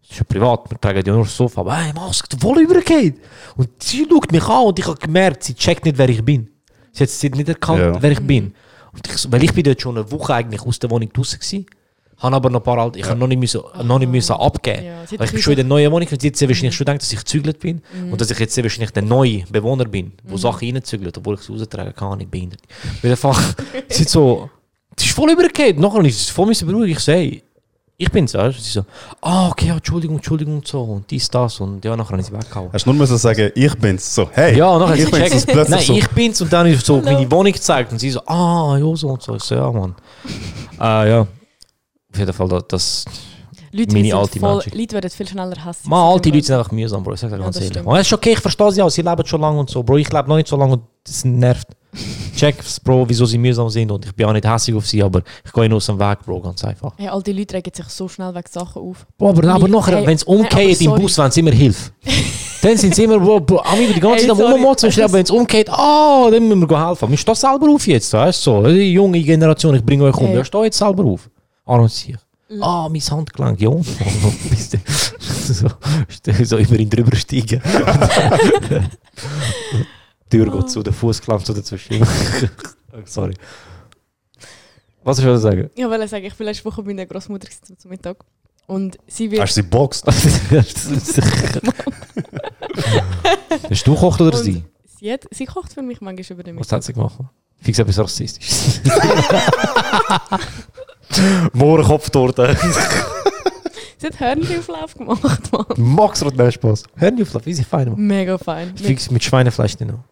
Das 0.10 0.12
ist 0.12 0.20
ja 0.20 0.24
privat, 0.24 0.70
wir 0.70 0.80
tragen 0.80 1.03
ja 1.05 1.14
nur 1.14 1.24
das 1.24 1.36
Sofa. 1.36 1.62
Aber 1.62 1.76
hey, 1.76 1.91
Maske, 1.93 2.38
voll 2.39 2.62
übergeht. 2.62 3.16
Und 3.58 3.70
sie 3.84 4.08
schaut 4.10 4.32
mich 4.32 4.43
an 4.45 4.66
und 4.66 4.80
ich 4.80 4.86
habe 4.88 4.97
gemerkt, 4.97 5.43
sie 5.43 5.53
checkt 5.53 5.84
nicht, 5.86 5.97
wer 5.97 6.08
ich 6.10 6.24
bin. 6.24 6.49
Sie 6.93 7.03
hat 7.03 7.10
sie 7.10 7.28
hat 7.28 7.36
nicht 7.36 7.49
erkannt, 7.49 7.80
Ja. 7.80 8.01
wer 8.01 8.12
ich 8.12 8.22
bin. 8.22 8.53
Und 8.93 9.05
ich, 9.08 9.32
weil 9.32 9.43
ich 9.43 9.53
bin 9.53 9.64
dort 9.64 9.82
schon 9.82 9.97
eine 9.97 10.10
Woche 10.12 10.34
eigentlich 10.34 10.62
aus 10.62 10.80
der 10.80 10.89
Wohnung 10.89 11.12
draußen 11.12 11.38
gewesen. 11.39 11.66
Habe 12.20 12.36
aber 12.36 12.49
noch 12.49 12.62
ein 12.62 12.64
paar 12.64 12.80
alte, 12.80 12.97
ich 12.97 13.05
habe 13.05 13.20
noch 13.20 13.28
nicht, 13.28 13.38
müssen, 13.38 13.62
noch 13.84 13.99
nicht 13.99 14.10
müssen 14.10 14.32
abgeben. 14.34 14.86
Ja, 14.86 15.05
sie 15.05 15.16
hat 15.16 15.20
weil 15.20 15.26
ich 15.28 15.34
bin 15.34 15.41
schon 15.43 15.53
in 15.53 15.58
der 15.58 15.66
neuen 15.66 15.91
Wohnung 15.91 16.08
und 16.10 16.24
jetzt 16.24 16.39
sehr 16.39 16.47
wahrscheinlich 16.47 16.76
schon 16.76 16.86
denkt, 16.86 17.03
dass 17.03 17.12
ich 17.12 17.20
gezügelt 17.20 17.60
bin. 17.60 17.82
Und 18.10 18.20
dass 18.20 18.32
ich 18.32 18.39
jetzt 18.39 18.55
sehr 18.55 18.64
wahrscheinlich 18.64 18.89
der 18.91 19.03
neue 19.03 19.43
Bewohner 19.51 19.86
bin, 19.86 20.14
wo 20.24 20.36
Sachen 20.38 20.74
reinzügelt, 20.74 21.16
obwohl 21.18 21.36
ich 21.36 21.41
sie 21.41 21.51
raustragen 21.51 21.93
kann, 21.93 22.18
nicht 22.18 22.32
behindert. 22.32 22.62
Auf 22.95 23.03
jeden 23.03 23.18
Fall, 23.18 23.36
sie 23.89 24.01
hat 24.03 24.10
so, 24.10 24.49
es 24.97 25.05
ist 25.05 25.14
voll 25.14 25.30
übergekehrt. 25.32 25.78
Nachher 25.78 26.03
ist 26.05 26.22
es 26.22 26.30
voll 26.32 26.51
beruhigen. 26.66 26.93
Ich 26.93 26.99
sehe, 27.01 27.43
ich 28.00 28.12
bin's, 28.12 28.34
weißt 28.36 28.58
du? 28.58 28.62
Sie 28.62 28.70
so, 28.72 28.86
ah, 29.22 29.50
okay, 29.50 29.68
ja, 29.70 29.74
Entschuldigung, 29.76 30.18
Entschuldigung 30.18 30.58
und 30.58 30.68
so 30.68 30.82
und 30.84 31.10
dies, 31.10 31.30
das 31.30 31.60
und 31.60 31.84
ja, 31.84 31.95
nachher 31.95 32.12
habe 32.12 32.22
ich 32.22 32.28
sie 32.28 32.34
weggehauen. 32.34 32.70
Hast 32.72 32.86
du 32.86 32.91
nur 32.91 33.00
müssen 33.00 33.18
sagen, 33.18 33.52
ich 33.56 33.76
bin's. 33.76 34.14
So, 34.14 34.30
hey, 34.34 34.56
Ja, 34.58 34.78
nachher 34.78 34.95
ich 34.95 35.10
bin's. 35.10 35.34
ist 35.34 35.48
plötzlich 35.48 35.76
Nein, 35.78 35.86
so. 35.86 35.93
ich 35.93 36.08
bin's 36.10 36.41
und 36.41 36.54
dann 36.54 36.60
habe 36.68 36.70
ich 36.70 36.82
so 36.82 37.02
meine 37.02 37.30
Wohnung 37.32 37.52
gezeigt 37.54 37.91
und 37.91 37.98
sie 38.00 38.12
so, 38.12 38.22
ah, 38.28 38.78
ja, 38.78 38.95
so 38.95 39.08
und 39.10 39.22
so. 39.24 39.36
Ich 39.36 39.43
so, 39.43 39.56
ja, 39.56 39.72
Mann. 39.72 39.95
äh, 40.80 41.10
ja, 41.10 41.22
auf 41.22 41.28
jeden 42.20 42.34
Fall, 42.34 42.64
das, 42.68 43.06
Leute, 43.72 43.93
Meine 43.93 44.16
alte 44.16 44.39
voll, 44.39 44.54
Menschen. 44.54 44.78
Leute 44.80 44.93
werden 44.95 45.10
viel 45.10 45.28
schneller 45.28 45.66
hässlich. 45.66 45.88
Mal, 45.89 46.12
alte 46.12 46.30
Leute 46.30 46.45
sind 46.45 46.56
einfach 46.58 46.72
mühsam, 46.72 47.04
Bro. 47.04 47.14
Ich 47.14 47.20
sag 47.20 47.30
dir 47.30 47.38
Ja, 47.38 47.43
ganz 47.43 47.58
das 47.58 47.66
ehrlich. 47.66 47.86
Und 47.86 47.95
es 47.98 48.08
ist 48.08 48.14
okay, 48.14 48.32
ich 48.32 48.39
verstehe 48.39 48.72
sie 48.72 48.82
auch. 48.82 48.89
Sie 48.89 49.02
leben 49.02 49.26
schon 49.26 49.41
lange 49.41 49.60
und 49.60 49.70
so. 49.70 49.84
Bro, 49.84 49.98
ich 49.98 50.12
lebe 50.12 50.28
noch 50.30 50.38
nicht 50.38 50.48
so 50.48 50.56
lange 50.56 50.74
und 50.74 50.84
das 51.08 51.26
nervt. 51.26 51.68
Check's, 52.36 52.80
Bro, 52.80 53.10
wieso 53.10 53.26
sie 53.26 53.38
mühsam 53.38 53.70
sind. 53.70 53.91
Und 53.91 54.05
ich 54.05 54.14
bin 54.14 54.26
auch 54.28 54.34
nicht 54.34 54.47
hässlich 54.47 54.76
auf 54.76 54.86
sie, 54.86 55.01
aber 55.01 55.24
ich 55.43 55.51
gehe 55.51 55.66
ihnen 55.66 55.74
aus 55.74 55.88
dem 55.88 55.99
Weg, 55.99 56.20
Bro, 56.26 56.41
ganz 56.41 56.64
einfach. 56.64 56.93
Hey, 56.97 57.08
all 57.08 57.24
die 57.24 57.34
Leute 57.34 57.55
regen 57.55 57.74
sich 57.74 57.88
so 57.88 58.08
schnell 58.08 58.34
wegen 58.36 58.47
Sachen 58.49 58.82
auf. 58.82 59.08
Bro, 59.18 59.30
aber, 59.30 59.47
aber 59.49 59.68
nachher, 59.68 59.97
hey, 59.97 60.08
wenn 60.08 60.16
es 60.16 60.24
umgeht 60.24 60.80
im. 60.82 60.93
Bus, 60.95 61.18
wenn 61.18 61.32
sie 61.32 61.39
immer 61.39 61.51
Hilfe. 61.51 61.91
dann 62.62 62.78
sind 62.78 62.93
sie 62.93 63.05
immer, 63.05 63.20
Bro, 63.20 63.39
Bro 63.39 63.60
Ami, 63.62 63.88
die 63.88 63.99
ganze 63.99 64.28
Hey, 64.28 64.28
Zeit 64.28 64.45
am. 64.45 64.51
Rummotzen 64.53 65.03
aber 65.03 65.14
wenn 65.14 65.24
es 65.24 65.32
umgeht, 65.32 65.70
ah, 65.70 66.30
dann 66.30 66.47
müssen 66.47 66.70
wir 66.70 66.88
helfen. 66.88 67.10
Wir 67.10 67.18
stehen 67.18 67.36
selber 67.36 67.70
auf 67.70 67.88
jetzt, 67.88 68.14
weißt 68.14 68.45
du? 68.45 68.51
So, 68.51 68.68
die 68.68 68.93
junge 68.93 69.22
Generation, 69.22 69.76
ich 69.76 69.84
bringe 69.84 70.03
euch 70.03 70.18
um. 70.18 70.28
Hey. 70.28 70.45
Steh 70.45 70.64
jetzt 70.64 70.78
selber 70.78 71.03
auf. 71.05 71.30
Arrangier. 71.66 72.20
Ah, 72.62 72.88
mein 72.89 73.01
Handgelenk, 73.01 73.60
ja. 73.60 73.72
So, 75.47 75.70
so 76.43 76.58
über 76.58 76.78
ihn 76.78 76.89
drüber 76.89 77.16
steigen. 77.16 77.62
Die 80.32 80.38
Tür 80.38 80.52
geht 80.52 80.70
zu, 80.70 80.84
der 80.84 80.94
Fuß 80.94 81.22
klemmt 81.22 81.46
so 81.46 81.54
dazwischen. 81.54 82.06
Sorry. 83.06 83.34
Was 85.04 85.18
soll 85.18 85.36
ich 85.36 85.42
sagen? 85.42 85.70
Ich 85.74 85.86
wollte 85.86 86.08
sagen, 86.08 86.26
ich 86.26 86.38
war 86.38 86.46
letzte 86.46 86.66
Woche 86.66 86.82
bei 86.82 86.88
meiner 86.88 87.06
Großmutter 87.06 87.48
zum 87.78 87.90
Mittag. 87.90 88.18
Und 88.66 88.98
sie 89.08 89.32
wird. 89.32 89.42
Hast 89.42 89.56
du 89.56 89.62
sie 89.62 89.68
boxt? 89.68 90.06
Hast 90.08 91.18
du 93.88 93.94
gekocht 93.94 94.20
oder 94.20 94.38
und 94.38 94.44
sie? 94.44 94.64
Sie, 95.00 95.14
hat, 95.14 95.26
sie 95.32 95.46
kocht 95.46 95.74
für 95.74 95.82
mich 95.82 96.02
manchmal 96.02 96.26
über 96.30 96.44
den 96.44 96.58
Was 96.58 96.68
Mittag. 96.68 96.78
hat 96.78 96.84
sie 96.84 96.94
gemacht? 96.94 97.18
Fix 97.62 97.80
etwas 97.80 97.98
Rassistisches. 98.00 98.82
Mohrenkopftorte. 101.54 102.58
Sie 103.98 104.08
hat 104.08 104.20
Hörnchauflauf 104.20 104.96
gemacht, 104.96 105.52
Mann. 105.52 105.66
Max 105.78 106.24
Rot, 106.24 106.36
nein, 106.36 106.52
Spaß. 106.52 106.84
Hör 106.98 107.12
nicht 107.12 107.36
auf, 107.36 107.48
easy 107.48 107.64
fein, 107.64 107.90
man. 107.90 108.00
Mega 108.00 108.38
fein. 108.38 108.76
Fix 108.76 109.10
mit 109.10 109.24
Schweinefleisch 109.24 109.80
nicht 109.80 109.90
noch. 109.90 110.04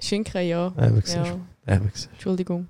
Schinken, 0.00 0.46
ja. 0.46 0.74
Wirklich. 0.76 1.14
ja. 1.14 1.36
Wirklich. 1.66 2.08
Entschuldigung. 2.12 2.68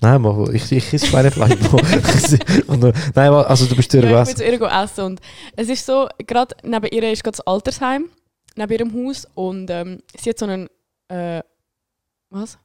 Nein, 0.00 0.20
man, 0.20 0.54
ich, 0.54 0.70
ich 0.72 0.92
esse 0.92 1.06
Schweinefleisch. 1.06 1.54
Nein, 3.14 3.32
also 3.32 3.66
du 3.66 3.76
bist 3.76 3.92
Ja, 3.94 4.22
ich 4.22 4.28
bin 4.28 4.36
zu 4.36 4.44
ihr 4.44 4.82
essen 4.82 5.04
und 5.04 5.20
es 5.56 5.68
ist 5.68 5.86
so, 5.86 6.06
gerade 6.18 6.54
neben 6.62 6.86
ihr 6.86 7.10
ist 7.10 7.24
gerade 7.24 7.36
das 7.38 7.46
Altersheim, 7.46 8.10
neben 8.56 8.72
ihrem 8.72 8.92
Haus 8.92 9.26
und 9.34 9.70
ähm, 9.70 10.00
sie 10.18 10.30
hat 10.30 10.38
so 10.38 10.46
einen, 10.46 10.68
äh, 11.08 11.40
was? 12.28 12.58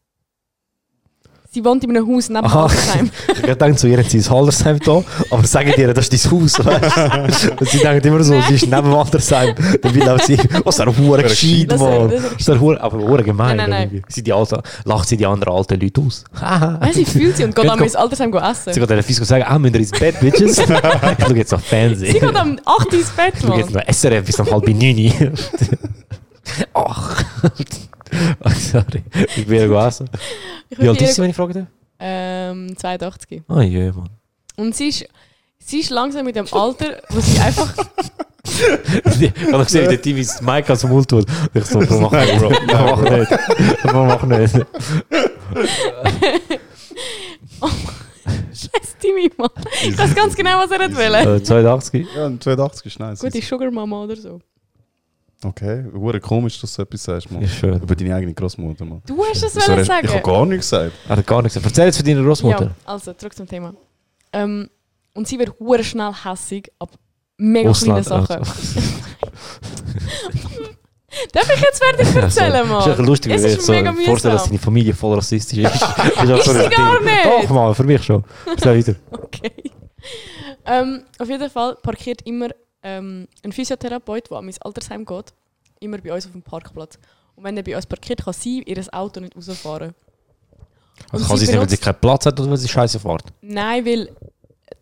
Sie 1.53 1.65
wohnt 1.65 1.83
in 1.83 1.89
einem 1.89 2.07
Haus 2.07 2.29
neben 2.29 2.41
dem 2.43 2.45
Aha. 2.45 2.63
Altersheim. 2.63 3.11
Ich 3.45 3.55
denke 3.55 3.75
zu 3.75 3.87
ihr, 3.87 3.97
hat 3.97 4.09
sie 4.09 4.19
ein 4.19 4.29
Haldersheim 4.29 4.79
da, 4.79 5.03
aber 5.31 5.45
sagen 5.45 5.73
dir, 5.75 5.93
das 5.93 6.07
ist 6.07 6.25
dein 6.25 6.31
Haus, 6.31 6.57
weißt 6.65 7.43
du? 7.45 7.51
Und 7.59 7.67
sie 7.69 7.79
denken 7.79 8.07
immer 8.07 8.23
so, 8.23 8.39
sie 8.47 8.53
ist 8.53 8.67
neben 8.67 8.83
dem 8.83 8.93
Altersheim. 8.95 9.53
Dann 9.81 9.93
will 9.93 10.17
sie, 10.25 10.37
was 10.63 10.79
ist 10.79 10.85
der 10.85 10.97
Hure 10.97 11.23
gescheit, 11.23 11.77
Mann. 11.77 12.09
das- 12.09 12.31
ist 12.39 12.47
der 12.47 12.57
Hure, 12.57 12.79
aber 12.81 12.99
Hure 12.99 13.21
gemein. 13.23 13.57
Nein, 13.57 13.69
nein, 13.69 13.89
nein. 13.91 14.03
Sie 14.07 14.23
die 14.23 14.31
Alten, 14.31 14.61
lacht 14.85 15.09
sie 15.09 15.17
die 15.17 15.25
anderen 15.25 15.53
alten 15.53 15.77
Leute 15.77 15.99
aus. 15.99 16.23
Nein, 16.39 16.93
sie 16.93 17.03
fühlt 17.03 17.35
sie 17.35 17.43
und 17.43 17.53
geht 17.53 17.69
am 17.69 17.79
go- 17.79 17.83
ins 17.83 17.97
Altersheim 17.97 18.31
go 18.31 18.39
Sie 18.39 18.45
essen. 18.69 18.79
geht 18.79 18.89
der 18.89 19.03
Fisco 19.03 19.25
sagen, 19.25 19.43
ah, 19.45 19.59
müssen 19.59 19.73
wir 19.73 19.81
ins 19.81 19.91
Bett, 19.91 20.19
Bitches? 20.21 20.57
ich 20.57 20.65
schaue 20.65 21.35
jetzt 21.35 21.51
noch 21.51 21.59
Sie 21.59 21.65
Fernsehen. 21.65 22.13
geht 22.13 22.23
am 22.35 22.59
8 22.63 22.93
Uhr 22.93 22.99
ins 22.99 23.09
Bett, 23.09 23.33
Ich 23.37 23.41
schaue 23.45 23.57
jetzt 23.57 23.73
Mann. 23.73 23.83
noch 23.85 23.93
SRF 23.93 24.25
bis 24.25 24.39
um 24.39 24.49
halb 24.49 24.67
neun. 24.69 25.33
Ach. 26.73 27.23
Ach, 28.41 28.55
sorry. 28.55 29.03
Ich 29.35 29.45
bin 29.45 29.71
ja. 29.71 29.89
Ich 30.69 30.79
Wie 30.79 30.87
alt 30.87 31.01
ist 31.01 31.15
sie, 31.15 31.21
wenn 31.21 31.29
ich 31.29 31.35
frage? 31.35 31.67
Ähm, 31.99 32.75
82. 32.75 33.43
Ah, 33.47 33.61
je, 33.61 33.91
Mann. 33.91 34.09
Und 34.57 34.75
sie 34.75 34.87
ist, 34.89 35.05
sie 35.59 35.79
ist 35.79 35.89
langsam 35.89 36.25
mit 36.25 36.35
dem 36.35 36.47
Alter, 36.51 37.01
wo 37.09 37.19
sie 37.19 37.39
einfach... 37.39 37.73
Ich 39.21 39.53
habe 39.53 39.63
gesehen, 39.63 39.85
wie 39.85 39.89
der 39.89 40.01
Team 40.01 40.17
ist 40.17 40.41
Mike 40.41 40.71
aus 40.71 40.81
dem 40.81 40.89
Mund 40.89 41.07
tut. 41.07 41.25
Ich 41.53 41.65
so, 41.65 41.79
Bro, 41.79 42.01
mach 42.01 42.11
nicht, 42.11 42.37
Bro. 42.37 42.51
Mach 42.67 43.01
nicht. 43.01 43.83
Bro, 43.83 44.05
mach 44.05 44.23
nicht. 44.23 44.53
Scheiß 48.53 48.97
Timmy, 48.99 49.31
Mann. 49.37 49.49
Ich 49.83 49.97
weiß 49.97 50.15
ganz 50.15 50.35
genau, 50.35 50.57
was 50.57 50.71
er 50.71 50.79
hat 50.79 50.95
will. 50.95 51.37
Äh, 51.37 51.43
82. 51.43 52.07
Ja, 52.15 52.25
ein 52.25 52.39
82 52.39 52.85
ist 52.85 52.99
nice. 52.99 53.19
Gute 53.19 53.41
Sugar 53.41 53.71
Mama 53.71 54.03
oder 54.03 54.15
so. 54.15 54.39
Okay, 55.43 55.83
hure 55.93 56.19
komisch, 56.19 56.61
dass 56.61 56.75
du 56.75 56.83
etwas 56.83 57.03
sagst, 57.03 57.31
Mann. 57.31 57.41
Ist 57.41 57.55
schön. 57.55 57.81
Über 57.81 57.95
deine 57.95 58.15
eigene 58.15 58.33
Großmutter, 58.33 58.85
Mann. 58.85 59.01
Du 59.07 59.23
hast 59.25 59.41
es 59.43 59.55
wollen 59.67 59.79
ich 59.81 59.87
sagen. 59.87 60.07
habe 60.07 60.21
gar 60.21 60.45
nichts 60.45 60.69
gesagt. 60.69 60.91
Er 61.09 61.17
hat 61.17 61.25
gar 61.27 61.41
nichts 61.41 61.55
gesagt. 61.55 61.65
Erzähl 61.71 61.85
jetzt 61.87 61.97
von 61.97 62.05
deiner 62.05 62.23
Großmutter. 62.23 62.65
Ja, 62.65 62.71
also 62.85 63.13
zurück 63.13 63.35
zum 63.35 63.47
Thema. 63.47 63.73
Ähm, 64.33 64.69
und 65.15 65.27
sie 65.27 65.39
wird 65.39 65.59
hure 65.59 65.83
schnell 65.83 66.11
hässig 66.23 66.71
ab 66.79 66.91
mega 67.37 67.71
kleinen 67.73 68.03
Sachen. 68.03 68.41
Darf 71.33 71.49
ich 71.55 71.61
jetzt 71.61 71.83
fertig 71.83 72.15
erzählen, 72.15 72.53
Das 72.69 72.85
ist 72.85 72.87
echt 72.87 72.97
Mann? 72.99 73.05
lustig, 73.07 73.33
Es 73.33 73.43
wenn 73.43 73.51
ich 73.51 73.57
ist 73.57 73.65
so 73.65 73.73
mega 73.73 73.93
vorstelle, 73.93 74.33
dass 74.35 74.45
deine 74.45 74.59
Familie 74.59 74.93
voll 74.93 75.15
rassistisch 75.15 75.59
ist. 75.59 75.73
ist 75.75 75.83
auch 75.83 76.21
Ist 76.37 76.45
so 76.45 76.51
ein 76.51 76.61
sie 76.61 76.69
gar 76.69 76.97
Ding. 76.99 77.05
nicht. 77.05 77.25
Doch, 77.25 77.49
mal, 77.49 77.73
für 77.75 77.83
mich 77.83 78.03
schon. 78.03 78.23
Sag 78.57 78.77
weiter. 78.77 78.95
Okay. 79.11 79.51
Ähm, 80.65 81.03
auf 81.17 81.27
jeden 81.27 81.49
Fall 81.49 81.75
parkiert 81.81 82.21
immer 82.25 82.49
ähm, 82.83 83.27
ein 83.43 83.51
Physiotherapeut, 83.51 84.29
der 84.29 84.37
an 84.37 84.45
mein 84.45 84.55
Altersheim 84.61 85.05
geht, 85.05 85.33
immer 85.79 85.97
bei 85.99 86.13
uns 86.13 86.25
auf 86.25 86.31
dem 86.31 86.41
Parkplatz. 86.41 86.97
Und 87.35 87.43
wenn 87.43 87.57
er 87.57 87.63
bei 87.63 87.75
uns 87.75 87.85
parkiert, 87.85 88.23
kann 88.23 88.33
sie 88.33 88.61
ihr 88.63 88.83
Auto 88.93 89.19
nicht 89.19 89.35
rausfahren. 89.35 89.93
Also 91.11 91.23
Und 91.23 91.29
kann 91.29 91.37
sie 91.37 91.47
nicht, 91.47 91.59
wenn 91.59 91.69
sie 91.69 91.77
keinen 91.77 91.99
Platz 91.99 92.25
hat 92.25 92.39
oder 92.39 92.49
weil 92.49 92.57
sie 92.57 92.67
scheiße 92.67 92.99
fährt. 92.99 93.23
Nein, 93.41 93.85
weil 93.85 94.09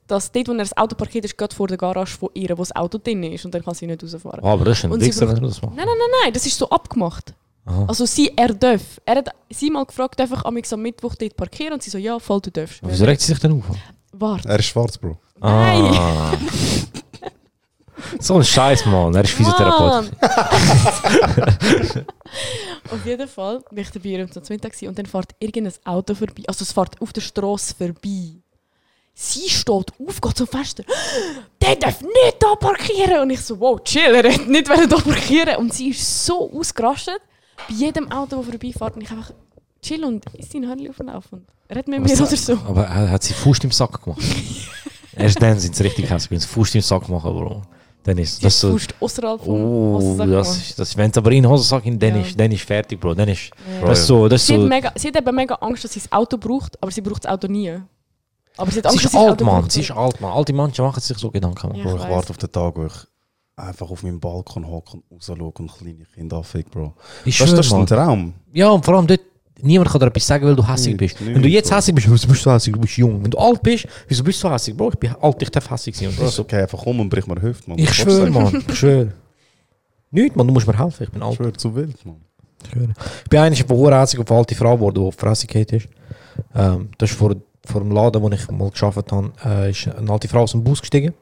das 0.08 0.32
dort, 0.32 0.48
wo 0.48 0.52
er 0.54 0.58
das 0.60 0.76
Auto 0.76 0.96
parkiert 0.96 1.26
ist, 1.26 1.38
gerade 1.38 1.56
vor 1.56 1.68
der 1.68 1.78
Garage 1.78 2.18
von 2.18 2.30
ihr, 2.34 2.50
wo 2.58 2.62
das 2.62 2.76
Auto 2.76 2.98
drin 2.98 3.24
ist 3.24 3.46
und 3.46 3.54
dann 3.54 3.64
kann 3.64 3.74
sie 3.76 3.86
nicht 3.88 4.04
rausfahren. 4.04 4.44
Ah, 4.44 4.54
aber 4.54 4.66
das 4.66 4.80
ist 4.80 4.86
ein 4.86 5.00
Wichser, 5.00 5.28
wenn 5.28 5.36
du 5.36 5.48
das 5.48 5.62
machst. 5.62 5.78
Nein, 5.78 5.86
nein, 5.86 5.96
nein, 5.98 6.20
nein, 6.24 6.34
das 6.34 6.46
ist 6.46 6.58
so 6.58 6.70
abgemacht. 6.70 7.34
Aha. 7.66 7.86
Also 7.88 8.06
sie, 8.06 8.32
er 8.36 8.54
darf. 8.54 9.00
Er 9.06 9.18
hat 9.18 9.30
sie 9.50 9.70
mal 9.70 9.86
gefragt, 9.86 10.20
darf 10.20 10.32
ich 10.32 10.46
am 10.46 10.82
Mittwoch 10.82 11.16
dort 11.16 11.38
parkieren? 11.38 11.74
Und 11.74 11.84
sie 11.84 11.90
so, 11.92 11.98
ja, 11.98 12.18
voll, 12.18 12.42
du 12.42 12.52
darfst. 12.52 12.80
Wieso 12.82 13.06
regt 13.06 13.22
sie 13.22 13.28
sich 13.28 13.40
denn 13.40 13.54
auf? 13.54 13.66
Warte. 14.12 14.50
Er 14.50 14.60
ist 14.60 14.66
schwarz, 14.66 14.98
Bro. 14.98 15.18
Nein. 15.40 15.94
Ah. 15.94 16.34
so 18.20 18.36
ein 18.36 18.44
Scheiß, 18.44 18.86
Mann. 18.86 19.14
Er 19.16 19.24
ist 19.24 19.32
Physiotherapeut. 19.34 20.12
Auf 22.92 23.06
jeden 23.06 23.28
Fall 23.28 23.62
bin 23.72 23.84
ich 23.84 23.92
dabei 23.92 24.24
um 24.24 24.32
zum 24.32 24.44
Mittag 24.50 24.74
und 24.82 24.98
dann 24.98 25.06
fährt 25.06 25.36
irgendein 25.40 25.74
Auto 25.86 26.16
vorbei. 26.16 26.44
Also 26.48 26.64
es 26.64 26.72
fährt 26.72 27.00
auf 27.02 27.14
der 27.14 27.22
Straße 27.22 27.76
vorbei. 27.76 28.40
Sie 29.14 29.50
steht 29.50 29.70
auf, 29.70 30.22
geht 30.22 30.38
zum 30.38 30.48
Fenster. 30.48 30.84
Der 31.62 31.76
darf 31.76 32.02
nicht 32.02 32.38
da 32.40 32.56
parkieren. 32.56 33.22
Und 33.22 33.32
ich 33.32 33.42
so, 33.42 33.60
wow, 33.60 33.84
chill, 33.84 34.16
er 34.16 34.34
hat 34.34 34.48
nicht 34.48 34.70
da 34.70 34.98
parkieren. 34.98 35.58
Und 35.58 35.74
sie 35.74 35.90
ist 35.90 36.26
so 36.26 36.50
ausgerastet. 36.54 37.20
Bei 37.68 37.76
jedem 37.76 38.10
Auto, 38.12 38.38
das 38.38 38.46
vorbeifährt. 38.46 38.96
Und 38.96 39.04
ich 39.04 39.12
einfach 39.12 39.32
chill 39.82 40.06
und 40.06 40.26
ist 40.38 40.54
sein 40.54 40.66
Hörnchen 40.66 40.90
auf 40.90 40.98
dem 40.98 41.08
Lauf. 41.08 41.26
Und 41.32 41.46
red 41.70 41.88
mit 41.90 42.00
mir 42.00 42.14
oder 42.14 42.26
so. 42.28 42.54
Aber 42.66 42.86
er 42.86 43.12
hat 43.12 43.24
sie 43.24 43.34
Fuß 43.34 43.60
im 43.60 43.72
Sack 43.72 44.02
gemacht. 44.02 44.22
Erst 45.14 45.42
dann 45.42 45.60
sind 45.60 45.76
sie 45.76 45.84
richtig 45.84 46.10
hässlich. 46.10 46.32
Wenn 46.32 46.40
sie 46.40 46.48
Fuß 46.48 46.76
im 46.76 46.82
Sack 46.82 47.10
machen, 47.10 47.34
Bro. 47.34 47.64
Dann 48.04 48.18
ist 48.18 48.38
Sie 48.38 48.44
das 48.44 48.54
ist 48.54 48.60
so. 48.62 48.72
Faust 48.72 48.94
außerhalb 49.00 49.44
vom 49.44 49.62
Oh, 49.62 50.16
das 50.26 50.58
ist, 50.58 50.80
das, 50.80 50.96
wenn 50.98 51.12
es 51.12 51.18
aber 51.18 51.32
in 51.32 51.44
den 51.44 51.52
Hosensack 51.52 51.86
in, 51.86 52.00
dann, 52.00 52.16
Ja. 52.16 52.22
ist, 52.22 52.40
dann 52.40 52.52
ist 52.52 52.64
fertig, 52.64 53.00
Bro. 53.00 53.14
Dann 53.14 53.28
ist, 53.30 53.52
Ja. 53.82 53.88
das 53.88 54.00
ist 54.00 54.08
so, 54.08 54.28
das 54.28 54.42
ist 54.42 54.48
Sie, 54.48 54.54
hat 54.54 54.62
so. 54.62 54.68
mega, 54.68 54.92
sie 54.96 55.08
hat 55.10 55.18
eben 55.18 55.36
mega 55.36 55.56
Angst, 55.56 55.84
dass 55.84 55.94
sie 55.94 56.00
das 56.00 56.12
Auto 56.12 56.38
braucht, 56.38 56.82
aber 56.82 56.92
sie 56.92 57.02
braucht 57.02 57.26
das 57.26 57.32
Auto 57.32 57.48
nie. 57.48 57.78
Aber 58.58 58.72
sie 58.72 58.78
hat 58.80 58.84
Sie 58.86 58.90
Angst, 58.90 58.96
ist 58.98 59.06
dass 59.06 59.12
sie 59.12 59.18
das 59.18 59.28
alt, 59.30 59.42
Mann. 59.42 59.70
Sie 59.70 59.82
ist 59.82 59.92
alt, 59.92 60.22
Mann. 60.22 60.32
Alte 60.32 60.54
Menschen 60.54 60.86
machen 60.86 61.00
sich 61.02 61.18
so 61.18 61.30
Gedanken. 61.30 61.76
Ja. 61.76 61.84
Bro, 61.84 61.96
Ich 61.98 62.04
ich 62.04 62.10
warte 62.10 62.30
auf 62.32 62.38
den 62.38 62.52
Tag, 62.52 62.76
wo 62.78 62.86
ich 62.86 62.94
einfach 63.58 63.92
auf 63.92 64.02
meinem 64.04 64.20
Balkon 64.20 64.66
hocke 64.66 64.94
und 64.98 65.04
raus 65.12 65.26
schaue 65.26 65.52
und 65.58 65.72
kleine 65.78 66.06
Kinder 66.16 66.38
anfick, 66.38 66.72
Bro. 66.72 66.94
Ich 67.26 67.38
Das, 67.38 67.48
schwör, 67.50 67.58
das 67.58 67.66
ist 67.68 67.74
ein. 67.74 67.86
Traum. 67.86 68.34
Ja, 68.54 68.70
und 68.70 68.84
vor 68.86 68.96
allem 68.96 69.08
dort, 69.08 69.20
niemand 69.62 69.90
kann 69.92 70.00
dir 70.00 70.08
etwas 70.08 70.26
sagen, 70.28 70.46
weil 70.46 70.56
du 70.56 70.62
Nicht, 70.64 70.98
bist. 70.98 71.22
nicht, 71.22 71.36
Wenn 71.36 71.42
du 71.42 71.48
jetzt 71.50 71.72
hässlich 71.74 71.96
bist, 71.96 72.10
wieso 72.12 72.28
bist 72.28 72.46
du 72.46 72.52
hässlich? 72.52 72.74
Du 72.76 72.82
bist 72.82 72.98
jung. 72.98 73.24
Wenn 73.24 73.32
du 73.32 73.38
alt 73.38 73.62
bist, 73.62 73.88
wieso 74.08 74.24
bist 74.24 74.44
du 74.44 74.50
hässlich? 74.50 74.76
Bro, 74.76 74.90
ich 74.92 74.96
bin 75.00 75.16
alt, 75.22 75.42
ich 75.42 75.50
darf 75.50 75.70
hässlich 75.70 75.96
sein. 75.98 76.08
Und 76.10 76.16
Bro, 76.16 76.24
das 76.24 76.32
ist 76.32 76.36
so, 76.38 76.44
okay, 76.44 76.62
einfach 76.62 76.80
komm 76.84 77.00
und 77.00 77.10
brich 77.10 77.26
mir 77.28 77.42
Hüfte, 77.42 77.70
Mann. 77.70 77.80
ich 77.80 77.94
schwöre, 77.94 78.30
Mann. 78.30 78.64
Ich 78.70 78.76
schwöre. 78.78 79.14
Nicht, 80.12 80.36
Mann, 80.36 80.48
du 80.48 80.54
musst 80.54 80.68
mir 80.68 80.78
helfen. 80.78 81.04
Ich 81.04 81.12
bin 81.12 81.22
alt. 81.22 81.32
Ich 81.34 81.38
schwöre, 81.38 81.54
zu 81.54 81.76
wild, 81.76 82.06
Mann. 82.06 82.22
Ich 82.64 82.72
schwöre. 82.72 82.94
Ich 83.24 83.30
bin 83.30 83.40
eigentlich 83.40 83.64
von 83.66 83.94
hässlich 83.94 84.22
auf 84.22 84.30
eine 84.32 84.40
alte 84.40 84.56
Frau 84.56 84.76
geworden, 84.76 84.96
die 84.96 85.02
auf 85.08 85.18
gefallen 85.18 85.66
ist. 85.72 85.88
Ähm, 86.56 86.90
das 86.98 87.12
ist 87.12 87.18
vor, 87.18 87.36
vor 87.66 87.82
dem 87.82 87.92
Laden, 87.92 88.22
wo 88.22 88.30
ich 88.30 88.50
mal 88.52 88.70
gearbeitet 88.72 89.12
habe, 89.12 89.32
äh, 89.46 89.70
ist 89.72 89.88
eine 89.88 90.12
alte 90.12 90.28
Frau 90.28 90.42
aus 90.42 90.52
dem 90.52 90.64
Bus 90.64 90.80
gestiegen. 90.82 91.14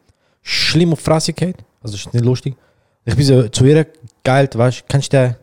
Schlimm 0.42 0.94
auf 0.94 1.04
gefallen. 1.04 1.54
Also 1.82 1.94
das 1.96 2.06
ist 2.06 2.14
nicht 2.14 2.26
lustig. 2.26 2.56
Ich 3.06 3.16
bin 3.16 3.26
so 3.26 3.48
zu 3.48 3.66
ihr 3.66 3.88
geil, 4.24 4.50
weißt 4.54 4.82
du, 4.82 4.84
kennst 4.88 5.14
du 5.14 5.18
den? 5.18 5.36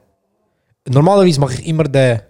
Normalerweise 0.93 1.41
mache 1.41 1.55
ich 1.55 1.67
immer 1.67 1.85
den, 1.85 2.21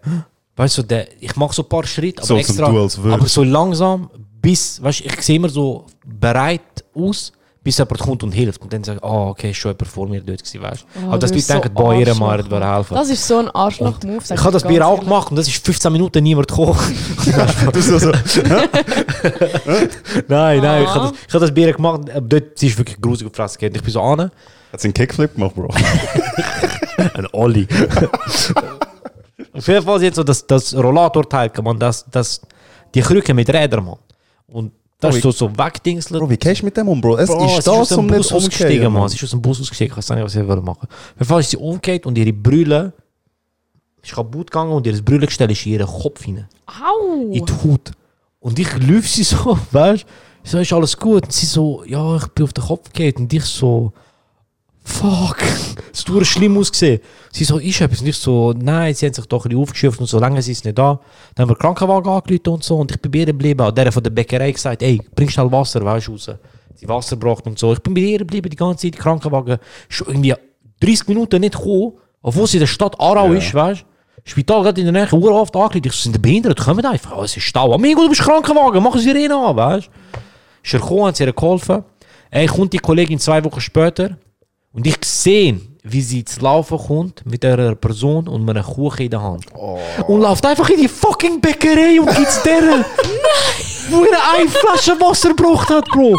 weißt 0.57 0.78
du, 0.78 0.82
den, 0.82 1.07
ich 1.20 1.34
mache 1.36 1.55
so 1.55 1.62
ein 1.62 1.68
paar 1.68 1.86
Schritte, 1.86 2.18
aber 2.18 2.26
So, 2.26 2.36
extra, 2.36 2.66
aber 2.66 3.26
so 3.26 3.42
langsam, 3.42 4.11
bis, 4.40 4.82
weißt 4.82 5.00
du, 5.00 5.05
ich 5.05 5.22
sehe 5.22 5.36
immer 5.36 5.48
so 5.48 5.86
bereit 6.05 6.84
aus, 6.94 7.32
bis 7.64 7.78
jemand 7.78 7.98
kommt 7.98 8.22
und 8.22 8.32
hilft. 8.32 8.61
Und 8.61 8.70
dann 8.72 8.84
sage 8.84 8.98
ich, 9.02 9.05
oh, 9.05 9.28
okay, 9.30 9.50
ist 9.50 9.57
schon 9.57 9.72
jemand 9.72 9.88
vor 9.88 10.07
mir 10.07 10.20
dort 10.20 10.44
gewesen, 10.44 10.62
weißt. 10.62 10.84
Oh, 10.96 11.07
aber 11.09 11.18
dass 11.18 11.30
du 11.30 11.36
die 11.38 11.38
bist 11.38 11.48
so 11.48 11.61
boah, 11.72 11.94
Arschloch, 11.94 12.18
Mann 12.18 12.50
wird 12.50 12.62
helfen. 12.62 12.94
Das 12.94 13.09
ist 13.09 13.26
so 13.26 13.38
ein 13.38 13.50
Arschloch-Move. 13.50 14.22
Ich 14.22 14.40
habe 14.42 14.52
das 14.52 14.62
Bier 14.64 14.80
ganz 14.80 14.86
auch 14.86 14.92
ehrlich. 14.96 15.09
gemacht 15.09 15.30
und 15.30 15.36
das 15.36 15.48
ist 15.48 15.64
15 15.64 15.90
Minuten 15.92 16.22
niemand 16.22 16.48
gekommen. 16.48 16.78
Du 17.72 17.80
so, 17.80 17.98
so. 17.98 18.12
nein, 20.28 20.61
nein, 20.61 20.82
ich 20.82 20.88
habe 20.90 21.09
das, 21.09 21.12
ich 21.26 21.34
hab 21.34 21.40
das 21.40 21.55
Bier 21.55 21.72
gemacht. 21.72 22.11
aber 22.11 22.20
Dort 22.20 22.59
sie 22.59 22.66
ist 22.66 22.76
wirklich 22.76 23.00
grusig 23.00 23.26
auf 23.26 23.32
die 23.32 23.36
Fresse 23.36 23.59
gegangen. 23.59 23.76
Ich 23.76 23.82
bin 23.82 23.92
so 23.92 24.02
an. 24.02 24.20
Hat 24.20 24.80
sie 24.80 24.88
einen 24.88 24.94
Kickflip 24.94 25.34
gemacht, 25.34 25.55
Bro? 25.55 25.68
Ein 27.14 27.26
Olli. 27.32 27.66
Auf 29.55 29.66
jeden 29.68 29.84
Fall 29.84 30.02
jetzt 30.02 30.16
so 30.16 30.24
das, 30.24 30.46
das 30.46 30.74
Rollatorteil, 30.74 31.50
man, 31.62 31.78
das, 31.78 32.05
das, 32.11 32.40
die 32.94 33.00
Krücke 33.00 33.32
mit 33.34 33.48
Rädern, 33.48 33.84
man. 33.84 33.96
Und 34.46 34.72
das 35.00 35.14
Oh, 35.14 35.16
ist 35.16 35.22
so, 35.22 35.30
so 35.32 35.59
wegdingselt. 35.59 36.18
Bro, 36.18 36.30
wie 36.30 36.36
gehst 36.36 36.62
du 36.62 36.64
mit 36.64 36.76
dem 36.76 36.88
um, 36.88 37.00
Bro? 37.00 37.18
Es 37.18 37.28
Bro, 37.28 37.44
ist 37.44 37.59
das, 37.59 37.68
aus 37.68 37.88
dem 37.90 37.98
um 38.00 38.07
Bus 38.07 38.32
nicht 38.32 38.61
Mann. 38.84 38.92
Mann. 38.92 39.09
Sie 39.09 39.16
ist 39.16 39.24
aus 39.24 39.30
dem 39.30 39.42
Bus 39.42 39.61
ausgestiegen. 39.61 39.92
Ich 39.92 39.96
weiß 39.96 40.11
nicht, 40.11 40.24
was 40.24 40.32
sie 40.32 40.46
wollte 40.46 40.62
machen. 40.62 40.88
Auf 40.88 41.14
jeden 41.18 41.24
Fall 41.28 41.40
ist 41.40 41.50
sie 41.50 41.57
umgekehrt 41.57 42.07
und 42.07 42.16
ihre 42.16 42.32
Brille 42.32 42.92
ist 44.02 44.14
kaputt 44.14 44.50
gegangen 44.50 44.72
und 44.72 44.86
ihr 44.86 45.02
Brillengestell 45.02 45.50
ist 45.50 45.66
in 45.66 45.72
ihren 45.72 45.86
Kopf 45.86 46.22
hinein. 46.24 46.48
Au! 46.66 47.32
in 47.32 47.44
die 47.44 47.52
Haut. 47.52 47.92
Und 48.40 48.59
ich 48.59 48.72
lüfe 48.78 49.09
sie 49.09 49.24
so, 49.24 49.59
weißt 49.72 50.02
du? 50.05 50.07
Ich 50.44 50.50
so, 50.50 50.59
ist 50.59 50.72
alles 50.72 50.96
gut? 50.96 51.24
Und 51.24 51.32
sie 51.32 51.46
so, 51.46 51.82
ja, 51.84 52.16
ich 52.16 52.26
bin 52.28 52.44
auf 52.44 52.52
den 52.52 52.64
Kopf 52.64 52.92
gegangen. 52.92 53.24
Und 53.24 53.32
ich 53.32 53.44
so, 53.44 53.92
fuck, 54.85 55.39
es 55.93 56.05
hat 56.07 56.26
schlimm 56.26 56.59
ausgesehen. 56.59 57.01
Sie 57.32 57.45
so, 57.45 57.59
ist 57.59 57.80
etwas? 57.80 58.01
Und 58.01 58.07
ich 58.07 58.16
so, 58.16 58.53
nein, 58.53 58.95
sie 58.95 59.07
haben 59.07 59.14
sich 59.14 59.26
doch 59.26 59.45
ein 59.45 59.49
bisschen 59.49 59.62
aufgeschürft 59.62 60.01
und 60.01 60.07
so 60.07 60.18
lange 60.18 60.43
sie 60.43 60.53
ist 60.53 60.64
nicht 60.64 60.78
da. 60.78 61.01
Dann 61.35 61.45
haben 61.45 61.51
wir 61.51 61.57
Krankenwagen 61.57 62.11
angerufen 62.11 62.49
und 62.49 62.62
so. 62.62 62.76
Und 62.76 62.91
ich 62.93 63.01
bin 63.01 63.11
bei 63.11 63.18
ihr 63.20 63.26
geblieben. 63.26 63.66
Und 63.66 63.76
der 63.76 63.91
von 63.91 64.03
der 64.03 64.11
Bäckerei 64.11 64.53
gesagt, 64.53 64.82
ey, 64.82 65.01
bring 65.14 65.28
schnell 65.28 65.51
Wasser, 65.51 65.85
weißt 65.85 66.09
du, 66.09 66.12
raus. 66.12 66.30
Sie 66.74 66.89
Wasser 66.89 67.16
gebracht 67.16 67.47
und 67.47 67.59
so. 67.59 67.72
Ich 67.72 67.80
bin 67.80 67.95
bei 67.95 68.03
ihr 68.03 68.18
geblieben 68.18 68.51
die 68.51 68.57
ganze 68.57 68.91
Zeit. 68.91 69.01
Krankenwagen 69.01 69.59
schon 69.89 70.09
irgendwie 70.09 70.35
30 70.80 71.09
Minuten 71.09 71.41
nicht 71.41 71.57
gekommen, 71.57 71.95
obwohl 72.22 72.47
sie 72.47 72.59
in 72.59 72.61
der 72.61 72.66
Stadt 72.66 72.99
Aarau 73.01 73.32
ist, 73.32 73.55
weißt 73.55 73.80
du. 73.80 73.85
Spital 74.26 74.62
gerade 74.62 74.80
in 74.80 74.91
der 74.91 75.07
Nähe, 75.07 75.12
urhaft 75.12 75.55
angelegt. 75.55 75.87
Ich 75.87 75.93
so, 75.93 76.11
sind 76.11 76.20
behindert? 76.20 76.59
Kommen 76.59 76.85
einfach. 76.85 77.16
Oh, 77.16 77.24
es 77.24 77.37
ist 77.37 77.43
Stau. 77.43 77.74
Amigo, 77.74 78.03
du 78.03 78.09
bist 78.09 78.22
Krankenwagen, 78.22 78.82
machen 78.82 78.99
sie 78.99 79.11
Sirene 79.11 79.37
an, 79.37 79.55
weißt 79.57 79.87
du. 79.87 80.18
Ist 80.62 80.74
er 80.74 80.80
gekommen, 80.80 81.07
hat 81.07 81.16
sie 81.16 81.24
ihr 81.24 81.32
geholfen. 81.32 81.85
Ey, 82.30 82.47
kommt 82.47 82.72
die 82.72 82.78
Kollegin 82.78 83.18
zwei 83.18 83.45
Wochen 83.45 83.61
später 83.61 84.16
und 84.75 84.87
ich 84.87 84.97
sehe, 85.05 85.61
wie 85.85 86.03
sie 86.03 86.25
zu 86.25 86.41
laufen 86.41 86.79
kommt 86.79 87.25
mit 87.25 87.45
einer 87.45 87.75
Person 87.75 88.27
und 88.27 88.49
einem 88.49 88.64
Kuchen 88.64 89.03
in 89.03 89.11
der 89.11 89.22
Hand. 89.22 89.47
Und 90.07 90.20
läuft 90.20 90.45
einfach 90.45 90.68
in 90.70 90.81
die 90.81 90.89
fucking 90.89 91.41
Bäckerei 91.41 92.01
und 92.01 92.14
gibt's 92.14 92.43
der, 92.43 92.61
wo 93.91 94.05
er 94.05 94.35
eine 94.35 94.49
Flasche 94.49 94.99
Wasser 95.01 95.29
gebraucht 95.29 95.70
hat, 95.70 95.87
Bro. 95.87 96.16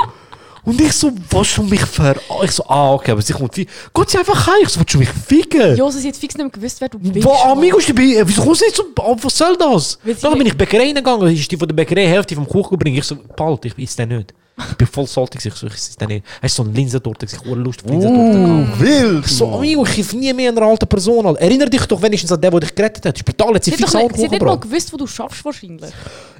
Und 0.63 0.81
ich 0.81 0.93
so, 0.93 1.11
was 1.29 1.53
du 1.53 1.63
mich 1.63 1.85
ver... 1.85 2.15
Ich 2.43 2.51
so, 2.51 2.65
ah, 2.67 2.93
okay, 2.93 3.11
aber 3.11 3.21
sie 3.21 3.33
kommt 3.33 3.55
wie... 3.55 3.67
Gott, 3.93 4.09
sie 4.09 4.17
einfach 4.17 4.47
heim. 4.47 4.63
Ich 4.63 4.69
so, 4.69 4.79
willst 4.79 4.93
du 4.95 4.97
mich 4.97 5.09
ficken? 5.09 5.75
Josi, 5.75 5.99
sie 5.99 6.07
hat 6.07 6.15
fix 6.15 6.35
nicht 6.35 6.43
mehr 6.43 6.49
gewusst, 6.49 6.81
wer 6.81 6.89
du 6.89 6.97
bist. 6.97 7.23
Wo, 7.23 7.33
Mann. 7.33 7.51
Amigos, 7.51 7.87
ich 7.87 7.93
bin, 7.93 8.19
wieso 8.25 8.41
kommst 8.41 8.61
du 8.61 8.65
nicht 8.65 8.75
so, 8.75 8.83
ah, 8.99 9.15
was 9.21 9.37
soll 9.37 9.55
das? 9.57 9.99
Dann 10.21 10.31
bin 10.33 10.41
ich 10.41 10.53
in 10.53 10.57
die 10.57 10.65
Bäckerei 10.65 10.91
gegangen, 10.91 11.31
ist 11.31 11.51
die 11.51 11.57
von 11.57 11.67
der 11.67 11.75
Bäckerei 11.75 12.07
Hälfte 12.07 12.33
vom 12.33 12.47
Kuchen 12.47 12.79
gebracht. 12.79 12.97
Ich 12.97 13.03
so, 13.03 13.15
bald, 13.35 13.63
ich 13.65 13.77
isse 13.77 13.97
den 13.97 14.17
nicht. 14.17 14.33
Ich 14.57 14.77
bin 14.77 14.87
voll 14.87 15.05
saltig, 15.05 15.45
ich 15.45 15.53
so, 15.53 15.67
ich 15.67 15.73
nicht. 16.07 16.25
Er 16.41 16.45
ist 16.45 16.55
so 16.55 16.63
eine 16.63 16.71
Linsentorte, 16.71 17.25
ich 17.25 17.37
habe 17.37 17.55
Lust 17.55 17.83
auf 17.83 17.91
Linsentorte. 17.91 18.37
Uh, 18.39 18.79
wild! 18.79 19.27
So, 19.27 19.53
Amigo, 19.53 19.85
ich 19.85 19.91
hilf 19.91 20.13
nie 20.13 20.31
mehr 20.31 20.49
einer 20.49 20.61
alten 20.61 20.87
Person. 20.87 21.25
Alter. 21.25 21.41
Erinner 21.41 21.65
dich 21.65 21.85
doch 21.85 22.01
wenigstens 22.01 22.31
an 22.31 22.39
den, 22.39 22.51
der 22.51 22.59
dich 22.61 22.73
gerettet 22.73 23.05
hat. 23.05 23.19
Spital 23.19 23.53
hat 23.53 23.63
sie 23.65 23.71
Sie 23.71 23.77
fix 23.77 23.93
nicht, 23.93 24.15
sie 24.15 24.29
hat 24.29 24.41
mal 24.41 24.57
gewusst, 24.57 24.93
wo 24.93 24.97
du 24.97 25.07
schaffst 25.07 25.43
wahrscheinlich. 25.43 25.91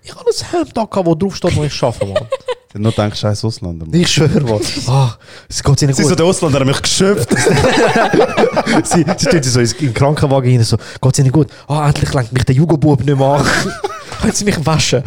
Ich 0.02 0.16
habe 0.16 0.24
ein 0.30 0.52
Hemd 0.52 0.78
da, 0.78 0.86
gehabt, 0.86 1.06
wo 1.06 1.14
drauf 1.14 1.36
steht, 1.36 1.56
wo 1.58 1.64
ich 1.66 1.84
arbeite, 1.84 2.06
Mann. 2.06 2.24
Ich 2.74 2.82
nur 2.82 2.92
gedacht, 2.92 3.18
scheiß 3.18 3.46
Ausländer. 3.46 3.86
Mann. 3.86 4.02
Ich 4.02 4.12
schwöre, 4.12 4.42
Mann. 4.42 4.60
Ah, 4.88 5.14
es 5.48 5.64
geht 5.64 5.82
ihnen 5.82 5.94
Sie 5.94 6.02
gut. 6.02 6.10
so, 6.10 6.16
der 6.16 6.26
Ausländer 6.26 6.60
hat 6.60 6.68
mich 6.68 6.82
geschöpft. 6.82 7.30
sie, 8.84 9.06
sie 9.18 9.30
tun 9.30 9.44
so 9.44 9.60
in 9.62 9.68
den 9.80 9.94
Krankenwagen 9.94 10.52
rein, 10.52 10.62
so, 10.62 10.76
geht's 11.02 11.20
ihnen 11.20 11.32
gut? 11.32 11.48
Ah, 11.70 11.88
endlich 11.88 12.14
lenkt 12.14 12.34
mich 12.34 12.44
der 12.44 12.54
Jugendbub 12.54 13.02
nicht 13.02 13.18
mehr 13.18 13.28
an. 13.28 13.46
Können 14.22 14.34
sie 14.34 14.44
mich 14.44 14.66
waschen? 14.66 15.04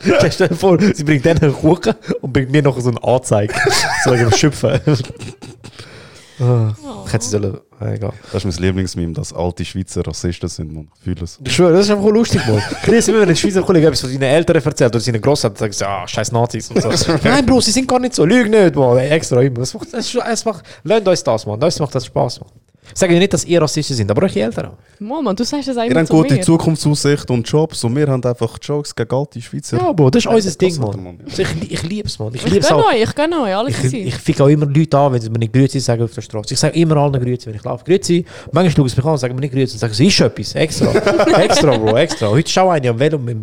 Stell 0.30 0.48
dir 0.48 0.54
vor, 0.54 0.78
sie 0.94 1.04
bringt 1.04 1.24
denen 1.24 1.40
einen 1.42 1.52
Kuchen 1.52 1.94
und 2.20 2.32
bringt 2.32 2.50
mir 2.50 2.62
noch 2.62 2.78
so 2.80 2.90
eine 2.90 3.02
Anzeige. 3.02 3.54
So 4.04 4.12
wegen 4.12 4.28
dem 4.28 4.32
Schöpfen. 4.32 4.80
Ah, 6.42 6.74
Ich 7.06 7.12
hätte 7.12 7.22
sie 7.24 7.30
sollen, 7.32 7.58
ah, 7.80 7.92
egal. 7.92 8.12
Das 8.32 8.42
ist 8.42 8.56
mein 8.56 8.64
Lieblingsmeme, 8.66 9.12
dass 9.12 9.30
alte 9.30 9.62
Schweizer 9.62 10.06
Rassisten 10.06 10.48
sind, 10.48 10.72
man. 10.72 10.88
Ich 10.96 11.04
fühle 11.04 11.22
es. 11.24 11.38
Ich 11.44 11.54
schwöre, 11.54 11.72
das 11.74 11.84
ist 11.84 11.90
einfach 11.90 12.08
lustig, 12.08 12.40
Mann. 12.46 12.62
Grüß 12.82 13.08
immer, 13.08 13.20
wenn 13.20 13.28
ein 13.28 13.36
Schweizer 13.36 13.60
Kollege 13.62 13.88
etwas 13.88 14.00
von 14.00 14.08
seinen 14.10 14.22
Eltern 14.22 14.56
erzählt 14.56 14.90
oder 14.90 15.00
seinen 15.00 15.20
Großeltern, 15.20 15.58
sagen 15.58 15.72
sie, 15.74 15.86
ah, 15.86 16.08
scheiß 16.08 16.32
Nazis 16.32 16.70
und 16.70 16.80
so. 16.80 16.88
Nein, 17.24 17.44
Bro, 17.44 17.60
sie 17.60 17.72
sind 17.72 17.86
gar 17.86 17.98
nicht 17.98 18.14
so. 18.14 18.24
Lüg 18.24 18.48
nicht, 18.48 18.74
Mann. 18.74 18.96
Ey, 18.96 19.10
Extra 19.10 19.42
immer. 19.42 19.58
Das 19.58 19.74
macht, 19.74 19.88
das 19.92 20.44
macht, 20.46 20.64
lernt 20.82 21.06
uns 21.06 21.22
das, 21.22 21.44
Mann. 21.44 21.62
Uns 21.62 21.78
macht 21.78 21.94
das 21.94 22.06
Spaß, 22.06 22.40
Mann. 22.90 22.96
Sagen 22.96 23.18
nicht, 23.18 23.32
dass 23.32 23.44
ihr 23.44 23.60
Rassisten 23.62 23.96
sind, 23.96 24.10
aber 24.10 24.22
eure 24.22 24.40
Eltern. 24.40 24.72
Mann, 24.98 25.24
Mann, 25.24 25.36
du 25.36 25.44
sagst 25.44 25.68
das 25.68 25.76
Ihr 25.76 25.82
einfach 25.82 25.96
habt 25.98 26.08
zu 26.08 26.14
gute 26.14 26.34
mir. 26.34 26.42
Zukunftsaussicht 26.42 27.30
und 27.30 27.48
Jobs 27.48 27.82
und 27.84 27.96
wir 27.96 28.06
haben 28.06 28.24
einfach 28.24 28.58
Jokes 28.62 28.94
gegen 28.94 29.14
alte 29.14 29.40
Schweizer. 29.40 29.78
Ja, 29.78 29.92
Bro, 29.92 30.10
das 30.10 30.24
ist 30.24 30.30
unser 30.32 30.50
Ding, 30.58 30.80
hat 30.82 30.96
Mann. 30.96 31.18
Also 31.24 31.42
ich, 31.42 31.72
ich 31.72 31.82
liebe 31.82 32.08
es, 32.08 32.18
Mann. 32.18 32.34
Ich 32.34 32.44
Ich 32.44 32.52
liebe 32.52 32.60
es 32.60 32.68
gönne 32.68 32.84
auch. 32.84 32.88
euch, 32.92 33.02
ich 33.02 33.14
gönne 33.14 33.40
euch, 33.42 33.54
alles 33.56 33.84
Ich, 33.84 33.94
ich 33.94 34.14
fick 34.16 34.40
auch 34.40 34.48
immer 34.48 34.66
Leute 34.66 34.98
an, 34.98 35.12
wenn 35.12 35.20
sie 35.20 35.30
mir 35.30 35.38
nicht 35.38 35.52
Grüezi 35.52 35.80
sagen 35.80 36.02
auf 36.02 36.12
der 36.14 36.22
Straße. 36.22 36.54
Ich 36.54 36.60
sage 36.60 36.78
immer 36.78 36.96
allen 36.96 37.12
Grüezi, 37.22 37.46
wenn 37.46 37.54
ich 37.54 37.64
laufe. 37.64 37.84
Grüezi. 37.84 38.24
Manchmal 38.52 38.70
schauen 38.76 38.88
sie 38.88 38.96
mich 38.96 39.04
an 39.04 39.12
und 39.12 39.18
sagen 39.18 39.34
mir 39.34 39.40
nicht 39.40 39.54
Grüezi 39.54 39.74
und 39.74 39.78
sagen, 39.80 39.94
sie 39.94 40.06
ist 40.06 40.20
etwas. 40.20 40.54
Extra. 40.54 40.90
extra, 41.40 41.76
Bro, 41.76 41.96
extra. 41.96 42.28
Heute 42.28 42.48
ist 42.48 42.58
auch 42.58 42.70
eine 42.70 42.88
am 42.90 42.98
Velo, 42.98 43.18
mit 43.18 43.36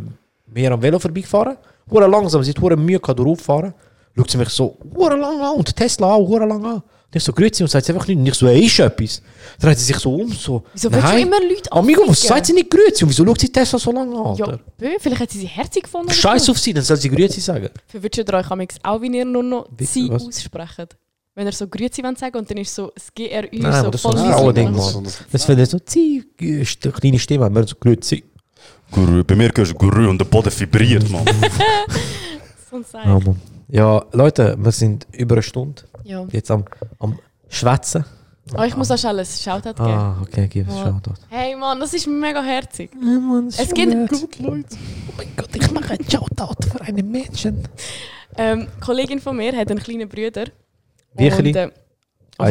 mir 0.53 0.71
am 0.71 0.81
Velo 0.81 0.99
vorbeigefahren. 0.99 1.57
Hure 1.89 2.07
langsam, 2.07 2.43
sie 2.43 2.51
hat 2.51 2.61
hure 2.61 2.75
Mühe 2.75 2.99
gehabt, 2.99 3.19
durchfahren. 3.19 3.73
Schaut 4.15 4.31
sie 4.31 4.37
mich 4.37 4.49
so, 4.49 4.77
hure 4.95 5.15
lang 5.15 5.39
an 5.39 5.55
und 5.57 5.75
Tesla 5.75 6.13
auch, 6.13 6.27
hure 6.27 6.45
lang 6.45 6.65
an. 6.65 6.83
Und 7.09 7.15
ich 7.15 7.23
so, 7.23 7.31
Grüezi 7.31 7.63
und 7.63 7.69
sagt 7.69 7.85
sie 7.85 7.93
einfach 7.93 8.05
nicht. 8.07 8.17
Und 8.17 8.25
ich 8.27 8.33
so, 8.33 8.47
ey, 8.47 8.65
ist 8.65 8.79
etwas. 8.79 9.21
Dann 9.59 9.69
dreht 9.69 9.79
sie 9.79 9.85
sich 9.85 9.97
so 9.97 10.13
um, 10.13 10.29
so. 10.31 10.63
Wieso 10.73 10.91
willst 10.91 11.05
du 11.05 11.09
nein. 11.09 11.25
immer 11.27 11.39
Leute 11.41 11.71
Amigo, 11.71 12.01
was 12.01 12.09
anficken? 12.09 12.27
sagt 12.27 12.45
sie 12.47 12.53
nicht 12.53 12.69
Grüezi? 12.69 13.03
Und 13.05 13.09
wieso 13.11 13.25
schaut 13.25 13.39
sie 13.39 13.49
Tesla 13.49 13.79
so 13.79 13.91
lange 13.93 14.13
an, 14.17 14.35
Ja, 14.35 14.45
Alter? 14.45 14.59
bö, 14.77 14.89
vielleicht 14.99 15.21
hat 15.21 15.31
sie 15.31 15.39
sie 15.39 15.47
herzig 15.47 15.83
gefunden. 15.83 16.11
Scheiß 16.11 16.45
so. 16.45 16.51
auf 16.51 16.59
sie, 16.59 16.73
dann 16.73 16.83
soll 16.83 16.97
sie 16.97 17.09
Grüezi 17.09 17.39
sagen. 17.39 17.69
Verwünscht 17.87 18.17
ihr 18.17 18.33
euch 18.33 18.51
amigs 18.51 18.75
auch, 18.83 19.01
wie 19.01 19.07
ihr 19.17 19.23
nur 19.25 19.41
noch 19.43 19.67
Wie- 19.77 19.85
sie 19.85 20.09
was? 20.09 20.25
aussprecht? 20.25 20.97
Wenn 21.33 21.45
ihr 21.47 21.53
so 21.53 21.67
Grüezi 21.67 22.03
wollt 22.03 22.17
sagen 22.19 22.35
und 22.37 22.49
dann 22.49 22.57
ist 22.57 22.75
so 22.75 22.91
das 22.93 23.13
GRÜ 23.15 23.29
Nein, 23.29 23.49
so 23.61 23.67
aber 23.67 23.91
das 23.91 23.95
ist 23.95 24.01
so 24.03 24.09
voll 24.09 24.17
ein 24.17 24.25
mühsam. 24.25 24.39
Frauending, 24.39 24.73
Das 24.75 24.87
ist 24.89 24.95
Mann. 24.95 25.05
so- 25.05 25.11
Das 25.31 25.47
wäre 25.47 25.65
so, 25.65 25.79
zieh, 25.79 26.23
ist 26.39 26.83
eine 26.83 26.91
kleine 26.93 27.19
Stimme, 27.19 27.49
wir 27.55 27.67
so 27.67 27.75
Grüezi. 27.79 28.23
Guru. 28.91 29.23
Bei 29.23 29.35
mir 29.35 29.49
gehörst 29.49 29.71
du 29.71 29.75
Guru 29.75 30.09
und 30.09 30.17
der 30.17 30.25
Boden 30.25 30.51
vibriert, 30.59 31.09
man. 31.09 31.23
So 32.69 32.75
ein 32.77 32.83
Seich. 32.83 33.05
Ja, 33.05 33.13
Mann. 33.19 33.39
Ja, 33.69 34.03
Leute, 34.11 34.55
wir 34.59 34.71
sind 34.71 35.07
über 35.11 35.35
eine 35.35 35.43
Stunde 35.43 35.83
Ja. 36.03 36.25
jetzt 36.31 36.51
am, 36.51 36.65
am 36.99 37.19
Schwätzen. 37.49 38.05
Oh, 38.57 38.61
ich 38.63 38.77
muss 38.77 38.89
auch 38.91 38.97
schon 38.97 39.09
alles 39.09 39.43
Shoutout 39.43 39.73
geben. 39.73 39.89
Ah, 39.89 40.17
okay, 40.21 40.47
gib 40.47 40.69
es 40.69 40.75
Ja. 40.75 40.83
Shoutout. 40.85 41.15
Hey 41.29 41.53
Mann, 41.55 41.79
das 41.81 41.93
ist 41.93 42.07
mega 42.07 42.41
herzig. 42.41 42.91
Ja, 42.95 43.19
Mann, 43.19 43.47
Es 43.49 43.73
gibt 43.73 43.93
Oh 44.39 44.51
mein 45.17 45.27
Gott, 45.35 45.49
ich 45.53 45.71
mache 45.71 45.93
einen 45.93 46.09
Shoutout 46.09 46.67
für 46.71 46.81
einen 46.81 47.11
Menschen. 47.11 47.63
ähm, 48.37 48.59
eine 48.59 48.67
Kollegin 48.79 49.19
von 49.19 49.35
mir 49.35 49.55
hat 49.55 49.69
einen 49.69 49.79
kleinen 49.79 50.07
Bruder. 50.07 50.45
Wie 51.15 51.29
Und, 51.29 51.37
klein? 51.37 51.55
äh, 51.55 51.71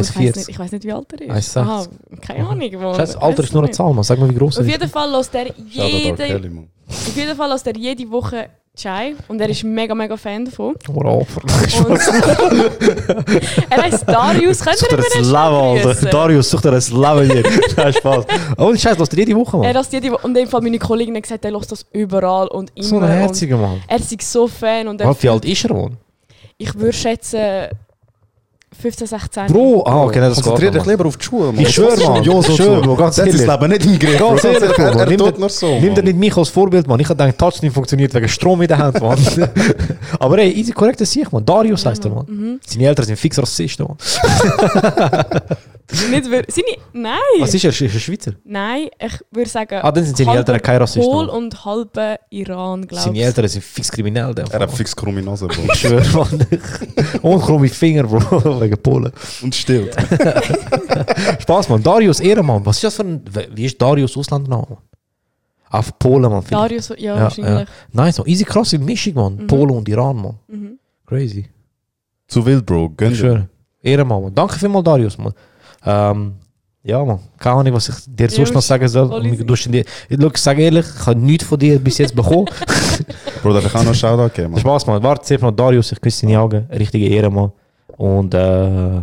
ich 0.01 0.07
1,40. 0.09 0.15
weiß 0.19 0.35
nicht, 0.35 0.49
ich 0.49 0.59
weiß 0.59 0.71
nicht, 0.73 0.83
wie 0.83 0.91
alt 0.93 1.13
er 1.13 1.21
ist. 1.35 1.57
1,60. 1.57 1.61
Aha, 1.61 1.87
keine 2.21 2.47
Ahnung. 2.47 2.69
wo- 2.73 2.93
Scheiße, 2.93 3.19
Alter 3.21 3.37
weiss 3.39 3.45
ist 3.47 3.53
nur 3.53 3.63
eine. 3.63 3.71
Zahl, 3.71 3.93
Mann. 3.93 4.03
Sag 4.03 4.19
mal, 4.19 4.29
wie 4.29 4.35
groß 4.35 4.57
er 4.57 4.61
Auf 4.61 4.67
ist. 4.67 4.71
jeden 4.73 4.89
Fall 4.89 5.09
lässt 5.11 5.33
er 5.33 5.45
jede, 5.55 6.13
auf 6.89 7.15
jeden 7.15 7.35
Fall 7.37 7.49
lässt 7.49 7.65
er 7.67 7.75
jede 7.75 8.11
Woche 8.11 8.49
Chai 8.77 9.15
und 9.27 9.41
er 9.41 9.49
ist 9.49 9.63
mega, 9.63 9.95
mega 9.95 10.15
Fan 10.15 10.45
davon. 10.45 10.75
Oh. 10.87 10.91
Und 10.93 11.27
er 13.69 13.83
heißt 13.83 14.07
Darius, 14.07 14.59
könnt 14.61 14.81
ihr 14.83 14.91
er 14.91 15.21
Leben, 15.21 15.35
Alter. 15.35 15.81
grüßen? 15.83 16.09
Darius, 16.11 16.49
sucht 16.49 16.65
er 16.65 16.73
ein 16.73 16.79
Leben 16.79 17.31
hier. 17.31 17.43
Nein, 17.75 17.93
Spaß. 17.93 18.25
Oh, 18.57 18.75
Scheiße, 18.75 18.99
was 18.99 19.09
du 19.09 19.17
jede 19.17 19.35
Woche, 19.35 19.57
Er 19.57 19.63
Mann? 19.63 19.73
lässt 19.73 19.91
jede 19.93 20.11
Woche, 20.11 20.21
und 20.23 20.29
in 20.37 20.43
dem 20.43 20.47
Fall 20.47 20.61
meine 20.61 20.77
Kollegin 20.77 21.15
hat 21.15 21.23
gesagt, 21.23 21.43
er 21.45 21.51
lässt 21.51 21.71
das 21.71 21.85
überall 21.91 22.47
und 22.49 22.71
immer. 22.75 22.85
So 22.85 22.99
ein 22.99 23.07
herziger 23.09 23.57
Mann. 23.57 23.81
Er 23.87 23.97
ist 23.97 24.21
so 24.21 24.47
Fan 24.47 24.87
und 24.87 25.01
er, 25.01 25.15
Wie 25.23 25.29
alt 25.29 25.43
ist 25.45 25.65
er, 25.65 25.73
Mann? 25.73 25.97
ich 26.57 26.73
würde 26.75 26.93
schätzen 26.93 27.69
15, 28.79 29.07
16. 29.07 29.47
Bro, 29.47 29.83
ah, 29.87 30.03
okay, 30.03 30.19
nein, 30.19 30.29
das 30.29 30.41
Konzentrier 30.41 30.71
geht 30.71 30.81
dich 30.81 30.87
lieber 30.87 31.05
auf 31.05 31.17
die 31.17 31.25
Schuhe, 31.25 31.51
man. 31.51 31.59
Ich 31.59 31.69
schwöre, 31.73 31.97
Mann. 31.97 32.23
Ja, 32.23 32.41
so 32.41 32.53
zu. 32.53 32.81
Bro, 32.81 32.95
ganz 32.95 33.15
Das 33.15 33.25
ehrlich. 33.27 33.45
das 33.45 33.59
Leben 33.59 33.71
nicht 33.71 33.85
im 33.85 33.99
Griff. 33.99 34.19
Ganz 34.19 34.43
ehrlich, 34.43 34.77
er, 34.77 34.95
er 34.95 35.05
nimm 35.07 35.17
tut 35.17 35.39
nur 35.39 35.49
so. 35.49 35.67
Nimm 35.67 35.81
dir 35.81 36.01
Mann. 36.01 36.05
nicht 36.05 36.17
mich 36.17 36.37
als 36.37 36.49
Vorbild, 36.49 36.87
Mann. 36.87 36.99
Ich 36.99 37.09
hab 37.09 37.17
gedacht, 37.17 37.37
Touchscreen 37.37 37.71
funktioniert 37.71 38.13
wegen 38.13 38.27
Strom 38.29 38.61
in 38.61 38.67
der 38.67 38.77
Hand, 38.77 39.01
Mann. 39.01 39.17
Aber 40.19 40.37
ey, 40.37 40.51
easy 40.51 40.71
korrekt 40.71 41.01
ist 41.01 41.15
ich, 41.15 41.31
Mann. 41.31 41.45
Darius 41.45 41.85
heißt 41.85 42.05
er, 42.05 42.11
Mann. 42.11 42.25
Mhm. 42.27 42.59
Seine 42.65 42.85
Eltern 42.87 43.05
sind 43.05 43.17
fix 43.17 43.37
Rassisten, 43.39 43.87
Mann. 43.87 43.97
Nicht 46.11 46.29
wir, 46.29 46.41
ich, 46.45 46.79
nein! 46.91 47.13
Was 47.39 47.53
ist 47.53 47.63
er? 47.63 47.69
Ist 47.69 47.81
er 47.81 47.89
Schweizer? 47.91 48.33
Nein, 48.43 48.89
ich 48.99 49.13
würde 49.31 49.49
sagen. 49.49 49.79
Ah, 49.81 49.89
dann 49.89 50.03
sind 50.03 50.17
seine 50.17 50.35
Eltern 50.35 50.61
keine 50.61 50.81
Rassisten, 50.81 51.09
Pol 51.09 51.27
Mann. 51.27 51.35
und 51.37 51.63
halbe 51.63 52.17
Iran, 52.29 52.85
glaube 52.85 53.03
Seine 53.05 53.17
ich. 53.17 53.23
Eltern 53.23 53.47
sind 53.47 53.63
fix 53.63 53.89
kriminell, 53.89 54.35
der. 54.35 54.51
Er 54.51 54.59
hat 54.59 54.71
fix 54.71 54.93
krumme 54.93 55.21
Nase, 55.21 55.47
Bro. 55.47 55.61
Ich 55.71 55.79
schwöre, 55.79 56.05
Mann. 56.13 56.45
Und 57.21 57.41
krumme 57.41 57.69
Finger, 57.69 58.03
Bro. 58.03 58.19
Wegen 58.69 58.81
Polen. 58.81 59.11
Und 59.41 59.55
stillt. 59.55 59.95
Spaß, 61.41 61.69
Mann. 61.69 61.81
Darius 61.83 62.19
Ehrenmann. 62.19 62.65
Was 62.65 62.77
ist 62.77 62.83
das 62.83 62.95
für 62.95 63.03
ein. 63.03 63.21
Wie 63.53 63.65
ist 63.65 63.81
Darius 63.81 64.15
Auslandname? 64.17 64.77
Auf 65.69 65.97
Polen, 65.99 66.29
Mann. 66.31 66.41
finde 66.41 66.75
ich. 66.75 66.85
Darius, 66.85 66.93
ja, 66.97 67.19
wahrscheinlich. 67.19 67.67
Nice, 67.91 68.17
Mann. 68.19 68.27
Easy 68.27 68.43
krasse 68.43 68.79
Mischung, 68.79 69.13
Mann. 69.15 69.35
Mhm. 69.37 69.47
Polen 69.47 69.71
und 69.71 69.89
Iran, 69.89 70.15
Mann. 70.15 70.35
Mhm. 70.47 70.79
Crazy. 71.05 71.49
Zu 72.27 72.45
wild, 72.45 72.65
Bro. 72.65 72.89
Gönn 72.95 73.13
dir. 73.13 73.49
Ehrenmann, 73.81 74.23
Mann. 74.23 74.35
Danke 74.35 74.57
vielmals, 74.59 74.83
Darius, 74.85 75.17
Mann. 75.17 75.33
Ähm, 75.85 76.33
ja, 76.83 77.03
Mann. 77.03 77.19
Keine 77.37 77.55
Ahnung, 77.57 77.73
was 77.73 77.89
ich 77.89 77.95
dir 78.07 78.29
sonst 78.29 78.53
noch 78.53 78.61
sagen 78.61 78.87
soll. 78.87 79.09
Du 79.09 79.53
ich 79.53 80.37
sage 80.37 80.61
ehrlich, 80.61 80.85
ich 80.85 81.05
habe 81.05 81.19
nichts 81.19 81.43
von 81.45 81.59
dir 81.59 81.79
bis 81.79 81.97
jetzt 81.97 82.15
bekommen. 82.15 82.45
Bro, 83.43 83.53
darf 83.53 83.65
ich 83.65 83.71
auch 83.75 83.79
noch 83.79 83.87
einen 83.87 83.95
Shoutout 83.95 84.33
geben, 84.33 84.51
man? 84.51 84.61
Spaß, 84.61 84.87
Mann. 84.87 85.03
Warte, 85.03 85.37
noch 85.39 85.51
Darius, 85.51 85.91
ich 85.91 85.99
küsse 85.99 86.25
deine 86.25 86.39
Augen. 86.39 86.65
Richtige 86.71 87.07
Ehrenmann. 87.09 87.51
Und 87.97 88.33
äh, 88.33 89.01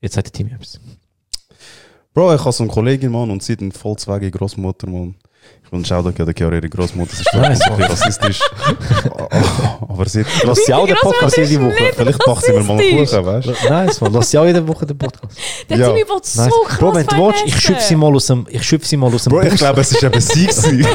jetzt 0.00 0.14
sagt 0.14 0.28
der 0.28 0.32
Team 0.32 0.48
etwas. 0.48 0.80
Bro, 2.14 2.34
ich 2.34 2.40
habe 2.40 2.52
so 2.52 2.62
eine 2.62 2.72
Kollegin, 2.72 3.12
Mann, 3.12 3.30
und 3.30 3.42
sie 3.42 3.52
hat 3.52 3.60
eine 3.60 3.72
Volkswagen 3.72 4.30
Großmutter, 4.30 4.88
Mann. 4.88 5.16
Ich 5.66 5.72
will 5.72 5.78
einen 5.78 5.84
Shoutout 5.84 6.12
geben, 6.12 6.32
der 6.36 6.52
ihre 6.52 6.68
Großmutter. 6.68 7.10
Das 7.10 7.20
ist 7.20 7.28
vielleicht 7.30 7.62
ein 7.64 7.76
bisschen 7.76 7.90
rassistisch. 7.90 8.40
Aber 9.88 10.08
sie 10.08 10.20
hat... 10.20 10.26
Lass 10.44 10.64
sie 10.64 10.72
auch 10.72 10.86
den 10.86 10.94
Podcast 10.96 11.36
jede 11.38 11.60
Woche. 11.60 11.92
Vielleicht 11.96 12.24
macht 12.26 12.44
sie 12.44 12.52
mir 12.52 12.62
mal 12.62 12.78
einen. 12.80 13.04
Kuchen, 13.04 13.26
weißt 13.26 13.46
du? 13.48 13.68
Nice, 13.68 14.00
Mann. 14.00 14.12
Lass 14.12 14.30
sie 14.30 14.38
auch 14.38 14.44
jede 14.46 14.66
Woche 14.68 14.86
den 14.86 14.96
Podcast. 14.96 15.36
Der 15.68 15.76
Ja. 15.78 15.88
Timmy 15.88 16.00
will 16.08 16.18
so 16.22 16.42
Nice. 16.42 16.52
krass 16.66 16.78
Bro, 16.78 16.94
wenn 16.94 17.06
du 17.06 17.16
willst, 17.16 17.42
ich 17.46 17.58
schöpfe 17.60 17.82
sie 17.82 17.96
mal 17.96 18.14
aus 18.14 18.26
dem, 18.26 18.46
ich 18.48 18.62
schöpfe 18.62 18.86
sie 18.86 18.96
mal 18.96 19.12
aus 19.12 19.24
dem 19.24 19.30
Bro, 19.32 19.42
ich 19.42 19.50
Bus. 19.50 19.58
glaube, 19.58 19.80
es 19.80 19.90
ist 19.90 20.02
eben 20.04 20.20
sie 20.20 20.46
gewesen. 20.46 20.86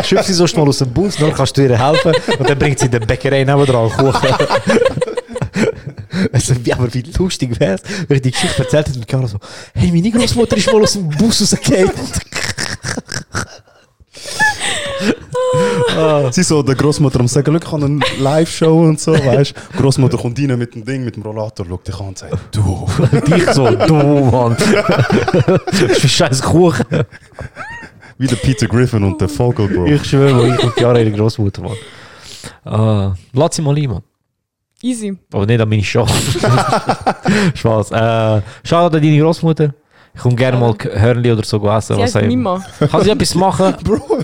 Ich 0.00 0.06
schöpfe 0.06 0.24
sie 0.24 0.32
sonst 0.32 0.56
mal 0.56 0.66
aus 0.66 0.78
dem 0.78 0.90
Bus, 0.90 1.16
dann 1.16 1.34
kannst 1.34 1.54
du 1.58 1.60
ihr 1.62 1.78
helfen 1.78 2.12
und 2.38 2.48
dann 2.48 2.58
bringt 2.58 2.78
sie 2.78 2.86
in 2.86 2.92
der 2.92 3.00
Bäckerei 3.00 3.44
nebenan 3.44 3.90
Kuchen. 3.90 4.28
Also, 6.32 6.54
wie, 6.64 6.72
aber 6.72 6.92
wie 6.94 7.02
lustig 7.18 7.60
wäre 7.60 7.74
es, 7.74 7.82
wenn 8.08 8.16
ich 8.16 8.22
die 8.22 8.30
Geschichte 8.30 8.62
erzählt 8.62 8.88
hätte 8.88 8.98
und 8.98 9.06
Chiara 9.08 9.26
so, 9.28 9.38
hey, 9.74 9.90
meine 9.92 10.10
Großmutter 10.10 10.56
ist 10.56 10.72
mal 10.72 10.82
aus 10.82 10.94
dem 10.94 11.08
Bus 11.10 11.38
rausgefallen. 15.98 16.32
sie 16.32 16.42
so, 16.42 16.62
der 16.62 16.74
Großmutter 16.74 17.20
am 17.20 17.28
sagen, 17.28 17.52
schau, 17.52 17.66
ich 17.66 17.72
habe 17.72 17.84
eine 17.84 18.00
Live-Show 18.18 18.80
und 18.80 19.00
so, 19.00 19.12
weißt 19.12 19.54
du? 19.72 19.78
Großmutter 19.82 20.18
kommt 20.18 20.38
rein 20.38 20.58
mit 20.58 20.74
dem 20.74 20.84
Ding, 20.84 21.04
mit 21.04 21.16
dem 21.16 21.22
Rollator, 21.22 21.66
schaut 21.66 21.86
dich 21.86 21.98
an 22.00 22.08
und 22.08 22.18
sagt, 22.18 22.36
du. 22.52 22.86
Dich 23.26 23.46
so, 23.50 23.70
du 23.70 23.94
Mann. 23.94 24.56
Das 25.66 25.80
ist 25.80 26.04
ein 26.04 26.08
scheiß 26.08 26.42
Kuchen. 26.42 26.84
Wie 28.18 28.26
der 28.26 28.36
Peter 28.36 28.66
Griffin 28.66 29.04
und 29.04 29.20
der 29.20 29.28
Vogel, 29.28 29.68
Bro. 29.68 29.86
Ich 29.86 30.04
schwöre, 30.04 30.34
Mann, 30.34 30.54
ich 30.54 30.64
und 30.64 30.74
Chiara 30.74 30.98
ihre 30.98 31.12
Großmutter, 31.12 31.62
Mann. 31.62 31.76
Äh, 33.12 33.14
lass 33.32 33.56
sie 33.56 33.62
mal 33.62 33.76
ein, 33.76 33.88
Mann. 33.88 34.02
Easy. 34.82 35.16
Aber 35.32 35.46
nicht 35.46 35.60
an 35.60 35.68
meine 35.68 35.82
Show. 35.82 36.06
Spaß. 37.54 37.90
Äh, 37.90 38.42
schade 38.64 38.96
an 38.96 39.02
deine 39.02 39.18
Großmutter. 39.18 39.74
Ich 40.18 40.22
komme 40.22 40.34
gerne 40.34 40.56
mal 40.58 40.74
Hörnli 40.76 41.30
oder 41.30 41.44
so 41.44 41.64
essen. 41.70 41.94
Sie 41.94 42.02
Was 42.02 42.12
heißt. 42.16 42.26
Mima. 42.26 42.60
Kann 42.90 43.04
sie 43.04 43.10
etwas 43.10 43.36
machen? 43.36 43.72
Bro, 43.84 44.00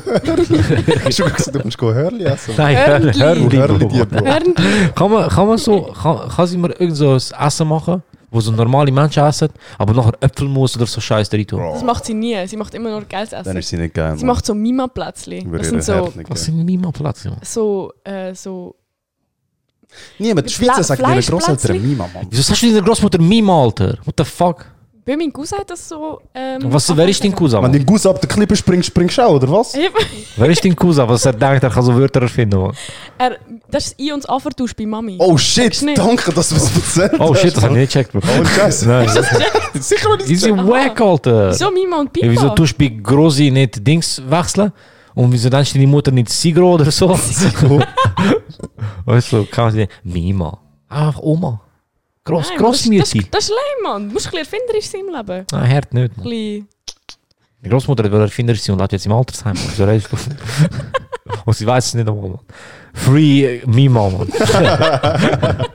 Hast 1.04 1.18
du 1.20 1.24
gesagt, 1.24 1.54
du 1.54 1.60
musst 1.62 1.80
Hörli 1.80 2.24
essen? 2.24 2.52
Nein, 2.56 2.76
Hörnli. 2.76 3.12
Hörnli. 3.12 3.56
Hörli 3.56 3.78
Bro. 3.78 3.88
dir, 3.88 4.04
Bro. 4.04 4.26
Hören 4.26 4.54
Kann 4.92 5.10
man, 5.12 5.28
kann 5.28 5.46
man 5.46 5.56
so, 5.56 5.82
kann, 5.82 6.28
kann 6.28 6.46
sie 6.48 6.58
mir 6.58 6.70
irgend 6.80 6.96
so 6.96 7.12
ein 7.12 7.46
Essen 7.46 7.68
machen, 7.68 8.02
wo 8.28 8.40
so 8.40 8.50
normale 8.50 8.90
Menschen 8.90 9.22
essen, 9.24 9.50
aber 9.78 9.94
nachher 9.94 10.14
Äpfelmus 10.20 10.74
oder 10.76 10.86
so 10.86 11.00
Scheiß 11.00 11.28
drin 11.30 11.46
tun? 11.46 11.60
Das 11.60 11.84
macht 11.84 12.04
sie 12.06 12.14
nie. 12.14 12.44
Sie 12.48 12.56
macht 12.56 12.74
immer 12.74 12.90
nur 12.90 13.02
geiles 13.02 13.30
Dann 13.30 13.42
Essen. 13.42 13.56
ist 13.58 13.68
sie 13.68 13.76
nicht 13.76 13.94
geil. 13.94 14.18
Sie 14.18 14.24
macht 14.24 14.44
so 14.44 14.52
Mima-Plätzchen. 14.52 15.52
Das 15.52 15.68
sind 15.68 15.84
so, 15.84 16.12
Was 16.28 16.42
sind 16.42 16.64
Mima 16.64 16.90
Platz, 16.90 17.22
ja? 17.22 17.36
so, 17.40 17.92
äh, 18.02 18.34
so 18.34 18.74
Niemand, 20.18 20.48
die 20.48 20.52
Schweizer 20.54 20.98
ihre 20.98 21.22
Grosseltern 21.22 21.56
Fleischplätzchen? 21.56 21.88
Mima, 21.88 22.08
Mann. 22.12 22.26
Wieso 22.28 22.42
sagst 22.42 22.62
du 22.64 22.66
deiner 22.72 22.82
Großmutter 22.82 23.20
Mima, 23.20 23.62
Alter? 23.62 23.96
What 24.04 24.14
the 24.18 24.24
fuck? 24.24 24.66
Bei 25.06 25.16
meinem 25.16 25.32
Cousin 25.32 25.58
hat 25.58 25.70
das 25.70 25.86
so. 25.86 26.20
Ähm, 26.34 26.60
Was, 26.64 26.96
wer 26.96 27.06
ist 27.06 27.22
dein 27.22 27.34
Cousin? 27.34 27.62
Wenn 27.62 27.72
dein 27.72 27.84
Guss 27.84 28.06
ab 28.06 28.20
der 28.22 28.28
Klippe 28.28 28.56
springst, 28.56 28.86
springst 28.86 29.18
du 29.18 29.22
auch, 29.22 29.34
oder 29.34 29.50
was? 29.50 29.74
Wer 30.36 30.48
ist 30.48 30.64
dein 30.64 30.74
Cousin? 30.74 31.06
Was 31.06 31.26
er 31.26 31.34
denkt, 31.34 31.62
er 31.62 31.70
kann 31.70 31.82
so 31.82 31.94
Wörter 31.94 32.22
erfinden, 32.22 32.72
er, 33.18 33.36
das 33.70 33.88
ist 33.88 34.00
I 34.00 34.12
uns 34.12 34.24
anvertauscht 34.24 34.76
bei 34.76 34.86
Mami. 34.86 35.16
Oh 35.18 35.36
shit, 35.36 35.82
nicht? 35.82 35.98
danke, 35.98 36.32
dass 36.32 36.48
du 36.48 36.56
es 36.56 36.74
erzählt 36.74 37.20
Oh 37.20 37.34
shit, 37.34 37.54
das 37.54 37.56
hast, 37.56 37.64
habe 37.64 37.74
ich 37.74 37.80
nicht 37.80 37.92
gecheckt, 37.92 38.12
Bro. 38.12 38.20
Oh, 38.40 38.44
Scheiße. 38.44 38.88
Nein, 38.88 39.08
Sicher 39.74 40.08
noch 40.08 40.16
nicht 40.16 40.28
die 40.30 40.36
sind 40.36 40.66
wack, 40.66 40.98
Alter. 41.00 41.50
Wieso 41.50 41.70
Mima 41.70 42.00
und 42.00 42.12
Pipa? 42.12 42.26
Ja, 42.26 42.32
wieso 42.32 42.48
tust 42.50 42.72
du 42.72 42.78
bei 42.78 42.88
Grosi 43.02 43.50
nicht 43.50 43.86
Dings 43.86 44.22
wechseln? 44.26 44.72
Und 45.14 45.30
wieso 45.32 45.48
nennst 45.48 45.74
du 45.74 45.78
deine 45.78 45.90
Mutter 45.90 46.10
nicht 46.10 46.30
Sigro 46.30 46.74
oder 46.74 46.90
so? 46.90 47.10
weißt 49.04 49.32
du, 49.32 49.44
kann 49.44 49.64
man 49.66 49.72
sie 49.74 49.88
Mima. 50.02 50.58
Einfach 50.88 51.20
Oma. 51.20 51.60
Gross, 52.24 52.48
Nein, 52.48 52.58
gross 52.58 52.82
das, 52.84 53.10
das, 53.10 53.24
das 53.30 53.44
ist 53.44 53.50
lame, 53.50 53.82
Mann. 53.82 54.08
Du 54.08 54.14
musst 54.14 54.26
ein 54.26 54.30
bisschen 54.30 54.44
erfinderisch 54.46 54.86
sein 54.88 55.00
im 55.02 55.14
Leben. 55.14 55.46
Nein, 55.52 55.72
hört 55.72 55.92
nicht. 55.94 56.16
Man. 56.16 56.26
Ein 56.26 56.30
bisschen- 56.30 56.68
Die 57.64 57.68
Großmutter 57.68 58.10
will 58.10 58.20
erfinderisch 58.20 58.62
sein 58.62 58.74
und 58.76 58.82
hat 58.82 58.92
jetzt 58.92 59.04
im 59.06 59.12
Altersheim. 59.12 59.54
Wieso 59.56 59.84
redest 59.84 60.08
du? 60.10 60.16
und 61.44 61.54
sie 61.56 61.66
weiß 61.66 61.86
es 61.86 61.94
nicht 61.94 62.08
einmal. 62.08 62.30
Mann. 62.30 62.38
Free 62.94 63.56
äh, 63.58 63.66
Mima, 63.66 64.08
Mann. 64.08 64.28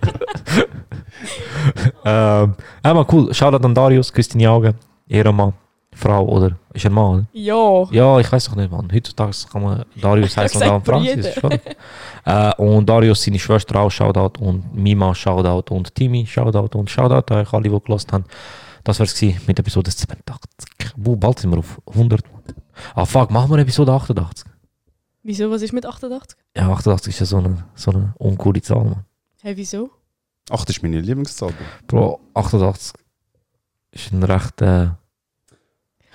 ähm, 2.06 2.56
aber 2.84 3.14
cool. 3.14 3.34
Shoutout 3.34 3.66
an 3.66 3.76
Darius, 3.76 4.12
küsst 4.12 4.34
deine 4.34 4.50
Augen. 4.50 4.74
Ehrenmann, 5.08 5.54
Frau 6.00 6.26
oder 6.26 6.58
ist 6.74 6.86
er 6.86 6.92
Mann? 6.92 7.04
Oder? 7.04 7.26
Ja. 7.34 7.84
Ja, 7.92 8.20
ich 8.20 8.32
weiß 8.32 8.46
doch 8.46 8.56
nicht, 8.56 8.72
Mann. 8.72 8.90
Heutzutage 8.94 9.36
kann 9.52 9.64
man 9.64 9.86
Darius 10.02 10.38
heißen 10.38 10.62
und. 10.70 10.86
Schon. 10.86 11.52
äh, 12.26 12.56
und 12.56 12.88
Darius, 12.88 13.22
seine 13.24 13.38
Schwester 13.38 13.80
auch, 13.82 13.90
Shoutout. 13.92 14.40
Und 14.44 14.74
Mima, 14.74 15.14
Shoutout. 15.14 15.74
Und 15.74 15.94
Timmy, 15.94 16.26
Shoutout. 16.26 16.78
Und 16.78 16.90
Shoutout 16.90 17.34
an 17.34 17.42
euch 17.42 17.54
alle, 17.54 17.64
die 17.70 17.80
gelost 17.86 18.14
haben. 18.14 18.24
Das 18.84 19.00
war 19.00 19.06
es 19.06 19.22
mit 19.22 19.60
Episode 19.60 19.92
87. 19.92 20.50
Wo, 20.96 21.16
bald 21.18 21.40
sind 21.40 21.52
wir 21.52 21.60
auf 21.60 21.82
100. 21.88 22.22
Ah, 22.96 23.06
fuck, 23.06 23.30
machen 23.30 23.52
wir 23.52 23.58
Episode 23.58 23.92
88. 23.92 24.46
Wieso? 25.24 25.52
Was 25.52 25.62
ist 25.62 25.74
mit 25.74 25.86
88? 25.86 26.38
Ja, 26.56 26.70
88 26.70 27.14
ist 27.14 27.20
ja 27.20 27.26
so 27.26 27.38
eine, 27.38 27.66
so 27.76 27.92
eine 27.92 28.14
uncoole 28.18 28.62
Zahl, 28.62 28.86
Mann. 28.86 29.06
Hey, 29.42 29.58
wieso? 29.58 29.90
Ach, 30.50 30.64
das 30.64 30.78
ist 30.78 30.82
meine 30.82 31.02
Lieblingszahl. 31.02 31.54
Bro, 31.88 32.22
88 32.34 32.94
ist 33.92 34.12
ein 34.14 34.24
recht. 34.24 34.62
Äh, 34.62 34.88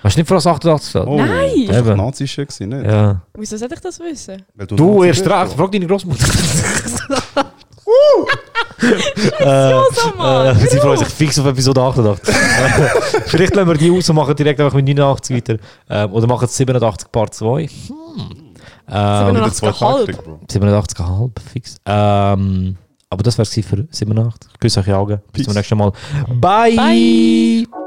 hast 0.05 0.15
du 0.15 0.19
nicht 0.21 0.27
vor 0.27 0.35
als 0.35 0.47
88 0.47 0.85
gestellt? 0.85 1.05
Oh, 1.07 1.17
Nein! 1.17 1.67
Das 1.67 1.85
war 1.85 1.95
Nazi 1.95 2.23
nicht? 2.23 2.85
Ja. 2.85 3.21
Wieso 3.33 3.57
sollte 3.57 3.75
ich 3.75 3.81
das 3.81 3.99
wissen? 3.99 4.43
Weil 4.55 4.67
Du, 4.67 4.75
Nazi 4.75 5.07
erst 5.07 5.23
bist, 5.23 5.35
recht. 5.35 5.53
Frag 5.53 5.71
deine 5.71 5.87
Großmutter. 5.87 6.25
Rosa, 9.39 10.13
Mann! 10.17 10.57
Äh, 10.57 10.67
sie 10.67 10.79
freuen 10.79 10.97
sich 10.97 11.07
fix 11.07 11.39
auf 11.39 11.45
Episode 11.45 11.81
88. 11.81 12.35
Vielleicht 13.25 13.55
lassen 13.55 13.67
wir 13.69 13.77
die 13.77 13.91
aus 13.91 14.09
und 14.09 14.15
machen 14.15 14.35
direkt 14.35 14.59
einfach 14.59 14.75
mit 14.75 14.85
89 14.85 15.35
weiter. 15.35 15.57
Ähm, 15.89 16.11
oder 16.13 16.27
machen 16.27 16.45
es 16.45 16.57
87 16.57 17.11
Part 17.11 17.33
2. 17.33 17.67
Hm. 17.67 18.45
Ähm, 18.87 19.35
Wieder 19.35 19.51
zwei 19.51 19.69
87,5. 19.69 20.05
Taktik, 20.05 20.23
Bro. 20.23 20.39
87,5 20.51 21.31
fix. 21.51 21.77
Ähm, 21.85 22.77
aber 23.09 23.23
das 23.23 23.37
wäre 23.37 23.43
es 23.43 23.65
für 23.65 23.87
87. 23.89 24.51
Grüß 24.59 24.77
euch 24.77 24.93
Augen. 24.93 25.21
Bis 25.31 25.43
zum 25.43 25.53
Peace. 25.53 25.55
nächsten 25.55 25.77
Mal. 25.77 25.91
Bye. 26.39 26.75
Bye. 26.75 27.84